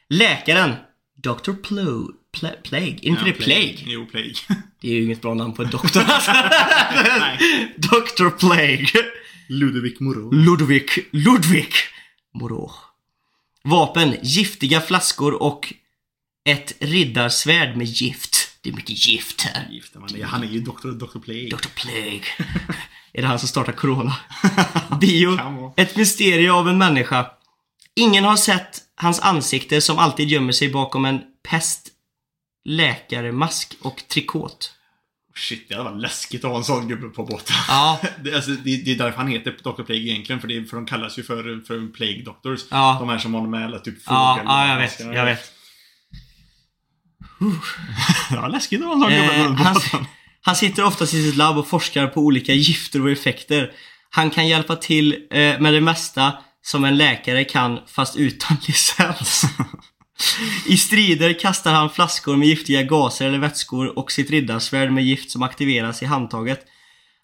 Läkaren 0.09 0.73
Dr. 1.23 1.51
Plo 1.63 2.11
Pla 2.39 2.49
Plague. 2.63 2.87
Är 3.01 3.07
inte 3.07 3.23
det 3.25 3.31
Plague? 3.33 3.77
Jo, 3.85 4.05
Plague. 4.05 4.33
Det 4.81 4.87
är 4.87 4.93
ju 4.93 5.03
inget 5.03 5.21
bra 5.21 5.33
namn 5.33 5.53
på 5.53 5.63
en 5.63 5.69
doktor. 5.71 6.01
Dr. 7.77 8.29
Plague. 8.37 8.87
Ludvig 9.49 10.01
Moreau. 10.01 10.31
Ludvig. 10.31 10.89
Ludvig. 11.11 11.73
Moreau. 12.33 12.71
Vapen, 13.63 14.15
giftiga 14.21 14.81
flaskor 14.81 15.43
och 15.43 15.73
ett 16.45 16.73
riddarsvärd 16.79 17.77
med 17.77 17.87
gift. 17.87 18.57
Det 18.61 18.69
är 18.69 18.73
mycket 18.73 19.07
gift 19.07 19.41
här. 19.41 19.67
Gifta 19.71 19.99
man 19.99 20.15
är. 20.15 20.23
Han 20.23 20.43
är 20.43 20.47
ju 20.47 20.59
Dr. 20.59 20.91
Dr. 20.91 21.19
Plague. 21.19 21.49
Dr. 21.49 21.69
Plague. 21.75 22.23
är 23.13 23.21
det 23.21 23.27
han 23.27 23.39
som 23.39 23.47
startar 23.47 23.73
Corona? 23.73 24.15
Bio. 25.01 25.37
Ett 25.77 25.95
mysterium 25.95 26.55
av 26.55 26.69
en 26.69 26.77
människa. 26.77 27.31
Ingen 27.95 28.23
har 28.23 28.37
sett 28.37 28.81
hans 28.95 29.19
ansikte 29.19 29.81
som 29.81 29.97
alltid 29.97 30.29
gömmer 30.29 30.51
sig 30.51 30.69
bakom 30.69 31.05
en 31.05 31.21
pest, 31.49 31.87
läkarmask 32.65 33.77
och 33.81 34.03
trikot. 34.07 34.73
Shit, 35.39 35.69
det 35.69 35.75
hade 35.75 35.89
varit 35.89 36.01
läskigt 36.01 36.45
att 36.45 36.51
ha 36.51 36.57
en 36.57 36.63
sån 36.63 36.87
gubbe 36.87 37.09
på 37.09 37.23
båten. 37.25 37.55
Ja. 37.67 37.99
Det, 38.23 38.35
alltså, 38.35 38.51
det, 38.51 38.77
det 38.85 38.91
är 38.91 38.95
därför 38.97 39.17
han 39.17 39.27
heter 39.27 39.51
Dr. 39.63 39.83
Plague 39.83 40.01
egentligen, 40.01 40.41
för, 40.41 40.47
det, 40.47 40.65
för 40.65 40.75
de 40.77 40.85
kallas 40.85 41.19
ju 41.19 41.23
för, 41.23 41.65
för 41.67 41.93
Plague 41.93 42.23
Doctors. 42.23 42.59
Ja. 42.71 42.97
De 42.99 43.09
här 43.09 43.17
som 43.17 43.33
har 43.33 43.47
med 43.47 43.65
alla 43.65 43.79
typ 43.79 43.95
Ja, 44.05 44.37
fågel- 44.39 44.45
ja, 44.47 44.67
jag 44.67 44.77
vet. 44.79 44.99
Jag 44.99 45.25
vet. 45.25 45.51
Det 48.29 48.35
var 48.37 48.49
läskigt 48.49 48.81
att 48.81 48.87
ha 48.87 48.93
en 48.93 48.99
sån 49.01 49.09
gubbe 49.11 49.35
Eh, 49.35 49.47
på 49.57 49.63
han, 49.63 49.73
båten. 49.73 50.05
han 50.41 50.55
sitter 50.55 50.83
oftast 50.85 51.13
i 51.13 51.23
sitt 51.23 51.35
labb 51.35 51.57
och 51.57 51.67
forskar 51.67 52.07
på 52.07 52.21
olika 52.21 52.53
gifter 52.53 53.01
och 53.01 53.11
effekter. 53.11 53.71
Han 54.09 54.29
kan 54.29 54.47
hjälpa 54.47 54.75
till 54.75 55.13
eh, 55.31 55.59
med 55.59 55.73
det 55.73 55.81
mesta 55.81 56.33
som 56.61 56.85
en 56.85 56.97
läkare 56.97 57.43
kan 57.43 57.79
fast 57.87 58.15
utan 58.17 58.57
licens. 58.67 59.43
I 60.65 60.77
strider 60.77 61.39
kastar 61.39 61.73
han 61.73 61.89
flaskor 61.89 62.35
med 62.35 62.47
giftiga 62.47 62.83
gaser 62.83 63.27
eller 63.27 63.37
vätskor 63.39 63.97
och 63.99 64.11
sitt 64.11 64.29
riddarsvärd 64.29 64.91
med 64.91 65.03
gift 65.03 65.31
som 65.31 65.43
aktiveras 65.43 66.01
i 66.03 66.05
handtaget. 66.05 66.65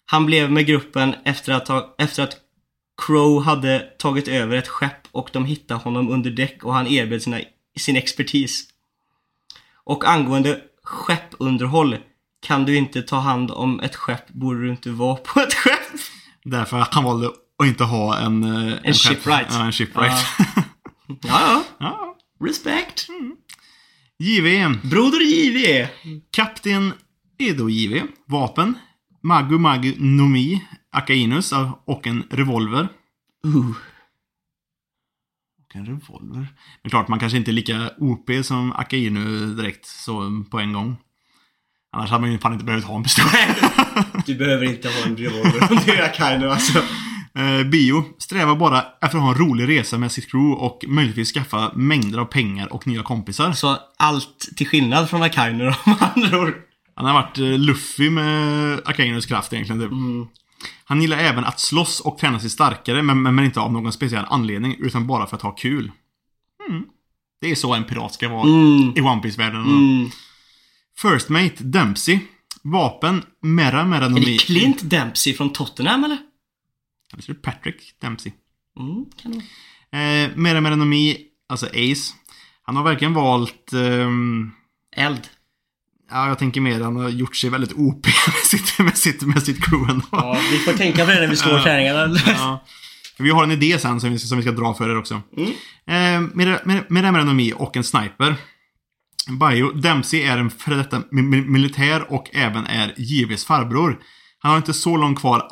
Han 0.06 0.26
blev 0.26 0.50
med 0.52 0.66
gruppen 0.66 1.14
efter 1.24 1.52
att, 1.52 1.68
ha, 1.68 1.94
efter 1.98 2.22
att 2.22 2.36
Crow 3.06 3.42
hade 3.42 3.78
tagit 3.98 4.28
över 4.28 4.56
ett 4.56 4.68
skepp 4.68 5.08
och 5.12 5.30
de 5.32 5.44
hittade 5.44 5.80
honom 5.80 6.08
under 6.10 6.30
däck 6.30 6.64
och 6.64 6.74
han 6.74 6.86
erbjöd 6.86 7.22
sina, 7.22 7.40
sin 7.78 7.96
expertis. 7.96 8.64
Och 9.84 10.04
angående 10.08 10.60
skeppunderhåll. 10.84 11.96
Kan 12.46 12.64
du 12.64 12.76
inte 12.76 13.02
ta 13.02 13.16
hand 13.16 13.50
om 13.50 13.80
ett 13.80 13.96
skepp 13.96 14.28
borde 14.28 14.60
du 14.60 14.70
inte 14.70 14.90
vara 14.90 15.16
på 15.16 15.40
ett 15.40 15.54
skepp. 15.54 16.00
Därför 16.44 16.86
han 16.90 17.04
valde 17.04 17.26
att 17.58 17.66
inte 17.66 17.84
ha 17.84 18.18
en... 18.18 18.44
eh, 18.44 18.78
En, 18.82 18.94
shipwright. 18.94 19.46
Ja, 19.50 19.64
en 19.64 19.72
shipwright. 19.72 20.26
Ja, 20.46 20.62
ja. 21.22 21.62
ja. 21.78 22.15
Respect. 22.40 23.08
JV. 24.18 24.74
Broder 24.82 25.20
JV. 25.20 25.88
Kapten 26.30 26.92
Edo 27.38 27.68
JV. 27.68 28.02
Vapen. 28.26 28.74
Magu 29.22 29.58
Magu 29.58 29.94
Nomi. 29.98 30.64
Akainus 30.92 31.52
och 31.84 32.06
en 32.06 32.24
revolver. 32.30 32.88
Uh. 33.46 33.70
Och 35.58 35.76
en 35.76 35.86
revolver. 35.86 36.46
Men 36.82 36.90
klart, 36.90 37.08
man 37.08 37.18
kanske 37.18 37.38
inte 37.38 37.50
är 37.50 37.52
lika 37.52 37.90
OP 37.98 38.30
som 38.42 38.72
Akainu 38.72 39.54
direkt 39.54 39.86
så 39.86 40.44
på 40.50 40.58
en 40.58 40.72
gång. 40.72 40.96
Annars 41.92 42.10
hade 42.10 42.20
man 42.20 42.32
ju 42.32 42.38
fan 42.38 42.52
inte 42.52 42.64
behövt 42.64 42.84
ha 42.84 42.96
en 42.96 43.02
pistol. 43.02 43.24
Du 44.26 44.34
behöver 44.34 44.64
inte 44.64 44.88
ha 44.88 45.06
en 45.06 45.16
revolver 45.16 45.70
om 45.70 45.78
du 45.86 45.92
är 45.92 46.02
Akainu 46.02 46.50
alltså. 46.50 46.82
Eh, 47.36 47.62
bio 47.66 48.04
strävar 48.18 48.56
bara 48.56 48.84
efter 49.02 49.18
att 49.18 49.24
ha 49.24 49.30
en 49.30 49.38
rolig 49.38 49.68
resa 49.68 49.98
med 49.98 50.12
sitt 50.12 50.30
crew 50.30 50.64
och 50.64 50.84
möjligtvis 50.88 51.32
skaffa 51.32 51.72
mängder 51.74 52.18
av 52.18 52.24
pengar 52.24 52.72
och 52.72 52.86
nya 52.86 53.02
kompisar. 53.02 53.52
Så 53.52 53.78
allt 53.96 54.48
till 54.56 54.66
skillnad 54.68 55.10
från 55.10 55.22
Akainu 55.22 55.64
med 55.84 55.96
andra 56.14 56.40
ord. 56.40 56.54
Han 56.94 57.06
har 57.06 57.12
varit 57.12 57.38
eh, 57.38 57.44
Luffy 57.44 58.10
med 58.10 58.80
Akainus 58.84 59.26
kraft 59.26 59.52
egentligen. 59.52 59.80
Typ. 59.82 59.90
Han 60.84 61.02
gillar 61.02 61.18
även 61.18 61.44
att 61.44 61.60
slåss 61.60 62.00
och 62.00 62.18
träna 62.18 62.40
sig 62.40 62.50
starkare, 62.50 63.02
men, 63.02 63.22
men, 63.22 63.34
men 63.34 63.44
inte 63.44 63.60
av 63.60 63.72
någon 63.72 63.92
speciell 63.92 64.24
anledning, 64.28 64.76
utan 64.78 65.06
bara 65.06 65.26
för 65.26 65.36
att 65.36 65.42
ha 65.42 65.50
kul. 65.50 65.92
Mm. 66.68 66.84
Det 67.40 67.50
är 67.50 67.54
så 67.54 67.74
en 67.74 67.84
pirat 67.84 68.14
ska 68.14 68.28
vara 68.28 68.42
Mm. 68.48 68.92
i 68.96 69.00
One 69.00 69.22
piece 69.22 69.38
världen 69.38 69.62
Mm. 69.62 70.10
First 70.98 71.28
Mate 71.28 71.64
Dempsey. 71.64 72.18
Vapen 72.62 73.22
Mera 73.42 73.84
Mera 73.84 74.04
Är 74.04 74.10
det 74.10 74.38
Clint 74.38 74.90
Dempsey 74.90 75.34
från 75.34 75.52
Tottenham 75.52 76.04
eller? 76.04 76.18
Eller 77.12 77.22
så 77.22 77.32
är 77.32 77.34
det 77.34 77.42
Patrick 77.42 77.94
Dempsey. 78.00 78.32
Mm, 78.80 79.04
kan 79.22 79.32
det 79.32 79.36
vara. 79.92 80.04
Eh, 80.04 80.30
Mera 80.36 80.60
Mera 80.60 80.76
Nomi, 80.76 81.18
alltså 81.48 81.66
Ace. 81.66 82.14
Han 82.62 82.76
har 82.76 82.84
verkligen 82.84 83.14
valt... 83.14 83.72
ehm, 83.72 84.50
Eld. 84.96 85.20
ja, 86.10 86.28
jag 86.28 86.38
tänker 86.38 86.60
mer 86.60 86.80
han 86.80 86.96
har 86.96 87.08
gjort 87.08 87.36
sig 87.36 87.50
väldigt 87.50 87.72
OP 87.72 88.06
med 88.26 88.34
sitt, 88.44 88.78
med 88.78 88.98
sitt, 88.98 89.22
med 89.22 89.42
sitt 89.42 89.64
crew 89.64 89.92
ändå. 89.92 90.06
Ja, 90.12 90.38
vi 90.50 90.58
får 90.58 90.72
tänka 90.72 91.04
på 91.04 91.10
det 91.10 91.20
när 91.20 91.28
vi 91.28 91.36
slår 91.36 91.58
tärningarna. 91.60 92.16
Ja. 92.26 92.64
Vi 93.18 93.30
har 93.30 93.44
en 93.44 93.52
idé 93.52 93.78
sen 93.78 94.00
som 94.00 94.10
vi 94.12 94.18
ska, 94.18 94.26
som 94.28 94.36
vi 94.38 94.42
ska 94.42 94.52
dra 94.52 94.74
för 94.74 94.90
er 94.90 94.98
också. 94.98 95.22
Mm. 95.36 95.50
Eh, 95.86 96.30
med, 96.34 96.60
med, 96.64 96.84
med 96.90 97.02
Remenomi 97.04 97.52
och 97.56 97.76
en 97.76 97.84
sniper. 97.84 98.34
Bio 99.40 99.72
Dempsey 99.72 100.22
är 100.22 100.38
en 100.38 100.50
före 100.50 100.74
detta 100.76 100.98
mi- 100.98 101.04
mi- 101.30 101.46
militär 101.48 102.12
och 102.12 102.30
även 102.32 102.66
är 102.66 102.94
JVs 102.96 103.44
farbror. 103.44 103.98
Han 104.38 104.50
har 104.50 104.56
inte 104.58 104.74
så 104.74 104.96
långt 104.96 105.20
kvar, 105.20 105.48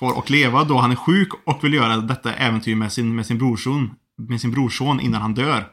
kvar 0.00 0.18
att 0.18 0.30
leva 0.30 0.64
då 0.64 0.78
han 0.78 0.90
är 0.90 0.96
sjuk 0.96 1.28
och 1.44 1.64
vill 1.64 1.74
göra 1.74 1.96
detta 1.96 2.34
äventyr 2.34 2.74
med 2.74 2.92
sin, 2.92 3.14
med 3.14 3.26
sin 3.26 3.38
brorson, 3.38 3.90
med 4.28 4.40
sin 4.40 4.50
brorson 4.50 5.00
innan 5.00 5.22
han 5.22 5.34
dör. 5.34 5.68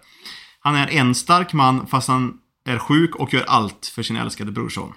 Han 0.60 0.76
är 0.76 0.88
en 0.88 1.16
stark 1.16 1.54
man 1.54 1.88
fast 1.88 2.08
han 2.08 2.34
är 2.66 2.80
sjuk 2.80 3.16
och 3.16 3.34
gör 3.34 3.44
allt 3.48 3.92
för 3.96 4.04
sin 4.04 4.16
älskade 4.16 4.52
brorson. 4.52 4.94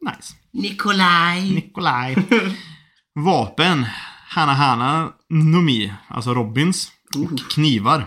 Nice. 0.00 0.34
Nikolaj. 0.50 1.54
Nikolaj. 1.54 2.16
Vapen. 3.14 3.86
Hana 4.28 4.52
Hana 4.52 5.12
Nomi, 5.28 5.92
alltså 6.08 6.34
Robins. 6.34 6.92
Och 7.16 7.50
knivar. 7.50 8.06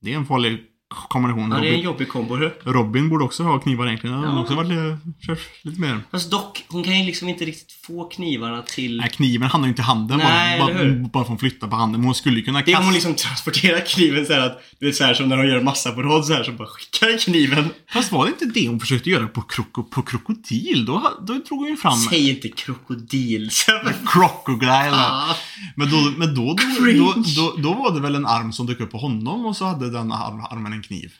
Det 0.00 0.12
är 0.12 0.16
en 0.16 0.26
farlig 0.26 0.60
kombination. 0.88 1.50
Ja, 1.50 1.58
det 1.58 1.68
är 1.68 1.74
en 1.74 1.80
jobbig 1.80 2.08
kombo. 2.08 2.36
Robin 2.64 3.08
borde 3.08 3.24
också 3.24 3.42
ha 3.42 3.58
knivar 3.58 3.86
egentligen. 3.86 4.16
Han 4.16 4.26
har 4.26 4.40
också 4.40 4.54
varit 4.54 4.68
lite, 4.68 4.98
kört 5.26 5.38
lite 5.62 5.80
mer. 5.80 6.00
Fast 6.10 6.30
dock, 6.30 6.64
hon 6.68 6.84
kan 6.84 6.98
ju 6.98 7.06
liksom 7.06 7.28
inte 7.28 7.44
riktigt 7.44 7.72
få 7.72 8.04
knivarna 8.04 8.62
till... 8.62 8.96
Nej, 8.96 9.10
kniven 9.10 9.48
hamnar 9.48 9.66
ju 9.68 9.70
inte 9.70 9.82
i 9.82 9.84
handen 9.84 10.18
Nej, 10.18 10.60
bara, 10.60 10.74
bara, 10.74 11.08
bara 11.12 11.24
för 11.24 11.34
att 11.34 11.40
flytta 11.40 11.68
på 11.68 11.76
handen. 11.76 12.00
Men 12.00 12.06
hon 12.06 12.14
skulle 12.14 12.40
kunna 12.40 12.60
Det 12.60 12.64
är 12.64 12.66
om 12.66 12.72
kasta. 12.72 12.84
hon 12.84 12.94
liksom 12.94 13.14
transporterar 13.14 13.80
kniven 13.86 14.26
så 14.26 14.32
att, 14.32 14.62
du 14.78 14.86
vet 14.86 14.96
så 14.96 15.04
här 15.04 15.14
som 15.14 15.28
när 15.28 15.36
de 15.36 15.48
gör 15.48 15.60
massa 15.60 15.92
på 15.92 16.02
rad 16.02 16.24
så 16.24 16.32
här 16.32 16.44
så 16.44 16.52
bara 16.52 16.68
skickar 16.68 17.18
kniven. 17.18 17.68
Fast 17.92 18.12
var 18.12 18.24
det 18.26 18.30
inte 18.30 18.60
det 18.60 18.68
hon 18.68 18.80
försökte 18.80 19.10
göra 19.10 19.28
på, 19.28 19.42
kroko, 19.42 19.82
på 19.82 20.02
krokodil? 20.02 20.84
Då, 20.86 21.12
då 21.26 21.32
drog 21.32 21.58
hon 21.58 21.68
ju 21.68 21.76
fram 21.76 21.96
Säg 21.96 22.30
inte 22.30 22.48
krokodil. 22.48 23.50
Crocodile. 24.06 24.96
Ah. 24.96 25.36
Men, 25.76 25.90
då, 25.90 25.96
men 26.16 26.34
då, 26.34 26.56
då, 26.78 26.92
då, 26.92 27.14
då, 27.36 27.54
då 27.62 27.74
var 27.74 27.94
det 27.94 28.00
väl 28.00 28.14
en 28.14 28.26
arm 28.26 28.52
som 28.52 28.66
dök 28.66 28.80
upp 28.80 28.90
på 28.90 28.98
honom 28.98 29.46
och 29.46 29.56
så 29.56 29.64
hade 29.64 29.90
den 29.90 30.12
arm, 30.12 30.40
armen 30.50 30.77
en 30.78 30.82
kniv. 30.82 31.12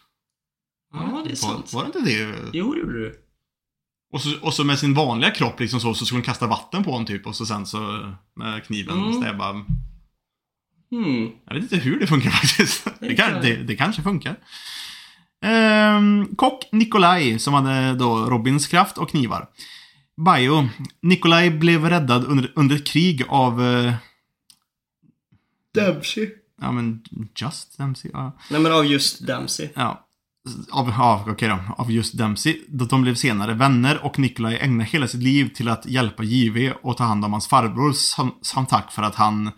Ja, 0.92 1.22
det 1.26 1.30
är 1.30 1.34
sant. 1.36 1.72
Var, 1.72 1.80
var 1.84 1.92
det 1.92 1.98
inte 1.98 2.10
det? 2.10 2.50
Jo, 2.52 2.72
det 2.74 2.80
gjorde 2.80 2.92
du. 2.92 3.24
Och 4.12 4.20
så, 4.22 4.40
och 4.42 4.54
så 4.54 4.64
med 4.64 4.78
sin 4.78 4.94
vanliga 4.94 5.30
kropp 5.30 5.60
liksom 5.60 5.80
så, 5.80 5.94
så 5.94 6.06
skulle 6.06 6.16
hon 6.18 6.24
kasta 6.24 6.46
vatten 6.46 6.84
på 6.84 6.90
honom 6.90 7.06
typ 7.06 7.26
och 7.26 7.36
så 7.36 7.46
sen 7.46 7.66
så 7.66 8.12
med 8.36 8.64
kniven 8.64 8.98
Mm. 9.02 9.12
stäba. 9.22 9.50
Hmm. 10.90 11.30
Jag 11.46 11.54
vet 11.54 11.62
inte 11.62 11.76
hur 11.76 12.00
det 12.00 12.06
funkar 12.06 12.30
faktiskt. 12.42 12.88
Det, 13.00 13.14
kan, 13.14 13.32
kan- 13.32 13.42
det, 13.42 13.56
det 13.56 13.76
kanske 13.76 14.02
funkar. 14.02 14.36
Ehm, 15.42 16.36
kock 16.36 16.68
Nikolaj 16.72 17.38
som 17.38 17.54
hade 17.54 17.94
då 17.94 18.16
Robins 18.30 18.66
kraft 18.66 18.98
och 18.98 19.10
knivar. 19.10 19.48
Bio. 20.16 20.68
Nikolaj 21.02 21.50
blev 21.50 21.84
räddad 21.84 22.24
under, 22.24 22.52
under 22.56 22.76
ett 22.76 22.86
krig 22.86 23.22
av... 23.28 23.62
eh, 23.66 23.94
Dempsey. 25.74 26.30
Ja 26.60 26.72
men 26.72 27.02
Just 27.34 27.78
Dempsey? 27.78 28.10
Ja. 28.14 28.36
Nej 28.50 28.60
men 28.60 28.72
av 28.72 28.86
just 28.86 29.26
Dempsey. 29.26 29.68
Ja. 29.74 30.04
Av, 30.70 30.88
ja, 30.88 31.24
okej 31.28 31.48
då. 31.48 31.58
Av 31.76 31.92
just 31.92 32.18
Dempsey. 32.18 32.60
Då 32.68 32.84
De 32.84 33.02
blev 33.02 33.14
senare 33.14 33.54
vänner 33.54 34.04
och 34.04 34.18
Nikolaj 34.18 34.58
ägnade 34.60 34.90
hela 34.90 35.08
sitt 35.08 35.22
liv 35.22 35.48
till 35.54 35.68
att 35.68 35.86
hjälpa 35.86 36.22
JV 36.22 36.72
och 36.82 36.96
ta 36.96 37.04
hand 37.04 37.24
om 37.24 37.32
hans 37.32 37.48
farbror 37.48 37.92
som, 37.92 38.34
som 38.42 38.66
tack 38.66 38.92
för 38.92 39.02
att 39.02 39.14
han 39.14 39.50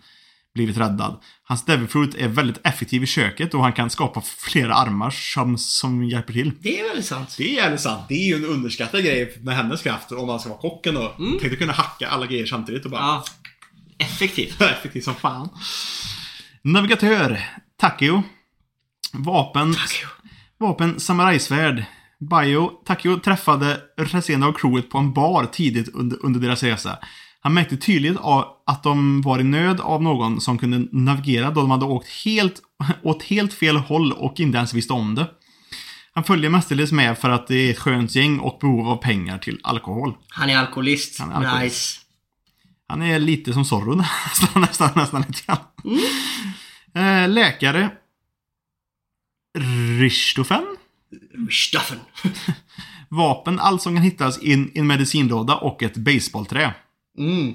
blivit 0.53 0.77
räddad. 0.77 1.19
Hans 1.43 1.65
Devilfruit 1.65 2.15
är 2.15 2.27
väldigt 2.27 2.59
effektiv 2.63 3.03
i 3.03 3.05
köket 3.05 3.53
och 3.53 3.63
han 3.63 3.73
kan 3.73 3.89
skapa 3.89 4.21
flera 4.21 4.75
armar 4.75 5.09
som, 5.09 5.57
som 5.57 6.03
hjälper 6.03 6.33
till. 6.33 6.51
Det 6.59 6.79
är 6.79 6.87
väldigt 6.87 7.05
sant. 7.05 7.35
Det 7.37 7.43
är 7.43 7.55
jävligt 7.55 7.81
sant. 7.81 8.05
Det 8.09 8.13
är 8.13 8.27
ju 8.27 8.35
en 8.35 8.45
underskattad 8.45 9.03
grej 9.03 9.37
med 9.41 9.55
hennes 9.55 9.81
kraft 9.81 10.11
om 10.11 10.27
man 10.27 10.39
ska 10.39 10.49
vara 10.49 10.59
kocken 10.59 10.95
då. 10.95 11.15
Mm. 11.19 11.39
Tänkte 11.39 11.55
kunna 11.55 11.73
hacka 11.73 12.07
alla 12.07 12.25
grejer 12.25 12.45
samtidigt 12.45 12.85
och 12.85 12.91
bara... 12.91 13.01
Ja. 13.01 13.23
Effektivt. 13.97 14.61
Effektiv 14.79 15.01
som 15.01 15.15
fan. 15.15 15.49
Navigatör. 16.63 17.39
Takeo. 17.77 18.23
Vapen. 19.13 19.75
Vapen 20.57 20.99
samurajsvärd. 20.99 21.85
Bio. 22.19 22.71
Takeo 22.85 23.19
träffade 23.19 23.81
resten 23.97 24.43
av 24.43 24.53
crewet 24.53 24.89
på 24.89 24.97
en 24.97 25.13
bar 25.13 25.45
tidigt 25.45 25.89
under, 25.93 26.25
under 26.25 26.39
deras 26.39 26.63
resa. 26.63 26.97
Han 27.41 27.53
märkte 27.53 27.77
tydligt 27.77 28.17
av 28.17 28.45
att 28.65 28.83
de 28.83 29.21
var 29.21 29.39
i 29.39 29.43
nöd 29.43 29.79
av 29.79 30.03
någon 30.03 30.41
som 30.41 30.57
kunde 30.57 30.87
navigera 30.91 31.51
då 31.51 31.61
de 31.61 31.71
hade 31.71 31.85
åkt 31.85 32.09
helt, 32.25 32.61
åt 33.03 33.23
helt 33.23 33.53
fel 33.53 33.77
håll 33.77 34.13
och 34.13 34.39
inte 34.39 34.57
ens 34.57 34.73
visste 34.73 34.93
om 34.93 35.15
det. 35.15 35.27
Han 36.13 36.23
följer 36.23 36.49
mestadels 36.49 36.91
med 36.91 37.17
för 37.17 37.29
att 37.29 37.47
det 37.47 37.55
är 37.55 37.71
ett 37.71 37.79
skönt 37.79 38.15
gäng 38.15 38.39
och 38.39 38.57
behov 38.61 38.89
av 38.89 38.95
pengar 38.95 39.37
till 39.37 39.59
alkohol. 39.63 40.13
Han 40.29 40.49
är 40.49 40.57
alkoholist. 40.57 41.19
Han 41.19 41.31
är 41.31 41.35
alkoholist. 41.35 41.97
Nice. 41.97 42.10
Han 42.91 43.01
är 43.01 43.19
lite 43.19 43.53
som 43.53 43.65
Zorro 43.65 43.95
nästan, 43.95 44.61
nästan, 44.61 44.89
nästan 44.95 45.23
lite 45.27 45.41
grann. 45.45 45.59
Eh, 46.95 47.29
läkare. 47.29 47.89
Richthofen. 49.99 50.65
Staffen. 51.51 51.99
Vapen. 53.09 53.59
Allsången 53.59 54.03
hittas 54.03 54.41
i 54.41 54.53
en, 54.53 54.71
i 54.77 54.79
en 54.79 54.87
medicinlåda 54.87 55.55
och 55.55 55.83
ett 55.83 55.97
baseballträ. 55.97 56.73
Mm. 57.17 57.53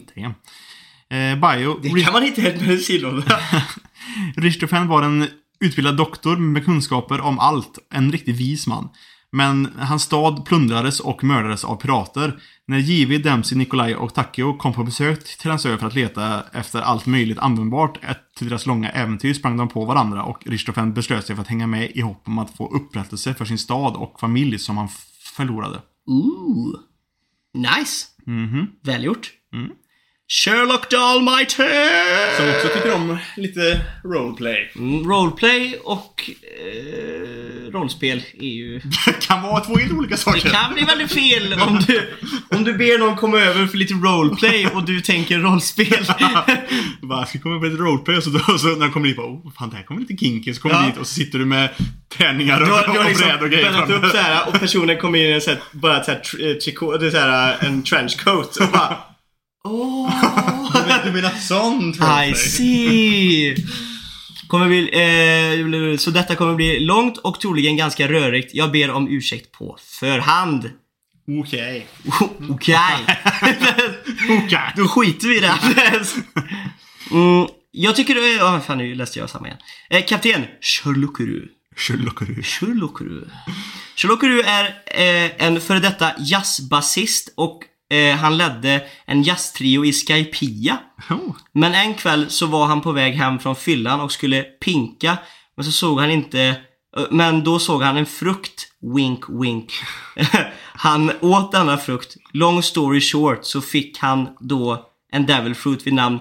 Eh, 1.10 1.50
bio. 1.50 1.80
Det 1.82 2.02
kan 2.02 2.12
man 2.12 2.24
inte 2.24 2.40
helt 2.40 2.60
medicinlåda. 2.60 3.40
Richthofen 4.36 4.88
var 4.88 5.02
en 5.02 5.28
utbildad 5.60 5.96
doktor 5.96 6.36
med 6.36 6.64
kunskaper 6.64 7.20
om 7.20 7.38
allt. 7.38 7.78
En 7.90 8.12
riktig 8.12 8.34
vis 8.34 8.66
man. 8.66 8.88
Men 9.32 9.68
hans 9.78 10.02
stad 10.02 10.44
plundrades 10.44 11.00
och 11.00 11.24
mördades 11.24 11.64
av 11.64 11.76
pirater. 11.76 12.38
När 12.66 12.78
JV, 12.78 13.18
Dempsey, 13.18 13.58
Nikolaj 13.58 13.96
och 13.96 14.14
Takeo 14.14 14.56
kom 14.56 14.72
på 14.72 14.84
besök 14.84 15.38
till 15.38 15.50
hans 15.50 15.66
ö 15.66 15.78
för 15.78 15.86
att 15.86 15.94
leta 15.94 16.42
efter 16.52 16.80
allt 16.80 17.06
möjligt 17.06 17.38
användbart 17.38 17.98
till 18.36 18.48
deras 18.48 18.66
långa 18.66 18.90
äventyr 18.90 19.34
sprang 19.34 19.56
de 19.56 19.68
på 19.68 19.84
varandra 19.84 20.22
och 20.22 20.46
Richthofen 20.46 20.94
beslöt 20.94 21.26
sig 21.26 21.36
för 21.36 21.42
att 21.42 21.48
hänga 21.48 21.66
med 21.66 21.90
i 21.90 22.00
hopp 22.00 22.28
om 22.28 22.38
att 22.38 22.56
få 22.56 22.74
upprättelse 22.74 23.34
för 23.34 23.44
sin 23.44 23.58
stad 23.58 23.96
och 23.96 24.20
familj 24.20 24.58
som 24.58 24.76
han 24.76 24.88
förlorade. 25.36 25.82
Ooh. 26.06 26.80
Nice. 27.54 28.06
Mhm. 28.26 28.66
Välgjort. 28.82 29.32
Mm. 29.52 29.70
Sherlock 30.28 30.92
Almighty! 30.92 31.62
Som 32.36 32.48
också 32.48 32.68
tycker 32.76 32.94
om 32.94 33.18
lite 33.36 33.80
roleplay. 34.04 34.72
Mm, 34.76 35.10
roleplay 35.10 35.76
och 35.84 36.30
eh, 36.60 37.72
rollspel 37.72 38.22
är 38.40 38.46
ju... 38.48 38.80
kan 39.20 39.42
vara 39.42 39.60
två 39.60 39.76
helt 39.76 39.92
olika 39.92 40.14
Det 40.14 40.20
saker. 40.20 40.48
kan 40.50 40.74
bli 40.74 40.82
väldigt 40.84 41.12
fel 41.12 41.54
om 41.66 41.80
du, 41.86 42.02
om 42.56 42.64
du 42.64 42.74
ber 42.74 42.98
någon 42.98 43.16
komma 43.16 43.38
över 43.38 43.66
för 43.66 43.76
lite 43.78 43.94
roleplay 43.94 44.66
och 44.66 44.84
du 44.84 45.00
tänker 45.00 45.38
rollspel. 45.38 46.06
Bara, 47.02 47.26
ska 47.26 47.38
komma 47.38 47.58
på 47.58 47.64
lite 47.64 47.82
roleplay 47.82 48.16
och 48.16 48.22
så, 48.22 48.30
och 48.52 48.60
så 48.60 48.66
när 48.66 48.80
de 48.86 48.92
kommer 48.92 49.06
dit 49.08 49.16
bara, 49.16 49.26
oh, 49.26 49.52
fan 49.58 49.70
det 49.70 49.76
här 49.76 49.82
kommer 49.84 50.00
lite 50.00 50.16
kinky. 50.16 50.54
Så 50.54 50.60
kommer 50.60 50.74
Ja. 50.74 50.86
dit 50.86 50.96
och 50.96 51.06
så 51.06 51.14
sitter 51.14 51.38
du 51.38 51.44
med 51.44 51.68
tärningar 52.18 52.60
och, 52.60 52.66
Du 52.66 52.72
har, 52.72 52.82
du 52.82 52.88
har 52.88 52.98
och 52.98 53.04
liksom 53.10 53.30
och 53.40 53.50
grejer 53.50 53.92
upp 53.92 54.10
så 54.10 54.16
här 54.16 54.48
och 54.48 54.60
personen 54.60 54.98
kommer 54.98 55.18
in 55.18 55.24
i 55.26 55.32
en 55.32 55.40
så 55.40 55.50
här, 55.50 55.58
bara 55.72 56.04
så 56.04 56.10
här, 56.10 56.20
eh, 56.50 56.54
trikå, 56.54 56.96
det 56.96 57.10
så 57.10 57.18
här, 57.18 57.56
en 57.60 57.82
trenchcoat 57.82 58.56
och 58.56 58.68
bara 58.68 58.96
Åh! 59.66 60.10
Du 60.72 60.80
menar- 60.80 61.04
Du 61.04 61.12
menar 61.12 61.30
sånt 61.30 61.96
I 61.96 62.34
see! 62.34 63.56
Kommer 64.48 64.66
bli, 64.68 65.92
eh, 65.92 65.96
så 65.98 66.10
detta 66.10 66.34
kommer 66.34 66.54
bli 66.54 66.80
långt 66.80 67.18
och 67.18 67.40
troligen 67.40 67.76
ganska 67.76 68.08
rörigt. 68.08 68.54
Jag 68.54 68.72
ber 68.72 68.90
om 68.90 69.08
ursäkt 69.08 69.52
på 69.52 69.78
förhand. 70.00 70.70
Okej. 71.42 71.86
Okej. 72.50 72.78
Okej. 74.44 74.72
Då 74.76 74.88
skiter 74.88 75.28
vi 75.28 75.36
i 75.36 75.40
det. 75.40 75.54
mm, 77.10 77.46
jag 77.72 77.96
tycker. 77.96 78.14
Oh, 78.40 78.60
fan, 78.60 78.78
nu 78.78 78.94
läste 78.94 79.18
jag 79.18 79.30
samma 79.30 79.46
igen. 79.46 79.58
Eh, 79.90 80.04
kapten 80.04 80.44
Sherlockerud. 80.60 81.48
Sherlockerud. 81.76 82.44
Sherlockerud. 82.46 83.30
Sherlockerud 83.96 84.44
är 84.46 84.64
eh, 84.86 85.46
en 85.46 85.60
före 85.60 85.78
detta 85.80 86.10
jazzbasist 86.18 87.32
och 87.36 87.60
eh, 87.90 88.16
han 88.16 88.36
ledde 88.36 88.84
en 89.04 89.22
jazztrio 89.22 89.84
i 89.84 89.92
Skypia. 89.92 90.78
Oh. 91.10 91.36
Men 91.52 91.74
en 91.74 91.94
kväll 91.94 92.30
så 92.30 92.46
var 92.46 92.66
han 92.66 92.80
på 92.80 92.92
väg 92.92 93.14
hem 93.14 93.38
från 93.38 93.56
fyllan 93.56 94.00
och 94.00 94.12
skulle 94.12 94.42
pinka. 94.42 95.18
Men 95.56 95.64
så 95.64 95.72
såg 95.72 96.00
han 96.00 96.10
inte... 96.10 96.40
eh, 96.96 97.04
Men 97.10 97.44
då 97.44 97.58
såg 97.58 97.82
han 97.82 97.96
en 97.96 98.06
frukt. 98.06 98.68
Wink, 98.94 99.24
wink. 99.28 99.72
han 100.74 101.12
åt 101.20 101.52
denna 101.52 101.78
frukt. 101.78 102.16
Long 102.32 102.62
story 102.62 103.00
short 103.00 103.44
så 103.44 103.60
fick 103.60 103.98
han 103.98 104.28
då 104.40 104.86
en 105.12 105.26
devil 105.26 105.54
fruit 105.54 105.86
vid 105.86 105.94
namn 105.94 106.18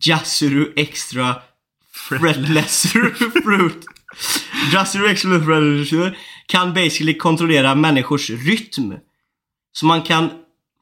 Jassuru 0.00 0.72
Extra 0.76 1.36
Fretless 1.92 2.82
Fruit. 3.44 3.84
Jassuru 4.72 5.08
Extra 5.10 5.40
Fretless 5.44 5.90
Fruit 5.90 6.14
kan 6.46 6.74
basically 6.74 7.14
kontrollera 7.14 7.74
människors 7.74 8.30
rytm. 8.30 8.94
Så 9.72 9.86
man 9.86 10.02
kan 10.02 10.30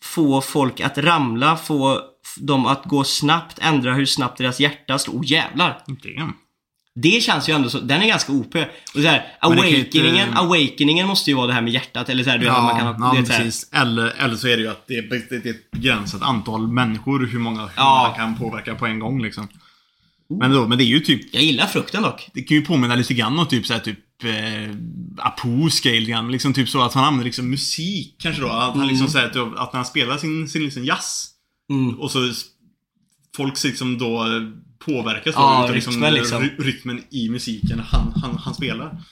få 0.04 0.40
folk 0.40 0.80
att 0.80 0.98
ramla, 0.98 1.56
få 1.56 2.00
dem 2.40 2.66
att 2.66 2.84
gå 2.84 3.04
snabbt, 3.04 3.58
ändra 3.60 3.94
hur 3.94 4.06
snabbt 4.06 4.38
deras 4.38 4.60
hjärta 4.60 4.98
slår. 4.98 5.14
Oh 5.14 5.22
jävlar! 5.26 5.78
Damn. 5.86 6.32
Det 6.96 7.22
känns 7.22 7.48
ju 7.48 7.52
ändå 7.52 7.68
så, 7.70 7.80
den 7.80 8.02
är 8.02 8.06
ganska 8.06 8.32
OP. 8.32 8.54
Och 8.94 9.00
så 9.00 9.08
här, 9.08 9.26
awakeningen, 9.40 10.28
inte- 10.28 10.38
awakeningen 10.40 11.06
måste 11.06 11.30
ju 11.30 11.36
vara 11.36 11.46
det 11.46 11.52
här 11.52 11.62
med 11.62 11.72
hjärtat 11.72 12.08
eller 12.08 12.24
så 12.24 12.30
här, 12.30 12.38
du 12.38 12.44
vet, 12.44 12.52
man 12.52 12.78
kan 12.78 12.86
ha, 12.86 13.16
ja 13.16 13.24
så 13.26 13.32
här, 13.32 13.38
precis. 13.38 13.68
Eller, 13.72 14.12
eller 14.18 14.36
så 14.36 14.48
är 14.48 14.56
det 14.56 14.62
ju 14.62 14.68
att 14.68 14.86
det 14.86 14.94
är, 14.94 15.02
det 15.30 15.46
är 15.46 15.50
ett 15.50 15.70
begränsat 15.70 16.22
antal 16.22 16.68
människor 16.68 17.26
hur 17.26 17.38
många 17.38 17.60
hur 17.60 17.70
Ja. 17.76 18.02
man 18.08 18.16
kan 18.16 18.38
påverka 18.38 18.74
på 18.74 18.86
en 18.86 18.98
gång 18.98 19.22
liksom. 19.22 19.48
Men, 20.40 20.50
då, 20.52 20.68
men 20.68 20.78
det 20.78 20.84
är 20.84 20.86
ju 20.86 21.00
typ 21.00 21.34
Jag 21.34 21.42
gillar 21.42 21.66
frukten 21.66 22.02
dock. 22.02 22.28
Det 22.34 22.42
kan 22.42 22.56
ju 22.56 22.64
påminna 22.64 22.94
lite 22.94 23.14
grann 23.14 23.38
om 23.38 23.46
typ 23.46 23.66
såhär 23.66 23.80
typ 23.80 23.98
eh, 24.26 24.70
Apu 25.18 25.70
scale 25.70 26.00
grann. 26.00 26.32
Liksom 26.32 26.54
typ 26.54 26.68
så 26.68 26.82
att 26.82 26.94
han 26.94 27.04
använder 27.04 27.24
liksom 27.24 27.50
musik 27.50 28.16
kanske 28.18 28.42
då. 28.42 28.48
Att 28.48 28.76
han 28.76 28.86
liksom 28.86 29.08
säger 29.08 29.26
att, 29.28 29.34
när 29.72 29.76
han 29.78 29.84
spelar 29.84 30.18
sin, 30.18 30.48
sin 30.48 30.62
liksom 30.64 30.84
jazz 30.84 31.30
Mm. 31.70 32.00
och 32.00 32.10
så 32.10 32.18
folk 33.36 33.64
liksom 33.64 33.98
då 33.98 34.24
eh, 34.24 34.42
påverkas 34.86 35.34
då 35.34 35.40
Ja, 35.40 35.64
utav 35.64 35.74
liksom, 35.74 35.92
rytmen 35.92 36.14
liksom. 36.14 36.42
ry- 36.42 36.56
rytmen 36.58 37.02
i 37.10 37.28
musiken 37.28 37.78
han, 37.90 38.12
han, 38.22 38.38
han 38.38 38.54
spelar. 38.54 39.02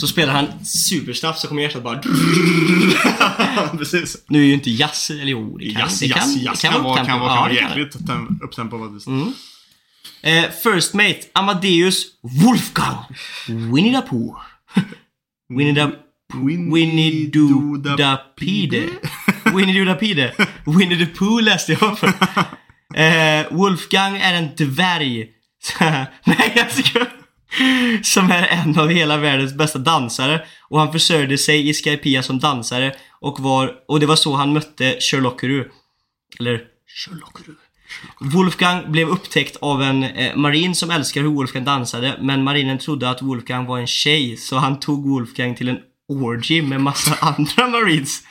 Så 0.00 0.06
spelar 0.06 0.32
han 0.32 0.64
supersnabbt 0.64 1.38
så 1.38 1.48
kommer 1.48 1.62
hjärtat 1.62 1.82
bara... 1.82 1.98
Precis. 3.78 4.16
Nu 4.28 4.40
är 4.42 4.46
ju 4.46 4.54
inte 4.54 4.70
jazz, 4.70 5.10
eller 5.10 5.24
jo, 5.24 5.58
det 5.58 5.70
kan, 5.72 5.80
Jazz, 5.80 6.00
det 6.00 6.06
jazz, 6.06 6.34
kan, 6.34 6.42
jazz 6.42 6.60
det 6.60 6.68
kan, 6.68 6.82
vara, 6.84 7.04
kan 7.04 7.20
vara, 7.20 7.54
kan 7.54 7.70
vara 7.78 7.88
tem- 7.88 8.38
upptempo 8.44 8.78
faktiskt. 8.88 9.06
Eh, 10.22 10.44
first 10.62 10.94
Mate, 10.94 11.20
Amadeus 11.32 12.04
Wolfgang. 12.44 12.96
Winnie 13.46 13.92
the 14.00 14.02
Pooh. 14.08 14.36
Winnie 15.48 15.74
the... 15.74 15.90
Winnie 16.34 17.30
the 17.30 17.96
Dapide. 17.96 18.88
Winnie 19.54 19.72
the 19.72 19.84
Dapide. 19.84 20.32
Winnie 20.66 21.06
the 21.06 21.06
Pooh 21.06 21.42
läste 21.42 21.72
jag 21.72 21.98
för. 21.98 22.12
Eh, 22.94 23.46
Wolfgang 23.50 24.16
är 24.16 24.34
en 24.34 24.48
dvärg. 24.56 25.28
Nej, 26.24 26.52
jag 26.56 26.70
ska... 26.72 27.06
Som 28.02 28.30
är 28.30 28.46
en 28.46 28.78
av 28.78 28.88
hela 28.88 29.16
världens 29.16 29.54
bästa 29.54 29.78
dansare. 29.78 30.46
Och 30.68 30.78
han 30.78 30.92
försörjde 30.92 31.38
sig 31.38 31.68
i 31.68 31.74
Skypia 31.74 32.22
som 32.22 32.38
dansare. 32.38 32.94
Och, 33.20 33.40
var, 33.40 33.74
och 33.88 34.00
det 34.00 34.06
var 34.06 34.16
så 34.16 34.34
han 34.34 34.52
mötte 34.52 34.96
Sherlockerud. 35.00 35.66
Eller 36.40 36.60
Sherlockerud. 36.86 37.56
Wolfgang 38.20 38.92
blev 38.92 39.08
upptäckt 39.08 39.56
av 39.56 39.82
en 39.82 40.04
eh, 40.04 40.36
marin 40.36 40.74
som 40.74 40.90
älskar 40.90 41.20
hur 41.20 41.28
Wolfgang 41.28 41.64
dansade 41.64 42.16
men 42.20 42.44
marinen 42.44 42.78
trodde 42.78 43.10
att 43.10 43.22
Wolfgang 43.22 43.66
var 43.66 43.78
en 43.78 43.86
tjej 43.86 44.36
så 44.36 44.56
han 44.56 44.80
tog 44.80 45.08
Wolfgang 45.08 45.54
till 45.54 45.68
en 45.68 45.78
orgy 46.08 46.62
med 46.62 46.80
massa 46.80 47.16
andra 47.20 47.68
marines 47.68 48.22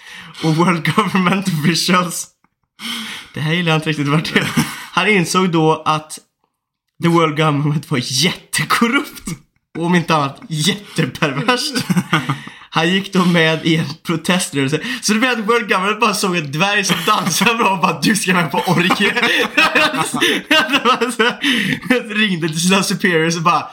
och 0.43 0.55
World 0.55 0.95
Government 0.95 1.47
officials. 1.47 2.27
Det 3.33 3.39
här 3.39 3.53
gillar 3.53 3.71
jag 3.71 3.77
inte 3.77 3.89
riktigt 3.89 4.07
vart 4.07 4.33
det 4.33 4.47
Han 4.91 5.07
insåg 5.07 5.51
då 5.51 5.81
att 5.85 6.19
the 7.03 7.07
World 7.07 7.37
Government 7.37 7.91
var 7.91 7.99
jättekorrupt 8.03 9.27
och 9.77 9.85
om 9.85 9.95
inte 9.95 10.15
annat 10.15 10.41
jätteperverst. 10.49 11.85
Han 12.73 12.89
gick 12.89 13.13
då 13.13 13.25
med 13.25 13.65
i 13.65 13.75
en 13.75 13.85
proteströrelse. 14.03 14.79
Så 15.01 15.13
det 15.13 15.19
blev 15.19 15.31
att 15.31 15.39
World 15.39 15.69
Government 15.69 15.99
bara 15.99 16.13
såg 16.13 16.35
en 16.35 16.51
dvärg 16.51 16.83
som 16.83 16.97
dansade 17.05 17.55
bra 17.55 17.71
och 17.71 17.79
bara 17.79 17.99
du 17.99 18.15
ska 18.15 18.33
med 18.33 18.51
på 18.51 18.57
orgie. 18.57 19.13
Ringde 22.15 22.47
till 22.47 22.61
sina 22.61 22.83
superiors 22.83 23.35
och 23.35 23.41
bara 23.41 23.67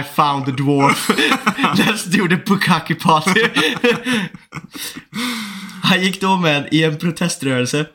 I 0.00 0.02
found 0.16 0.44
the 0.46 0.52
dwarf. 0.52 1.10
Let's 1.76 2.06
do 2.06 2.28
the 2.28 2.36
bukkake 2.36 2.94
party. 2.94 3.40
Han 5.82 6.02
gick 6.02 6.20
då 6.20 6.36
med 6.36 6.68
i 6.72 6.84
en 6.84 6.98
proteströrelse. 6.98 7.86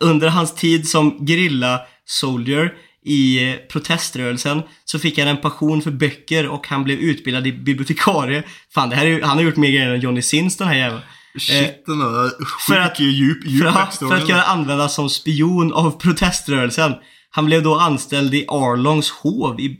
Under 0.00 0.28
hans 0.28 0.54
tid 0.54 0.88
som 0.88 1.26
grilla 1.26 1.80
soldier 2.04 2.74
i 3.04 3.50
eh, 3.50 3.56
proteströrelsen 3.56 4.62
så 4.84 4.98
fick 4.98 5.18
han 5.18 5.28
en 5.28 5.36
passion 5.36 5.82
för 5.82 5.90
böcker 5.90 6.48
och 6.48 6.68
han 6.68 6.84
blev 6.84 6.98
utbildad 6.98 7.46
i 7.46 7.52
bibliotekarie. 7.52 8.42
Fan, 8.74 8.90
det 8.90 8.96
här 8.96 9.06
är, 9.06 9.22
han 9.22 9.36
har 9.36 9.44
gjort 9.44 9.56
mer 9.56 9.68
grejer 9.70 9.94
än 9.94 10.00
Johnny 10.00 10.22
Sins 10.22 10.56
den 10.56 10.68
här 10.68 10.74
jäveln. 10.74 11.00
Shit, 11.38 11.86
den 11.86 11.98
där 11.98 12.30
för 12.66 12.76
att- 12.80 13.00
djup, 13.00 13.46
djup 13.46 13.62
För 13.62 13.80
att, 13.80 13.98
för 13.98 14.14
att 14.14 14.26
kunna 14.26 14.42
användas 14.42 14.94
som 14.94 15.08
spion 15.10 15.72
av 15.72 15.90
proteströrelsen. 16.00 16.94
Han 17.30 17.44
blev 17.46 17.62
då 17.62 17.74
anställd 17.78 18.34
i 18.34 18.44
Arlongs 18.48 19.10
hov 19.10 19.60
i, 19.60 19.78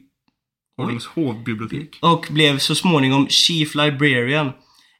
Orlings 0.82 1.06
hovbibliotek. 1.06 1.98
och 2.02 2.26
blev 2.30 2.58
så 2.58 2.74
småningom 2.74 3.28
Chief 3.28 3.74
Librarian. 3.74 4.52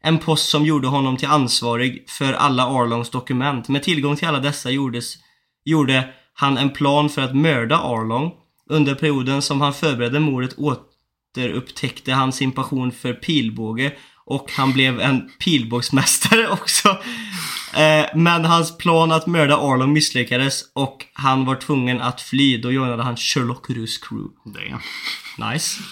En 0.03 0.19
post 0.19 0.49
som 0.49 0.67
gjorde 0.67 0.89
honom 0.89 1.17
till 1.17 1.29
ansvarig 1.29 2.05
för 2.11 2.33
alla 2.33 2.67
Arlongs 2.67 3.11
dokument. 3.11 3.69
Med 3.69 3.83
tillgång 3.83 4.17
till 4.17 4.29
alla 4.29 4.41
dessa 4.41 4.71
gjordes, 4.71 5.15
gjorde 5.65 6.09
han 6.41 6.59
en 6.59 6.71
plan 6.71 7.11
för 7.11 7.23
att 7.23 7.37
mörda 7.37 7.79
Arlong. 7.79 8.33
Under 8.71 8.95
perioden 8.95 9.43
som 9.43 9.61
han 9.61 9.75
förberedde 9.75 10.21
mordet 10.21 10.55
återupptäckte 10.59 12.13
han 12.13 12.33
sin 12.33 12.53
passion 12.53 12.93
för 12.93 13.13
pilbåge 13.13 13.93
och 14.25 14.51
han 14.51 14.73
blev 14.73 15.01
en 15.01 15.31
pilbågsmästare 15.39 16.49
också. 16.51 16.89
Eh, 17.75 18.07
men 18.15 18.45
hans 18.45 18.79
plan 18.79 19.13
att 19.13 19.27
mörda 19.27 19.57
Arlong 19.57 19.93
misslyckades 19.93 20.63
och 20.73 21.07
han 21.13 21.45
var 21.45 21.55
tvungen 21.55 22.01
att 22.01 22.21
fly. 22.21 22.59
Då 22.59 22.73
joinade 22.73 23.03
han 23.03 23.17
Sherlock 23.17 23.71
Rus 23.71 23.99
crew. 23.99 24.35
Damn. 24.45 24.81
Nice. 25.53 25.83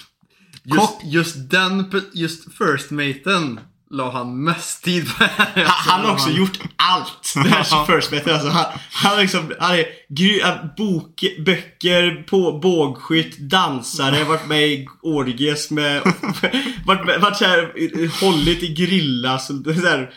Just, 0.63 0.79
Kock. 0.79 1.01
just 1.03 1.49
den, 1.49 1.91
just 2.13 2.57
first 2.57 2.91
maten 2.91 3.59
la 3.89 4.11
han 4.11 4.43
mest 4.43 4.83
tid 4.83 5.17
på. 5.17 5.23
Han, 5.23 5.63
han 5.65 6.05
har 6.05 6.13
också 6.13 6.29
gjort 6.29 6.59
allt. 6.75 7.33
Det 7.35 7.49
här 7.49 7.59
är 7.59 7.85
first 7.85 8.11
mate. 8.11 8.33
Alltså, 8.33 8.49
han, 8.49 8.65
han 8.91 9.11
har 9.11 9.21
liksom, 9.21 9.53
han 9.59 9.75
är 9.75 9.85
gry, 10.09 10.39
äh, 10.39 10.55
bok, 10.77 11.23
böcker, 11.45 12.23
på, 12.29 12.59
bågskytt, 12.59 13.37
dansare, 13.37 14.23
varit 14.23 14.47
med 14.47 14.67
i 14.67 14.87
orgies 15.01 15.71
med, 15.71 16.01
varit, 16.85 17.05
med, 17.05 17.21
varit 17.21 17.37
såhär, 17.37 18.21
hållit 18.21 18.63
i 18.63 18.73
grilla, 18.73 19.39
så, 19.39 19.63
så 19.63 19.71
här, 19.71 20.09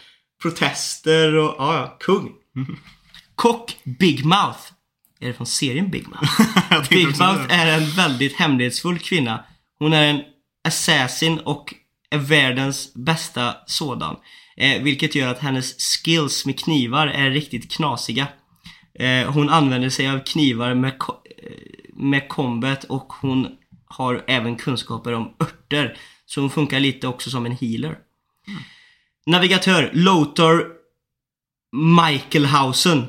protester 0.42 1.34
och, 1.34 1.55
ja, 1.59 1.74
ja, 1.74 1.97
kung. 2.01 2.32
Kock 3.34 3.76
Big 3.84 4.24
Mouth. 4.24 4.60
Är 5.20 5.26
det 5.26 5.34
från 5.34 5.47
serien 5.47 5.90
Big 5.90 6.06
Mouth? 6.09 6.88
Big 6.90 7.06
Mouth 7.06 7.48
det. 7.48 7.55
är 7.55 7.78
en 7.78 7.90
väldigt 7.90 8.36
hemlighetsfull 8.36 8.98
kvinna. 8.98 9.44
Hon 9.78 9.92
är 9.92 10.06
en 10.06 10.20
assassin 10.68 11.38
och 11.38 11.74
är 12.10 12.18
världens 12.18 12.94
bästa 12.94 13.56
sådan. 13.66 14.16
Eh, 14.56 14.82
vilket 14.82 15.14
gör 15.14 15.28
att 15.28 15.38
hennes 15.38 15.74
skills 16.04 16.46
med 16.46 16.58
knivar 16.58 17.06
är 17.06 17.30
riktigt 17.30 17.72
knasiga. 17.72 18.26
Eh, 18.94 19.32
hon 19.32 19.48
använder 19.50 19.90
sig 19.90 20.08
av 20.10 20.18
knivar 20.24 20.74
med, 20.74 20.98
ko- 20.98 21.22
eh, 21.42 21.52
med 21.94 22.28
combat 22.28 22.84
och 22.84 23.12
hon 23.20 23.48
har 23.86 24.24
även 24.26 24.56
kunskaper 24.56 25.12
om 25.12 25.34
örter. 25.40 25.96
Så 26.26 26.40
hon 26.40 26.50
funkar 26.50 26.80
lite 26.80 27.08
också 27.08 27.30
som 27.30 27.46
en 27.46 27.56
healer. 27.60 27.98
Navigatör 29.26 29.90
Lothar 29.94 30.64
Michaelhausen. 31.72 33.06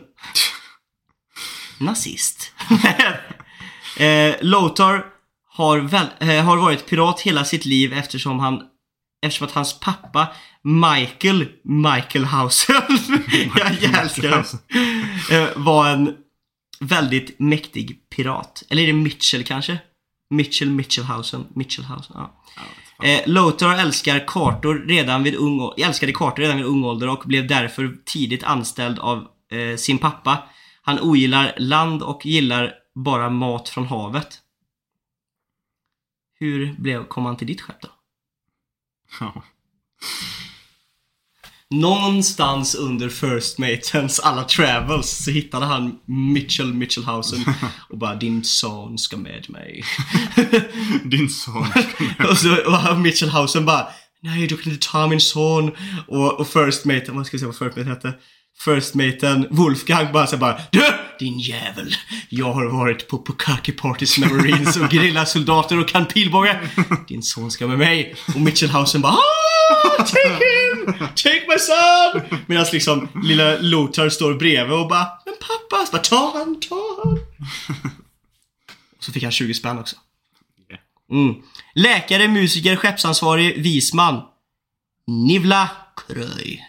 Nazist. 1.79 2.51
eh, 3.99 4.35
Lothar 4.41 5.05
har, 5.49 5.79
väl, 5.79 6.07
eh, 6.19 6.43
har 6.45 6.57
varit 6.57 6.89
pirat 6.89 7.19
hela 7.21 7.45
sitt 7.45 7.65
liv 7.65 7.93
eftersom 7.93 8.39
han 8.39 8.63
Eftersom 9.21 9.47
att 9.47 9.53
hans 9.53 9.79
pappa 9.79 10.27
Michael 10.63 11.47
Michaelhausen, 11.63 12.81
jag 13.81 13.99
älskar 14.01 14.45
det, 15.29 15.35
eh, 15.37 15.49
var 15.55 15.89
en 15.89 16.15
väldigt 16.79 17.39
mäktig 17.39 18.09
pirat. 18.09 18.63
Eller 18.69 18.83
är 18.83 18.87
det 18.87 18.93
Mitchell 18.93 19.43
kanske? 19.43 19.79
Mitchell 20.29 20.69
Mitchellhausen, 20.69 21.47
Mitchellhausen, 21.55 22.15
ja. 22.19 22.43
Eh, 23.07 23.21
Lothar 23.25 23.75
älskar 23.75 24.27
kartor 24.27 24.75
redan 24.87 25.23
vid 25.23 25.35
ung, 25.35 25.59
å- 25.61 25.73
älskade 25.77 26.11
kartor 26.13 26.41
redan 26.43 26.57
vid 26.57 26.65
ung 26.65 26.83
ålder 26.83 27.09
och 27.09 27.23
blev 27.25 27.47
därför 27.47 27.97
tidigt 28.05 28.43
anställd 28.43 28.99
av 28.99 29.27
eh, 29.51 29.75
sin 29.77 29.97
pappa. 29.97 30.43
Han 30.81 30.99
ogillar 30.99 31.53
land 31.57 32.03
och 32.03 32.25
gillar 32.25 32.73
bara 32.95 33.29
mat 33.29 33.69
från 33.69 33.85
havet. 33.87 34.39
Hur 36.39 36.73
blev, 36.77 37.05
kom 37.07 37.25
han 37.25 37.37
till 37.37 37.47
ditt 37.47 37.61
skepp 37.61 37.81
då? 37.81 37.87
Ja. 39.19 39.43
Någonstans 41.69 42.75
under 42.75 43.09
First 43.09 43.57
Matens 43.57 44.19
alla 44.19 44.43
travels 44.43 45.09
så 45.09 45.31
hittade 45.31 45.65
han 45.65 45.99
Mitchell 46.05 46.73
Mitchellhausen 46.73 47.45
och 47.89 47.97
bara 47.97 48.15
din 48.15 48.43
son 48.43 48.97
ska 48.97 49.17
med 49.17 49.49
mig. 49.49 49.83
Din 51.03 51.29
son. 51.29 51.67
och 52.29 52.37
så 52.37 52.55
och 52.91 52.99
Mitchellhausen 52.99 53.65
bara 53.65 53.87
Nej 54.23 54.47
du 54.47 54.57
kan 54.57 54.71
inte 54.73 54.87
ta 54.87 55.07
min 55.07 55.21
son. 55.21 55.71
Och, 56.07 56.39
och 56.39 56.47
First 56.47 56.85
Maten, 56.85 57.15
vad 57.15 57.25
ska 57.25 57.35
jag 57.35 57.39
säga 57.39 57.47
vad 57.59 57.73
First 57.73 57.77
Mate 57.77 57.89
hette? 57.89 58.13
First 58.65 58.95
Maten 58.95 59.47
Wolfgang 59.49 60.13
bara 60.13 60.27
så 60.27 60.37
bara 60.37 60.61
Du! 60.71 61.00
Din 61.21 61.39
jävel! 61.39 61.95
Jag 62.29 62.53
har 62.53 62.65
varit 62.65 63.07
på 63.07 63.23
Pukaki 63.25 63.71
Parties 63.71 64.17
med 64.17 64.31
Marines 64.31 64.77
och 64.77 64.91
gerillasoldater 64.91 65.79
och 65.79 65.87
kan 65.87 66.05
pilbåge. 66.05 66.59
Din 67.07 67.23
son 67.23 67.51
ska 67.51 67.67
med 67.67 67.77
mig. 67.77 68.15
Och 68.35 68.41
Mitchellhausen 68.41 69.01
bara 69.01 69.13
"Ah, 69.13 69.97
Take 69.97 70.27
him! 70.29 70.85
Take 71.15 71.45
my 71.47 71.57
son! 71.59 72.39
Medan 72.45 72.65
liksom 72.73 73.07
lilla 73.23 73.57
Lothar 73.59 74.09
står 74.09 74.33
bredvid 74.33 74.77
och 74.77 74.87
bara 74.89 75.07
Men 75.25 75.33
pappa! 75.39 75.85
Så 75.85 75.91
bara, 75.91 76.01
ta 76.01 76.31
han, 76.37 76.59
ta 76.59 77.01
han! 77.03 77.19
Så 78.99 79.11
fick 79.11 79.23
han 79.23 79.31
20 79.31 79.53
spänn 79.53 79.79
också. 79.79 79.95
Mm. 81.11 81.35
Läkare, 81.75 82.27
musiker, 82.27 82.75
skeppsansvarig, 82.75 83.61
visman. 83.63 84.21
Nivla 85.07 85.69
Kröj. 86.07 86.65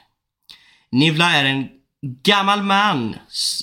Nivla 0.91 1.31
är 1.33 1.45
en 1.45 1.69
gammal 2.03 2.63
man 2.63 3.15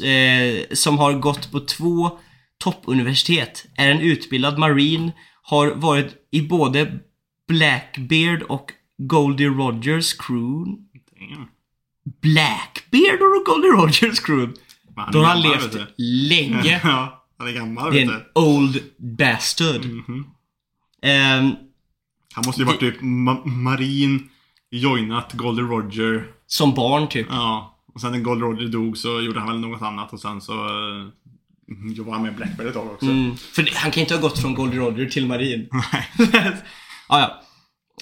eh, 0.03 0.63
som 0.73 0.97
har 0.97 1.13
gått 1.13 1.51
på 1.51 1.59
två 1.59 2.19
toppuniversitet. 2.63 3.65
Är 3.75 3.89
en 3.89 4.01
utbildad 4.01 4.57
marin. 4.57 5.11
Har 5.41 5.71
varit 5.71 6.15
i 6.31 6.41
både 6.41 6.99
Blackbeard 7.47 8.41
och 8.41 8.71
Goldie 8.97 9.47
Rogers 9.47 10.13
crew. 10.13 10.75
Blackbeard 12.21 13.21
och 13.21 13.45
Goldie 13.45 13.67
Rogers 13.71 14.19
crew. 14.19 14.53
Då 15.11 15.19
har 15.19 15.25
han 15.25 15.41
levt 15.41 15.63
vet 15.63 15.71
du. 15.71 15.87
länge. 16.29 16.81
Ja, 16.83 17.25
han 17.37 17.47
är 17.47 17.51
gammal 17.53 17.93
Det 17.93 18.01
är 18.01 18.05
vet 18.05 18.15
en 18.15 18.21
du. 18.35 18.41
old 18.41 18.83
bastard. 19.17 19.85
Mhm. 19.85 20.25
Ehm, 21.01 21.51
Han 22.33 22.43
måste 22.45 22.61
ju 22.61 22.65
varit 22.65 22.79
typ 22.79 23.01
ma 23.01 23.45
marin, 23.45 24.29
joinat 24.71 25.33
Golden 25.33 25.67
Roger. 25.69 26.27
som 26.47 26.73
barn 26.73 27.07
typ. 27.07 27.27
Ja. 27.29 27.78
Och 27.93 28.01
sen 28.01 28.11
när 28.11 28.19
Golden 28.19 28.49
Roger 28.49 28.67
dog 28.67 28.97
så 28.97 29.21
gjorde 29.21 29.39
han 29.39 29.47
väl 29.47 29.59
något 29.59 29.81
annat 29.81 30.13
och 30.13 30.19
sen 30.19 30.41
så 30.41 30.53
uh, 30.53 31.09
jobbade 31.95 32.15
han 32.15 32.23
med 32.23 32.35
Blackbird 32.35 32.67
ett 32.67 32.73
tag 32.73 32.87
också. 32.87 33.05
Mm. 33.05 33.37
För 33.37 33.69
han 33.75 33.91
kan 33.91 34.01
inte 34.01 34.13
ha 34.13 34.21
gått 34.21 34.39
från 34.39 34.55
Goldie 34.55 34.79
Roger 34.79 35.05
till 35.05 35.27
Marin. 35.27 35.69
Nej. 36.31 36.53
ah, 37.07 37.19
ja. 37.19 37.41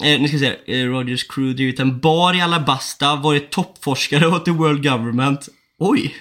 Eh, 0.02 0.20
nu 0.20 0.28
ska 0.28 0.36
vi 0.36 0.44
se. 0.44 0.80
Eh, 0.80 0.86
Rogers 0.86 1.24
crew 1.24 1.56
drivit 1.56 1.80
en 1.80 2.00
bar 2.00 2.34
i 2.34 2.40
Alabasta, 2.40 3.16
varit 3.16 3.50
toppforskare 3.50 4.26
åt 4.26 4.44
the 4.44 4.50
World 4.50 4.82
Government. 4.82 5.48
Oj! 5.78 6.14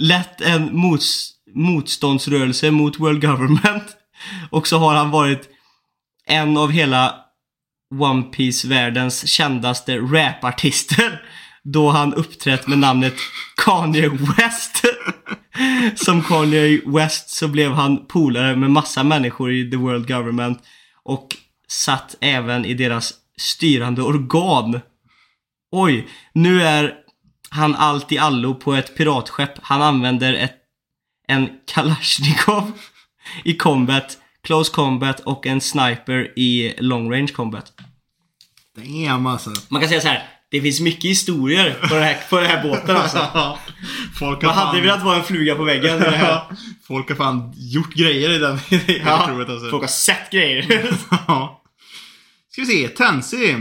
Lett 0.00 0.40
en 0.40 0.76
mots, 0.76 1.30
motståndsrörelse 1.54 2.70
mot 2.70 3.00
World 3.00 3.20
Government. 3.20 3.84
Och 4.50 4.66
så 4.66 4.78
har 4.78 4.94
han 4.94 5.10
varit 5.10 5.48
en 6.26 6.56
av 6.56 6.70
hela 6.70 7.14
One 8.00 8.22
Piece-världens 8.22 9.28
kändaste 9.28 9.96
rapartister. 9.96 11.22
Då 11.64 11.90
han 11.90 12.14
uppträtt 12.14 12.66
med 12.66 12.78
namnet 12.78 13.14
Kanye 13.56 14.08
West. 14.08 14.82
Som 15.94 16.22
Kanye 16.22 16.80
West 16.86 17.30
så 17.30 17.48
blev 17.48 17.72
han 17.72 18.06
polare 18.06 18.56
med 18.56 18.70
massa 18.70 19.02
människor 19.02 19.52
i 19.52 19.70
the 19.70 19.76
world 19.76 20.08
government. 20.08 20.58
Och 21.02 21.36
satt 21.68 22.16
även 22.20 22.64
i 22.64 22.74
deras 22.74 23.14
styrande 23.36 24.02
organ. 24.02 24.80
Oj, 25.72 26.08
nu 26.32 26.62
är 26.62 26.94
han 27.50 27.74
allt 27.74 28.12
i 28.12 28.18
allo 28.18 28.54
på 28.54 28.74
ett 28.74 28.96
piratskepp. 28.96 29.52
Han 29.62 29.82
använder 29.82 30.34
ett, 30.34 30.56
en 31.28 31.48
Kalashnikov 31.66 32.72
i 33.44 33.54
combat, 33.56 34.18
close 34.42 34.72
combat 34.72 35.20
och 35.20 35.46
en 35.46 35.60
sniper 35.60 36.38
i 36.38 36.74
long 36.78 37.12
range 37.12 37.28
combat. 37.28 37.72
Damn 38.76 39.26
alltså. 39.26 39.50
Man 39.68 39.80
kan 39.80 39.88
säga 39.88 40.00
så 40.00 40.08
här. 40.08 40.33
Det 40.54 40.60
finns 40.60 40.80
mycket 40.80 41.04
historier 41.04 41.74
på, 41.88 41.94
det 41.94 42.00
här, 42.00 42.18
på 42.30 42.40
den 42.40 42.46
här 42.50 42.62
båten 42.62 42.96
alltså. 42.96 43.18
Folk 44.18 44.42
har 44.42 44.48
Man 44.48 44.56
hade 44.58 44.72
fan- 44.72 44.82
velat 44.82 45.04
vara 45.04 45.16
en 45.16 45.24
fluga 45.24 45.54
på 45.54 45.64
väggen. 45.64 45.98
det 46.00 46.10
här. 46.10 46.42
Folk 46.86 47.08
har 47.08 47.16
fan 47.16 47.52
gjort 47.56 47.94
grejer 47.94 48.30
i 48.30 48.38
den 48.38 48.56
i 48.70 48.76
det 48.86 48.92
Ja, 49.06 49.24
provet 49.28 49.48
alltså. 49.48 49.70
folk 49.70 49.82
har 49.82 49.88
sett 49.88 50.30
grejer. 50.30 50.94
Ja. 51.26 51.62
Ska 52.52 52.62
vi 52.62 52.66
se, 52.66 52.88
Tansy. 52.88 53.54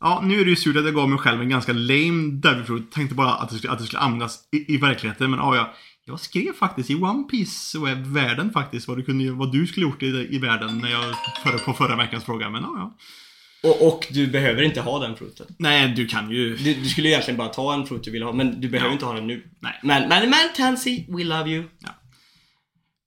Ja, 0.00 0.20
nu 0.24 0.40
är 0.40 0.44
det 0.44 0.50
ju 0.50 0.56
surt 0.56 0.76
att 0.76 0.84
jag 0.84 0.94
gav 0.94 1.08
mig 1.08 1.18
själv 1.18 1.40
en 1.42 1.48
ganska 1.48 1.72
lame 1.72 2.30
Devil 2.32 2.82
Tänkte 2.92 3.14
bara 3.14 3.32
att 3.34 3.50
det 3.50 3.56
skulle, 3.56 3.72
att 3.72 3.78
det 3.78 3.84
skulle 3.84 4.00
användas 4.00 4.38
i, 4.52 4.74
i 4.74 4.76
verkligheten. 4.76 5.30
Men 5.30 5.40
ja, 5.40 5.56
jag, 5.56 5.66
jag 6.04 6.20
skrev 6.20 6.52
faktiskt 6.58 6.90
i 6.90 6.94
One 6.94 7.24
Piece-världen 7.30 8.50
faktiskt 8.52 8.88
vad 8.88 8.96
du, 8.98 9.02
kunde, 9.04 9.32
vad 9.32 9.52
du 9.52 9.66
skulle 9.66 9.86
gjort 9.86 10.02
i, 10.02 10.06
i 10.30 10.38
världen 10.38 10.78
när 10.78 10.90
jag, 10.90 11.04
förra, 11.44 11.58
på 11.58 11.72
förra 11.72 11.96
veckans 11.96 12.24
fråga. 12.24 12.50
Men 12.50 12.62
ja, 12.62 12.72
ja. 12.76 12.96
Och, 13.62 13.86
och 13.88 14.06
du 14.10 14.26
behöver 14.26 14.62
inte 14.62 14.80
ha 14.80 14.98
den 14.98 15.16
fruten. 15.16 15.46
Nej, 15.58 15.88
du 15.96 16.06
kan 16.06 16.30
ju... 16.30 16.56
Du, 16.56 16.74
du 16.74 16.88
skulle 16.88 17.08
egentligen 17.08 17.38
bara 17.38 17.48
ta 17.48 17.74
en 17.74 17.86
frukt 17.86 18.04
du 18.04 18.10
vill 18.10 18.22
ha, 18.22 18.32
men 18.32 18.60
du 18.60 18.68
behöver 18.68 18.88
Ja. 18.90 18.92
inte 18.92 19.04
ha 19.04 19.12
den 19.12 19.26
nu. 19.26 19.44
Nej. 19.60 19.80
Men, 19.82 20.08
men, 20.08 20.30
men 20.30 20.38
Tansy, 20.56 21.04
we 21.08 21.24
love 21.24 21.50
you. 21.50 21.64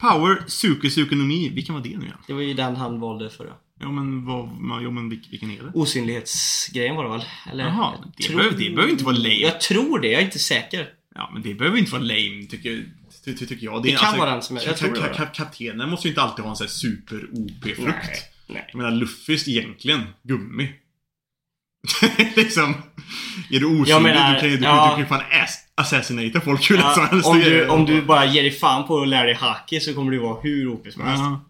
Power, 0.01 0.43
Suke 0.47 0.89
Sukonomi. 0.89 1.49
Vilken 1.49 1.75
var 1.75 1.81
det 1.81 1.89
nu 1.97 2.05
igen? 2.05 2.17
Det 2.27 2.33
var 2.33 2.41
ju 2.41 2.53
den 2.53 2.75
han 2.75 2.99
valde 2.99 3.29
förra. 3.29 3.53
Ja, 3.79 3.91
men 3.91 4.25
vad... 4.25 4.49
Ja, 4.83 4.91
men 4.91 5.11
vilk- 5.11 5.31
vilken 5.31 5.51
är 5.51 5.55
det? 5.63 5.71
Osynlighetsgrejen 5.73 6.95
var 6.95 7.03
det 7.03 7.09
väl? 7.09 7.23
Eller? 7.51 7.63
Jaha, 7.63 7.93
det 8.17 8.27
behöver- 8.35 8.57
det 8.57 8.69
behöver 8.69 8.91
inte 8.91 9.03
vara 9.03 9.15
lame. 9.15 9.33
Jag 9.41 9.61
tror 9.61 9.99
det, 9.99 10.07
jag 10.07 10.21
är 10.21 10.25
inte 10.25 10.39
säker. 10.39 10.87
Ja, 11.15 11.29
men 11.33 11.41
det 11.41 11.53
behöver 11.53 11.77
inte 11.77 11.91
vara 11.91 12.01
lame, 12.01 12.45
tycker, 12.49 12.85
ty, 13.25 13.33
ty, 13.35 13.45
tycker 13.45 13.65
jag. 13.65 13.83
Det 13.83 13.93
är 13.93 13.97
kan 13.97 14.17
vara 14.19 14.31
den 14.31 14.41
som 14.41 14.55
jag- 14.57 14.65
jag 14.65 14.77
tror 14.77 14.93
det 14.93 15.29
Kaptenen 15.33 15.89
måste 15.89 16.07
ju 16.07 16.11
inte 16.11 16.21
alltid 16.21 16.43
ha 16.43 16.49
en 16.51 16.55
sån 16.57 16.65
här 16.67 16.71
super-OP-frukt. 16.71 18.21
Nej. 18.51 18.65
Jag 18.71 18.77
menar, 18.77 18.91
Luffys 18.91 19.47
egentligen 19.47 20.01
gummi. 20.23 20.73
liksom. 22.35 22.73
Är 23.49 23.59
du 23.59 23.83
Jag 23.87 24.03
menar, 24.03 24.33
du 24.33 24.39
kan 24.39 24.49
ju 24.49 24.57
du, 24.57 24.63
ja. 24.63 24.95
kan 24.97 25.07
fan 25.07 25.41
ass, 25.41 25.57
assassinata 25.75 26.41
folk 26.41 26.71
hur 26.71 26.77
lätt 26.77 26.93
som 26.93 27.03
Ja, 27.03 27.09
helst. 27.09 27.27
om, 27.27 27.39
du, 27.39 27.67
om 27.67 27.85
du 27.85 28.01
bara 28.01 28.25
ger 28.25 28.41
dig 28.41 28.51
fan 28.51 28.87
på 28.87 29.01
att 29.01 29.07
lära 29.07 29.23
dig 29.25 29.35
haki 29.35 29.79
så 29.79 29.93
kommer 29.93 30.11
du 30.11 30.19
vara 30.19 30.41
hur 30.41 30.67
OP 30.67 30.91
som 30.91 31.03
helst. 31.03 31.23
Ja. 31.23 31.45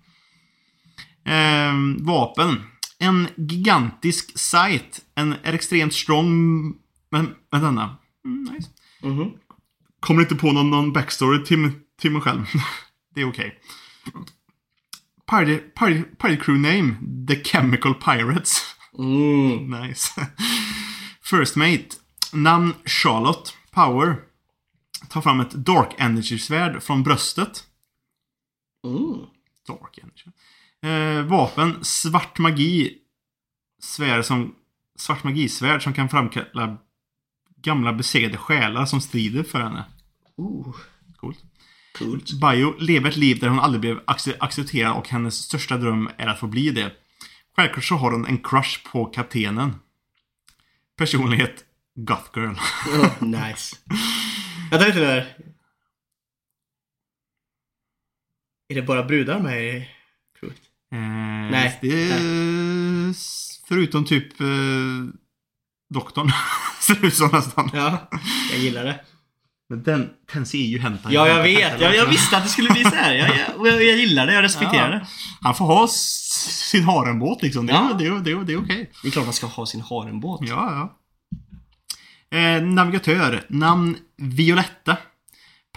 Ehm, 1.25 2.05
vapen. 2.05 2.63
En 2.99 3.27
gigantisk 3.35 4.39
sight. 4.39 4.99
En 5.15 5.35
extremt 5.43 5.93
strong... 5.93 6.73
Men, 7.11 7.35
denna. 7.51 7.97
Mm, 8.25 8.53
nice. 8.53 8.69
Mhm. 9.03 9.31
Kommer 9.99 10.21
inte 10.21 10.35
på 10.35 10.51
någon, 10.51 10.69
någon 10.69 10.93
backstory 10.93 11.43
till, 11.43 11.71
till 12.01 12.11
mig 12.11 12.21
själv. 12.21 12.45
det 13.15 13.21
är 13.21 13.29
okej. 13.29 13.59
Party, 15.31 15.59
party, 15.59 16.03
party 16.17 16.35
crew 16.35 16.57
name. 16.57 17.25
The 17.27 17.35
Chemical 17.35 17.93
Pirates. 17.93 18.75
Mm. 18.97 19.69
nice. 19.81 20.11
First 21.21 21.55
mate. 21.55 21.95
Namn 22.33 22.73
Charlotte. 22.85 23.53
Power. 23.71 24.15
Ta 25.09 25.21
fram 25.21 25.39
ett 25.39 25.51
Dark 25.51 25.95
Energy-svärd 25.97 26.83
från 26.83 27.03
bröstet. 27.03 27.63
Mm. 28.87 29.25
Dark 29.67 29.97
Energy. 29.97 30.31
Eh, 30.81 31.25
vapen. 31.25 31.83
Svart 31.83 32.39
magi. 32.39 32.97
Svärd 33.81 34.25
som... 34.25 34.55
Svart 34.95 35.23
magisvärd 35.23 35.83
som 35.83 35.93
kan 35.93 36.09
framkalla 36.09 36.77
gamla 37.61 37.93
besegrade 37.93 38.37
själar 38.37 38.85
som 38.85 39.01
strider 39.01 39.43
för 39.43 39.59
henne. 39.59 39.85
Ooh. 40.37 40.75
Coolt. 41.97 42.31
Bio 42.41 42.75
lever 42.79 43.09
ett 43.09 43.17
liv 43.17 43.39
där 43.39 43.47
hon 43.49 43.59
aldrig 43.59 43.81
blev 43.81 43.99
acce- 43.99 44.35
accepterad 44.39 44.93
och 44.97 45.07
hennes 45.09 45.35
största 45.35 45.77
dröm 45.77 46.09
är 46.17 46.27
att 46.27 46.39
få 46.39 46.47
bli 46.47 46.69
det. 46.69 46.91
Självklart 47.55 47.83
så 47.85 47.95
har 47.95 48.11
hon 48.11 48.25
en 48.25 48.37
crush 48.37 48.83
på 48.91 49.05
kaptenen. 49.05 49.75
Personlighet 50.97 51.65
Goth 51.95 52.29
Girl. 52.35 52.53
Oh, 52.87 53.23
nice. 53.23 53.75
Vänta 54.71 54.87
lite 54.87 54.99
där. 54.99 55.37
Är 58.69 58.75
det 58.75 58.81
bara 58.81 59.03
brudar 59.03 59.39
med 59.39 59.63
i 59.67 59.89
crewet? 60.39 60.57
Eh, 60.91 60.99
Nej. 61.51 61.79
Det 61.81 62.03
är, 62.11 63.13
förutom 63.67 64.05
typ 64.05 64.41
eh, 64.41 64.47
doktorn. 65.89 66.31
Ser 66.81 67.05
ut 67.05 67.13
som 67.15 67.29
nästan. 67.31 67.69
Ja, 67.73 68.09
jag 68.51 68.59
gillar 68.59 68.83
det. 68.85 69.05
Men 69.71 69.83
den, 69.83 70.09
den 70.33 70.45
ser 70.45 70.57
ju 70.57 70.79
hentai. 70.79 71.13
Ja, 71.13 71.27
jag 71.27 71.43
vet. 71.43 71.81
Jag, 71.81 71.95
jag 71.95 72.05
visste 72.05 72.37
att 72.37 72.43
det 72.43 72.49
skulle 72.49 72.69
bli 72.69 72.83
så 72.83 72.95
här. 72.95 73.13
Jag, 73.13 73.29
jag, 73.29 73.67
jag, 73.67 73.83
jag 73.83 73.97
gillar 73.97 74.27
det. 74.27 74.33
Jag 74.33 74.43
respekterar 74.43 74.91
Ja. 74.91 74.99
det. 74.99 75.05
Han 75.41 75.55
får 75.55 75.65
ha 75.65 75.87
sin 75.87 76.83
harembåt 76.83 77.41
liksom. 77.41 77.65
Det, 77.67 77.73
Ja. 77.73 77.95
det, 77.99 78.09
det, 78.09 78.19
det, 78.35 78.43
det 78.43 78.53
är 78.53 78.57
okej. 78.63 78.91
Det 79.01 79.07
är 79.07 79.11
klart 79.11 79.25
man 79.25 79.33
ska 79.33 79.47
ha 79.47 79.65
sin 79.65 79.81
harembåt. 79.81 80.39
Ja, 80.43 80.89
ja. 82.31 82.37
Eh, 82.37 82.61
navigatör. 82.63 83.43
Namn 83.49 83.97
Violetta. 84.17 84.97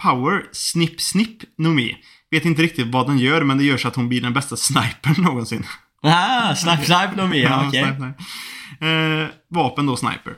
Power 0.01 0.43
Snip 0.51 1.01
Snip 1.01 1.37
Nomi. 1.57 1.95
Vet 2.31 2.45
inte 2.45 2.61
riktigt 2.61 2.87
vad 2.87 3.07
den 3.07 3.17
gör, 3.19 3.43
men 3.43 3.57
det 3.57 3.63
gör 3.63 3.77
så 3.77 3.87
att 3.87 3.95
hon 3.95 4.09
blir 4.09 4.21
den 4.21 4.33
bästa 4.33 4.55
snipern 4.57 5.15
någonsin. 5.23 5.65
Ah, 6.03 6.55
snipe, 6.55 6.85
snipe, 6.85 7.11
no 7.15 7.27
me. 7.27 7.37
Ja, 7.37 7.67
okej. 7.67 7.83
snipe, 7.83 7.97
snipe. 7.97 8.23
Eh, 8.91 9.27
vapen 9.49 9.85
då, 9.85 9.95
sniper. 9.97 10.33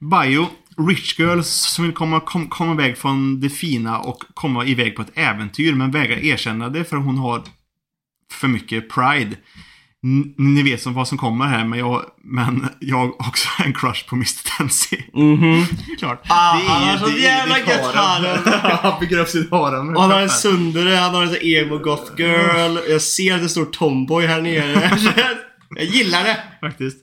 Bio. 0.00 0.48
Rich 0.88 1.18
girls 1.18 1.48
som 1.48 1.84
vill 1.84 1.94
komma, 1.94 2.20
kom, 2.20 2.48
komma 2.48 2.72
iväg 2.72 2.98
från 2.98 3.40
det 3.40 3.50
fina 3.50 3.98
och 3.98 4.22
komma 4.34 4.64
iväg 4.64 4.96
på 4.96 5.02
ett 5.02 5.12
äventyr, 5.14 5.74
men 5.74 5.90
vägrar 5.90 6.16
erkänna 6.24 6.68
det 6.68 6.84
för 6.84 6.96
hon 6.96 7.18
har 7.18 7.42
för 8.32 8.48
mycket 8.48 8.88
pride. 8.90 9.36
N- 10.04 10.34
ni 10.38 10.62
vet 10.62 10.82
som 10.82 10.94
vad 10.94 11.08
som 11.08 11.18
kommer 11.18 11.46
här, 11.46 11.64
men 11.64 11.78
jag, 11.78 12.02
men 12.24 12.68
jag 12.80 12.96
har 12.96 13.08
också 13.28 13.48
en 13.64 13.72
crush 13.74 14.08
på 14.08 14.14
Mr. 14.14 14.56
Tensi. 14.58 15.04
Mhm. 15.14 15.64
Klart. 15.98 16.22
Ah, 16.28 16.56
Det 16.58 16.64
är 16.64 16.68
han 16.68 16.98
har 16.98 17.08
så 17.08 17.16
jävla 17.18 17.58
gött 17.58 17.94
harem. 17.94 18.38
Han 18.82 19.00
bygger 19.00 19.18
upp 19.18 19.28
sin 19.28 19.48
harem. 19.50 19.88
Och 19.96 20.02
han 20.02 20.10
har 20.10 20.20
en 20.20 20.30
sundare, 20.30 20.94
han 20.96 21.14
har 21.14 21.22
en 21.22 21.28
sån 21.28 21.42
emo 21.42 21.78
goth 21.78 22.12
girl. 22.20 22.78
Jag 22.90 23.02
ser 23.02 23.34
att 23.34 23.42
det 23.42 23.48
står 23.48 23.64
tomboy 23.64 24.26
här 24.26 24.40
nere. 24.40 24.98
Jag 25.76 25.84
gillar 25.84 26.24
det. 26.24 26.36
Faktiskt. 26.60 26.96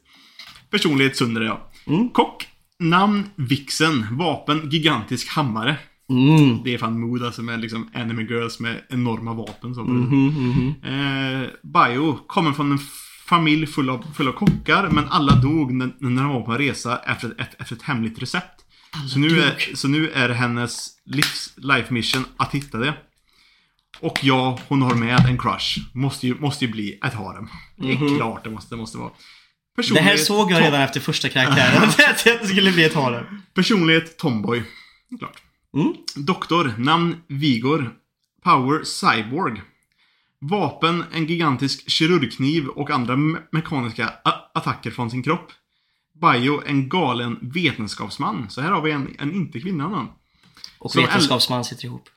Personlighet 0.72 1.18
Sundare, 1.18 1.46
ja. 1.46 1.70
Mm. 1.88 2.10
Kock. 2.10 2.48
Namn 2.80 3.24
Vixen. 3.36 4.06
Vapen 4.12 4.70
Gigantisk 4.70 5.30
hammare. 5.30 5.78
Mm. 6.10 6.64
Det 6.64 6.74
är 6.74 6.78
fan 6.78 7.00
mood 7.00 7.24
alltså 7.24 7.42
med 7.42 7.60
liksom 7.60 7.90
anime 7.94 8.22
girls 8.22 8.60
med 8.60 8.82
enorma 8.90 9.34
vapen. 9.34 9.76
Så. 9.76 9.84
Mhm, 9.84 10.26
mhm. 10.26 10.74
Eh, 10.84 11.48
Bio 11.64 12.20
kommer 12.28 12.52
från 12.52 12.72
en 12.72 12.80
familj 13.26 13.68
full 13.68 13.90
av, 13.90 14.06
full 14.14 14.28
av 14.28 14.32
kockar, 14.32 14.90
men 14.90 15.04
alla 15.10 15.36
dog 15.36 15.74
när, 15.74 15.92
när 16.00 16.24
de 16.24 16.34
var 16.34 16.42
på 16.42 16.52
en 16.52 16.58
resa 16.58 16.98
efter 16.98 17.42
ett, 17.42 17.62
efter 17.62 17.76
ett 17.76 17.82
hemligt 17.82 18.22
recept. 18.22 18.64
Så 19.08 19.20
nu, 19.20 19.40
är, 19.42 19.76
så 19.76 19.88
nu 19.88 20.10
är 20.10 20.30
hennes 20.30 20.90
livs, 21.06 21.54
life 21.58 21.94
mission 21.94 22.26
att 22.38 22.56
hitta 22.56 22.78
det. 22.78 22.94
Och 24.00 24.20
ja, 24.22 24.60
hon 24.68 24.82
har 24.82 24.96
med 24.96 25.26
en 25.26 25.38
crush. 25.38 25.80
Måste 25.94 26.28
ju, 26.28 26.36
måste 26.40 26.66
ju 26.66 26.72
bli 26.72 27.00
ett 27.06 27.14
harem. 27.14 27.48
Det 27.76 27.92
är 27.92 28.18
klart 28.18 28.44
det 28.44 28.50
måste, 28.50 28.76
det 28.76 28.80
måste 28.80 28.98
vara. 28.98 29.12
Det 29.94 30.00
här 30.00 30.18
såg 30.18 30.52
jag 30.52 30.62
redan 30.62 30.82
efter 30.82 31.00
första 31.00 31.30
karaktären. 31.30 31.84
Att 32.10 32.24
det 32.24 32.48
skulle 32.48 32.72
bli 32.72 32.84
ett 32.84 32.94
harem. 32.96 33.26
Personlighet 33.54 34.18
Tomboy. 34.18 34.64
Klart. 35.20 35.42
Mm. 35.76 35.94
Doktor. 36.16 36.74
Namn 36.78 37.16
Vigor. 37.28 37.94
Power 38.44 38.84
Cyborg. 38.84 39.62
Vapen 40.40 41.04
en 41.14 41.26
gigantisk 41.26 41.90
kirurgkniv 41.90 42.68
och 42.68 42.90
andra 42.92 43.16
me- 43.16 43.42
mekaniska 43.52 44.14
attacker 44.54 44.92
från 44.92 45.12
sin 45.12 45.24
kropp. 45.24 45.52
Bio 46.22 46.62
en 46.66 46.90
galen 46.90 47.40
vetenskapsman. 47.42 48.50
Så 48.50 48.62
här 48.62 48.72
har 48.72 48.82
vi 48.82 48.92
en, 48.92 49.16
en 49.20 49.34
inte 49.36 49.60
kvinna 49.60 49.88
någon. 49.90 50.08
Och 50.80 50.92
Som 50.92 51.02
vetenskapsman 51.02 51.66
sitter 51.66 51.86
ihop. 51.86 52.10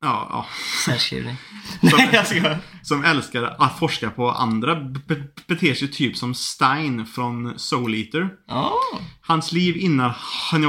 Ja, 0.00 0.26
ja. 0.30 0.46
Särskrivning. 0.84 1.36
Nej, 1.82 2.24
skojar. 2.26 2.58
Som 2.82 3.04
älskar 3.04 3.42
att 3.42 3.78
forska 3.78 4.10
på 4.10 4.30
andra. 4.30 4.74
Be- 4.80 5.24
beter 5.46 5.74
sig 5.74 5.88
typ 5.90 6.16
som 6.16 6.34
Stein 6.34 7.06
från 7.06 7.58
Soul 7.58 7.94
Eater. 7.94 8.28
Ja. 8.48 8.74
Hans 9.20 9.52
liv 9.52 9.76
innan 9.76 10.12
han 10.50 10.62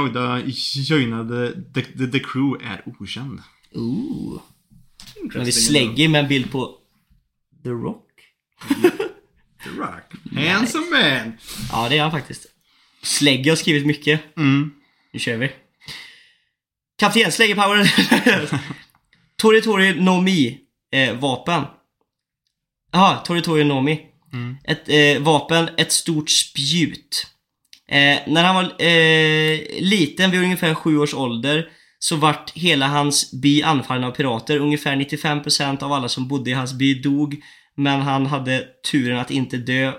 joinade, 0.74 1.52
the, 1.74 1.82
the, 1.82 2.06
the 2.06 2.18
Crew 2.18 2.64
är 2.66 2.82
okänd. 2.86 3.42
Ooh. 3.74 4.40
Men 5.34 5.44
vi 5.44 5.52
slägger 5.52 6.08
med 6.08 6.20
en 6.20 6.28
bild 6.28 6.52
på 6.52 6.74
The 7.62 7.70
Rock. 7.70 8.06
The 9.64 9.70
Rock. 9.70 10.12
Handsome 10.48 10.86
man. 10.90 11.32
Ja, 11.72 11.88
det 11.88 11.98
är 11.98 12.02
han 12.02 12.10
faktiskt. 12.10 12.46
Slägge 13.02 13.50
har 13.50 13.56
skrivit 13.56 13.86
mycket. 13.86 14.36
Mm. 14.36 14.70
Nu 15.12 15.18
kör 15.20 15.36
vi. 15.36 15.50
Kapten 16.98 17.32
Slägge 17.32 17.54
Power. 17.54 17.94
Tori 19.40 19.62
Tori 19.62 20.00
No 20.00 20.20
Mi. 20.20 20.58
Eh, 20.92 21.14
vapen. 21.14 21.64
Jaha, 22.92 23.16
Tori 23.16 23.42
Tori 23.42 23.64
No 23.64 23.80
Mi. 23.80 24.00
Mm. 24.32 24.56
Ett 24.64 24.88
eh, 24.88 25.22
vapen, 25.22 25.68
ett 25.76 25.92
stort 25.92 26.30
spjut. 26.30 27.26
Eh, 27.88 28.18
när 28.26 28.44
han 28.44 28.54
var 28.54 28.64
eh, 28.64 29.80
liten, 29.80 30.30
vid 30.30 30.42
ungefär 30.42 30.74
sju 30.74 30.98
års 30.98 31.14
ålder, 31.14 31.68
så 31.98 32.16
vart 32.16 32.50
hela 32.50 32.86
hans 32.86 33.32
by 33.32 33.62
anfallen 33.62 34.04
av 34.04 34.10
pirater. 34.10 34.58
Ungefär 34.58 34.96
95% 34.96 35.82
av 35.82 35.92
alla 35.92 36.08
som 36.08 36.28
bodde 36.28 36.50
i 36.50 36.54
hans 36.54 36.72
by 36.72 36.94
dog. 36.94 37.42
Men 37.76 38.00
han 38.00 38.26
hade 38.26 38.66
turen 38.90 39.18
att 39.18 39.30
inte 39.30 39.56
dö. 39.56 39.92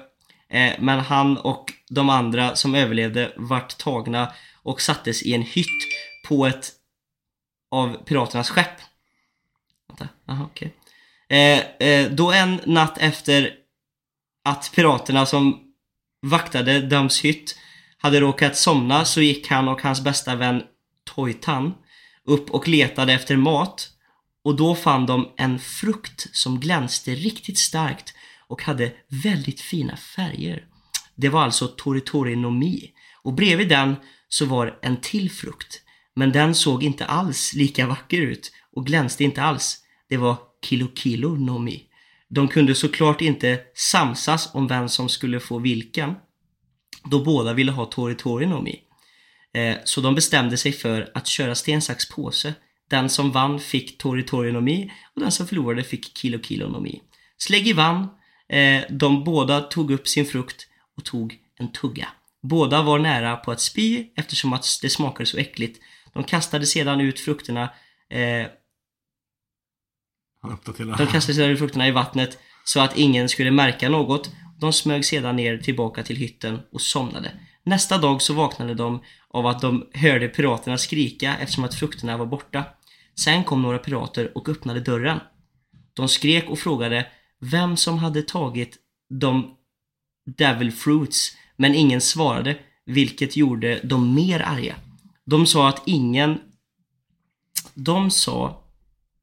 Eh, 0.50 0.74
men 0.80 1.00
han 1.00 1.38
och 1.38 1.74
de 1.90 2.10
andra 2.10 2.56
som 2.56 2.76
överlevde 2.76 3.32
vart 3.36 3.78
tagna 3.78 4.32
och 4.64 4.82
sattes 4.82 5.24
i 5.24 5.34
en 5.34 5.42
hytt 5.42 5.68
på 6.28 6.46
ett 6.46 6.72
av 7.72 8.06
piraternas 8.06 8.50
skepp. 8.50 8.91
Vänta, 10.02 10.32
aha, 10.32 10.46
okej. 10.52 10.74
Eh, 11.30 11.88
eh, 11.88 12.12
då 12.12 12.32
en 12.32 12.60
natt 12.66 12.98
efter 12.98 13.54
att 14.46 14.72
piraterna 14.76 15.26
som 15.26 15.60
vaktade 16.26 16.82
Dams 16.82 17.26
hytt 17.26 17.60
hade 17.98 18.20
råkat 18.20 18.58
somna 18.58 19.06
så 19.06 19.22
gick 19.22 19.48
han 19.48 19.68
och 19.68 19.82
hans 19.82 20.02
bästa 20.02 20.36
vän 20.36 20.64
Toitan 21.04 21.74
upp 22.26 22.50
och 22.50 22.68
letade 22.68 23.14
efter 23.14 23.36
mat 23.36 23.90
och 24.44 24.56
då 24.56 24.76
fann 24.76 25.06
de 25.06 25.34
en 25.38 25.60
frukt 25.60 26.28
som 26.36 26.60
glänste 26.60 27.16
riktigt 27.16 27.58
starkt 27.58 28.14
och 28.48 28.64
hade 28.64 28.92
väldigt 29.24 29.62
fina 29.62 29.98
färger. 29.98 30.66
Det 31.16 31.30
var 31.30 31.44
alltså 31.44 31.68
Toritorinomi. 31.68 32.92
och 33.24 33.34
bredvid 33.34 33.70
den 33.70 33.96
så 34.30 34.46
var 34.46 34.80
en 34.82 34.98
till 34.98 35.32
frukt 35.32 35.82
men 36.16 36.32
den 36.32 36.56
såg 36.56 36.84
inte 36.84 37.06
alls 37.06 37.54
lika 37.54 37.88
vacker 37.88 38.22
ut 38.22 38.52
och 38.76 38.86
glänste 38.86 39.24
inte 39.24 39.44
alls. 39.44 39.82
Det 40.12 40.18
var 40.18 40.38
Kilo 40.66 40.88
Kilo 40.96 41.36
Nomi. 41.36 41.84
De 42.28 42.48
kunde 42.48 42.76
såklart 42.76 43.22
inte 43.22 43.60
samsas 43.74 44.50
om 44.54 44.68
vem 44.68 44.90
som 44.90 45.10
skulle 45.10 45.40
få 45.40 45.60
vilken 45.60 46.16
då 47.04 47.24
båda 47.24 47.54
ville 47.54 47.72
ha 47.72 47.86
Tori 47.86 48.16
Tori 48.16 48.46
Nomi. 48.46 48.80
Eh, 49.54 49.78
så 49.84 50.02
de 50.02 50.16
bestämde 50.16 50.58
sig 50.58 50.72
för 50.72 51.12
att 51.14 51.28
köra 51.28 51.56
sten, 51.56 51.82
sax, 51.82 52.10
påse. 52.10 52.54
Den 52.90 53.10
som 53.10 53.32
vann 53.32 53.60
fick 53.60 53.98
Tori 53.98 54.24
Tori 54.24 54.52
Nomi 54.52 54.92
och 55.16 55.22
den 55.22 55.32
som 55.32 55.48
förlorade 55.48 55.84
fick 55.84 56.18
Kilo 56.18 56.40
Kilo 56.44 56.68
Nomi. 56.70 57.02
Släggy 57.38 57.74
vann. 57.74 58.08
Eh, 58.50 58.82
de 58.90 59.24
båda 59.24 59.62
tog 59.62 59.92
upp 59.92 60.08
sin 60.08 60.26
frukt 60.26 60.68
och 60.98 61.06
tog 61.06 61.38
en 61.60 61.72
tugga. 61.72 62.08
Båda 62.44 62.82
var 62.82 63.00
nära 63.00 63.36
på 63.36 63.52
att 63.52 63.62
spy 63.62 64.06
eftersom 64.16 64.54
att 64.54 64.66
det 64.82 64.90
smakade 64.90 65.26
så 65.26 65.38
äckligt. 65.38 65.80
De 66.14 66.24
kastade 66.24 66.66
sedan 66.66 67.02
ut 67.02 67.20
frukterna 67.20 67.70
eh, 68.10 68.48
han 70.42 70.52
uppdaterade. 70.52 70.96
de 70.98 71.08
kastade 71.12 71.36
sedan 71.36 71.50
ut 71.50 71.60
frukterna 71.60 71.88
i 71.88 71.92
vattnet 71.92 72.38
så 72.64 72.80
att 72.80 72.98
ingen 72.98 73.30
skulle 73.30 73.52
märka 73.52 73.90
något. 73.90 74.32
De 74.60 74.74
smög 74.74 75.06
sedan 75.06 75.36
ner 75.36 75.58
tillbaka 75.58 76.04
till 76.04 76.16
hytten 76.16 76.60
och 76.72 76.82
somnade. 76.82 77.32
Nästa 77.64 77.98
dag 77.98 78.22
så 78.22 78.34
vaknade 78.34 78.74
de 78.74 79.02
av 79.30 79.48
att 79.48 79.62
de 79.62 79.88
hörde 79.94 80.28
piraterna 80.28 80.78
skrika 80.78 81.38
eftersom 81.38 81.64
att 81.64 81.76
frukterna 81.76 82.18
var 82.18 82.26
borta. 82.26 82.64
Sen 83.20 83.44
kom 83.44 83.62
några 83.62 83.78
pirater 83.78 84.38
och 84.38 84.50
öppnade 84.50 84.80
dörren. 84.80 85.20
De 85.94 86.08
skrek 86.08 86.50
och 86.50 86.60
frågade 86.60 87.08
vem 87.40 87.78
som 87.78 87.98
hade 87.98 88.22
tagit 88.22 88.78
de 89.10 89.56
Devil 90.38 90.72
Fruits, 90.72 91.38
men 91.56 91.76
ingen 91.76 92.02
svarade, 92.02 92.58
vilket 92.86 93.36
gjorde 93.36 93.80
dem 93.84 94.16
mer 94.16 94.40
arga. 94.40 94.76
De 95.26 95.46
sa 95.46 95.70
att 95.70 95.84
ingen... 95.86 96.40
De 97.74 98.12
sa 98.12 98.64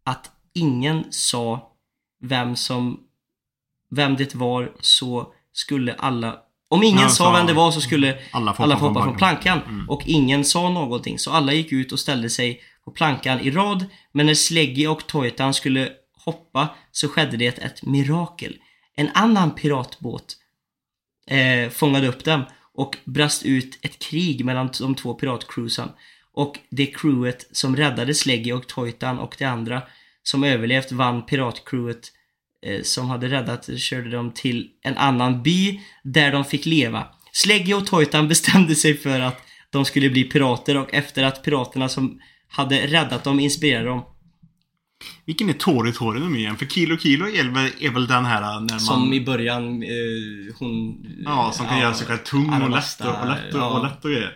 att 0.05 0.31
ingen 0.59 1.05
sa 1.11 1.73
vem 2.23 2.57
som... 2.57 3.01
Vem 3.91 4.17
det 4.17 4.35
var 4.35 4.73
så 4.81 5.33
skulle 5.53 5.95
alla... 5.95 6.37
Om 6.71 6.83
ingen 6.83 7.03
Ja, 7.03 7.09
sa 7.09 7.33
vem 7.33 7.47
det 7.47 7.53
var 7.53 7.71
så 7.71 7.81
skulle 7.81 8.19
Alla 8.31 8.55
få 8.55 8.63
hoppa 8.63 8.79
från 8.79 8.95
från 8.95 9.17
plankan. 9.17 9.87
Och 9.89 10.03
ingen 10.07 10.45
sa 10.45 10.71
någonting. 10.71 11.19
Så 11.19 11.31
alla 11.31 11.53
gick 11.53 11.73
ut 11.73 11.93
och 11.93 12.01
ställde 12.01 12.31
sig 12.31 12.61
på 12.85 12.91
plankan 12.91 13.41
i 13.41 13.51
rad, 13.51 13.85
men 14.13 14.27
när 14.27 14.35
Sleggy 14.35 14.87
och 14.87 15.07
Toitan 15.07 15.55
skulle 15.55 15.93
hoppa 16.25 16.69
så 16.93 17.09
skedde 17.09 17.37
det 17.37 17.59
ett 17.59 17.83
mirakel. 17.83 18.57
En 18.95 19.11
annan 19.15 19.55
piratbåt 19.55 20.37
eh, 21.27 21.71
fångade 21.71 22.09
upp 22.09 22.25
dem 22.25 22.45
och 22.75 22.97
brast 23.05 23.43
ut 23.43 23.79
ett 23.83 23.99
krig 23.99 24.45
mellan 24.45 24.71
de 24.81 24.95
två 24.95 25.15
piratcruisen. 25.15 25.89
Och 26.33 26.59
det 26.71 26.87
crewet 26.87 27.49
som 27.53 27.77
räddade 27.77 28.15
Sleggy 28.15 28.53
och 28.53 28.67
Toitan 28.67 29.19
och 29.19 29.37
de 29.39 29.45
andra 29.45 29.83
som 30.31 30.45
överlevt 30.45 30.93
vann 30.93 31.27
piratcrewet 31.27 32.13
eh, 32.67 32.83
som 32.83 33.11
hade 33.11 33.29
räddat 33.29 33.79
körde 33.79 34.11
dem 34.11 34.33
till 34.35 34.69
en 34.83 34.97
annan 34.97 35.43
by 35.43 35.81
där 36.05 36.33
de 36.33 36.45
fick 36.45 36.67
leva. 36.67 37.07
Sleggy 37.33 37.75
och 37.75 37.87
Toitan 37.87 38.29
bestämde 38.29 38.75
sig 38.75 38.97
för 38.97 39.21
att 39.21 39.41
de 39.71 39.85
skulle 39.85 40.11
bli 40.11 40.25
pirater 40.25 40.77
och 40.77 40.95
efter 40.95 41.23
att 41.23 41.45
piraterna 41.45 41.89
som 41.89 42.21
hade 42.49 42.87
räddat 42.87 43.25
dem 43.25 43.41
inspirerade 43.41 43.89
dem. 43.89 44.05
Vilken 45.25 45.49
är 45.49 45.53
Tori 45.53 45.93
Tori 45.93 46.21
nu 46.21 46.39
igen? 46.39 46.57
För 46.57 46.67
Kilo 46.67 46.99
Kilo 46.99 47.27
är 47.29 47.51
väl, 47.55 47.73
är 47.81 47.91
väl 47.91 48.07
den 48.07 48.25
här 48.25 48.41
när 48.41 48.71
man... 48.71 48.81
Som 48.81 49.13
i 49.13 49.21
början, 49.21 49.83
eh, 49.83 50.55
hon... 50.59 51.07
Ja, 51.25 51.53
som 51.55 51.67
kan 51.67 51.81
göra 51.81 51.95
sig 51.95 52.07
själv 52.07 52.19
tung 52.19 52.63
och 52.63 52.71
lätt 52.71 53.01
och, 53.01 53.21
och 53.21 53.29
lätt 53.29 53.55
och, 53.55 53.61
ja. 53.61 53.79
och 53.79 53.85
lätt 53.85 54.05
och 54.05 54.11
grejer. 54.11 54.33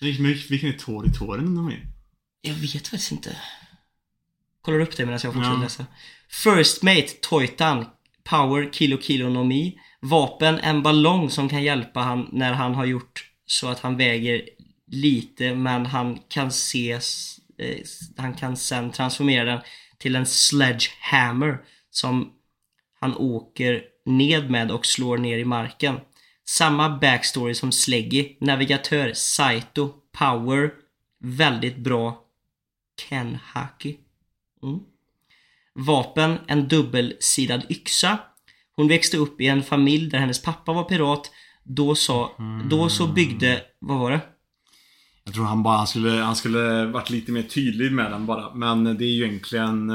Vilken, 0.00 0.24
vilken 0.24 0.68
är 0.68 0.78
Tori 0.78 1.12
Tori 1.12 1.42
nu 1.42 1.72
är? 1.72 1.86
Jag 2.42 2.54
vet 2.54 2.88
faktiskt 2.88 3.12
inte. 3.12 3.36
Kollar 4.62 4.80
upp 4.80 4.96
det 4.96 5.06
medan 5.06 5.20
jag 5.22 5.34
fortsätter 5.34 5.56
Ja. 5.56 5.62
läsa. 5.62 5.86
First 6.28 6.82
Mate, 6.82 7.08
Toitan, 7.20 7.86
Power, 8.24 8.70
Kilo 8.72 8.98
Kilo 9.00 9.28
no 9.28 9.44
Mi. 9.44 9.78
Vapen, 10.00 10.58
en 10.58 10.82
ballong 10.82 11.30
som 11.30 11.48
kan 11.48 11.62
hjälpa 11.62 12.00
han 12.00 12.28
när 12.32 12.52
han 12.52 12.74
har 12.74 12.84
gjort 12.84 13.30
så 13.46 13.68
att 13.68 13.80
han 13.80 13.96
väger 13.96 14.42
lite 14.86 15.54
men 15.54 15.86
han 15.86 16.18
kan 16.28 16.48
ses, 16.48 17.36
eh, 17.58 17.78
han 18.16 18.34
kan 18.34 18.56
sen 18.56 18.90
transformera 18.92 19.44
den 19.44 19.60
till 19.98 20.16
en 20.16 20.26
sledgehammer 20.26 21.58
som 21.90 22.32
han 23.00 23.16
åker 23.16 23.82
ned 24.06 24.50
med 24.50 24.70
och 24.70 24.86
slår 24.86 25.18
ner 25.18 25.38
i 25.38 25.44
marken. 25.44 26.00
Samma 26.48 26.98
backstory 26.98 27.54
som 27.54 27.72
Sleggy, 27.72 28.36
navigatör, 28.40 29.12
Saito, 29.14 29.92
Power, 30.18 30.70
väldigt 31.20 31.76
bra 31.76 32.20
Ken 33.08 33.38
Haki. 33.44 33.96
Mm. 34.62 34.78
Vapen, 35.74 36.38
en 36.46 36.68
dubbelsidad 36.68 37.62
yxa. 37.70 38.18
Hon 38.76 38.88
växte 38.88 39.16
upp 39.16 39.40
i 39.40 39.46
en 39.46 39.62
familj 39.62 40.10
där 40.10 40.18
hennes 40.18 40.42
pappa 40.42 40.72
var 40.72 40.84
pirat. 40.84 41.30
Då, 41.64 41.94
sa, 41.94 42.32
då 42.70 42.88
så 42.88 43.06
byggde, 43.06 43.62
vad 43.78 43.98
var 43.98 44.10
det? 44.10 44.20
Jag 45.24 45.34
tror 45.34 45.44
han 45.44 45.62
bara 45.62 45.76
han 45.76 45.86
skulle, 45.86 46.10
han 46.10 46.36
skulle 46.36 46.84
varit 46.86 47.10
lite 47.10 47.32
mer 47.32 47.42
tydlig 47.42 47.92
med 47.92 48.10
den 48.10 48.26
bara. 48.26 48.54
Men 48.54 48.84
det 48.84 49.04
är 49.04 49.10
ju 49.12 49.24
egentligen... 49.26 49.90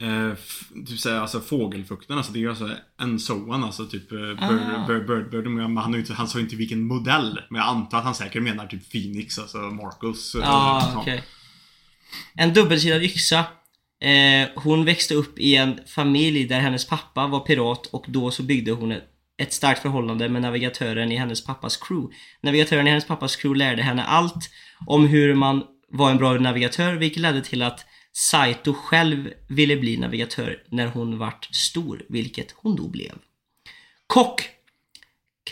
Eh, 0.00 0.30
f- 0.32 0.68
typ 0.86 0.98
såhär, 0.98 1.20
alltså 1.20 1.40
fågelfrukten, 1.40 2.16
alltså 2.16 2.32
det 2.32 2.38
är 2.38 2.40
ju 2.40 2.48
alltså 2.50 2.70
en 3.00 3.18
soan, 3.18 3.64
alltså 3.64 3.86
typ 3.86 4.12
eh, 4.12 4.18
bird, 4.18 4.38
Ah. 4.40 4.86
bird, 4.88 5.06
bird, 5.06 5.30
bird, 5.30 5.46
men 5.46 5.76
han, 5.76 5.94
inte, 5.94 6.12
han 6.14 6.28
sa 6.28 6.38
ju 6.38 6.44
inte 6.44 6.56
vilken 6.56 6.82
modell. 6.86 7.40
Men 7.50 7.58
jag 7.60 7.68
antar 7.68 7.98
att 7.98 8.04
han 8.04 8.14
säkert 8.14 8.42
menar 8.42 8.66
typ 8.66 8.90
Phoenix, 8.92 9.38
alltså 9.38 9.58
Marcus. 9.58 10.34
eh, 10.34 10.40
Ja, 10.40 10.80
sånt. 10.84 10.98
okej. 11.02 11.24
En 12.34 12.52
dubbelsidad 12.54 13.02
yxa. 13.02 13.44
Eh, 14.02 14.48
hon 14.56 14.84
växte 14.84 15.14
upp 15.14 15.38
i 15.38 15.56
en 15.56 15.80
familj 15.86 16.44
där 16.44 16.60
hennes 16.60 16.86
pappa 16.86 17.26
var 17.26 17.40
pirat 17.40 17.86
och 17.86 18.04
då 18.08 18.30
så 18.30 18.42
byggde 18.42 18.72
hon 18.72 18.92
ett, 18.92 19.04
ett 19.38 19.52
starkt 19.52 19.82
förhållande 19.82 20.28
med 20.28 20.42
navigatören 20.42 21.12
i 21.12 21.16
hennes 21.16 21.44
pappas 21.44 21.76
crew. 21.76 22.16
Navigatören 22.42 22.86
i 22.86 22.90
hennes 22.90 23.06
pappas 23.06 23.36
crew 23.36 23.58
lärde 23.58 23.82
henne 23.82 24.04
allt 24.04 24.50
om 24.86 25.06
hur 25.06 25.34
man 25.34 25.64
var 25.88 26.10
en 26.10 26.18
bra 26.18 26.32
navigatör 26.32 26.94
vilket 26.94 27.22
ledde 27.22 27.42
till 27.42 27.62
att 27.62 27.86
Saito 28.12 28.74
själv 28.74 29.32
ville 29.48 29.76
bli 29.76 29.96
navigatör 29.96 30.62
när 30.68 30.86
hon 30.86 31.18
vart 31.18 31.48
stor, 31.54 32.02
vilket 32.08 32.54
hon 32.56 32.76
då 32.76 32.88
blev. 32.88 33.18
Kock 34.06 34.48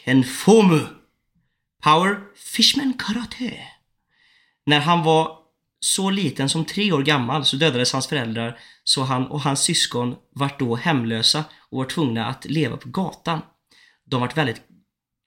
Kenfomu 0.05 0.81
Power 1.83 2.21
Fishman 2.37 2.95
Karate 2.99 3.53
när 4.67 4.81
han 4.81 5.03
var 5.03 5.39
så 5.81 6.11
liten 6.11 6.49
som 6.49 6.65
tre 6.65 6.93
år 6.93 7.03
gammal 7.03 7.45
så 7.45 7.57
dödades 7.57 7.93
hans 7.93 8.07
föräldrar 8.07 8.59
så 8.85 9.03
han 9.03 9.27
och 9.27 9.41
hans 9.41 9.61
syskon 9.61 10.17
vart 10.35 10.59
då 10.59 10.77
hemlösa 10.77 11.45
och 11.71 11.79
var 11.79 11.85
tvungna 11.85 12.27
att 12.27 12.45
leva 12.45 12.77
på 12.77 12.89
gatan. 12.89 13.41
De 14.07 14.21
vart 14.21 14.37
väldigt, 14.37 14.63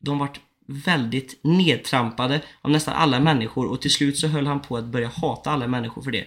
de 0.03 0.19
vart 0.19 0.39
väldigt 0.67 1.39
nedtrampade 1.43 2.41
av 2.61 2.71
nästan 2.71 2.93
alla 2.93 3.19
människor 3.19 3.71
och 3.71 3.81
till 3.81 3.91
slut 3.91 4.17
så 4.17 4.27
höll 4.27 4.47
han 4.47 4.61
på 4.61 4.77
att 4.77 4.85
börja 4.85 5.07
hata 5.07 5.51
alla 5.51 5.67
människor 5.67 6.01
för 6.01 6.11
det. 6.11 6.25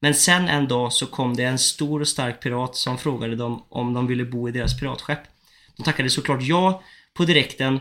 Men 0.00 0.14
sen 0.14 0.48
en 0.48 0.68
dag 0.68 0.92
så 0.92 1.06
kom 1.06 1.36
det 1.36 1.44
en 1.44 1.58
stor 1.58 2.00
och 2.00 2.08
stark 2.08 2.42
pirat 2.42 2.76
som 2.76 2.98
frågade 2.98 3.36
dem 3.36 3.64
om 3.68 3.94
de 3.94 4.06
ville 4.06 4.24
bo 4.24 4.48
i 4.48 4.52
deras 4.52 4.80
piratskepp. 4.80 5.20
De 5.76 5.82
tackade 5.82 6.10
såklart 6.10 6.42
ja 6.42 6.82
på 7.14 7.24
direkten 7.24 7.80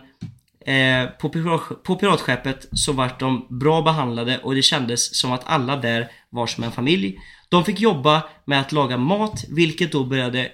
Eh, 0.66 1.06
på, 1.10 1.30
pirat- 1.30 1.84
på 1.84 1.96
piratskeppet 1.96 2.68
så 2.72 2.92
vart 2.92 3.20
de 3.20 3.48
bra 3.50 3.82
behandlade 3.82 4.38
och 4.38 4.56
det 4.56 4.62
kändes 4.62 5.16
som 5.16 5.32
att 5.32 5.42
alla 5.46 5.76
där 5.76 6.12
var 6.30 6.48
som 6.48 6.64
en 6.64 6.72
familj. 6.72 7.20
De 7.50 7.66
fick 7.66 7.80
jobba 7.80 8.24
med 8.46 8.62
att 8.62 8.72
laga 8.72 8.98
mat, 8.98 9.44
vilket 9.50 9.92
då 9.92 10.04
började 10.04 10.52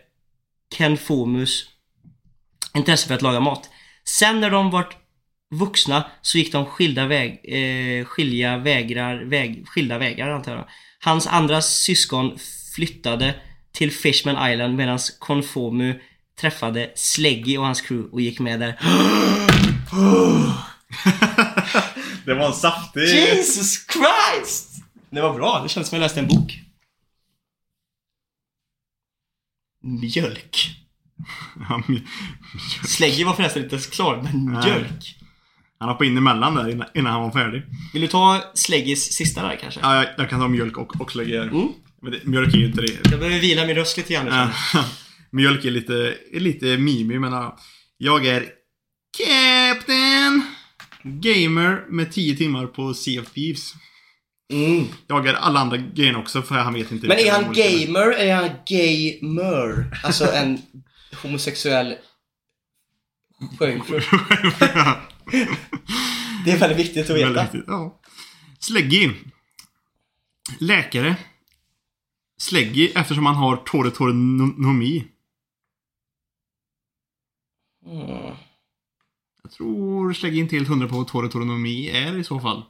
Ken 0.77 0.97
Fomus 0.97 1.65
intresse 2.75 3.07
för 3.07 3.15
att 3.15 3.21
laga 3.21 3.39
mat. 3.39 3.69
Sen 4.03 4.39
när 4.39 4.49
de 4.49 4.71
vart 4.71 4.97
vuxna 5.55 6.03
så 6.21 6.37
gick 6.37 6.51
de 6.51 6.65
skilda 6.65 7.07
väg, 7.07 7.41
eh, 7.43 8.05
skilja 8.05 8.57
vägrar, 8.57 9.23
väg, 9.23 9.67
skilda 9.67 9.97
vägar 9.97 10.29
antar 10.29 10.55
jag. 10.55 10.65
Hans 10.99 11.27
andra 11.27 11.61
syskon 11.61 12.37
flyttade 12.75 13.35
till 13.71 13.91
Fishman 13.91 14.51
Island 14.51 14.75
medan 14.75 14.99
Konfomu 15.19 15.99
träffade 16.41 16.91
Sleggy 16.95 17.57
och 17.57 17.65
hans 17.65 17.81
crew 17.81 18.09
och 18.11 18.21
gick 18.21 18.39
med 18.39 18.59
där. 18.59 18.79
Det 22.25 22.33
var 22.33 22.47
en 22.47 22.53
saftig... 22.53 23.01
Jesus 23.01 23.87
Christ! 23.87 24.83
Det 25.09 25.21
var 25.21 25.33
bra, 25.33 25.59
det 25.63 25.69
kändes 25.69 25.89
som 25.89 25.95
jag 25.95 26.03
läste 26.03 26.19
en 26.19 26.27
bok. 26.27 26.59
Mjölk. 29.83 30.75
Ja, 31.69 31.83
men- 31.87 32.07
Sleggy 32.85 33.23
var 33.23 33.33
förresten 33.33 33.63
inte 33.63 33.75
ens 33.75 33.87
klar, 33.87 34.21
men 34.23 34.45
Nej. 34.45 34.65
mjölk. 34.65 35.15
Han 35.79 35.89
hoppade 35.89 36.09
in 36.09 36.17
emellan 36.17 36.55
där 36.55 36.69
innan, 36.69 36.87
innan 36.93 37.13
han 37.13 37.21
var 37.21 37.31
färdig. 37.31 37.63
Vill 37.93 38.01
du 38.01 38.07
ta 38.07 38.51
Sleggys 38.53 39.13
sista 39.13 39.47
där 39.47 39.55
kanske? 39.61 39.79
Ja, 39.83 39.95
jag, 39.95 40.07
jag 40.17 40.29
kan 40.29 40.39
ta 40.39 40.47
mjölk 40.47 40.77
och, 40.77 41.01
och 41.01 41.15
lägga... 41.15 41.43
Mm. 41.43 41.67
Men 42.01 42.11
det, 42.11 42.25
mjölk 42.25 42.53
är 42.53 42.57
ju 42.57 42.65
inte 42.65 42.81
det. 42.81 43.09
Jag 43.11 43.19
behöver 43.19 43.39
vila 43.39 43.65
min 43.65 43.75
röst 43.75 43.97
lite 43.97 44.13
grann 44.13 44.27
jag. 44.27 44.49
Ja. 44.73 44.85
Mjölk 45.31 45.65
är 45.65 45.71
lite, 45.71 46.15
är 46.31 46.39
lite 46.39 46.77
mimig 46.77 47.21
men 47.21 47.33
ja. 47.33 47.57
Jag 47.97 48.25
är 48.25 48.58
Captain 49.25 50.41
Gamer 51.03 51.85
med 51.89 52.11
10 52.11 52.37
timmar 52.37 52.67
på 52.67 52.93
Sea 52.93 53.21
of 53.21 53.31
Thieves. 53.31 53.73
Mm. 54.53 54.87
Jag 55.07 55.27
är 55.27 55.33
alla 55.33 55.59
andra 55.59 55.77
grejerna 55.77 56.19
också 56.19 56.41
för 56.41 56.55
han 56.55 56.73
vet 56.73 56.91
inte 56.91 57.07
Men 57.07 57.17
är 57.17 57.31
han 57.31 57.53
gamer 57.53 58.11
eller 58.11 58.25
är 58.25 58.35
han 58.35 58.49
gamer? 58.65 59.99
Alltså 60.03 60.31
en 60.33 60.61
homosexuell 61.21 61.95
sjöjungfru. 63.59 63.99
Det 66.45 66.51
är 66.51 66.57
väldigt 66.57 66.79
viktigt 66.79 67.09
att 67.09 67.15
veta. 67.17 67.41
Viktigt, 67.43 67.63
ja. 67.67 68.01
Sleggy. 68.59 69.11
Läkare. 70.59 71.15
Sleggy 72.37 72.91
eftersom 72.95 73.25
han 73.25 73.35
har 73.35 73.55
toretonomi. 73.57 75.05
Mm. 77.85 78.35
Jag 79.49 79.55
tror 79.55 80.13
Sleggy 80.13 80.39
inte 80.39 80.55
helt 80.55 80.67
hundra 80.67 80.87
på 80.87 80.95
vad 80.95 81.07
toretonomi 81.07 81.89
är 81.89 82.17
i 82.17 82.23
så 82.23 82.39
fall. 82.39 82.63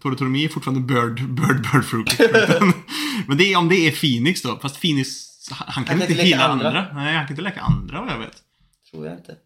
Toretonomi 0.00 0.44
är 0.44 0.48
fortfarande 0.48 0.80
bird, 0.80 1.28
bird, 1.30 1.62
bird 1.72 1.84
fruit. 1.84 2.18
Men 3.28 3.38
det 3.38 3.52
är 3.52 3.58
om 3.58 3.68
det 3.68 3.76
är 3.76 3.90
Phoenix 3.90 4.42
då. 4.42 4.58
Fast 4.58 4.80
Phoenix, 4.80 5.08
han 5.50 5.84
kan, 5.84 6.02
inte 6.02 6.14
leka 6.14 6.22
hela 6.22 6.48
andra. 6.48 6.68
andra. 6.68 6.94
Nej, 6.94 7.16
han 7.16 7.26
kan 7.26 7.32
inte 7.32 7.42
läka 7.42 7.60
andra 7.60 8.00
vad 8.00 8.10
jag 8.10 8.18
vet. 8.18 8.42
Tror 8.90 9.06
jag 9.06 9.16
inte. 9.16 9.36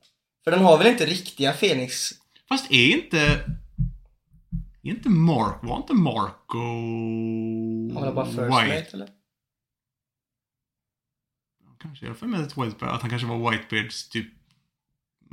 För 0.45 0.51
den 0.51 0.61
har 0.61 0.79
väl 0.79 0.87
inte 0.87 1.07
riktiga 1.07 1.53
Fenix... 1.53 2.11
Fast 2.49 2.73
är 2.73 2.97
inte... 2.97 3.19
Är 4.83 4.91
inte 4.91 5.09
Mark... 5.09 5.59
Var 5.63 5.77
inte 5.77 5.95
Marco... 5.95 6.59
Han 7.95 8.03
var 8.05 8.13
bara 8.13 8.27
first 8.27 8.39
White? 8.39 8.51
mate 8.53 8.91
eller? 8.93 9.09
Kanske. 11.81 12.05
Jag 12.05 12.11
har 12.11 12.17
för 12.17 12.27
mig 12.27 12.43
att 12.43 12.59
Whitebeard, 12.59 12.95
att 12.95 13.01
han 13.01 13.11
kanske 13.11 13.29
var 13.29 13.51
Whitebeards 13.51 14.09
typ 14.09 14.42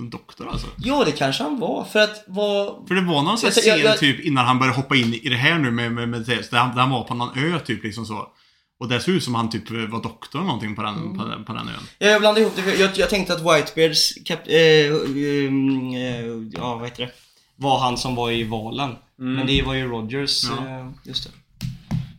doktor 0.10 0.50
alltså. 0.52 0.68
Ja, 0.78 1.04
det 1.06 1.12
kanske 1.12 1.44
han 1.44 1.60
var. 1.60 1.84
För 1.84 2.00
att 2.00 2.24
vad... 2.28 2.88
För 2.88 2.96
det 2.96 3.02
var 3.02 3.22
någon 3.24 3.38
sån 3.38 3.52
Jag- 3.66 3.80
jag- 3.80 3.98
scen 3.98 4.00
typ 4.14 4.26
innan 4.26 4.46
han 4.46 4.60
började 4.60 4.78
hoppa 4.78 4.96
in 4.96 5.14
i 5.14 5.30
det 5.30 5.36
här 5.36 5.60
nu 5.60 5.72
med, 5.72 5.92
med, 5.92 6.10
med 6.10 6.22
det, 6.22 6.52
där 6.52 6.58
han, 6.58 6.76
där 6.76 6.82
han 6.82 6.90
var 6.90 7.04
på 7.04 7.14
någon 7.16 7.38
ö 7.38 7.60
typ 7.60 7.84
liksom 7.84 8.06
så. 8.06 8.28
Och 8.80 8.88
det 8.90 9.00
såg 9.00 9.14
ut 9.16 9.24
som 9.24 9.36
han 9.36 9.50
typ 9.50 9.70
var 9.72 10.04
doktor 10.04 10.40
eller 10.40 10.48
någonting 10.48 10.76
på 10.76 10.82
den, 10.82 10.96
Mm. 10.96 11.18
på, 11.18 11.26
den- 11.26 11.46
på 11.46 11.54
den 11.54 11.68
ön. 11.68 11.74
Jag 12.10 12.22
blandade 12.22 12.42
ihop 12.42 12.56
det. 12.56 12.62
för 12.62 12.82
Jag, 12.82 12.98
jag 12.98 13.10
tänkte 13.10 13.34
att 13.34 13.40
Whitebeards 13.42 14.14
kap, 14.26 14.40
eh, 14.48 14.56
eh, 14.56 15.44
ja, 16.52 16.76
vad 16.76 16.84
heter 16.90 17.06
det? 17.06 17.12
Var 17.56 17.80
han 17.80 17.98
som 17.98 18.16
var 18.16 18.32
i 18.32 18.44
valen. 18.44 18.96
Men 19.18 19.48
det 19.48 19.62
var 19.62 19.74
ju 19.74 19.88
Rogers, 19.88 20.44
Ja. 20.44 20.68
eh, 20.80 20.90
just 21.04 21.24
det. 21.24 21.30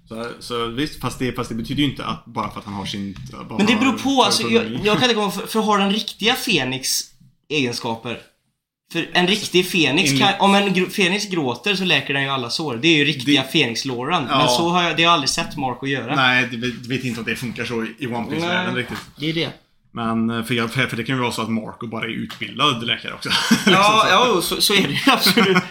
Så, 0.09 0.27
så 0.40 0.66
visst, 0.66 1.01
fast 1.01 1.19
det, 1.19 1.32
fast 1.32 1.48
det 1.48 1.55
betyder 1.55 1.82
ju 1.82 1.90
inte 1.90 2.05
att 2.05 2.24
bara 2.24 2.51
för 2.51 2.59
att 2.59 2.65
han 2.65 2.74
har 2.74 2.85
sin... 2.86 3.16
bara 3.48 3.59
Men 3.59 3.66
det 3.66 3.77
beror 3.77 3.93
på, 3.93 4.23
alltså, 4.23 4.43
har- 4.43 4.51
jag, 4.51 4.65
jag 4.85 4.94
kan 4.98 5.02
inte 5.02 5.15
komma 5.15 5.31
för, 5.31 5.47
för 5.47 5.61
har 5.61 5.78
den 5.78 5.90
riktiga 5.93 6.35
Fenix 6.35 7.01
egenskaper? 7.51 8.20
För 8.93 9.09
en 9.12 9.27
riktig 9.27 9.70
Fenix, 9.70 10.10
kan, 10.10 10.20
enligt- 10.22 10.40
om 10.40 10.55
en 10.55 10.74
gr- 10.74 10.90
Fenix 10.90 11.27
gråter 11.27 11.74
så 11.74 11.85
läker 11.85 12.14
den 12.14 12.22
ju 12.22 12.28
alla 12.28 12.51
sår. 12.51 12.77
Det 12.82 12.89
är 12.89 12.97
ju 12.97 13.05
riktiga 13.05 13.43
Det- 13.43 13.48
Fenix-låren. 13.52 14.27
Ja. 14.31 14.39
Men 14.39 14.48
så 14.48 14.68
har 14.68 14.82
jag, 14.82 14.97
det 14.97 15.02
har 15.02 15.09
jag 15.09 15.12
aldrig 15.14 15.28
sett 15.31 15.56
Marco 15.56 15.86
göra. 15.86 16.14
Nej, 16.16 16.48
det 16.52 16.89
vet, 16.89 17.05
inte 17.05 17.20
att 17.20 17.27
det 17.27 17.36
funkar 17.36 17.64
så 17.64 17.86
i 17.98 18.06
One 18.06 18.27
Piece-världen 18.31 18.74
Nej. 18.74 18.82
riktigt. 18.82 18.98
Det 19.16 19.31
är 19.31 19.35
det. 19.35 19.48
Men 19.93 20.31
eh, 20.31 20.44
för, 20.44 20.55
jag- 20.55 20.72
för, 20.72 20.97
det 20.97 21.05
kan 21.05 21.14
ju 21.16 21.20
vara 21.22 21.32
så 21.32 21.43
att 21.43 21.51
Marco 21.51 21.86
bara 21.86 22.05
är 22.05 22.09
utbildad 22.09 22.86
läkare 22.86 23.12
också. 23.14 23.28
Ja, 23.51 24.02
Liksom 24.05 24.09
ja 24.10 24.40
så, 24.43 24.60
så 24.60 24.74
är 24.74 24.82
det 24.82 24.93
ju 24.93 24.98
absolut. 25.12 25.62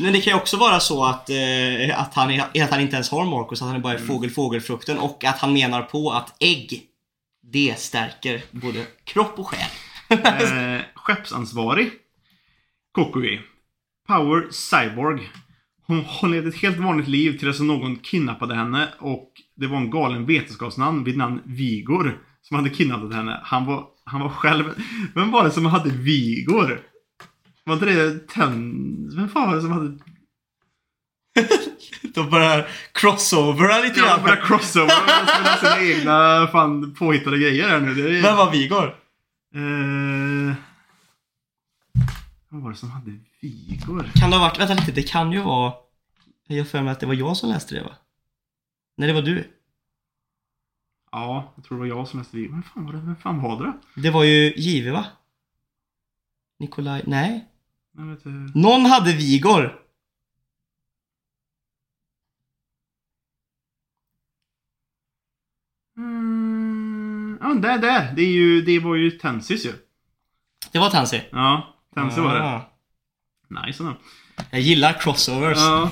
Men 0.00 0.12
det 0.12 0.20
kan 0.20 0.30
ju 0.32 0.36
också 0.36 0.56
vara 0.56 0.80
så 0.80 1.04
att, 1.04 1.30
eh, 1.30 2.00
att, 2.00 2.14
han, 2.14 2.30
är, 2.30 2.62
att 2.62 2.70
han 2.70 2.80
inte 2.80 2.94
ens 2.94 3.10
har 3.10 3.24
Marcus, 3.24 3.62
att 3.62 3.68
han 3.68 3.76
är 3.76 3.80
bara 3.80 3.92
är 3.92 3.96
Mm. 3.96 4.08
fågel-fågelfrukten 4.08 4.98
och 4.98 5.24
att 5.24 5.38
han 5.38 5.52
menar 5.52 5.82
på 5.82 6.10
att 6.12 6.34
ägg, 6.40 6.82
det 7.52 7.74
stärker 7.78 8.42
både 8.50 8.84
kropp 9.04 9.38
och 9.38 9.48
själ. 9.48 9.60
eh, 10.08 10.80
skeppsansvarig. 11.04 11.90
Kokui. 12.92 13.40
Power 14.08 14.46
Cyborg. 14.50 15.30
Hon, 15.86 16.04
hon 16.06 16.30
levde 16.30 16.48
ett 16.48 16.56
helt 16.62 16.76
vanligt 16.78 17.08
liv 17.08 17.38
tills 17.38 17.60
någon 17.60 17.96
kidnappade 17.96 18.54
henne 18.54 18.88
och 18.98 19.30
det 19.56 19.66
var 19.66 19.76
en 19.76 19.90
galen 19.90 20.26
vetenskapsman 20.26 21.04
vid 21.04 21.16
namn 21.16 21.40
Vigor 21.44 22.18
som 22.42 22.56
hade 22.56 22.70
kidnappat 22.70 23.14
henne. 23.14 23.40
Han 23.44 23.64
var, 23.66 23.86
han 24.04 24.20
var 24.20 24.28
själv... 24.28 24.64
Vem 25.14 25.30
var 25.30 25.44
det 25.44 25.50
som 25.50 25.66
hade 25.66 25.90
Vigor? 25.90 26.80
Var 27.64 27.74
inte 27.74 27.86
det 27.86 28.28
Ten... 28.28 29.10
Vem 29.16 29.28
fan 29.28 29.48
var 29.48 29.54
det 29.56 29.62
som 29.62 29.72
hade... 29.72 29.98
De 32.14 32.30
börjar 32.30 32.68
crossovera 32.92 33.80
lite 33.80 34.00
Ja, 34.00 34.06
grann. 34.06 34.22
börja 34.22 34.36
crossover 34.36 34.86
och 35.22 35.28
spela 35.28 35.56
sina 35.56 35.82
egna 35.82 36.46
fan 36.52 36.94
påhittade 36.94 37.38
grejer 37.38 37.68
här 37.68 37.80
nu. 37.80 38.16
Är... 38.18 38.22
Vem 38.22 38.36
var 38.36 38.50
Vigor? 38.50 38.84
Eh... 39.54 40.54
Vad 42.54 42.62
var 42.62 42.70
det 42.70 42.76
som 42.76 42.90
hade 42.90 43.18
Vigor? 43.40 44.10
Kan 44.14 44.30
det 44.30 44.36
ha 44.36 44.48
varit, 44.48 44.60
vänta 44.60 44.74
lite, 44.74 44.92
det 44.92 45.02
kan 45.02 45.32
ju 45.32 45.40
vara... 45.40 45.74
Jag 46.46 46.68
för 46.68 46.82
mig 46.82 46.92
att 46.92 47.00
det 47.00 47.06
var 47.06 47.14
jag 47.14 47.36
som 47.36 47.48
läste 47.48 47.74
det 47.74 47.82
va? 47.82 47.96
Nej, 48.96 49.08
det 49.08 49.14
var 49.14 49.22
du. 49.22 49.50
Ja, 51.12 51.52
jag 51.56 51.64
tror 51.64 51.78
det 51.78 51.80
var 51.80 51.98
jag 51.98 52.08
som 52.08 52.18
läste 52.18 52.36
Vigor. 52.36 52.52
Vem 52.52 52.62
fan 52.62 52.86
var 52.86 52.92
det? 52.92 52.98
Vem 52.98 53.16
fan 53.16 53.42
var 53.42 53.64
det? 53.64 54.00
Det 54.02 54.10
var 54.10 54.24
ju 54.24 54.54
Give 54.56 54.90
va? 54.90 55.06
Nikolaj, 56.58 57.02
nej. 57.06 57.48
Jag 57.96 58.04
vet 58.04 58.26
inte. 58.26 58.58
Någon 58.58 58.86
hade 58.86 59.12
Vigor. 59.12 59.82
Mm, 65.96 67.38
ja, 67.40 67.54
där, 67.54 67.78
där. 67.78 68.12
Det, 68.16 68.22
är 68.22 68.32
ju, 68.32 68.62
det 68.62 68.78
var 68.78 68.94
ju 68.94 69.10
Tensis 69.10 69.66
ju. 69.66 69.72
Det 70.72 70.78
var 70.78 70.90
Tansy. 70.90 71.20
Ja, 71.32 71.73
Tensis 71.94 72.18
var 72.18 72.34
det. 72.34 72.42
Ah. 72.42 72.70
Nice 73.48 73.82
ändå. 73.82 73.96
Jag 74.50 74.60
gillar 74.60 74.92
crossovers. 75.00 75.58
Ja. 75.58 75.90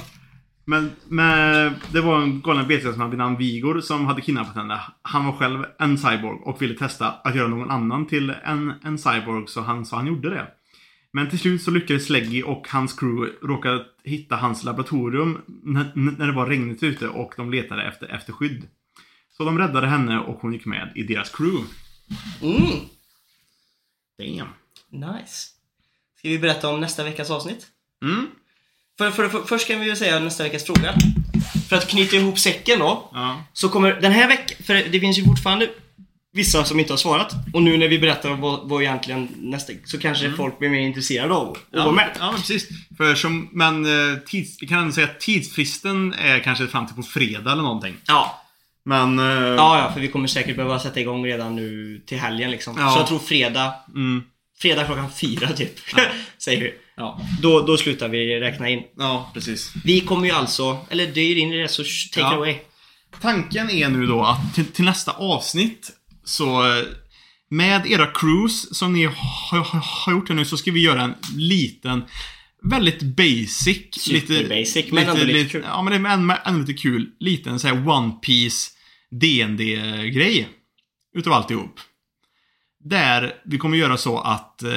Men, 0.64 0.90
men 1.08 1.74
det 1.92 2.00
var 2.00 2.22
en 2.22 2.40
galen 2.40 2.68
vetenskapsman 2.68 3.10
vid 3.10 3.18
namn 3.18 3.36
Vigor 3.36 3.80
som 3.80 4.06
hade 4.06 4.20
kidnappat 4.20 4.56
henne. 4.56 4.80
Han 5.02 5.24
var 5.24 5.32
själv 5.32 5.64
en 5.78 5.98
cyborg 5.98 6.38
och 6.44 6.62
ville 6.62 6.74
testa 6.74 7.10
att 7.10 7.34
göra 7.36 7.48
någon 7.48 7.70
annan 7.70 8.06
till 8.06 8.30
en, 8.44 8.72
en 8.84 8.98
cyborg 8.98 9.48
så 9.48 9.60
han, 9.60 9.86
så 9.86 9.96
han 9.96 10.06
gjorde 10.06 10.30
det. 10.30 10.46
Men 11.12 11.30
till 11.30 11.38
slut 11.38 11.62
så 11.62 11.70
lyckades 11.70 12.06
Sleggy 12.06 12.42
och 12.42 12.68
hans 12.68 12.92
crew 12.92 13.32
råka 13.42 13.80
hitta 14.04 14.36
hans 14.36 14.64
laboratorium 14.64 15.40
när, 15.46 15.92
när 15.94 16.26
det 16.26 16.32
var 16.32 16.46
regnigt 16.46 16.82
ute 16.82 17.08
och 17.08 17.34
de 17.36 17.50
letade 17.50 17.82
efter, 17.82 18.06
efter 18.06 18.32
skydd. 18.32 18.68
Så 19.36 19.44
de 19.44 19.58
räddade 19.58 19.86
henne 19.86 20.18
och 20.18 20.40
hon 20.40 20.52
gick 20.52 20.66
med 20.66 20.92
i 20.94 21.02
deras 21.02 21.30
crew. 21.30 21.68
Mm. 22.42 22.78
Damn. 24.18 24.48
Nice. 24.90 25.51
Ska 26.22 26.28
vi 26.28 26.38
berätta 26.38 26.68
om 26.68 26.80
nästa 26.80 27.04
veckas 27.04 27.30
avsnitt? 27.30 27.66
Mm. 28.04 28.26
För, 28.98 29.10
för, 29.10 29.28
för, 29.28 29.42
först 29.42 29.68
kan 29.68 29.80
vi 29.80 29.88
väl 29.88 29.96
säga 29.96 30.18
nästa 30.18 30.42
veckas 30.44 30.64
fråga. 30.64 30.94
För 31.68 31.76
att 31.76 31.88
knyta 31.88 32.16
ihop 32.16 32.38
säcken 32.38 32.78
då. 32.78 33.10
Ja. 33.12 33.44
Så 33.52 33.68
kommer 33.68 33.92
den 34.00 34.12
här 34.12 34.28
veckan, 34.28 34.56
för 34.66 34.74
det 34.74 35.00
finns 35.00 35.18
ju 35.18 35.24
fortfarande 35.24 35.70
vissa 36.32 36.64
som 36.64 36.80
inte 36.80 36.92
har 36.92 36.98
svarat. 36.98 37.32
Och 37.52 37.62
nu 37.62 37.76
när 37.76 37.88
vi 37.88 37.98
berättar 37.98 38.30
vad, 38.34 38.68
vad 38.68 38.82
egentligen 38.82 39.28
nästa, 39.38 39.72
så 39.84 39.98
kanske 39.98 40.32
folk 40.32 40.58
blir 40.58 40.68
mer 40.68 40.80
intresserade 40.80 41.34
av 41.34 41.50
att 41.50 41.58
Ja, 41.70 41.82
vara 41.84 41.92
med. 41.94 42.16
ja, 42.20 42.32
precis. 42.36 42.68
För 42.96 43.14
som, 43.14 43.48
men 43.52 43.84
eh, 43.86 44.18
tids, 44.26 44.56
vi 44.62 44.66
kan 44.66 44.78
ändå 44.78 44.92
säga 44.92 45.06
att 45.06 45.20
tidsfristen 45.20 46.14
är 46.14 46.38
kanske 46.38 46.66
fram 46.66 46.86
till 46.86 46.96
på 46.96 47.02
fredag 47.02 47.52
eller 47.52 47.62
någonting. 47.62 47.94
Ja. 48.06 48.42
Men... 48.84 49.18
eh, 49.18 49.24
Ja, 49.54 49.78
ja, 49.78 49.90
för 49.92 50.00
vi 50.00 50.08
kommer 50.08 50.28
säkert 50.28 50.56
behöva 50.56 50.78
sätta 50.78 51.00
igång 51.00 51.26
redan 51.26 51.56
nu 51.56 52.00
till 52.06 52.18
helgen 52.18 52.50
liksom. 52.50 52.74
Ja. 52.78 52.90
Så 52.90 52.98
jag 52.98 53.06
tror 53.06 53.18
fredag, 53.18 53.72
Mm, 53.94 54.22
fredag 54.62 54.84
klockan 54.84 55.12
fyra 55.20 55.52
typ. 55.52 55.78
Säger 56.38 56.60
vi. 56.60 56.74
Ja. 56.96 57.20
Då, 57.40 57.60
då 57.60 57.76
slutar 57.76 58.08
vi 58.08 58.40
räkna 58.40 58.68
in. 58.68 58.82
ja, 58.96 59.30
precis. 59.34 59.72
Vi 59.84 60.00
kommer 60.00 60.26
ju 60.26 60.32
alltså, 60.32 60.86
eller 60.90 61.06
det 61.06 61.20
är 61.20 61.28
ju 61.28 61.34
din 61.34 61.52
idé 61.52 61.68
så 61.68 61.82
take 61.82 62.20
Ja. 62.20 62.32
it 62.32 62.36
away. 62.36 62.56
Tanken 63.20 63.70
är 63.70 63.88
nu 63.88 64.06
då 64.06 64.22
att 64.22 64.54
till, 64.54 64.64
till 64.64 64.84
nästa 64.84 65.12
avsnitt 65.12 65.90
så 66.24 66.76
eh, 66.76 66.84
med 67.50 67.86
era 67.86 68.06
crews 68.06 68.78
som 68.78 68.92
ni 68.92 69.04
har, 69.04 69.80
har, 70.04 70.12
gjort 70.12 70.28
här 70.28 70.36
nu 70.36 70.44
så 70.44 70.56
ska 70.56 70.70
vi 70.70 70.82
göra 70.82 71.02
en 71.02 71.14
liten 71.36 72.02
Väldigt 72.64 73.02
basic. 73.02 73.78
Super 73.92 74.48
basic, 74.48 74.92
men 74.92 75.08
ändå 75.08 75.24
lite 75.24 75.50
kul. 75.50 75.64
Ja, 75.66 75.82
men 75.82 76.02
det 76.02 76.08
är 76.08 76.12
ändå, 76.12 76.36
ändå 76.44 76.60
lite 76.60 76.82
kul. 76.82 77.10
Liten 77.20 77.58
så 77.58 77.68
här 77.68 77.88
One 77.88 78.12
Piece 78.12 78.70
DND-grej. 79.10 80.48
Utav 81.14 81.32
alltihop. 81.32 81.80
Där 82.84 83.32
vi 83.44 83.58
kommer 83.58 83.76
göra 83.76 83.96
så 83.96 84.18
att 84.18 84.62
eh, 84.62 84.70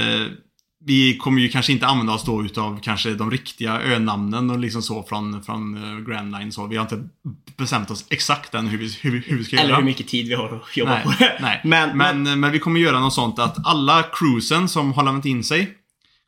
vi 0.86 1.18
kommer 1.18 1.41
ju 1.41 1.49
kanske 1.49 1.72
inte 1.72 1.88
använda 1.88 2.14
oss 2.14 2.23
då 2.23 2.44
utav 2.45 2.80
kanske 2.82 3.14
de 3.14 3.32
riktiga 3.32 3.82
önamnen 3.82 4.49
och 4.49 4.60
liksom 4.60 4.82
så 4.82 5.03
från, 5.03 5.44
från 5.44 5.77
uh, 5.77 5.99
Grand 6.07 6.32
Line 6.32 6.52
så. 6.52 6.68
Vi 6.68 6.76
har 6.76 6.82
inte 6.82 7.10
bestämt 7.57 7.91
oss 7.91 8.06
exakt 8.10 8.53
än 8.53 8.68
hur 8.68 8.77
vi, 8.77 8.98
hur, 9.02 9.23
hur 9.27 9.38
vi 9.38 9.44
ska 9.44 9.56
Eller 9.57 9.69
göra. 9.69 9.77
hur 9.77 9.86
mycket 9.86 10.07
tid 10.07 10.27
vi 10.27 10.34
har 10.34 10.56
att 10.56 10.77
jobba 10.77 10.91
Nej, 10.91 11.03
på 11.03 11.14
det. 11.19 11.38
nej. 11.41 11.61
Men, 11.64 11.98
Men, 11.98 12.40
men, 12.40 12.52
vi 12.52 12.60
kommer 12.60 12.80
göra 12.80 12.99
något 12.99 13.14
sånt 13.14 13.40
att 13.40 13.68
alla 13.68 14.03
cruisen 14.03 14.69
som 14.69 14.94
har 14.94 15.03
lämnat 15.03 15.26
in 15.26 15.44
sig 15.44 15.73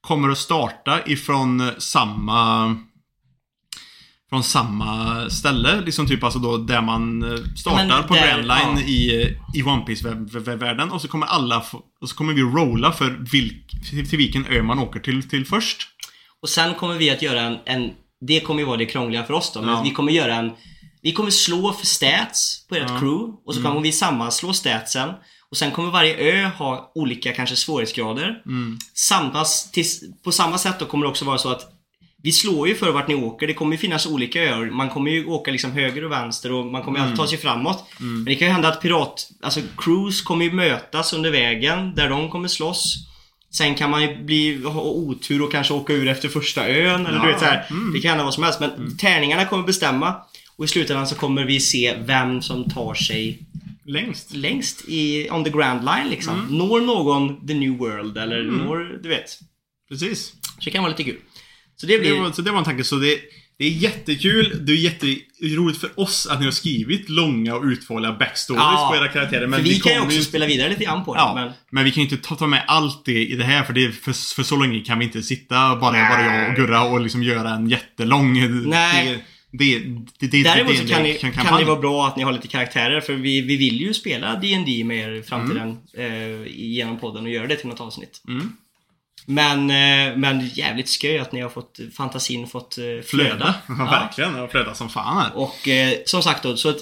kommer 0.02 0.30
att 0.30 0.38
starta 0.38 1.06
ifrån 1.06 1.62
eh, 1.62 1.74
samma 1.78 2.76
från 4.30 4.44
samma 4.44 5.30
ställe, 5.30 5.82
liksom 5.82 6.08
typ 6.08 6.24
alltså 6.24 6.40
då 6.40 6.58
där 6.58 6.82
man 6.82 7.24
eh, 7.24 7.44
startar 7.56 7.86
Men 7.88 8.04
på 8.08 8.14
där- 8.14 8.28
Grand 8.28 8.48
Line 8.48 8.78
ja. 8.78 8.82
i, 8.82 9.38
i 9.56 9.64
One 9.64 9.82
Piece-världen 9.82 10.90
och 10.92 11.02
så 11.02 11.08
kommer 11.08 11.28
alla 11.28 11.64
och 12.02 12.10
så 12.10 12.16
kommer 12.16 12.34
vi 12.34 12.42
rolla 12.42 12.92
för 12.92 13.10
vilk, 13.32 13.72
till, 14.10 14.18
vilken 14.18 14.46
ö 14.46 14.64
man 14.64 14.80
åker 14.80 15.00
till, 15.00 15.30
till 15.30 15.46
först. 15.46 15.88
Och 16.42 16.50
sen 16.50 16.74
kommer 16.76 16.96
vi 16.96 17.10
att 17.10 17.22
göra 17.22 17.42
en, 17.42 17.58
en 17.66 17.92
det 18.28 18.40
kommer 18.40 18.60
ju 18.60 18.66
vara 18.66 18.78
det 18.78 18.86
krångliga 18.86 19.24
för 19.24 19.34
oss 19.34 19.52
då, 19.54 19.62
men 19.62 19.70
Ja. 19.70 19.82
vi 19.84 19.92
kommer 19.92 20.12
göra 20.12 20.36
en 20.36 20.52
Vi 21.02 21.12
kommer 21.14 21.32
slå 21.32 21.74
för 21.74 21.86
stats 21.86 22.66
på 22.70 22.76
ert 22.76 22.90
Ja. 22.90 23.00
crew 23.00 23.34
och 23.46 23.56
så 23.56 23.64
kommer 23.64 23.82
vi 23.82 23.92
sammanslå 23.92 24.54
statsen 24.54 25.10
och 25.52 25.58
sen 25.58 25.72
kommer 25.72 25.92
varje 25.92 26.16
ö 26.16 26.50
ha 26.58 26.92
olika 26.96 27.34
kanske 27.34 27.56
svårighetsgrader. 27.56 28.42
Mm. 28.46 28.78
Tills, 29.74 30.04
på 30.24 30.32
samma 30.32 30.58
sätt 30.58 30.80
då 30.80 30.86
kommer 30.86 31.06
det 31.06 31.10
också 31.10 31.26
vara 31.26 31.38
så 31.38 31.50
att 31.52 31.62
vi 32.28 32.32
slår 32.32 32.68
ju 32.68 32.76
för 32.76 32.92
vart 32.92 33.08
ni 33.08 33.16
åker. 33.16 33.48
Det 33.48 33.54
kommer 33.54 33.72
ju 33.72 33.78
finnas 33.78 34.06
olika 34.06 34.44
öar. 34.44 34.66
Man 34.72 34.90
kommer 34.90 35.12
ju 35.12 35.26
åka 35.26 35.52
liksom 35.52 35.72
höger 35.72 36.04
och 36.06 36.12
vänster 36.12 36.52
och 36.52 36.66
man 36.66 36.84
kommer 36.84 37.00
ju 37.00 37.04
alltid 37.04 37.18
ta 37.18 37.28
sig 37.28 37.38
framåt. 37.38 37.84
Men 38.00 38.26
det 38.26 38.36
kan 38.36 38.48
ju 38.48 38.54
hända 38.54 38.68
att 38.68 38.82
pirat... 38.82 39.30
Alltså 39.42 39.60
crews 39.78 40.22
kommer 40.22 40.46
ju 40.46 40.52
mötas 40.52 41.14
under 41.14 41.32
vägen 41.32 41.96
där 41.96 42.10
de 42.10 42.30
kommer 42.30 42.48
slåss. 42.48 42.96
Sen 43.52 43.76
kan 43.76 43.90
man 43.92 44.02
ju 44.02 44.24
bli, 44.24 44.64
ha 44.64 44.82
otur 44.82 45.42
och 45.42 45.52
kanske 45.52 45.74
åka 45.74 45.94
ur 45.94 46.08
efter 46.08 46.30
första 46.30 46.68
ön 46.70 47.06
eller 47.06 47.20
du 47.20 47.26
Ja, 47.26 47.32
vet 47.32 47.40
så 47.40 47.46
här. 47.46 47.66
Det 47.94 48.00
kan 48.00 48.10
hända 48.10 48.24
vad 48.24 48.34
som 48.34 48.44
helst. 48.44 48.60
Men 48.60 48.72
Mm. 48.72 48.98
tärningarna 48.98 49.46
kommer 49.46 49.64
bestämma. 49.64 50.16
Och 50.58 50.66
i 50.66 50.68
slutändan 50.68 51.08
så 51.08 51.16
kommer 51.16 51.44
vi 51.46 51.60
se 51.60 51.96
vem 52.06 52.42
som 52.42 52.70
tar 52.70 52.94
sig 52.94 53.40
Längst. 53.86 54.34
längst 54.34 54.86
i, 54.88 55.30
on 55.32 55.44
the 55.44 55.50
grand 55.50 55.86
line 55.86 56.10
liksom. 56.10 56.34
Mm. 56.40 56.58
Når 56.58 56.82
någon 56.82 57.48
the 57.48 57.54
new 57.54 57.78
world 57.78 58.18
eller 58.18 58.44
når, 58.44 59.00
du 59.04 59.10
vet. 59.10 59.40
Precis. 59.90 60.26
Så 60.28 60.64
det 60.66 60.72
kan 60.72 60.84
vara 60.84 60.92
lite 60.92 61.04
kul. 61.04 61.18
Så 61.78 61.86
det 61.86 62.00
blir... 62.00 62.14
Det 62.14 62.20
var, 62.20 62.32
så 62.32 62.42
det 62.42 62.52
var 62.52 62.60
en 62.60 62.66
tanke. 62.66 62.84
Så 62.84 62.96
det, 62.96 63.20
det 63.58 63.66
är 63.66 63.70
jättekul. 63.70 64.66
Det 64.66 64.72
är 64.72 64.76
jätteroligt 64.76 65.80
för 65.80 66.00
oss 66.00 66.28
att 66.28 66.40
ni 66.40 66.46
har 66.46 66.52
skrivit 66.52 67.10
långa 67.10 67.56
och 67.56 67.64
utförliga 67.64 68.12
backstories 68.12 68.62
Ja, 68.62 68.90
på 68.92 69.04
era 69.04 69.08
karaktärer. 69.12 69.48
Men 69.48 69.60
för 69.60 69.70
vi, 69.70 69.80
kan 69.80 69.94
ju 69.94 70.00
också 70.00 70.22
spela 70.22 70.46
vidare 70.46 70.70
lite 70.70 70.84
grann 70.84 71.06
på 71.06 71.14
det. 71.14 71.20
Ja, 71.20 71.36
Men, 71.36 71.52
men... 71.72 71.84
vi 71.84 71.92
kan 71.92 72.04
ju 72.04 72.10
inte 72.10 72.36
ta, 72.36 72.48
med 72.48 72.64
allt 72.68 73.06
det 73.06 73.26
i 73.28 73.36
det 73.36 73.44
här 73.44 73.64
för, 73.64 73.74
det, 73.74 73.92
för, 73.92 74.36
för 74.36 74.44
så 74.44 74.56
länge 74.56 74.80
kan 74.80 75.00
vi 75.00 75.06
inte 75.06 75.22
sitta 75.22 75.76
bara, 75.76 75.92
Nej. 75.92 76.10
bara 76.10 76.36
jag 76.42 76.50
och 76.50 76.56
Gurra 76.56 76.84
och 76.84 77.02
liksom 77.02 77.24
göra 77.24 77.50
en 77.50 77.70
jättelång... 77.70 78.34
Nej. 78.70 79.24
Det, 79.52 79.80
det, 80.20 80.28
det, 80.28 80.44
däremot 80.44 80.78
så 80.78 80.88
kan, 80.88 81.04
ni, 81.04 81.14
kan- 81.14 81.32
kan 81.32 81.60
det 81.60 81.66
vara 81.66 81.80
bra 81.80 82.08
att 82.08 82.18
ni 82.18 82.24
har 82.24 82.32
lite 82.32 82.48
karaktärer 82.48 83.02
för 83.02 83.14
vi, 83.14 83.42
vi 83.42 83.58
vill 83.58 83.82
ju 83.82 83.94
spela 83.94 84.36
D&D 84.36 84.84
med 84.84 84.98
er 84.98 85.12
i 85.12 85.24
framtiden 85.24 85.78
eh, 85.98 86.48
genom 86.48 87.00
podden 87.00 87.24
och 87.24 87.32
göra 87.32 87.48
det 87.48 87.56
till 87.56 87.68
något 87.68 87.82
avsnitt. 87.82 88.24
Mm. 88.28 88.52
Men, 89.30 89.70
eh, 89.70 90.18
men 90.18 90.48
jävligt 90.48 90.90
skoj 90.90 91.18
att 91.20 91.32
ni 91.32 91.42
har 91.42 91.50
fått 91.50 91.80
fantasin 91.98 92.48
fått 92.48 92.78
eh, 92.78 93.04
flöda. 93.06 93.56
Ja, 93.68 93.74
verkligen. 93.86 94.34
Det 94.34 94.40
har 94.40 94.48
flödat 94.48 94.78
som 94.78 94.90
fan 94.90 95.18
här. 95.18 95.38
Och 95.38 95.68
eh, 95.68 95.94
som 96.06 96.22
sagt 96.22 96.44
då, 96.44 96.58
så 96.58 96.70
att, 96.70 96.78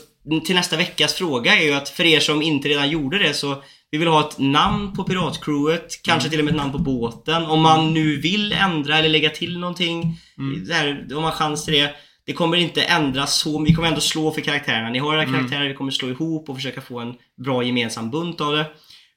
till 0.46 0.56
nästa 0.56 0.78
veckas 0.78 1.14
fråga 1.14 1.56
är 1.56 1.64
ju 1.64 1.74
att 1.74 1.90
för 1.90 2.06
er 2.06 2.20
som 2.20 2.42
inte 2.42 2.70
redan 2.70 2.90
gjorde 2.90 3.20
det 3.20 3.34
så 3.34 3.64
vi 3.92 3.98
vill 3.98 4.08
ha 4.08 4.30
ett 4.30 4.38
namn 4.38 4.94
på 4.94 5.04
piratcrewet, 5.04 6.02
kanske 6.04 6.30
till 6.30 6.40
och 6.40 6.46
med 6.46 6.52
ett 6.52 6.58
namn 6.58 6.72
på 6.72 6.78
båten. 6.78 7.46
Om 7.46 7.62
man 7.62 7.94
nu 7.94 8.22
vill 8.22 8.54
ändra 8.54 8.98
eller 8.98 9.10
lägga 9.10 9.30
till 9.30 9.60
någonting. 9.60 10.20
Det 10.68 10.74
här, 10.74 11.08
om 11.10 11.16
man 11.16 11.24
har 11.24 11.32
chans 11.32 11.66
till 11.66 11.74
det. 11.74 11.96
Det 12.26 12.34
kommer 12.34 12.58
inte 12.58 12.84
ändras 12.84 13.40
så 13.40 13.64
Vi 13.64 13.74
kommer 13.74 13.88
ändå 13.88 14.02
slå 14.02 14.32
för 14.32 14.42
karaktärerna. 14.42 14.90
Ni 14.90 15.00
har 15.00 15.14
era 15.14 15.26
karaktärer, 15.26 15.68
vi 15.68 15.74
kommer 15.74 15.92
slå 15.92 16.10
ihop 16.10 16.50
och 16.50 16.56
försöka 16.56 16.82
få 16.82 17.00
en 17.00 17.14
bra 17.44 17.64
gemensam 17.64 18.12
bunt 18.12 18.42
av 18.42 18.52
det. 18.54 18.66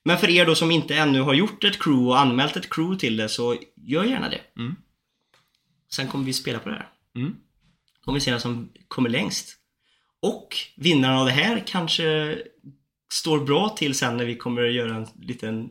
Men 0.04 0.18
för 0.18 0.30
er 0.30 0.46
då 0.46 0.54
som 0.54 0.70
inte 0.70 0.96
ännu 0.96 1.20
har 1.20 1.34
gjort 1.34 1.64
ett 1.64 1.82
crew 1.82 2.08
och 2.08 2.20
anmält 2.20 2.56
ett 2.56 2.70
crew 2.74 2.98
till 3.00 3.16
det 3.16 3.28
så 3.28 3.56
gör 3.76 4.04
gärna 4.04 4.28
det. 4.28 4.40
Mm. 4.56 4.76
Sen 5.90 6.08
kommer 6.08 6.24
vi 6.24 6.32
spela 6.32 6.58
på 6.58 6.68
det 6.68 6.74
här. 6.74 6.88
Mm. 7.16 7.36
Kommer 8.04 8.16
vi 8.16 8.20
se 8.24 8.30
vem 8.30 8.40
som 8.40 8.68
kommer 8.88 9.10
längst. 9.10 9.56
Och 10.22 10.56
vinnaren 10.76 11.18
av 11.18 11.26
det 11.26 11.32
här 11.32 11.62
kanske 11.66 12.38
står 13.12 13.44
bra 13.44 13.68
till 13.68 13.94
sen 13.94 14.16
när 14.16 14.24
vi 14.24 14.36
kommer 14.36 14.62
att 14.64 14.72
göra 14.72 14.96
en 14.96 15.06
liten 15.20 15.68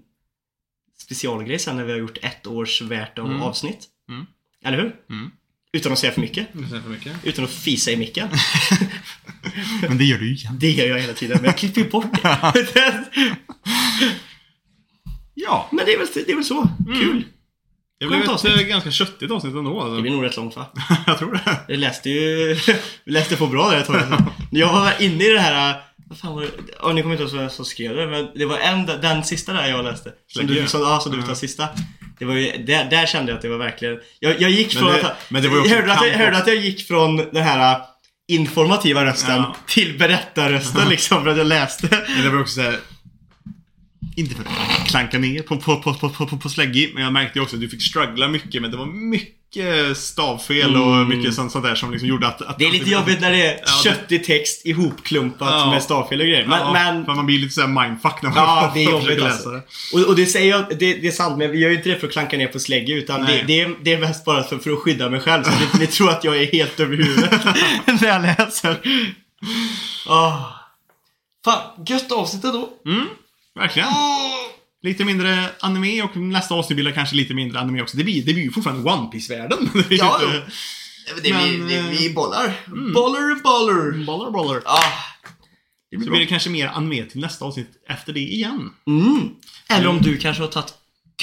specialgrej 1.00 1.60
sen 1.60 1.76
när 1.78 1.84
vi 1.84 1.92
har 1.92 2.00
gjort 2.00 2.18
ett 2.22 2.48
års 2.48 2.82
värt 2.82 3.20
av 3.20 3.26
Mm. 3.26 3.42
avsnitt. 3.42 3.88
Mm. 4.10 4.26
Eller 4.64 4.78
hur? 4.78 4.96
Mm. 5.74 5.82
Utan 5.82 5.92
att 5.92 6.00
säga 6.00 6.12
för 6.14 6.22
mycket. 6.22 6.48
Det 6.54 6.68
säger 6.70 6.82
för 6.82 6.90
mycket. 6.90 7.14
Utan 7.24 7.46
att 7.46 7.52
fisa 7.52 7.92
i 7.92 7.98
micken. 7.98 8.30
Men 9.88 9.98
det 9.98 10.04
gör 10.04 10.18
du 10.18 10.28
ju 10.28 10.36
igen. 10.36 10.58
Det 10.60 10.72
gör 10.72 10.88
jag 10.88 11.00
hela 11.00 11.14
tiden, 11.14 11.38
men 11.38 11.46
jag 11.46 11.58
klipper 11.58 11.82
ju 11.82 11.90
bort 11.90 12.22
det. 12.24 13.06
Ja. 15.34 15.70
men 15.72 15.86
det 15.86 15.94
är 15.94 15.98
väl, 15.98 16.08
det 16.14 16.32
är 16.32 16.36
väl 16.36 16.44
så. 16.46 16.70
Kul. 17.00 17.24
Det 18.00 18.08
blev 18.08 18.22
ett 18.22 18.46
eh, 18.46 18.56
ganska 18.62 18.92
köttigt 18.92 19.32
avsnitt 19.32 19.56
ändå. 19.56 19.74
Det 19.80 19.86
Alltså. 19.86 20.02
blir 20.02 20.12
nog 20.12 20.24
rätt 20.26 20.38
långt 20.38 20.56
va? 20.56 20.66
jag 21.08 21.18
tror 21.20 21.34
det. 21.34 21.60
Jag 21.68 21.80
läste 21.80 22.10
ju... 22.10 22.58
Vi 23.04 23.12
läste 23.12 23.36
på 23.36 23.48
bra 23.48 23.70
där 23.70 23.78
ett 23.78 23.86
tag. 23.88 24.02
Jag 24.52 24.74
var 24.74 24.94
inne 25.02 25.24
i 25.24 25.30
det 25.30 25.40
här... 25.40 25.82
Vad 26.10 26.18
fan 26.18 26.36
var 26.36 26.42
det? 26.42 26.50
Ja, 26.82 26.94
ni 26.94 27.02
kommer 27.02 27.16
inte 27.16 27.24
ihåg 27.24 27.42
vem 27.42 27.50
som 27.50 27.66
skrev 27.66 27.96
det, 27.96 28.08
men 28.08 28.30
det 28.36 28.46
var 28.46 28.58
en, 28.58 28.86
den 28.86 29.24
sista 29.24 29.54
där 29.54 29.68
jag 29.68 29.86
läste. 29.86 30.12
Som 30.28 30.48
du, 30.48 30.68
som, 30.68 30.82
ja, 30.82 31.00
som 31.00 31.12
du 31.12 31.22
tar 31.22 31.36
sista. 31.36 31.68
Det 32.20 32.26
var 32.26 32.34
ju, 32.34 32.52
där, 32.58 32.86
där 32.90 33.06
kände 33.06 33.32
jag 33.32 33.36
att 33.36 33.42
det 33.42 33.50
var 33.50 33.58
verkligen... 33.58 34.00
Jag, 34.20 34.42
jag 34.42 34.50
gick 34.52 34.74
Men 34.76 34.84
från 34.84 34.94
det- 34.94 35.08
att... 35.08 35.18
men 35.30 35.42
det 35.42 35.50
var 35.50 35.60
också 35.60 35.76
hörde, 35.76 35.94
att 35.94 36.08
jag, 36.08 36.14
hörde 36.18 36.38
att 36.38 36.48
jag 36.48 36.56
gick 36.56 36.88
från 36.88 37.18
den 37.18 37.44
här 37.44 37.74
äh, 37.76 37.82
informativa 38.28 39.06
rösten 39.06 39.36
Ja. 39.36 39.56
till 39.68 39.98
berättarrösten 39.98 40.82
liksom, 40.90 41.24
för 41.24 41.32
att 41.32 41.38
jag 41.38 41.48
läste. 41.48 41.88
Men 42.16 42.24
det 42.24 42.30
var 42.30 42.42
också 42.42 42.54
såhär... 42.56 42.80
Inte 44.18 44.36
för 44.36 44.44
att 44.44 44.88
klanka 44.88 45.18
ner 45.18 45.42
på, 45.42 45.58
på, 45.58 45.76
på, 45.82 45.94
på, 45.94 46.10
på, 46.26 46.38
på 46.38 46.50
Släggy, 46.50 46.94
men 46.94 47.04
jag 47.04 47.14
märkte 47.14 47.40
också 47.40 47.56
att 47.56 47.62
du 47.62 47.70
fick 47.70 47.82
struggla 47.84 48.28
mycket, 48.28 48.62
men 48.62 48.72
det 48.72 48.78
var 48.78 48.86
mycket 48.86 49.98
stavfel 49.98 50.76
och 50.76 50.96
Mm. 50.96 51.18
mycket 51.18 51.34
sånt, 51.34 51.52
sånt 51.52 51.66
där 51.66 51.76
som 51.76 51.92
liksom 51.92 52.10
gjorde 52.10 52.28
att... 52.28 52.42
att 52.42 52.60
Det 52.60 52.66
är 52.66 52.72
lite 52.72 52.90
jobbigt 52.90 53.22
när 53.22 53.32
det 53.32 53.46
är 53.48 53.60
Ja, 53.66 53.82
köttig 53.84 54.24
text 54.26 54.66
ihopklumpat 54.66 55.50
Ja. 55.52 55.72
med 55.72 55.84
stavfel 55.84 56.20
och 56.22 56.26
grejer. 56.28 56.48
Men, 56.48 56.60
ja, 56.60 56.74
men 56.74 57.06
för 57.06 57.14
man 57.14 57.26
blir 57.26 57.40
lite 57.40 57.54
såhär 57.54 57.68
mindfuck 57.68 58.22
när 58.22 58.30
man 58.30 58.38
Ja, 58.38 58.72
det 58.76 58.84
är 58.86 58.92
jobbigt 58.92 59.20
läsa 59.20 59.26
alltså. 59.26 59.50
det. 59.50 59.62
Och, 59.94 60.08
och 60.10 60.16
det 60.16 60.26
säger 60.26 60.50
jag, 60.50 60.66
det, 60.70 60.94
det 60.94 61.08
är 61.08 61.12
sant, 61.12 61.38
men 61.38 61.52
vi 61.52 61.60
gör 61.60 61.70
ju 61.70 61.76
inte 61.76 61.90
det 61.90 62.00
för 62.00 62.08
att 62.08 62.14
klanka 62.14 62.38
ner 62.38 62.48
på 62.48 62.60
slägge 62.60 62.94
utan 62.94 63.26
det, 63.26 63.44
det, 63.48 63.62
är, 63.62 63.76
det 63.84 63.94
är 63.94 64.00
mest 64.00 64.26
bara 64.26 64.44
för, 64.44 64.58
för 64.58 64.72
att 64.72 64.80
skydda 64.80 65.10
mig 65.10 65.20
själv. 65.20 65.44
Så 65.44 65.64
inte 65.64 65.78
ni 65.80 65.88
tror 65.88 66.10
att 66.10 66.24
jag 66.24 66.38
är 66.38 66.52
helt 66.52 66.80
över 66.80 66.98
huvudet 66.98 67.46
när 68.02 68.08
jag 68.08 68.22
läser. 68.22 68.78
Oh. 70.08 70.42
Fan, 71.46 71.86
gött 71.88 72.12
avsnitt 72.12 72.42
då. 72.44 72.70
Mm, 72.86 73.06
verkligen. 73.58 73.90
Lite 74.84 75.06
mindre 75.06 75.50
anime 75.60 76.02
och 76.04 76.18
nästa 76.18 76.56
avsnitt 76.56 76.76
blir 76.76 76.86
det 76.86 76.92
kanske 76.92 77.16
lite 77.16 77.34
mindre 77.34 77.60
anime 77.60 77.82
också. 77.82 77.98
Det 77.98 78.04
blir, 78.04 78.24
det 78.26 78.34
blir 78.34 78.44
ju 78.44 78.52
fortfarande 78.52 78.92
One 78.92 79.08
Piece-världen. 79.12 79.70
Det 79.74 79.80
är 79.80 79.92
ju 79.92 79.98
Ja, 79.98 80.22
inte- 80.24 80.52
Det, 81.24 81.34
Men, 81.34 81.68
vi, 81.68 81.76
eh, 81.78 81.86
vi, 81.86 81.98
vi 81.98 82.14
bollar. 82.14 82.54
Bollar, 82.94 83.42
bollar. 83.44 84.06
Bollar, 84.06 84.32
bollar. 84.32 84.62
Ah, 84.66 84.80
det 85.92 85.96
Så 85.96 86.00
blir 86.00 86.00
blir 86.00 86.10
bra. 86.10 86.20
det 86.20 86.26
kanske 86.26 86.50
mer 86.50 86.68
anime 86.68 87.04
till 87.06 87.20
nästa 87.22 87.46
avsnitt 87.46 87.70
efter 87.90 88.14
det 88.14 88.20
igen. 88.20 88.70
Mm. 88.88 89.30
Eller 89.70 89.88
om 89.88 90.02
du 90.02 90.18
kanske 90.18 90.44
har 90.44 90.50
tagit 90.50 90.74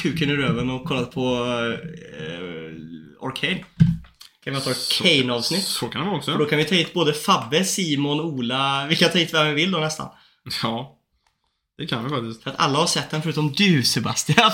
kuken 0.03 0.31
ur 0.31 0.37
röven 0.37 0.71
och 0.71 0.85
kollat 0.85 1.11
på 1.11 1.35
uh, 1.35 3.27
Arcane. 3.29 3.65
Kan 4.45 4.55
vi 4.55 4.61
ta 4.61 4.71
ett 4.71 4.77
Arcane-avsnitt? 4.77 5.63
Så 5.65 5.89
kan 5.89 6.01
det 6.01 6.07
vara 6.07 6.19
Och 6.19 6.25
då 6.27 6.33
också. 6.33 6.47
kan 6.47 6.59
vi 6.59 6.65
ta 6.65 6.75
hit 6.75 6.95
både 6.95 7.13
Fabbe, 7.13 7.65
Simon, 7.65 8.21
Ola. 8.21 8.87
Vi 8.89 8.97
kan 8.97 9.11
ta 9.11 9.19
hit 9.19 9.35
vem 9.35 9.47
vi 9.47 9.53
vill 9.55 9.71
då 9.73 9.79
nästan. 9.79 10.09
Ja. 10.63 10.99
Det 11.77 11.87
kan 11.87 12.05
vi 12.05 12.11
faktiskt. 12.11 12.43
För 12.43 12.51
att 12.51 12.57
alla 12.57 12.79
har 12.79 12.87
sett 12.87 13.11
den 13.11 13.23
förutom 13.23 13.53
du 13.53 13.83
Sebastian. 13.83 14.51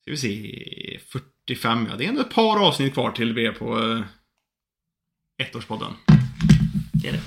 Ska 0.00 0.10
vi 0.10 0.16
se. 0.16 1.00
45, 1.08 1.86
ja. 1.90 1.96
Det 1.96 2.04
är 2.04 2.08
ändå 2.08 2.20
ett 2.20 2.34
par 2.34 2.66
avsnitt 2.66 2.92
kvar 2.92 3.10
till 3.10 3.34
vi 3.34 3.46
är 3.46 3.52
på 3.52 3.78
uh, 3.78 4.04
ettårspodden. 5.38 5.92
Det 6.92 7.08
är 7.08 7.12
det. 7.12 7.22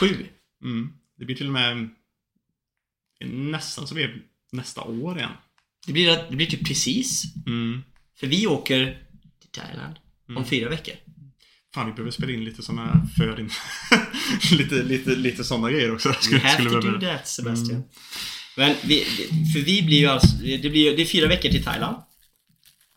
Sju. 0.00 0.26
Mm. 0.64 0.92
Det 1.16 1.24
blir 1.24 1.36
till 1.36 1.46
och 1.46 1.52
med 1.52 1.88
nästan 3.24 3.86
så 3.86 3.94
vi 3.94 4.02
är 4.02 4.22
nästa 4.52 4.82
år 4.82 5.18
igen. 5.18 5.32
Det 5.86 5.92
blir, 5.92 6.26
det 6.30 6.36
blir 6.36 6.46
typ 6.46 6.66
precis. 6.66 7.24
Mm. 7.46 7.82
För 8.14 8.26
vi 8.26 8.46
åker 8.46 9.06
till 9.40 9.50
Thailand 9.50 9.94
om 10.36 10.44
fyra 10.44 10.68
veckor. 10.68 10.94
Fan, 11.74 11.86
vi 11.86 11.92
behöver 11.92 12.10
spela 12.10 12.32
in 12.32 12.44
lite 12.44 12.62
såna 12.62 13.06
för 13.16 13.40
in... 13.40 13.50
lite, 14.58 14.74
lite, 14.82 15.10
lite 15.10 15.44
såna 15.44 15.70
grejer 15.70 15.92
också. 15.94 16.08
We 16.08 16.14
Skulle, 16.20 16.40
have 16.40 16.54
skulle 16.54 16.70
to 16.70 16.80
do 16.80 16.98
behöva. 16.98 17.18
that 17.18 17.28
Sebastian. 17.28 17.82
Men 18.56 18.76
vi, 18.84 19.04
för 19.52 19.60
vi 19.60 19.82
blir 19.82 19.98
ju 19.98 20.06
alltså, 20.06 20.36
det, 20.36 20.70
blir, 20.70 20.96
det 20.96 21.02
är 21.02 21.06
fyra 21.06 21.28
veckor 21.28 21.48
till 21.48 21.64
Thailand. 21.64 21.96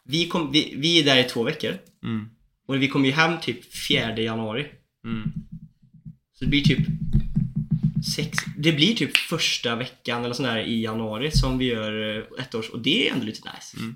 Vi, 0.06 0.28
kom, 0.28 0.52
vi, 0.52 0.74
vi 0.78 1.00
är 1.00 1.04
där 1.04 1.18
i 1.18 1.24
två 1.24 1.44
veckor. 1.44 1.78
Mm. 2.04 2.30
Och 2.68 2.82
vi 2.82 2.88
kommer 2.88 3.06
ju 3.06 3.12
hem 3.12 3.40
typ 3.40 3.76
4 3.88 4.18
januari. 4.18 4.68
Mm. 5.06 5.34
Så 6.34 6.46
det 6.46 6.50
blir 6.50 6.64
typ 6.64 6.88
sex, 8.16 8.38
Det 8.58 8.72
blir 8.72 8.96
typ 8.96 9.18
första 9.18 9.76
veckan 9.76 10.24
eller 10.26 10.34
sådär 10.34 10.58
i 10.58 10.82
januari 10.84 11.32
som 11.32 11.58
vi 11.58 11.66
gör 11.66 12.18
eh, 12.18 12.44
ett 12.44 12.56
års 12.56 12.70
och 12.70 12.80
det 12.80 13.10
är 13.10 13.14
ändå 13.14 13.26
lite 13.26 13.52
nice. 13.56 13.78
Mm. 13.78 13.96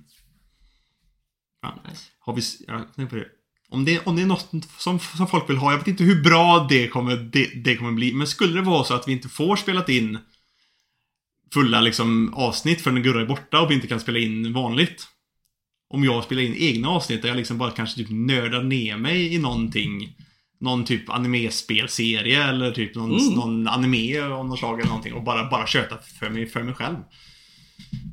Ja. 1.61 1.83
nice. 1.89 2.03
Har 2.19 2.35
vi... 2.35 2.41
Jag 2.67 2.93
tänker 2.95 3.09
på 3.09 3.15
det. 3.15 3.29
Om 3.71 3.85
det, 3.85 3.99
om 4.05 4.15
det 4.15 4.21
är 4.21 4.25
något 4.25 4.49
som, 4.77 4.99
som 4.99 5.27
folk 5.27 5.49
vill 5.49 5.57
ha, 5.57 5.71
jag 5.71 5.77
vet 5.77 5.87
inte 5.87 6.03
hur 6.03 6.23
bra 6.23 6.65
det 6.69 6.87
kommer, 6.87 7.15
det, 7.17 7.63
det 7.63 7.75
kommer 7.75 7.91
bli, 7.91 8.13
men 8.13 8.27
skulle 8.27 8.53
det 8.53 8.61
vara 8.61 8.83
så 8.83 8.93
att 8.93 9.07
vi 9.07 9.11
inte 9.11 9.29
får 9.29 9.55
spelat 9.55 9.89
in 9.89 10.17
fulla 11.53 11.81
liksom, 11.81 12.33
avsnitt 12.33 12.81
för 12.81 12.91
när 12.91 13.01
Gurra 13.01 13.21
är 13.21 13.25
borta 13.25 13.61
och 13.61 13.71
vi 13.71 13.75
inte 13.75 13.87
kan 13.87 13.99
spela 13.99 14.19
in 14.19 14.53
vanligt. 14.53 15.07
Om 15.89 16.03
jag 16.03 16.23
spelar 16.23 16.41
in 16.41 16.55
egna 16.55 16.89
avsnitt 16.89 17.21
där 17.21 17.29
jag 17.29 17.37
liksom 17.37 17.57
bara 17.57 17.71
kanske 17.71 17.95
typ 17.97 18.09
nördar 18.09 18.63
ner 18.63 18.97
mig 18.97 19.35
i 19.35 19.37
någonting. 19.37 20.15
Någon 20.59 20.85
typ 20.85 21.09
animespelserie 21.09 22.43
eller 22.43 22.71
typ 22.71 22.95
någon, 22.95 23.19
Mm. 23.19 23.33
någon 23.33 23.67
anime 23.67 24.21
av 24.21 24.45
något 24.45 24.59
slag 24.59 24.79
eller 24.79 24.89
någonting 24.89 25.13
och 25.13 25.23
bara, 25.23 25.49
bara 25.49 25.67
köta 25.67 25.97
för 26.19 26.29
mig, 26.29 26.47
för 26.47 26.63
mig 26.63 26.73
själv. 26.73 26.95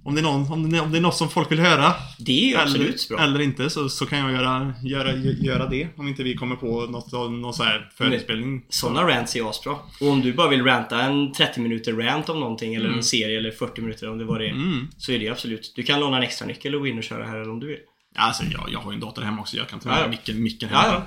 Om 0.04 0.14
det, 0.14 0.20
är 0.20 0.22
någon, 0.22 0.52
om, 0.52 0.70
det, 0.70 0.80
om 0.80 0.92
det 0.92 0.98
är 0.98 1.02
något 1.02 1.16
som 1.16 1.28
folk 1.30 1.52
vill 1.52 1.58
höra 1.60 1.92
Det 2.18 2.44
är 2.44 2.48
ju 2.48 2.56
absolut 2.56 3.06
eller, 3.10 3.16
bra. 3.16 3.24
eller 3.26 3.40
inte 3.40 3.70
så, 3.70 3.88
så 3.88 4.06
kan 4.06 4.18
jag 4.18 4.32
göra, 4.32 4.74
göra, 4.82 5.12
göra 5.16 5.66
det. 5.68 5.88
Om 5.96 6.08
inte 6.08 6.22
vi 6.22 6.34
kommer 6.36 6.56
på 6.56 6.86
något, 6.86 7.12
någon 7.12 7.54
så 7.54 7.62
här 7.62 7.90
förinspelning. 7.96 8.64
Sådana 8.68 9.02
rants 9.08 9.36
är 9.36 9.50
asbra. 9.50 9.76
Och 10.00 10.08
om 10.08 10.20
du 10.20 10.32
bara 10.32 10.48
vill 10.48 10.64
ranta 10.64 11.02
en 11.02 11.32
30 11.32 11.60
minuter 11.60 11.92
rant 11.92 12.28
om 12.28 12.40
någonting 12.40 12.74
eller 12.74 12.86
Mm. 12.86 12.98
en 12.98 13.04
serie 13.04 13.38
eller 13.38 13.50
40 13.50 13.80
minuter 13.80 14.10
om 14.10 14.18
det 14.18 14.24
var 14.24 14.38
det. 14.38 14.48
Mm. 14.48 14.88
Så 14.98 15.12
är 15.12 15.18
det 15.18 15.28
absolut. 15.28 15.72
Du 15.76 15.82
kan 15.82 16.00
låna 16.00 16.16
en 16.16 16.22
extra 16.22 16.46
nyckel 16.46 16.74
och 16.74 16.80
gå 16.80 16.86
in 16.86 16.98
och 16.98 17.04
köra 17.04 17.24
här 17.26 17.36
eller 17.36 17.50
om 17.52 17.60
du 17.60 17.66
vill. 17.66 17.78
Alltså 18.16 18.42
jag, 18.52 18.68
jag 18.72 18.78
har 18.80 18.92
ju 18.92 18.94
en 18.94 19.00
dator 19.00 19.22
hemma 19.22 19.40
också. 19.40 19.56
Jag 19.56 19.68
kan 19.68 19.80
ta 19.80 19.88
med 19.88 19.98
Ja, 19.98 20.02
ja. 20.02 20.08
micken, 20.08 20.42
micken 20.42 20.68
hemma. 20.68 20.82
ja. 20.86 21.06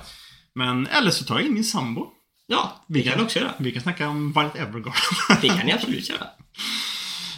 Men 0.54 0.86
eller 0.86 1.10
så 1.10 1.24
tar 1.24 1.34
jag 1.38 1.46
in 1.46 1.54
min 1.54 1.64
sambo. 1.64 2.06
Ja, 2.46 2.84
det 2.88 3.02
kan 3.02 3.18
du 3.18 3.24
också 3.24 3.38
göra. 3.38 3.50
Vi 3.58 3.72
kan 3.72 3.82
snacka 3.82 4.08
om 4.08 4.32
Violet 4.32 4.56
Evergarden. 4.56 4.92
Det 5.42 5.48
kan 5.48 5.66
ni 5.66 5.72
absolut 5.72 6.08
göra. 6.08 6.26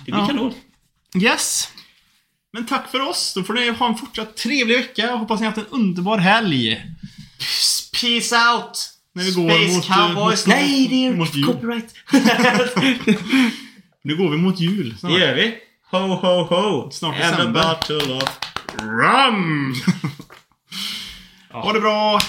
Det 0.06 0.12
blir 0.12 0.26
kanon. 0.26 0.52
Yes! 1.14 1.68
Men 2.52 2.66
tack 2.66 2.90
för 2.90 3.00
oss. 3.00 3.34
Då 3.34 3.42
får 3.42 3.54
ni 3.54 3.70
ha 3.70 3.88
en 3.88 3.94
fortsatt 3.96 4.36
trevlig 4.36 4.76
vecka. 4.76 5.12
Hoppas 5.14 5.40
ni 5.40 5.46
har 5.46 5.52
haft 5.52 5.66
en 5.68 5.74
underbar 5.74 6.18
helg. 6.18 6.82
Peace 8.00 8.36
out! 8.36 8.90
När 9.14 9.24
vi 9.24 9.30
går 9.32 9.50
Space 9.50 9.76
mot, 9.76 9.86
Cowboys. 9.86 10.46
mot- 10.46 10.54
Nej, 10.56 10.88
det 10.88 11.06
är 11.06 11.10
mot 11.14 11.34
jul. 11.34 11.46
copyright. 11.46 11.94
Nu 14.04 14.16
går 14.16 14.30
vi 14.30 14.36
mot 14.36 14.60
jul. 14.60 14.94
snart. 14.98 15.12
det 15.12 15.18
gör 15.18 15.34
vi. 15.34 15.54
Ho, 15.90 15.98
ho, 15.98 16.42
ho. 16.44 16.90
Snart 16.90 17.14
And 17.20 17.24
a 17.24 17.30
december. 17.36 17.62
bottle 17.62 18.14
of 18.14 18.38
rum. 18.80 19.74
Ha 21.52 21.72
det 21.72 21.80
bra. 21.80 22.20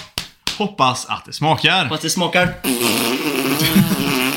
Hoppas 0.58 1.06
att 1.06 1.24
det 1.24 1.32
smakar. 1.32 1.88
Fast 1.88 2.02
det 2.02 2.10
smakar... 2.10 2.54